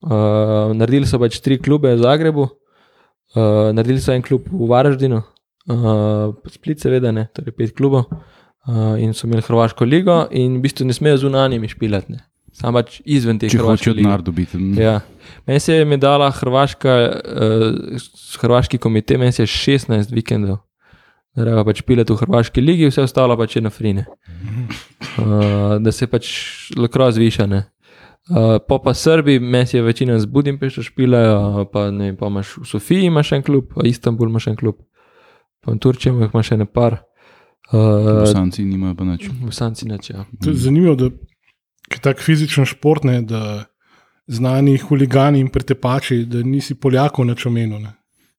Uh, 0.00 0.72
naredili 0.72 1.04
so 1.04 1.20
pač 1.20 1.36
tri 1.44 1.60
klube 1.60 1.92
v 1.92 2.00
Zagrebu, 2.00 2.48
uh, 2.48 3.68
naredili 3.76 4.00
so 4.00 4.16
en 4.16 4.24
klub 4.24 4.48
v 4.48 4.70
Varaždinu, 4.72 5.20
uh, 5.20 6.32
Split, 6.48 6.80
seveda, 6.80 7.12
ne, 7.12 7.28
torej 7.36 7.52
pet 7.58 7.76
klubov, 7.76 8.08
uh, 8.08 8.96
in 8.96 9.12
so 9.12 9.28
imeli 9.28 9.44
Hrvaško 9.44 9.84
ligo, 9.84 10.22
in 10.32 10.56
v 10.56 10.64
bistvu 10.64 10.88
ne 10.88 10.96
smejo 10.96 11.20
zunanjimi 11.28 11.68
špilati, 11.68 12.16
ne. 12.16 12.24
samo 12.56 12.80
pač 12.80 13.02
izven 13.04 13.36
te 13.36 13.52
če 13.52 13.60
hočejo 13.60 13.98
denar 14.00 14.24
dobiti. 14.24 14.56
mm. 14.56 14.80
Ja. 14.80 15.02
Meni 15.46 15.60
se 15.60 15.74
je 15.74 15.84
medala 15.84 16.30
Hrvaška, 16.30 16.96
uh, 17.10 18.02
Hrvaški 18.40 18.78
komitej, 18.78 19.18
meni 19.18 19.32
se 19.32 19.42
je 19.42 19.46
16 19.46 20.14
vikendov. 20.14 20.62
Treba 21.34 21.64
pač 21.64 21.82
pilati 21.86 22.12
v 22.12 22.24
Hrvaški 22.24 22.62
ligi, 22.62 22.88
vse 22.90 23.04
ostalo 23.06 23.36
pač 23.38 23.56
je 23.56 23.62
na 23.62 23.70
frine. 23.70 24.06
Uh, 25.18 25.78
da 25.78 25.92
se 25.92 26.08
pač 26.10 26.30
lahko 26.76 27.10
zvišane. 27.14 27.64
Uh, 28.30 28.58
pa 28.68 28.78
pa 28.78 28.94
Srbi, 28.94 29.38
meni 29.40 29.66
je 29.72 29.82
večina 29.82 30.18
z 30.20 30.26
Budimpešta 30.26 30.82
špilajo, 30.86 31.64
pa, 31.72 31.88
ne, 31.90 32.10
vem, 32.10 32.16
pa 32.16 32.28
imaš 32.30 32.56
v 32.60 32.66
Sofiji 32.68 33.08
imaš 33.08 33.32
en 33.32 33.42
klub, 33.42 33.72
pa 33.74 33.86
Istanbul 33.88 34.28
imaš 34.28 34.50
en 34.52 34.56
klub, 34.56 34.76
pa 35.64 35.72
v 35.72 35.78
Turčiji 35.78 36.12
imaš 36.12 36.52
še 36.52 36.60
ne 36.60 36.66
par. 36.68 37.00
Uh, 37.72 38.20
Bosanci 38.26 38.66
nimajo 38.66 38.94
pa 38.98 39.06
nič. 39.06 39.30
v 39.30 39.54
Sanci 39.54 39.88
neče. 39.88 40.12
Ja. 40.14 40.26
to 40.44 40.50
je 40.50 40.62
zanimivo, 40.62 40.94
da 40.94 41.10
je 41.10 42.02
tako 42.02 42.22
fizičen 42.22 42.66
šport, 42.66 43.06
ne, 43.06 43.22
da 43.22 43.70
znani 44.30 44.78
huligani 44.78 45.40
in 45.40 45.48
pretepači, 45.48 46.24
da 46.24 46.38
nisi 46.40 46.74
Poljakov 46.74 47.24
na 47.24 47.34
čomenu. 47.34 47.78
Ne. 47.78 47.92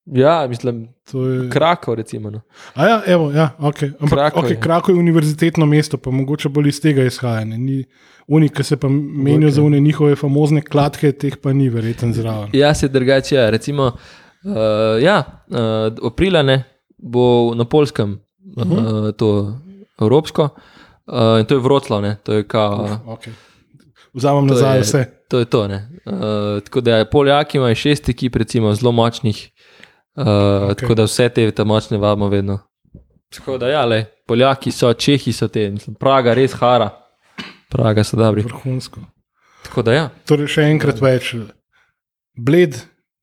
ja, 0.05 0.47
mislim, 0.49 0.87
To 1.11 1.25
je- 1.27 1.49
Krakov 1.49 1.95
recimo. 1.95 2.29
No. 2.29 2.41
A 2.73 2.85
ja, 2.87 3.01
evo, 3.07 3.31
ja, 3.31 3.49
okay. 3.59 3.91
Ampak 3.93 4.09
Krakov 4.09 4.43
okay, 4.43 4.49
je. 4.49 4.59
Krakov 4.59 4.95
je 4.95 4.99
univerzitetno 4.99 5.65
mesto, 5.65 5.97
pa 5.97 6.11
mogoče 6.11 6.49
bolj 6.49 6.67
iz 6.67 6.81
tega 6.81 7.03
izhaja. 7.03 7.45
ne. 7.45 7.57
Ni, 7.57 7.83
Oni, 8.27 8.49
ki 8.49 8.63
se 8.63 8.77
pa 8.77 8.89
menijo 8.89 9.33
Mogoče. 9.39 9.51
za 9.51 9.63
one 9.63 9.79
njihove 9.79 10.15
famozne 10.15 10.61
kladke, 10.61 11.11
teh 11.11 11.37
pa 11.37 11.53
ni 11.53 11.69
verjeten 11.69 12.13
zraven. 12.13 12.49
Ja, 12.53 12.73
se 12.73 12.87
drugače. 12.87 13.35
Ja. 13.35 13.49
Recimo, 13.49 13.83
uh, 13.83 14.51
ja, 15.03 15.17
uh, 15.49 15.57
aprila 16.07 16.43
ne, 16.43 16.63
bo 16.97 17.21
na 17.55 17.65
polskem 17.65 18.19
uh 18.57 18.63
-huh. 18.63 19.07
uh, 19.07 19.11
to 19.11 19.57
evropsko. 20.01 20.49
Uh, 21.07 21.39
in 21.39 21.45
to 21.45 21.55
je 21.55 21.59
Vroclav, 21.59 22.01
ne, 22.01 22.17
to 22.23 22.33
je 22.33 22.43
kao. 22.43 22.87
Okay. 23.07 23.31
Vzamem 24.13 24.45
nazaj 24.47 24.77
je- 24.77 24.81
vse. 24.81 25.05
To 25.31 25.39
je 25.39 25.45
to. 25.47 25.67
ne. 25.67 25.87
Uh, 26.05 26.59
tako 26.63 26.81
da 26.83 27.05
Poljaki 27.05 27.57
imajo 27.57 27.75
šest 27.75 28.09
ekip, 28.11 28.35
recimo, 28.35 28.73
zelo 28.75 28.91
močnih, 28.91 29.37
uh, 30.15 30.25
okay. 30.25 30.75
tako 30.79 30.95
da 30.99 31.05
vse 31.07 31.29
te 31.29 31.45
ta 31.51 31.63
močne 31.63 31.97
vabimo 31.97 32.27
vedno. 32.27 32.59
Tako 33.31 33.57
da, 33.57 33.69
ja, 33.71 33.85
le, 33.85 34.05
Poljaki 34.27 34.71
so, 34.71 34.91
Čehi 34.93 35.31
so 35.33 35.47
te, 35.47 35.69
mislim, 35.71 35.95
Praga 35.95 36.33
res 36.35 36.53
hara, 36.59 36.89
Praga 37.71 38.03
so 38.03 38.17
dobri. 38.19 38.43
Vrhunsko. 38.43 38.99
Tako 39.63 39.81
da, 39.87 39.93
ja, 39.93 40.09
Torej, 40.27 40.49
še 40.51 40.65
enkrat 40.67 40.99
več. 40.99 41.31
Bled, 42.35 42.75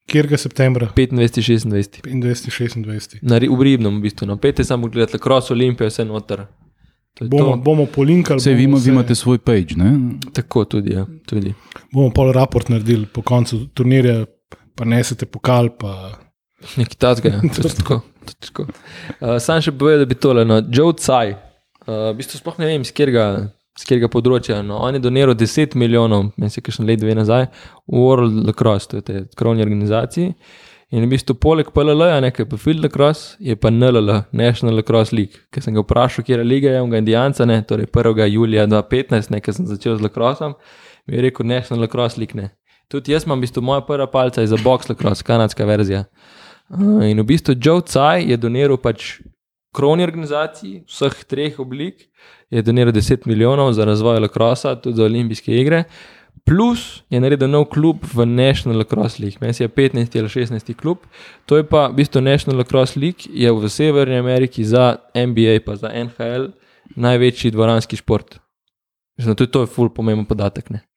kjer 0.09 0.31
ga 0.31 0.39
septembra, 0.41 0.89
25, 0.97 1.43
26. 1.45 2.01
25, 2.07 2.49
26. 2.49 3.19
Na, 3.23 3.37
Ri- 3.37 3.51
v 3.53 3.69
Ribnem, 3.69 3.99
v 4.01 4.07
bistvu. 4.09 4.31
No. 4.31 4.39
Pete 4.41 4.65
samo 4.65 4.89
gledati, 4.89 5.21
Cross 5.21 5.51
Olimpijo, 5.53 5.91
vse 5.93 6.09
noter. 6.09 6.47
Je 7.21 7.29
Bomo, 7.29 7.51
to. 7.51 7.57
bomo 7.57 7.87
polinkali. 7.87 8.39
Vse 8.39 8.51
bomo 8.51 8.61
vimo, 8.61 8.77
vse- 8.79 8.85
vi 8.85 8.93
imate 8.93 9.15
svoj 9.15 9.39
page, 9.39 9.75
ne? 9.77 9.93
Tako 10.33 10.65
tudi. 10.65 10.95
Ja, 10.95 11.07
tudi. 11.27 11.55
Bomo 11.93 12.11
pol 12.11 12.33
raport 12.33 12.69
naredili 12.69 13.07
po 13.07 13.23
koncu 13.23 13.67
turnirja, 13.75 14.25
pa 14.75 14.85
nesete 14.85 15.27
pokal. 15.27 15.69
Pa... 15.79 16.13
Nekaj 16.77 16.99
tazga. 16.99 17.29
Ja. 17.29 17.41
To 17.55 17.69
je 17.69 17.75
tako, 17.75 18.01
to 18.25 18.31
je 18.31 18.47
tako. 18.47 18.63
Uh, 19.21 19.37
sam 19.41 19.63
še 19.63 19.73
povedal, 19.73 20.05
da 20.05 20.09
bi 20.11 20.15
tole, 20.15 20.45
no, 20.45 20.61
Joe 20.69 20.93
Tsai, 20.95 21.33
uh, 21.33 22.11
v 22.13 22.19
bistvu 22.19 22.39
sploh 22.43 22.59
ne 22.61 22.67
vem, 22.71 22.85
z 22.85 22.93
katerega, 22.93 23.27
z 23.79 23.87
katerega 23.87 24.11
področja. 24.13 24.59
No, 24.63 24.79
on 24.85 24.95
je 24.95 25.01
doniral 25.01 25.35
10 25.39 25.75
milijonov, 25.81 26.33
meni 26.37 26.51
se 26.53 26.61
kakšen 26.61 26.87
let 26.87 27.01
dve 27.01 27.15
nazaj, 27.17 27.47
v 27.87 28.03
World 28.03 28.43
Lacrosse, 28.47 28.91
to 28.91 29.01
je 29.01 29.07
te 29.07 29.23
krovni 29.39 29.65
organizaciji. 29.65 30.35
In 30.89 31.05
v 31.05 31.11
bistvu 31.13 31.35
poleg 31.37 31.69
PLL, 31.75 32.03
nekaj 32.25 32.47
pa 32.49 32.57
Field 32.57 32.81
Lacrosse, 32.81 33.37
je 33.45 33.53
pa 33.61 33.69
NLL, 33.69 34.23
National 34.33 34.79
Lacrosse 34.81 35.13
League. 35.13 35.43
Ker 35.53 35.61
sem 35.61 35.75
ga 35.77 35.83
vprašal, 35.85 36.25
kje 36.25 36.39
je 36.39 36.47
liga, 36.47 36.71
je 36.73 36.81
on 36.81 36.89
ga 36.89 37.03
Indijanca, 37.03 37.45
ne, 37.45 37.59
torej 37.61 37.91
1. 37.93 38.25
julija 38.33 38.65
2015, 38.67 39.29
nekaj 39.37 39.59
sem 39.59 39.69
začel 39.69 39.99
z 39.99 40.07
Lacrossom, 40.07 40.57
mi 41.07 41.19
je 41.19 41.27
rekel 41.27 41.47
National 41.47 41.85
Lacrosse 41.85 42.17
League. 42.21 42.41
Ne. 42.41 42.55
Tudi 42.89 43.13
jaz 43.13 43.29
imam, 43.29 43.37
v 43.37 43.45
bistvu, 43.45 43.61
moja 43.69 43.85
prva 43.85 44.09
palca 44.09 44.41
je 44.41 44.49
za 44.49 44.57
box 44.65 44.89
lacrosse, 44.89 45.25
kanadska 45.29 45.69
verzija. 45.69 46.07
Uh, 46.73 47.05
in 47.05 47.21
v 47.21 47.27
bistvu 47.35 47.57
Joe 47.61 47.85
Tsai 47.85 48.25
je 48.31 48.41
doniral 48.41 48.81
pač 48.81 49.19
krovni 49.77 50.09
organizaciji 50.09 50.87
vseh 50.89 51.25
treh 51.29 51.61
oblik 51.61 52.09
je 52.51 52.63
doniral 52.63 52.93
10 52.93 53.27
milijonov 53.29 53.73
za 53.73 53.85
razvoj 53.85 54.21
Lacrossa, 54.21 54.75
tudi 54.81 54.97
za 54.97 55.05
olimpijske 55.05 55.53
igre. 55.53 55.85
Plus 56.49 57.05
je 57.13 57.21
naredil 57.21 57.51
nov 57.53 57.69
klub 57.69 58.01
v 58.09 58.25
National 58.25 58.81
Lacrosse 58.81 59.21
League, 59.21 59.37
meni 59.41 59.53
je 59.53 59.69
15 59.69 60.17
ali 60.17 60.29
16 60.33 60.73
klub. 60.73 61.05
To 61.45 61.61
je 61.61 61.65
pa, 61.65 61.93
v 61.93 62.01
bistvu, 62.01 62.25
National 62.25 62.57
Lacrosse 62.57 62.97
League 62.97 63.29
je 63.29 63.53
v 63.53 63.69
Severni 63.69 64.17
Ameriki 64.17 64.65
za 64.65 64.97
NBA, 65.13 65.61
pa 65.61 65.77
za 65.77 65.93
NHL 65.93 66.57
največji 66.97 67.53
dvoranski 67.53 68.01
šport. 68.01 68.41
Mislim, 69.19 69.37
tudi 69.37 69.53
to 69.53 69.61
je 69.61 69.69
ful 69.69 69.93
pomemben 69.93 70.25
podatek. 70.25 70.71
Ne? 70.71 70.88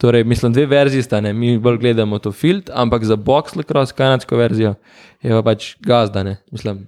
Torej, 0.00 0.24
mislim, 0.24 0.52
dve 0.52 0.66
verziji 0.66 1.02
sta, 1.02 1.18
ne? 1.20 1.32
mi 1.32 1.58
bolj 1.58 1.76
gledamo 1.78 2.18
to 2.18 2.32
field, 2.32 2.70
ampak 2.72 3.04
za 3.04 3.16
box 3.16 3.56
lacrosse, 3.56 3.94
kanadsko 3.94 4.36
verzijo, 4.36 4.74
je 5.22 5.30
pa 5.30 5.42
pač 5.44 5.74
gazda. 5.84 6.22
Ne? 6.24 6.36
Mislim, 6.52 6.86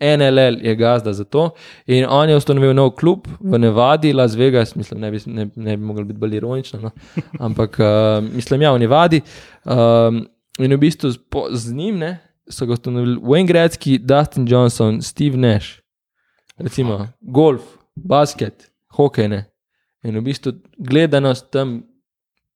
NLL 0.00 0.64
je 0.64 0.74
gazda 0.74 1.12
za 1.12 1.24
to. 1.24 1.50
In 1.86 2.06
on 2.08 2.32
je 2.32 2.38
ustanovil 2.40 2.72
nov 2.72 2.94
klub 2.96 3.28
v 3.40 3.60
Nevadi, 3.60 4.14
Las 4.16 4.38
Vegas, 4.40 4.72
mislim, 4.76 5.00
ne 5.00 5.10
bi, 5.10 5.20
ne, 5.26 5.48
ne 5.56 5.76
bi 5.76 5.84
mogli 5.84 6.04
biti 6.08 6.20
bolj 6.24 6.40
ironični, 6.40 6.80
no? 6.82 6.90
ampak 7.38 7.76
uh, 7.84 8.24
mislim, 8.32 8.64
ja, 8.64 8.72
v 8.72 8.80
Nevadi. 8.86 9.20
Um, 9.64 10.24
in 10.58 10.72
v 10.72 10.82
bistvu 10.88 11.12
z, 11.12 11.20
po, 11.28 11.50
z 11.52 11.76
njim 11.76 12.00
ne, 12.00 12.16
so 12.48 12.64
ga 12.66 12.80
ustanovili 12.80 13.20
Wayne 13.20 13.52
Gretzky, 13.52 13.98
Dustin 14.00 14.48
Johnson, 14.48 15.02
Steve 15.02 15.36
Nash, 15.36 15.82
recimo 16.56 17.02
golf, 17.20 17.76
basket, 17.96 18.70
hokej. 18.96 19.28
Ne? 19.28 19.46
In 20.04 20.16
v 20.16 20.30
bistvu 20.32 20.62
gledanost 20.78 21.52
tam 21.52 21.82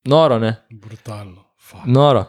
noro, 0.05 0.39
ne. 0.39 0.57
Brutalno. 0.71 1.45
Fuck. 1.59 1.87
Noro. 1.87 2.25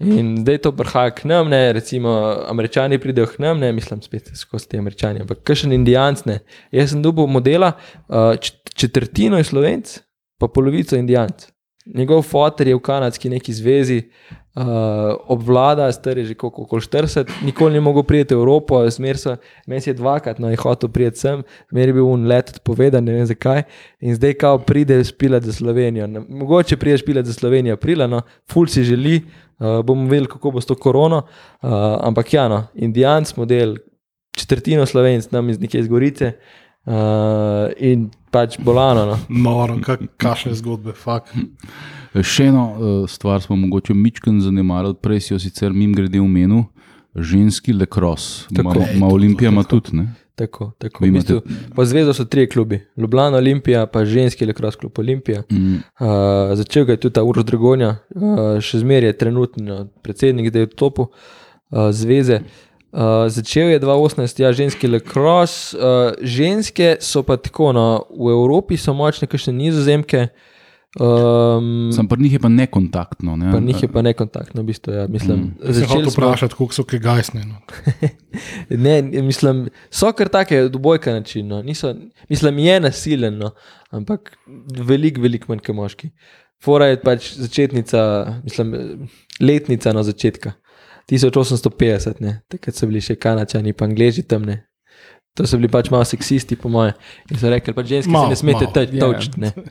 In 0.00 0.36
zdaj 0.42 0.58
to 0.58 0.72
prihaja 0.76 1.10
k 1.14 1.24
nam, 1.24 1.48
ne, 1.48 1.72
recimo, 1.72 2.10
američani 2.50 2.98
pridejo 2.98 3.26
k 3.30 3.38
nam, 3.38 3.60
ne, 3.62 3.72
mislim, 3.72 4.02
spet 4.02 4.30
skozi 4.34 4.68
te 4.68 4.78
američane, 4.78 5.22
ampak 5.22 5.44
kakšen 5.46 5.72
indijanc, 5.72 6.24
ne. 6.26 6.40
Jaz 6.74 6.90
sem 6.90 7.02
dobil 7.02 7.30
modela, 7.30 7.72
uh, 8.08 8.34
četrtino 8.74 9.38
je 9.38 9.44
slovenc, 9.44 9.98
pa 10.38 10.48
polovico 10.48 10.96
indijanc. 10.96 11.46
Njegov 11.84 12.22
fotor 12.22 12.68
je 12.68 12.74
v 12.74 12.80
kanadski 12.80 13.28
neki 13.28 13.52
zvezi, 13.52 13.98
uh, 14.56 14.62
obvlada, 15.28 15.92
star 15.92 16.18
je 16.18 16.24
že 16.24 16.34
koliko, 16.34 16.62
okoli 16.62 16.80
40, 16.80 17.28
nikoli 17.44 17.74
ni 17.74 17.80
mogel 17.80 18.02
priti 18.02 18.34
v 18.34 18.38
Evropo, 18.38 18.80
zmer 18.90 19.18
so, 19.20 19.36
meni 19.66 19.82
je 19.86 19.94
dvakrat, 19.94 20.38
no 20.38 20.48
je 20.48 20.56
hotel 20.56 20.88
priti 20.88 21.20
sem, 21.20 21.42
zmer 21.68 21.88
je 21.88 21.92
bil 21.92 22.08
un 22.08 22.24
let 22.26 22.54
odpovedan, 22.56 23.04
ne 23.04 23.12
vem 23.12 23.26
zakaj. 23.26 23.62
In 24.00 24.16
zdaj 24.16 24.34
kao 24.40 24.58
pride 24.58 25.02
špilat 25.04 25.44
za 25.44 25.52
Slovenijo. 25.52 26.06
Ne, 26.06 26.24
mogoče 26.28 26.80
pride 26.80 26.98
špilat 26.98 27.28
za 27.28 27.36
Slovenijo 27.36 27.76
aprila, 27.76 28.06
no, 28.06 28.22
ful 28.48 28.66
si 28.66 28.84
želi, 28.84 29.20
uh, 29.60 29.84
bomo 29.84 30.08
videli, 30.08 30.32
kako 30.32 30.56
bo 30.56 30.64
s 30.64 30.66
to 30.66 30.80
korono, 30.80 31.26
uh, 31.26 31.70
ampak 32.00 32.32
ja, 32.32 32.48
no, 32.48 32.66
indijanc 32.74 33.36
model, 33.36 33.76
četrtino 34.36 34.86
slovenc, 34.86 35.30
nam 35.30 35.50
iz 35.50 35.60
neke 35.60 35.78
iz 35.78 35.88
Gorice. 35.88 36.32
Uh, 36.32 36.63
in 36.84 38.10
pač 38.34 38.58
bolano. 38.58 39.06
No. 39.06 39.18
Noro, 39.28 39.78
kak, 39.84 40.02
kašne 40.20 40.54
zgodbe, 40.58 40.92
fakt. 40.98 41.32
Še 42.14 42.50
eno 42.50 42.64
uh, 42.64 42.98
stvar 43.10 43.42
smo 43.42 43.56
mogoče 43.58 43.94
mičken 43.94 44.40
zanemarili, 44.42 44.98
prej 45.02 45.24
si 45.24 45.32
jo 45.34 45.40
sicer 45.42 45.74
mim 45.74 45.94
grede 45.96 46.20
omenil, 46.22 46.66
ženski 47.14 47.74
lekros. 47.74 48.46
Ma, 48.54 48.74
ma 49.00 49.08
Olimpija 49.10 49.50
ima 49.54 49.64
tudi, 49.66 49.96
ne? 49.98 50.10
Tako, 50.34 50.72
tako. 50.82 51.04
V 51.04 51.12
bistvu, 51.14 51.36
po 51.76 51.84
zvezo 51.86 52.10
so 52.14 52.24
tri 52.26 52.48
klubi, 52.50 52.80
Ljubljana, 52.98 53.38
Olimpija, 53.38 53.84
pa 53.86 54.02
ženski 54.02 54.46
lekros 54.50 54.74
klub 54.76 54.98
Olimpija. 54.98 55.44
Mm, 55.50 55.82
Uh, 56.04 56.54
začel 56.58 56.84
ga 56.88 56.96
je 56.96 57.04
tudi 57.04 57.14
ta 57.14 57.22
Uroš 57.22 57.46
Dragonja, 57.46 57.92
uh, 58.18 58.40
še 58.58 58.82
zmeraj 58.82 59.12
je 59.12 59.18
trenutno 59.18 59.76
predsednik, 60.02 60.50
zdaj 60.50 60.66
je 60.66 60.70
v 60.72 60.78
topu 60.78 61.06
uh, 61.06 61.90
zveze. 61.94 62.42
Uh, 62.42 62.73
začel 63.28 63.68
je 63.68 63.80
2018, 63.80 64.40
ja, 64.40 64.52
ženski 64.52 64.86
lekros. 64.86 65.74
Uh, 65.74 65.80
ženske 66.22 66.96
so 67.00 67.22
pa 67.22 67.36
tako, 67.36 67.72
no, 67.72 67.86
v 68.10 68.30
Evropi 68.30 68.76
so 68.76 68.94
močne, 68.94 69.26
kakšne 69.26 69.52
nizozemke. 69.52 70.28
Um, 70.94 71.90
Sam 71.90 72.06
pri 72.06 72.22
njih 72.22 72.32
je 72.32 72.38
pa 72.38 72.48
nekontaktno. 72.48 73.36
Ne? 73.36 73.50
pa 73.52 73.58
njih 73.58 73.82
je 73.82 73.88
pa 73.88 74.02
nekontaktno, 74.02 74.62
v 74.62 74.64
bistvu. 74.64 74.92
Ja, 74.92 75.06
mislim, 75.08 75.38
Mm. 75.40 75.72
Začeli 75.72 76.04
smo- 76.04 76.12
vprašati, 76.12 76.54
koliko 76.54 76.74
so 76.74 76.84
kaj 76.84 76.98
gajsne. 76.98 77.42
No. 77.44 77.56
Ne, 78.84 79.02
mislim, 79.02 79.68
so 79.90 80.12
kar 80.12 80.28
take 80.28 80.68
dvojka 80.68 81.12
način. 81.12 81.48
No. 81.48 81.62
Niso, 81.62 81.94
mislim, 82.28 82.58
je 82.58 82.80
nasilen, 82.80 83.38
no. 83.38 83.50
ampak 83.90 84.36
veliko, 84.78 85.20
veliko 85.20 85.46
manj 85.48 85.58
kot 85.58 85.74
moški. 85.74 86.10
Fora 86.64 86.86
je 86.86 87.00
pač 87.00 87.32
začetnica, 87.34 88.00
mislim, 88.44 88.74
letnica 89.40 89.92
na 89.92 90.02
začetka. 90.02 90.52
1850, 91.08 92.20
ne. 92.20 92.40
takrat 92.48 92.74
so 92.74 92.86
bili 92.86 93.00
še 93.00 93.16
kanačani, 93.16 93.72
pa 93.72 93.84
angliži 93.84 94.22
tam 94.22 94.42
ne. 94.42 94.62
To 95.34 95.46
so 95.46 95.56
bili 95.56 95.68
pač 95.68 95.90
malo 95.90 96.04
seksisti, 96.04 96.56
po 96.56 96.68
moje. 96.68 96.92
In 97.30 97.38
so 97.38 97.50
rekli, 97.50 97.74
pač 97.74 97.86
ženske 97.86 98.10
Malo, 98.10 98.26
se 98.26 98.30
ne 98.30 98.36
smete 98.36 98.66
teč- 98.70 98.94
Ja. 98.94 99.00
točiti. 99.02 99.40
ne. 99.40 99.52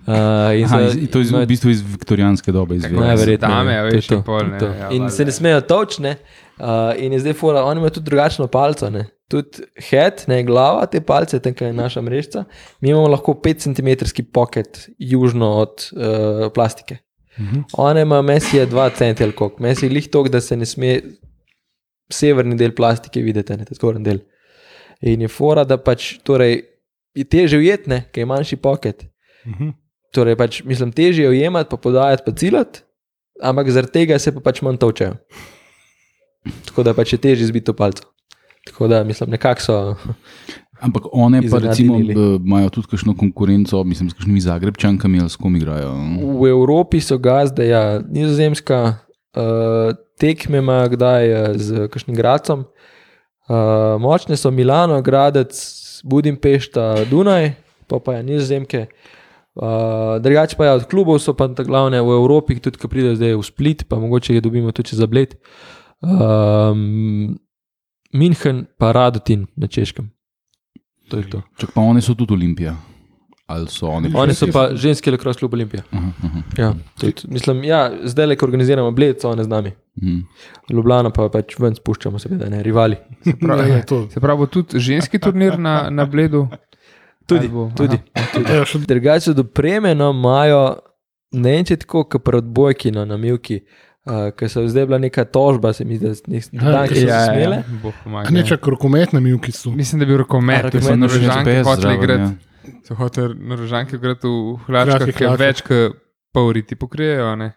Uh, 0.00 0.56
in 0.56 0.64
Aha, 0.64 0.78
so- 0.80 0.96
iz, 0.96 1.10
to 1.12 1.18
je 1.18 1.22
iz, 1.22 1.30
v 1.30 1.46
bistvu 1.46 1.70
iz 1.70 1.82
viktorijanske 1.82 2.52
dobe 2.52 2.74
izvira. 2.76 3.02
Najverjetneje, 3.02 3.52
Dame, 3.52 3.72
je 3.72 3.82
veš, 3.84 4.06
to, 4.06 4.14
in 4.14 4.22
pol, 4.22 4.46
ne, 4.48 4.58
to. 4.58 4.66
ja, 4.72 4.88
In 4.90 5.10
se 5.10 5.24
ne 5.24 5.32
smejo 5.32 5.60
točne. 5.60 6.16
Uh, 6.56 6.64
in 6.96 7.12
je 7.12 7.20
zdaj 7.20 7.32
fora, 7.34 7.64
oni 7.64 7.78
imajo 7.78 7.90
tudi 7.90 8.04
drugačno 8.04 8.46
palco. 8.46 8.88
Ne. 8.90 9.04
Tudi 9.28 9.60
head, 9.90 10.24
ne 10.26 10.42
glava 10.42 10.86
te 10.86 11.00
palce, 11.00 11.38
tam 11.38 11.52
je 11.52 11.72
naša 11.72 12.00
mreža. 12.00 12.44
Mi 12.80 12.90
imamo 12.90 13.08
lahko 13.08 13.34
5 13.34 13.60
cm 13.60 13.88
pocket 14.32 14.88
južno 14.98 15.52
od 15.58 15.84
uh, 15.92 16.48
plastike. 16.48 16.96
Mhm. 17.38 17.60
Ona 17.72 18.00
ima 18.00 18.22
mesi 18.22 18.56
je 18.56 18.66
2 18.66 18.90
cm 18.96 19.22
ali 19.22 19.32
koliko. 19.32 19.62
Mesi 19.62 19.86
je 19.86 19.90
lih 19.90 20.08
tok, 20.08 20.28
da 20.28 20.40
se 20.40 20.56
ne 20.56 20.66
sme 20.66 21.00
severni 22.10 22.56
del 22.56 22.74
plastike 22.74 23.22
videti, 23.22 23.56
ne 23.56 23.66
zgornji 23.70 24.04
del. 24.04 24.18
In 25.00 25.22
je 25.22 25.28
fora, 25.28 25.64
da 25.64 25.78
pač 25.78 26.18
torej, 26.26 26.62
je 27.14 27.24
teže 27.24 27.58
ujetne, 27.58 28.04
ker 28.12 28.22
je 28.22 28.26
manjši 28.26 28.56
pocket. 28.56 29.06
Mhm. 29.46 29.70
Torej, 30.14 30.36
pač, 30.36 30.62
mislim, 30.66 30.90
težje 30.92 31.24
je 31.24 31.30
ujemati, 31.30 31.70
pa 31.70 31.76
podajati, 31.76 32.22
pa 32.26 32.32
ciljati, 32.34 32.82
ampak 33.42 33.70
zaradi 33.70 33.92
tega 33.92 34.18
se 34.18 34.34
pa 34.34 34.40
pač 34.40 34.62
manj 34.62 34.80
točejo. 34.82 35.14
Tako 36.66 36.82
da 36.82 36.94
pač 36.94 37.12
je 37.14 37.20
težje 37.22 37.46
zbiti 37.46 37.72
palco. 37.76 38.08
Tako 38.66 38.88
da 38.88 39.04
mislim, 39.04 39.30
nekako 39.30 39.62
so. 39.62 39.76
Ampak 40.80 41.12
one 41.12 41.42
pa 41.50 41.58
recimo 41.58 41.98
b- 41.98 42.40
imajo 42.40 42.70
tudi 42.70 42.88
kakšno 42.90 43.14
konkurenco, 43.16 43.84
mislim, 43.84 44.10
s 44.10 44.16
kakšnimi 44.16 44.40
zagrebčankami 44.40 45.20
ali 45.20 45.30
s 45.30 45.36
kom 45.36 45.56
igrajo. 45.56 45.92
V 46.40 46.48
Evropi 46.48 47.00
so 47.00 47.18
gazde, 47.18 47.68
ja, 47.68 48.00
nizozemska, 48.00 48.96
uh, 49.36 49.92
tekme 50.20 50.58
imajo 50.58 50.88
kdaj 50.96 51.24
eh, 51.32 51.58
z 51.58 51.88
kakšnim 51.92 52.16
gradcem. 52.16 52.64
Uh, 53.50 54.00
močne 54.00 54.36
so 54.36 54.50
Milano, 54.50 55.02
Gradec, 55.02 55.52
Budimpešta, 56.04 57.04
Dunaj, 57.10 57.52
pa 57.90 57.98
pa 57.98 58.14
je 58.16 58.22
nizozemke. 58.22 58.86
Uh, 59.54 60.22
drugače 60.22 60.56
pa 60.56 60.64
je 60.64 60.72
od 60.78 60.84
klubov, 60.86 61.18
so 61.18 61.34
pa 61.34 61.48
ta 61.50 61.66
glavne 61.66 61.98
v 62.00 62.14
Evropi, 62.14 62.56
tudi 62.62 62.78
ko 62.78 62.88
pridejo 62.88 63.18
zdaj 63.18 63.34
v 63.34 63.42
Split, 63.42 63.84
pa 63.90 63.98
mogoče 63.98 64.38
jih 64.38 64.42
dobimo 64.42 64.72
tudi 64.72 64.94
za 64.96 65.10
bled. 65.10 65.34
Um, 66.00 67.36
München, 68.14 68.70
pa 68.78 68.94
Radotin 68.94 69.46
na 69.56 69.66
češkem. 69.66 70.10
To 71.10 71.18
je 71.18 71.26
to. 71.26 71.42
Čak 71.58 71.74
pa 71.74 71.82
one 71.82 72.00
so 72.00 72.14
tudi 72.14 72.34
Olimpija. 72.34 72.76
So 73.66 73.88
one? 73.88 74.10
Oni 74.14 74.34
so 74.34 74.46
pa 74.46 74.68
ženski 74.74 75.10
lekros 75.10 75.36
klub 75.36 75.54
Olimpija. 75.54 75.82
Aha, 75.90 76.10
aha. 76.24 76.42
Ja, 76.56 76.68
tudi, 77.00 77.26
mislim, 77.28 77.64
ja, 77.64 77.80
zdaj 78.04 78.26
le, 78.26 78.36
ko 78.36 78.46
organiziramo 78.46 78.90
bled, 78.90 79.18
so 79.18 79.30
one 79.30 79.44
z 79.44 79.48
nami. 79.48 79.72
Mhm. 79.98 80.20
Ljubljana 80.70 81.10
pa 81.10 81.28
pač 81.28 81.56
ven 81.58 81.74
spuščamo, 81.74 82.18
seveda, 82.18 82.48
ne 82.48 82.62
rivali. 82.62 82.96
Prav, 83.40 83.58
Ne, 83.58 83.68
ne, 83.68 83.82
to. 83.82 84.04
Se 84.10 84.20
pravi, 84.20 84.46
tudi 84.46 84.78
ženski 84.80 85.18
turnir 85.18 85.58
na, 85.58 85.90
na 85.90 86.06
Bledu. 86.06 86.46
Tudi, 87.26 87.48
bo- 87.48 87.70
tudi. 87.76 87.98
Ja, 88.46 88.62
še 88.64 88.78
Drugače, 88.86 89.34
do 89.34 89.44
premena 89.44 90.12
imajo, 90.14 90.62
ne 91.32 91.50
vem, 91.50 91.66
če 91.66 91.82
tako, 91.82 92.04
kot 92.06 92.22
pri 92.22 92.38
odbojki 92.38 92.94
no, 92.94 93.04
na 93.04 93.18
Milki, 93.18 93.58
uh, 93.58 93.89
ker 94.32 94.48
so 94.48 94.62
zdaj 94.64 94.86
bila 94.86 94.98
neka 94.98 95.24
tožba, 95.24 95.72
se 95.72 95.84
mi 95.84 95.96
zdi, 95.96 96.08
da 96.52 96.70
Ja, 96.72 96.86
ki 96.88 96.94
se 96.94 97.06
smele. 97.26 97.62
Bog 97.82 97.94
pomaga. 98.04 98.28
A 98.28 98.30
ne 98.30 98.46
čak 98.46 98.66
rokomet 98.66 99.12
na 99.12 99.20
Milki 99.20 99.52
so. 99.52 99.70
Mislim, 99.70 100.00
da 100.00 100.06
bi 100.06 100.12
bil 100.12 100.18
rokomet, 100.18 100.70
ker 100.72 100.82
so 100.82 100.94
SPS 100.96 101.66
hoteli 101.66 101.94
igrati. 101.94 102.22
ja. 102.22 102.30
So 102.84 102.94
hoteli 102.94 103.34
norožanke 103.38 103.96
igrati 103.96 104.26
v 104.26 104.58
hlačkah, 104.66 105.12
ki 105.12 105.24
več 105.38 105.62
kot 105.62 105.96
pol 106.32 106.52
riti 106.52 106.74
pokrijejo. 106.74 107.34
Ne? 107.36 107.52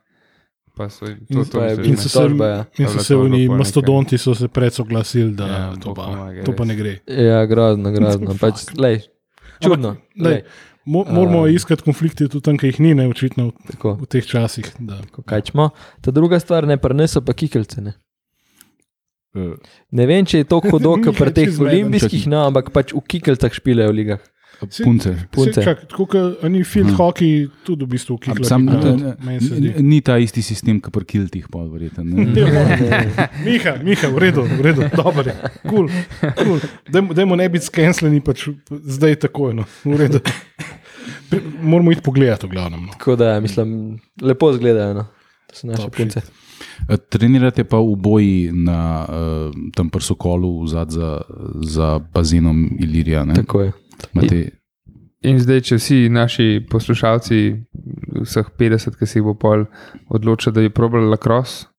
Pa 0.74 0.90
so 0.90 1.06
to, 1.06 1.12
In 1.30 1.46
to 1.46 1.62
je 1.62 1.74
In 1.86 1.98
so 1.98 2.10
se, 2.10 2.20
tožba, 2.20 2.46
ja. 2.48 2.62
in 2.78 2.88
so 2.90 3.00
se 3.00 3.16
oni 3.16 3.48
mastodonti 3.48 4.18
so 4.18 4.34
se 4.36 4.48
predsoglasili, 4.48 5.32
da 5.32 5.48
Ja, 5.48 5.74
to, 5.78 5.94
pa, 5.94 6.08
to 6.46 6.52
pa 6.52 6.66
ne 6.66 6.76
gre. 6.76 6.96
Ja, 7.08 7.46
grozno, 7.46 7.92
grozno. 7.92 8.34
pač, 8.42 8.66
lej, 8.76 9.04
čudno. 9.62 9.96
lej, 10.18 10.32
Lej, 10.32 10.42
Mo, 10.86 11.06
moramo 11.08 11.46
Um, 11.46 11.50
iskati 11.56 11.84
konflikte 11.84 12.28
tudi 12.28 12.44
tam, 12.44 12.58
kjer 12.60 12.74
jih 12.74 12.80
ni, 12.84 12.94
ne 12.98 13.08
očitno 13.08 13.48
v, 13.50 13.68
tako, 13.72 13.94
v 14.02 14.08
teh 14.12 14.26
časih. 14.28 14.68
Da. 14.84 15.00
tako, 15.06 15.24
kaj 15.24 15.46
čmo. 15.52 15.70
Ta 16.04 16.12
druga 16.12 16.40
stvar, 16.44 16.68
ne 16.68 16.76
preneso 16.78 17.22
pa 17.24 17.32
kikelce. 17.34 17.82
Ne. 17.86 17.94
Eh, 19.34 19.54
ne 19.96 20.08
vem, 20.10 20.28
če 20.28 20.44
je 20.44 20.50
to 20.50 20.60
hudo, 20.66 20.98
kot 21.06 21.16
pri 21.16 21.32
teh 21.36 21.56
olimpijskih, 21.56 22.28
no, 22.32 22.44
ampak 22.50 22.74
pač 22.76 22.92
v 22.92 23.04
kikelcah 23.16 23.56
špilejo 23.56 23.94
v 23.94 23.98
ligah. 24.02 24.26
Punce. 24.84 25.16
Punce. 25.32 25.54
Se, 25.54 25.64
čak, 25.64 25.88
tako 25.88 26.06
kot 26.06 26.44
ni 26.50 26.64
field 26.64 26.90
Aha. 26.90 26.98
hockey, 26.98 27.50
tudi 27.64 27.86
v 27.86 27.88
bistvu 27.88 28.18
kikla. 28.18 28.46
sam- 28.46 28.68
se 29.40 29.56
zdi. 29.56 29.74
Ni 29.84 30.02
ta 30.02 30.18
isti 30.18 30.42
sistem, 30.42 30.80
kot 30.82 30.94
pri 30.94 31.06
kiltih, 31.06 31.48
pa 31.52 31.60
verjetno. 31.64 32.04
ne. 32.04 32.32
Ja, 32.40 33.28
Miha, 33.46 33.76
Miha, 33.84 34.08
v 34.08 34.18
redu, 34.18 34.44
v 34.44 34.62
redu, 34.62 34.82
dobro 34.96 35.24
je. 35.26 35.36
Cool, 35.70 35.90
cool. 36.44 36.60
Dajmo, 37.14 37.36
ne 37.36 37.50
biti 37.50 37.66
skensleni, 37.66 38.22
pač 38.22 38.48
zdaj 38.70 39.16
takoj. 39.16 39.54
No. 39.54 39.66
v 39.86 39.98
redu. 39.98 40.20
Moramo 41.62 41.92
iti 41.92 42.02
pogledati, 42.02 42.48
v 42.48 42.50
glavnem. 42.50 42.86
No. 42.86 42.92
Tako 42.92 43.16
da, 43.16 43.40
mislim, 43.40 44.00
lepo 44.22 44.52
izgledajo. 44.52 44.94
No. 44.94 45.04
To 45.48 45.56
so 45.56 45.68
naše 45.68 45.82
Top 45.82 45.96
punce. 45.96 46.22
Eh, 46.90 46.98
Trenirate 47.10 47.64
pa 47.64 47.78
v 47.78 47.96
boji 47.96 48.52
na 48.54 49.06
uh, 49.06 49.52
tem 49.76 49.90
prsokolu 49.90 50.64
vzad 50.64 50.90
za, 50.92 51.22
za 51.56 52.00
bazenom 52.14 52.70
Ilirija. 52.80 53.26
ne? 53.26 53.34
Tako 53.34 53.62
je. 53.62 53.72
Imate, 54.14 54.60
In 55.24 55.38
zdaj, 55.40 55.62
če 55.62 55.76
vsi 55.80 55.98
naši 56.12 56.46
poslušalci, 56.70 57.38
vseh 58.26 58.48
50, 58.60 58.98
ki 59.00 59.08
se 59.08 59.20
jih 59.20 59.24
bo 59.24 59.34
pol 59.34 59.62
odločil, 60.10 60.52
da 60.52 60.60
bi 60.60 60.70
probali 60.70 61.08
lacrosse, 61.08 61.70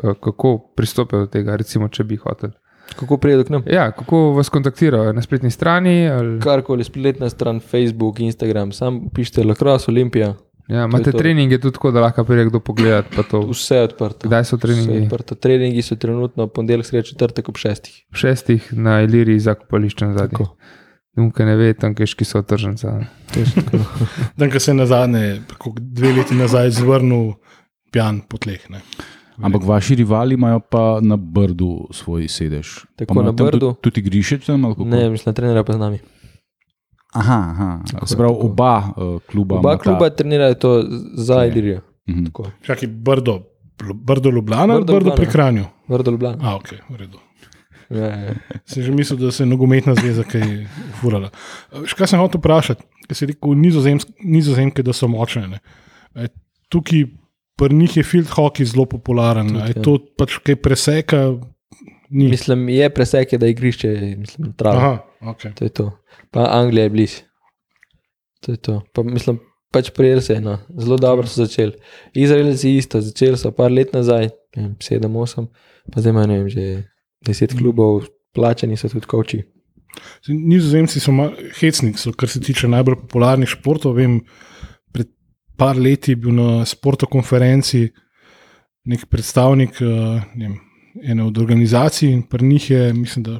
eh, 0.00 0.14
kako 0.16 0.72
pristopijo 0.76 1.20
do 1.20 1.26
tega, 1.26 1.56
recimo, 1.56 1.88
če 1.88 2.04
bi 2.04 2.16
hotel. 2.16 2.54
Kako 2.96 3.16
prijedo 3.16 3.44
k 3.44 3.50
nam? 3.50 3.62
Ja, 3.66 3.90
kako 3.92 4.32
vas 4.32 4.48
kontaktirajo 4.48 5.12
na 5.12 5.22
spletni 5.22 5.50
strani? 5.50 6.08
Ali, 6.08 6.40
Karkoli, 6.40 6.84
spletna 6.84 7.28
stran, 7.28 7.60
Facebook, 7.60 8.20
Instagram, 8.20 8.72
sam 8.72 9.10
pišite 9.10 9.44
Lacrosse, 9.44 9.90
Olimpija, 9.90 10.34
ja, 10.68 10.84
imate 10.84 11.12
to. 11.12 11.18
treninge 11.18 11.58
tudi 11.58 11.74
tako, 11.74 11.90
da 11.90 12.00
lahko 12.00 12.24
pride 12.24 12.44
kdo 12.44 12.60
pogledat. 12.60 13.04
vse 13.50 13.74
je 13.74 13.82
odprto. 13.82 14.28
Kdaj 14.28 14.44
so 14.44 14.56
Vse 14.56 14.62
treningi? 14.62 15.04
odprto. 15.04 15.34
Treningi 15.34 15.82
so 15.82 15.96
trenutno 15.96 16.46
ponedeljek, 16.46 16.86
sredo, 16.86 17.02
četrtek 17.02 17.48
ob 17.48 17.56
šestih. 17.56 18.06
V 18.12 18.16
šestih 18.16 18.72
na 18.72 19.02
Iliriji 19.02 19.38
za 19.40 19.54
kopališčem 19.54 20.16
zadnji. 20.18 20.30
Tako. 20.30 20.56
Dunke 21.16 21.44
ne 21.46 21.56
ve, 21.56 21.74
tam 21.74 21.94
keški 21.94 22.26
so 22.26 22.42
tržnica. 22.42 22.92
Dan, 24.36 24.50
ko 24.50 24.60
se 24.62 24.70
je 24.70 24.74
na 24.74 24.86
zadnje, 24.86 25.42
dve 25.78 26.12
leti 26.12 26.34
nazaj, 26.34 26.70
zvrnil 26.70 27.34
pijan 27.94 28.20
po 28.28 28.38
tleh. 28.38 28.70
Ne. 28.70 28.82
ampak 29.42 29.62
vaši 29.66 29.94
rivali 29.94 30.34
imajo 30.34 30.60
pa 30.60 30.98
na 31.02 31.16
Brdu 31.16 31.88
svoj 31.90 32.28
sedež. 32.28 32.86
Tako, 32.96 33.22
na 33.22 33.32
Brdu. 33.32 33.74
Tudi, 33.74 33.80
tudi 33.82 34.00
griše 34.00 34.38
tam? 34.38 34.74
Ne, 34.78 35.10
mislim, 35.10 35.34
trenira 35.34 35.64
pa 35.64 35.72
z 35.72 35.78
nami. 35.78 35.98
Aha, 37.14 37.40
aha. 37.50 37.80
Tako, 37.90 38.06
se 38.06 38.16
pravi, 38.16 38.34
tako. 38.34 38.46
oba 38.46 38.76
uh, 38.96 39.22
kluba. 39.30 39.58
Oba 39.58 39.78
kluba 39.78 40.10
trenirajo 40.10 40.54
to 40.54 40.84
za. 41.14 41.44
Ilirijo. 41.46 41.80
Mhm. 42.10 42.24
Tako. 42.24 42.50
Čakaj, 42.62 42.88
Brdo, 42.88 43.40
Brdo 43.94 44.30
Ljubljana 44.30 44.74
ali 44.74 44.84
Brdo 44.84 44.92
Brdo 44.92 45.10
pri 45.10 45.10
Ljubljana. 45.10 45.32
Kranju? 45.32 45.64
Vrdo 45.88 46.10
Ljubljana. 46.10 46.38
A, 46.42 46.56
ok, 46.56 46.68
v 46.90 46.96
redu. 46.96 47.18
Ja, 47.90 48.06
ja. 48.06 48.34
Sem 48.64 48.82
že 48.82 48.92
mislil, 48.92 49.18
da 49.20 49.32
se 49.32 49.42
je 49.42 49.50
nogometna 49.50 49.94
zveza 49.98 50.24
kaj 50.24 50.66
furala. 51.00 51.30
Eh, 51.72 51.84
Še 51.88 51.98
kaj 51.98 52.12
sem 52.12 52.22
hotel 52.22 52.40
vprašati, 52.40 52.86
ker 53.08 53.18
si 53.18 53.28
rekel, 53.32 53.58
nizozemsk, 53.60 54.14
nizozemke, 54.24 54.84
da 54.86 54.96
so 54.96 55.10
močne. 55.10 55.60
je 56.16 56.30
Tukaj 56.72 57.04
pri 57.56 57.74
njih 57.74 57.96
je 57.96 58.02
field 58.02 58.30
hockey 58.34 58.64
zelo 58.64 58.86
popularen. 58.86 59.48
Tudi, 59.48 59.60
Je 59.60 59.74
ja. 59.76 59.82
to 59.82 59.98
pač 60.18 60.38
kaj 60.42 60.56
preseka? 60.56 61.20
Ni. 62.10 62.28
Mislim, 62.30 62.68
je 62.68 62.88
presek, 62.94 63.32
je, 63.32 63.38
da 63.38 63.46
igrišče, 63.50 63.90
mislim, 64.18 64.52
trava. 64.58 64.78
Aha, 64.78 65.32
okay. 65.32 65.54
To 65.54 65.64
je 65.64 65.70
to. 65.70 65.90
Pa 66.30 66.46
Anglija 66.50 66.84
je 66.84 66.90
blizu. 66.90 67.22
To 68.44 68.52
je 68.52 68.56
to. 68.56 68.82
Pa, 68.92 69.02
mislim, 69.02 69.38
pač 69.72 69.90
prijel 69.90 70.20
se 70.20 70.36
je. 70.36 70.40
No. 70.40 70.58
Zelo 70.78 70.96
dobro 70.96 71.26
so 71.26 71.44
začeli. 71.44 71.72
Izraelci 72.14 72.76
isto, 72.76 73.00
začeli 73.00 73.38
so 73.40 73.50
par 73.54 73.72
let 73.72 73.94
nazaj, 73.94 74.30
ne 74.56 74.62
vem, 74.62 74.74
sedem, 74.82 75.16
osem, 75.16 75.48
pa 75.92 76.02
zdaj 76.02 76.14
imajo 76.14 76.30
ne 76.30 76.38
vem, 76.38 76.48
že 76.52 76.66
deset 77.26 77.54
klubov, 77.58 78.04
plačani 78.34 78.76
so 78.76 78.88
tudi 78.92 79.06
koči. 79.06 79.42
Nizozemci 80.28 81.00
so 81.00 81.12
hecni, 81.60 81.92
so, 81.96 82.12
kar 82.12 82.28
se 82.28 82.40
tiče 82.42 82.68
najbolj 82.68 83.04
popularnih 83.04 83.48
športov. 83.48 83.94
Vem, 83.98 84.20
pred 84.92 85.12
par 85.56 85.78
leti 85.78 86.12
je 86.12 86.22
bil 86.24 86.34
na 86.34 86.64
sporto 86.66 87.06
konferenci 87.06 87.88
nek 88.84 89.06
predstavnik 89.08 89.80
eh, 89.80 90.22
ne 90.34 90.48
vem, 90.48 90.56
ene 91.02 91.24
od 91.24 91.38
organizacij 91.38 92.10
in 92.12 92.22
pri 92.28 92.46
njih 92.46 92.70
je, 92.70 92.92
mislim, 92.94 93.24
da 93.24 93.38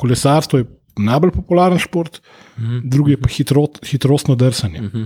kolesarstvo 0.00 0.58
je 0.58 0.68
najbolj 0.98 1.30
popularen 1.30 1.78
šport, 1.78 2.18
drugi 2.84 3.12
je 3.12 3.20
pa 3.20 3.28
hitro, 3.28 3.66
hitrostno 3.86 4.34
drsanje. 4.34 4.80
Mhm. 4.82 5.04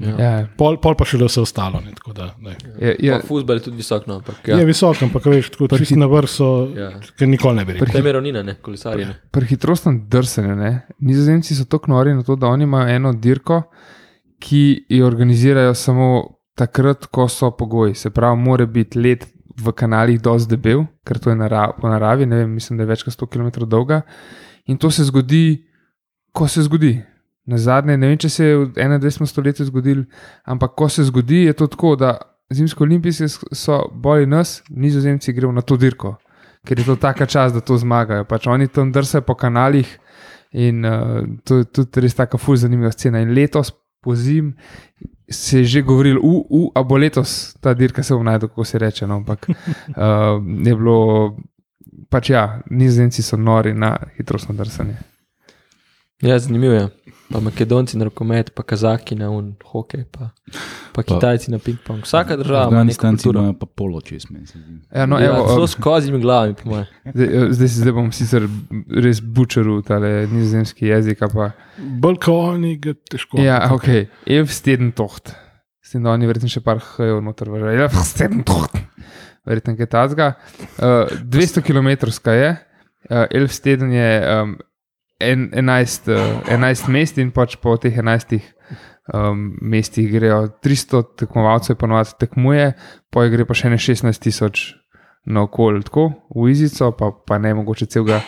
Ja. 0.00 0.14
Ja, 0.16 0.46
Pol, 0.56 0.78
pol 0.80 0.94
pa 0.96 1.04
še 1.04 1.18
le 1.20 1.26
vse 1.28 1.42
ostalo. 1.42 1.80
Ne, 1.84 1.92
tako 1.92 2.12
da, 2.12 2.30
ne. 2.40 2.54
je, 2.78 2.94
Ja. 3.00 3.16
je, 3.16 3.20
Fusbal 3.22 3.56
je 3.56 3.62
tudi 3.62 3.76
visok, 3.76 4.06
no, 4.06 4.14
ampak 4.16 4.48
Ja. 4.48 4.56
Je 4.56 4.64
visok, 4.64 5.02
ampak 5.02 5.26
veš, 5.26 5.50
tako 5.50 5.68
čisto 5.74 5.96
na 5.96 6.06
vrh 6.06 6.28
so, 6.28 6.48
Ja. 6.72 6.88
ker 7.18 7.28
nikoli 7.28 7.56
ne 7.56 7.64
bi 7.64 7.72
rekel. 7.74 8.00
Je 8.00 8.12
ravnina, 8.12 8.42
ne, 8.42 8.54
kolesarji. 8.56 9.04
Ne. 9.04 9.18
pri 9.30 9.44
hitrostnem 9.46 10.06
drsanju. 10.08 10.56
Ne? 10.56 10.70
Nizozemci 11.00 11.54
so 11.54 11.64
tako 11.66 11.92
nori 11.92 12.14
na 12.14 12.22
to, 12.22 12.34
da 12.34 12.48
oni 12.48 12.64
imajo 12.64 12.88
eno 12.88 13.12
dirko, 13.12 13.62
ki 14.38 14.62
jo 14.88 15.06
organizirajo 15.06 15.74
samo 15.74 16.06
takrat, 16.54 17.06
ko 17.06 17.28
so 17.28 17.50
pogoji. 17.50 17.94
Se 17.94 18.10
pravi, 18.10 18.38
mora 18.38 18.66
biti 18.66 18.98
let 18.98 19.26
v 19.56 19.72
kanalih 19.72 20.16
dosti 20.18 20.48
debel, 20.50 20.86
ker 21.04 21.18
to 21.18 21.28
je 21.28 21.36
narav, 21.36 21.76
po 21.76 21.88
naravi, 21.88 22.24
ne 22.26 22.36
vem, 22.36 22.50
mislim, 22.50 22.78
da 22.78 22.82
je 22.82 22.88
več 22.88 23.02
kot 23.02 23.12
100 23.12 23.28
km 23.28 23.68
dolga. 23.68 24.00
In 24.66 24.78
to 24.78 24.90
se 24.90 25.04
zgodi, 25.04 25.60
ko 26.32 26.48
se 26.48 26.62
zgodi. 26.62 26.94
Na 27.50 27.58
zadnje, 27.58 27.96
ne 27.98 28.12
vem, 28.12 28.18
če 28.20 28.28
se 28.30 28.44
je 28.46 28.58
v 28.60 28.66
21. 28.76 29.26
stoletju 29.26 29.64
zgodil, 29.66 30.04
ampak 30.46 30.76
ko 30.78 30.86
se 30.92 31.02
zgodi, 31.08 31.48
je 31.48 31.54
to 31.58 31.66
tako, 31.72 31.96
da 31.98 32.12
zimske 32.54 32.84
olimpijske 32.84 33.28
so 33.56 33.80
bolj 33.90 34.26
nas, 34.30 34.60
nizozemci 34.70 35.32
grejo 35.32 35.52
na 35.52 35.62
to 35.62 35.78
dirko, 35.80 36.16
ker 36.66 36.78
je 36.78 36.86
to 36.86 36.96
taka 37.00 37.26
čas, 37.26 37.52
da 37.54 37.60
to 37.60 37.78
zmagajo. 37.78 38.26
Pač 38.28 38.46
oni 38.46 38.68
tam 38.68 38.92
drsajo 38.92 39.26
po 39.26 39.34
kanalih 39.34 39.90
in 40.52 40.84
uh, 40.86 41.22
to 41.44 41.62
je 41.62 41.68
tudi 41.70 42.06
res 42.06 42.14
taka 42.18 42.38
fuz 42.38 42.62
zanimiva 42.62 42.90
scena. 42.92 43.22
In 43.22 43.34
letos 43.34 43.72
po 44.02 44.14
zim 44.14 44.54
se 45.30 45.58
je 45.58 45.64
že 45.64 45.82
govorilo, 45.82 46.20
u, 46.22 46.46
u, 46.50 46.72
a 46.74 46.82
bo 46.82 46.98
letos 46.98 47.54
ta 47.60 47.74
dirka 47.74 48.02
se 48.02 48.14
bo 48.14 48.22
najdel, 48.22 48.48
kako 48.48 48.64
se 48.64 48.78
reče. 48.78 49.06
No, 49.06 49.22
ampak 49.22 49.46
uh, 49.48 49.56
je 50.66 50.74
bilo, 50.74 51.36
pač 52.10 52.30
ja, 52.30 52.60
nizozemci 52.70 53.22
so 53.22 53.36
nori 53.36 53.74
na 53.74 53.96
hitrostno 54.16 54.54
drsanje. 54.54 54.96
Ja, 56.22 56.38
zanimivo 56.38 56.74
je. 56.74 56.88
Pa 57.30 57.40
Makedonci 57.40 57.98
na 57.98 58.04
rokomet, 58.08 58.50
pa 58.54 58.62
Kazaki 58.66 59.14
na 59.14 59.28
un 59.30 59.52
hokej, 59.64 60.04
pa, 60.10 60.30
pa 60.92 61.02
Kitajci 61.06 61.50
na 61.50 61.58
ping-pong. 61.62 62.02
Vsaka 62.02 62.36
država 62.36 62.62
ima 62.62 62.64
neko 62.64 62.74
Afganistanci 62.74 63.22
kulturo. 63.22 63.40
imajo 63.40 63.58
pa 63.58 63.66
polo 63.66 64.00
čez 64.00 64.24
meni. 64.30 64.46
se 64.46 64.58
zdi. 64.58 64.78
Ja, 64.94 65.06
no, 65.06 65.18
ja, 65.18 65.28
evo, 65.30 65.44
zelo 65.48 65.62
um, 65.62 65.68
s 65.68 65.74
kozimi 65.74 66.18
glavami, 66.20 66.54
po 66.54 66.70
mojem. 66.70 66.86
Zdaj, 67.14 67.26
eh, 67.26 67.52
zdaj, 67.70 67.92
bom 67.92 68.12
sicer 68.12 68.48
res 68.90 69.20
bučeril 69.22 69.82
tale 69.86 70.26
nizozemski 70.32 70.86
jezik. 70.90 71.22
a 71.22 71.28
Pa, 71.28 71.50
Bolj 71.78 72.18
kot 72.18 72.54
oni, 72.54 72.76
ga 72.82 72.94
težko. 73.10 73.38
ja, 73.38 73.60
ok, 73.74 73.86
Evsteden 74.26 74.90
toht. 74.92 75.30
S 75.82 75.94
tem, 75.94 76.02
da 76.02 76.10
oni 76.10 76.26
verjetno 76.26 76.48
še 76.50 76.60
par 76.60 76.78
hajo 76.78 77.20
noter 77.20 77.48
vrže. 77.50 77.84
Evsteden 77.86 78.42
toht. 78.42 78.74
Verjetno 79.46 79.76
kaj 79.78 79.86
tazga. 79.86 80.32
Uh, 80.78 81.06
200 81.30 81.62
km 81.62 81.88
je, 82.34 82.50
uh, 83.10 83.24
Elfsteden 83.30 83.92
je 83.92 84.10
um, 84.42 84.58
en, 85.20 85.50
11, 85.52 86.08
uh, 86.08 86.40
11 86.48 86.88
mest 86.88 87.18
in 87.18 87.30
pač 87.34 87.56
po 87.60 87.76
teh 87.80 87.94
11 87.96 88.40
um, 89.14 89.56
mestih 89.60 90.10
grejo 90.12 90.48
300 90.62 91.02
tekmovalcev, 91.22 91.76
ponovadi 91.80 92.16
tekmuje, 92.20 92.72
pa 93.10 93.26
gre 93.32 93.46
pa 93.48 93.56
še 93.56 93.72
ne 93.72 93.80
16 93.80 94.22
tisoč 94.22 94.70
na 95.30 95.44
okolje, 95.44 95.84
tako 95.88 96.10
v 96.34 96.48
Izico, 96.52 96.92
pa, 96.96 97.12
pa 97.12 97.38
ne 97.38 97.52
mogoče 97.58 97.90
celega, 97.90 98.22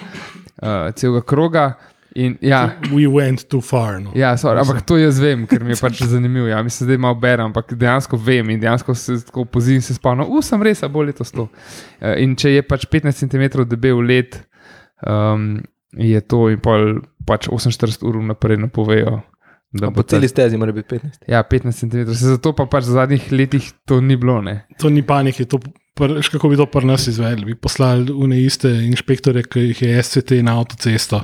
uh, 0.61 0.93
celega 0.99 1.25
kroga. 1.27 1.73
In, 2.15 2.35
ja, 2.45 2.77
We 2.93 3.07
went 3.09 3.47
too 3.49 3.63
far. 3.65 3.97
No. 4.01 4.11
Ja, 4.15 4.35
sorry, 4.37 4.61
ampak 4.61 4.83
to 4.85 4.99
jaz 5.01 5.17
vem, 5.21 5.47
ker 5.49 5.63
mi 5.65 5.73
je 5.73 5.79
pač 5.81 6.03
zanimivo. 6.05 6.45
Ja, 6.51 6.61
mislim, 6.63 6.91
zdaj 6.91 7.01
malo 7.01 7.17
berem, 7.23 7.49
ampak 7.49 7.73
dejansko 7.73 8.19
vem 8.21 8.51
in 8.53 8.61
dejansko 8.61 8.95
se 8.95 9.17
tako 9.25 9.47
pozim 9.49 9.81
se 9.81 9.97
spomnim, 9.97 10.29
uh, 10.29 10.45
sem 10.45 10.61
res, 10.63 10.83
a 10.85 10.91
bo 10.93 11.05
letos 11.07 11.33
to. 11.33 11.49
Eh, 12.01 12.21
In 12.27 12.37
če 12.37 12.59
je 12.59 12.67
pač 12.69 12.85
15 12.93 13.25
cm 13.25 13.65
debel 13.71 14.05
let, 14.05 14.43
um, 15.09 15.63
je 15.95 16.21
to 16.23 16.49
in 16.49 16.59
pol 16.59 17.01
pač 17.23 17.47
48 17.47 17.73
ur 18.03 18.17
naprej 18.17 18.57
napovejo. 18.59 19.21
Da 19.73 19.89
Po 19.89 20.03
ta- 20.03 20.09
celi 20.11 20.29
stezi 20.29 20.57
mora 20.57 20.73
biti 20.73 20.89
15. 20.91 21.25
Ja, 21.27 21.43
15 21.43 21.73
cm. 21.81 22.13
Se 22.13 22.27
zato 22.29 22.53
pa 22.53 22.67
pač 22.67 22.85
v 22.85 22.93
zadnjih 22.93 23.33
letih 23.33 23.73
to 23.85 24.01
ni 24.01 24.17
bilo. 24.17 24.41
Ne? 24.41 24.67
To 24.77 24.89
ni 24.89 25.01
panike, 25.03 25.45
to, 25.47 25.57
pr, 25.95 26.13
kako 26.23 26.49
bi 26.49 26.57
to 26.57 26.67
pri 26.67 26.85
nas 26.85 27.07
izvedli. 27.07 27.45
Bi 27.45 27.55
poslali 27.57 28.13
une 28.13 28.37
iste 28.39 28.69
inšpektore, 28.69 29.43
ki 29.43 29.61
jih 29.63 29.83
je 29.83 30.03
SCT 30.03 30.31
na 30.41 30.59
avtocesto. 30.59 31.23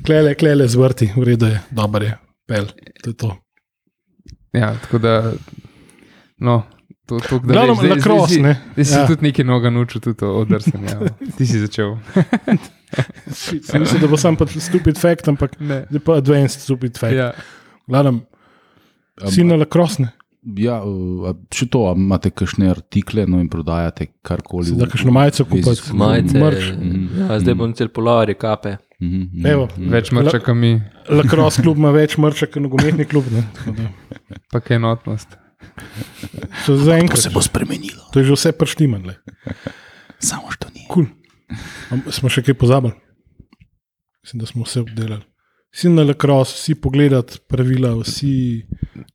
Klele, 0.00 0.32
klele, 0.34 0.64
zvrti, 0.66 1.10
v 1.12 1.24
redu 1.24 1.46
je, 1.46 1.60
dobro 1.70 2.00
je, 2.02 2.16
pel. 2.46 2.72
To 3.02 3.06
je 3.06 3.14
to. 3.14 3.30
Ja, 4.52 4.72
tako 4.76 4.98
da. 4.98 5.32
No, 6.38 6.62
to, 7.04 7.20
to, 7.20 7.36
da 7.38 7.52
Glavno, 7.52 7.74
veš, 7.74 7.80
zdaj- 7.80 7.90
lacrosse, 7.92 8.24
zdaj 8.24 8.34
si- 8.34 8.42
ne. 8.42 8.54
Zdaj 8.72 8.84
si 8.84 8.92
Ja. 8.92 8.98
ja. 8.98 9.06
tudi 9.06 9.22
nekaj 9.22 9.44
noga 9.44 9.70
naučil, 9.70 10.00
tudi 10.00 10.24
od 10.24 10.48
drsanja. 10.48 10.96
Ti 11.36 11.44
si 11.46 11.58
začel. 11.58 11.98
Mislil, 13.74 14.00
da 14.00 14.06
bo 14.06 14.16
sam 14.16 14.36
pač 14.36 14.56
stupid 14.58 14.98
fact, 14.98 15.28
ampak 15.28 15.60
Ne. 15.60 15.84
je 15.88 16.00
pa 16.00 16.12
advanced 16.14 16.60
stupid 16.60 16.98
fact. 16.98 17.14
Ja. 17.14 17.32
Gledam, 17.86 18.22
Am- 19.18 19.30
si 19.30 19.44
na 19.44 19.56
lakrosne, 19.56 20.12
Ja, 20.56 20.78
uh, 20.80 21.26
a 21.26 21.34
še 21.52 21.66
to, 21.68 21.82
imate 21.92 22.30
kakšne 22.30 22.70
artikle 22.70 23.26
no, 23.28 23.36
in 23.36 23.48
prodajate 23.48 24.06
karkoli. 24.22 24.72
da 24.72 24.86
kakšno 24.86 25.12
majico 25.12 25.44
s- 25.44 25.92
Majice, 25.92 26.32
Mrč. 26.34 26.70
Mhm. 26.72 27.02
ja, 27.20 27.36
zdaj 27.38 27.54
bom 27.54 27.74
cel 27.74 27.88
polovar, 27.88 28.32
kape. 28.34 28.78
Mhm, 28.98 29.20
mhm, 29.34 29.46
Evo, 29.46 29.68
mhm. 29.68 29.90
Več 29.90 30.08
mrča, 30.10 30.40
kot 30.40 30.56
mi, 30.56 30.80
Lacrosse 31.10 31.60
klub 31.60 31.76
ima 31.76 31.90
več 32.00 32.16
mrča 32.16 32.46
kot 32.46 32.56
nogometni 32.58 33.04
klub. 33.04 33.28
ne, 33.30 33.44
tako 33.54 33.72
da 33.72 33.90
pa 34.48 34.60
kaj 34.60 34.76
enotnost. 34.76 35.36
To, 36.64 36.76
za 36.78 36.96
enkrat, 36.96 37.28
bo 37.30 37.42
spremenilo, 37.42 38.08
to 38.08 38.20
je 38.20 38.24
že 38.24 38.32
vse 38.32 38.52
prštimanle. 38.54 39.14
samo 40.18 40.48
što 40.50 40.68
ni. 40.72 40.88
Cool. 40.88 41.04
Am- 41.90 42.04
Smo 42.10 42.28
še 42.28 42.42
kaj 42.42 42.54
pozabili? 42.54 42.92
Mislim, 44.22 44.40
da 44.40 44.46
smo 44.46 44.64
vse 44.64 44.80
obdelali. 44.80 45.22
Vsi 45.70 45.88
na 45.88 46.02
lacrosse, 46.02 46.54
vsi 46.54 46.74
pogledati 46.74 47.38
pravila, 47.48 47.92
vsi 47.94 48.66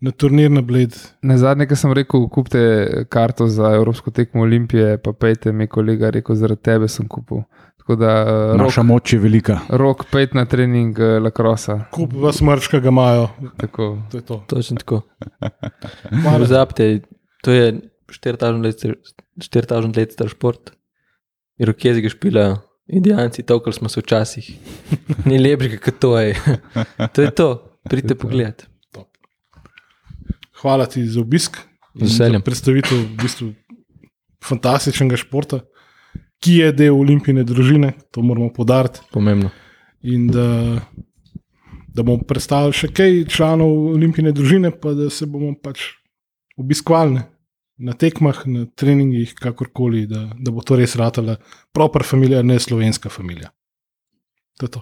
na 0.01 0.11
turnir 0.11 0.51
na 0.51 0.61
bled. 0.61 0.95
Na 1.21 1.35
zadnje, 1.37 1.67
ki 1.67 1.75
sem 1.75 1.91
rekel, 1.91 2.29
kupite 2.29 2.61
karto 3.09 3.47
za 3.47 3.73
Evropsko 3.75 4.11
tekmo 4.11 4.41
Olimpije, 4.41 4.97
pa 4.97 5.11
pejte 5.13 5.51
mi, 5.51 5.67
kolega, 5.67 6.09
rekel, 6.09 6.35
zaradi 6.35 6.61
tebe 6.61 6.87
sem 6.87 7.07
kupil. 7.07 7.43
Tako 7.77 7.95
da 7.95 8.11
uh, 8.23 8.55
Naša 8.57 8.81
rok, 8.81 8.87
moč 8.87 9.13
je 9.13 9.19
velika. 9.19 9.59
rok 9.69 10.05
pet 10.11 10.33
na 10.33 10.45
trening 10.45 10.95
uh, 10.97 11.19
lakrosa. 11.21 11.75
Kup 11.91 12.13
vas 12.15 12.39
mrčka 12.41 12.79
ga 12.79 12.89
imajo. 12.89 13.27
Tako. 13.57 13.89
To 14.11 14.17
je 14.17 14.23
to. 14.23 14.37
Točno 14.47 14.77
tako. 14.77 15.01
Pozabite, 16.23 17.01
to 17.43 17.51
je 17.51 17.73
4000 18.09 18.63
let, 18.63 18.79
star- 18.79 18.97
4000 19.37 19.97
let 19.97 20.11
star 20.11 20.27
šport. 20.29 20.71
Irokezi 21.61 22.01
ga 22.03 22.09
špilajo, 22.11 22.55
indijanci, 22.87 23.43
to, 23.43 23.59
kar 23.63 23.73
smo 23.73 23.89
se 23.89 24.01
včasih. 24.01 24.49
Ni 25.29 25.39
lepše, 25.39 25.77
kot 25.77 25.99
to 25.99 26.17
je. 26.19 26.35
To 27.13 27.21
je 27.21 27.31
to, 27.31 27.49
pridite 27.89 28.15
pogledat. 28.15 28.67
Hvala 30.61 30.85
ti 30.85 31.05
za 31.07 31.21
obisk. 31.21 31.57
Z 31.95 32.01
veseljem. 32.01 32.41
Predstavitev 32.41 32.97
v 32.97 33.17
bistvu 33.21 33.53
fantastičnega 34.43 35.17
športa, 35.19 35.61
ki 36.43 36.59
je 36.59 36.71
del 36.75 36.95
olimpijske 36.95 37.45
družine, 37.47 37.93
to 38.11 38.23
moramo 38.23 38.51
podariti. 38.53 39.03
Pomembno. 39.13 39.51
In 40.03 40.27
da, 40.27 40.47
da 41.87 42.03
bomo 42.03 42.23
predstavili 42.27 42.75
še 42.75 42.91
kaj 42.93 43.23
članov 43.31 43.71
olimpijske 43.95 44.35
družine, 44.35 44.73
pa 44.75 44.93
da 44.97 45.09
se 45.09 45.27
bomo 45.29 45.53
pač 45.55 45.87
obiskovali 46.59 47.23
na 47.77 47.93
tekmah, 47.93 48.41
na 48.45 48.65
treningih, 48.65 49.33
kakorkoli, 49.39 50.05
da, 50.07 50.29
da 50.39 50.51
bo 50.51 50.63
to 50.63 50.77
res 50.79 50.95
ratala 50.95 51.37
proper 51.75 52.03
familija, 52.07 52.43
ne 52.43 52.59
slovenska 52.59 53.09
familija. 53.09 53.51
To 54.59 54.65
je 54.65 54.71
to. 54.77 54.81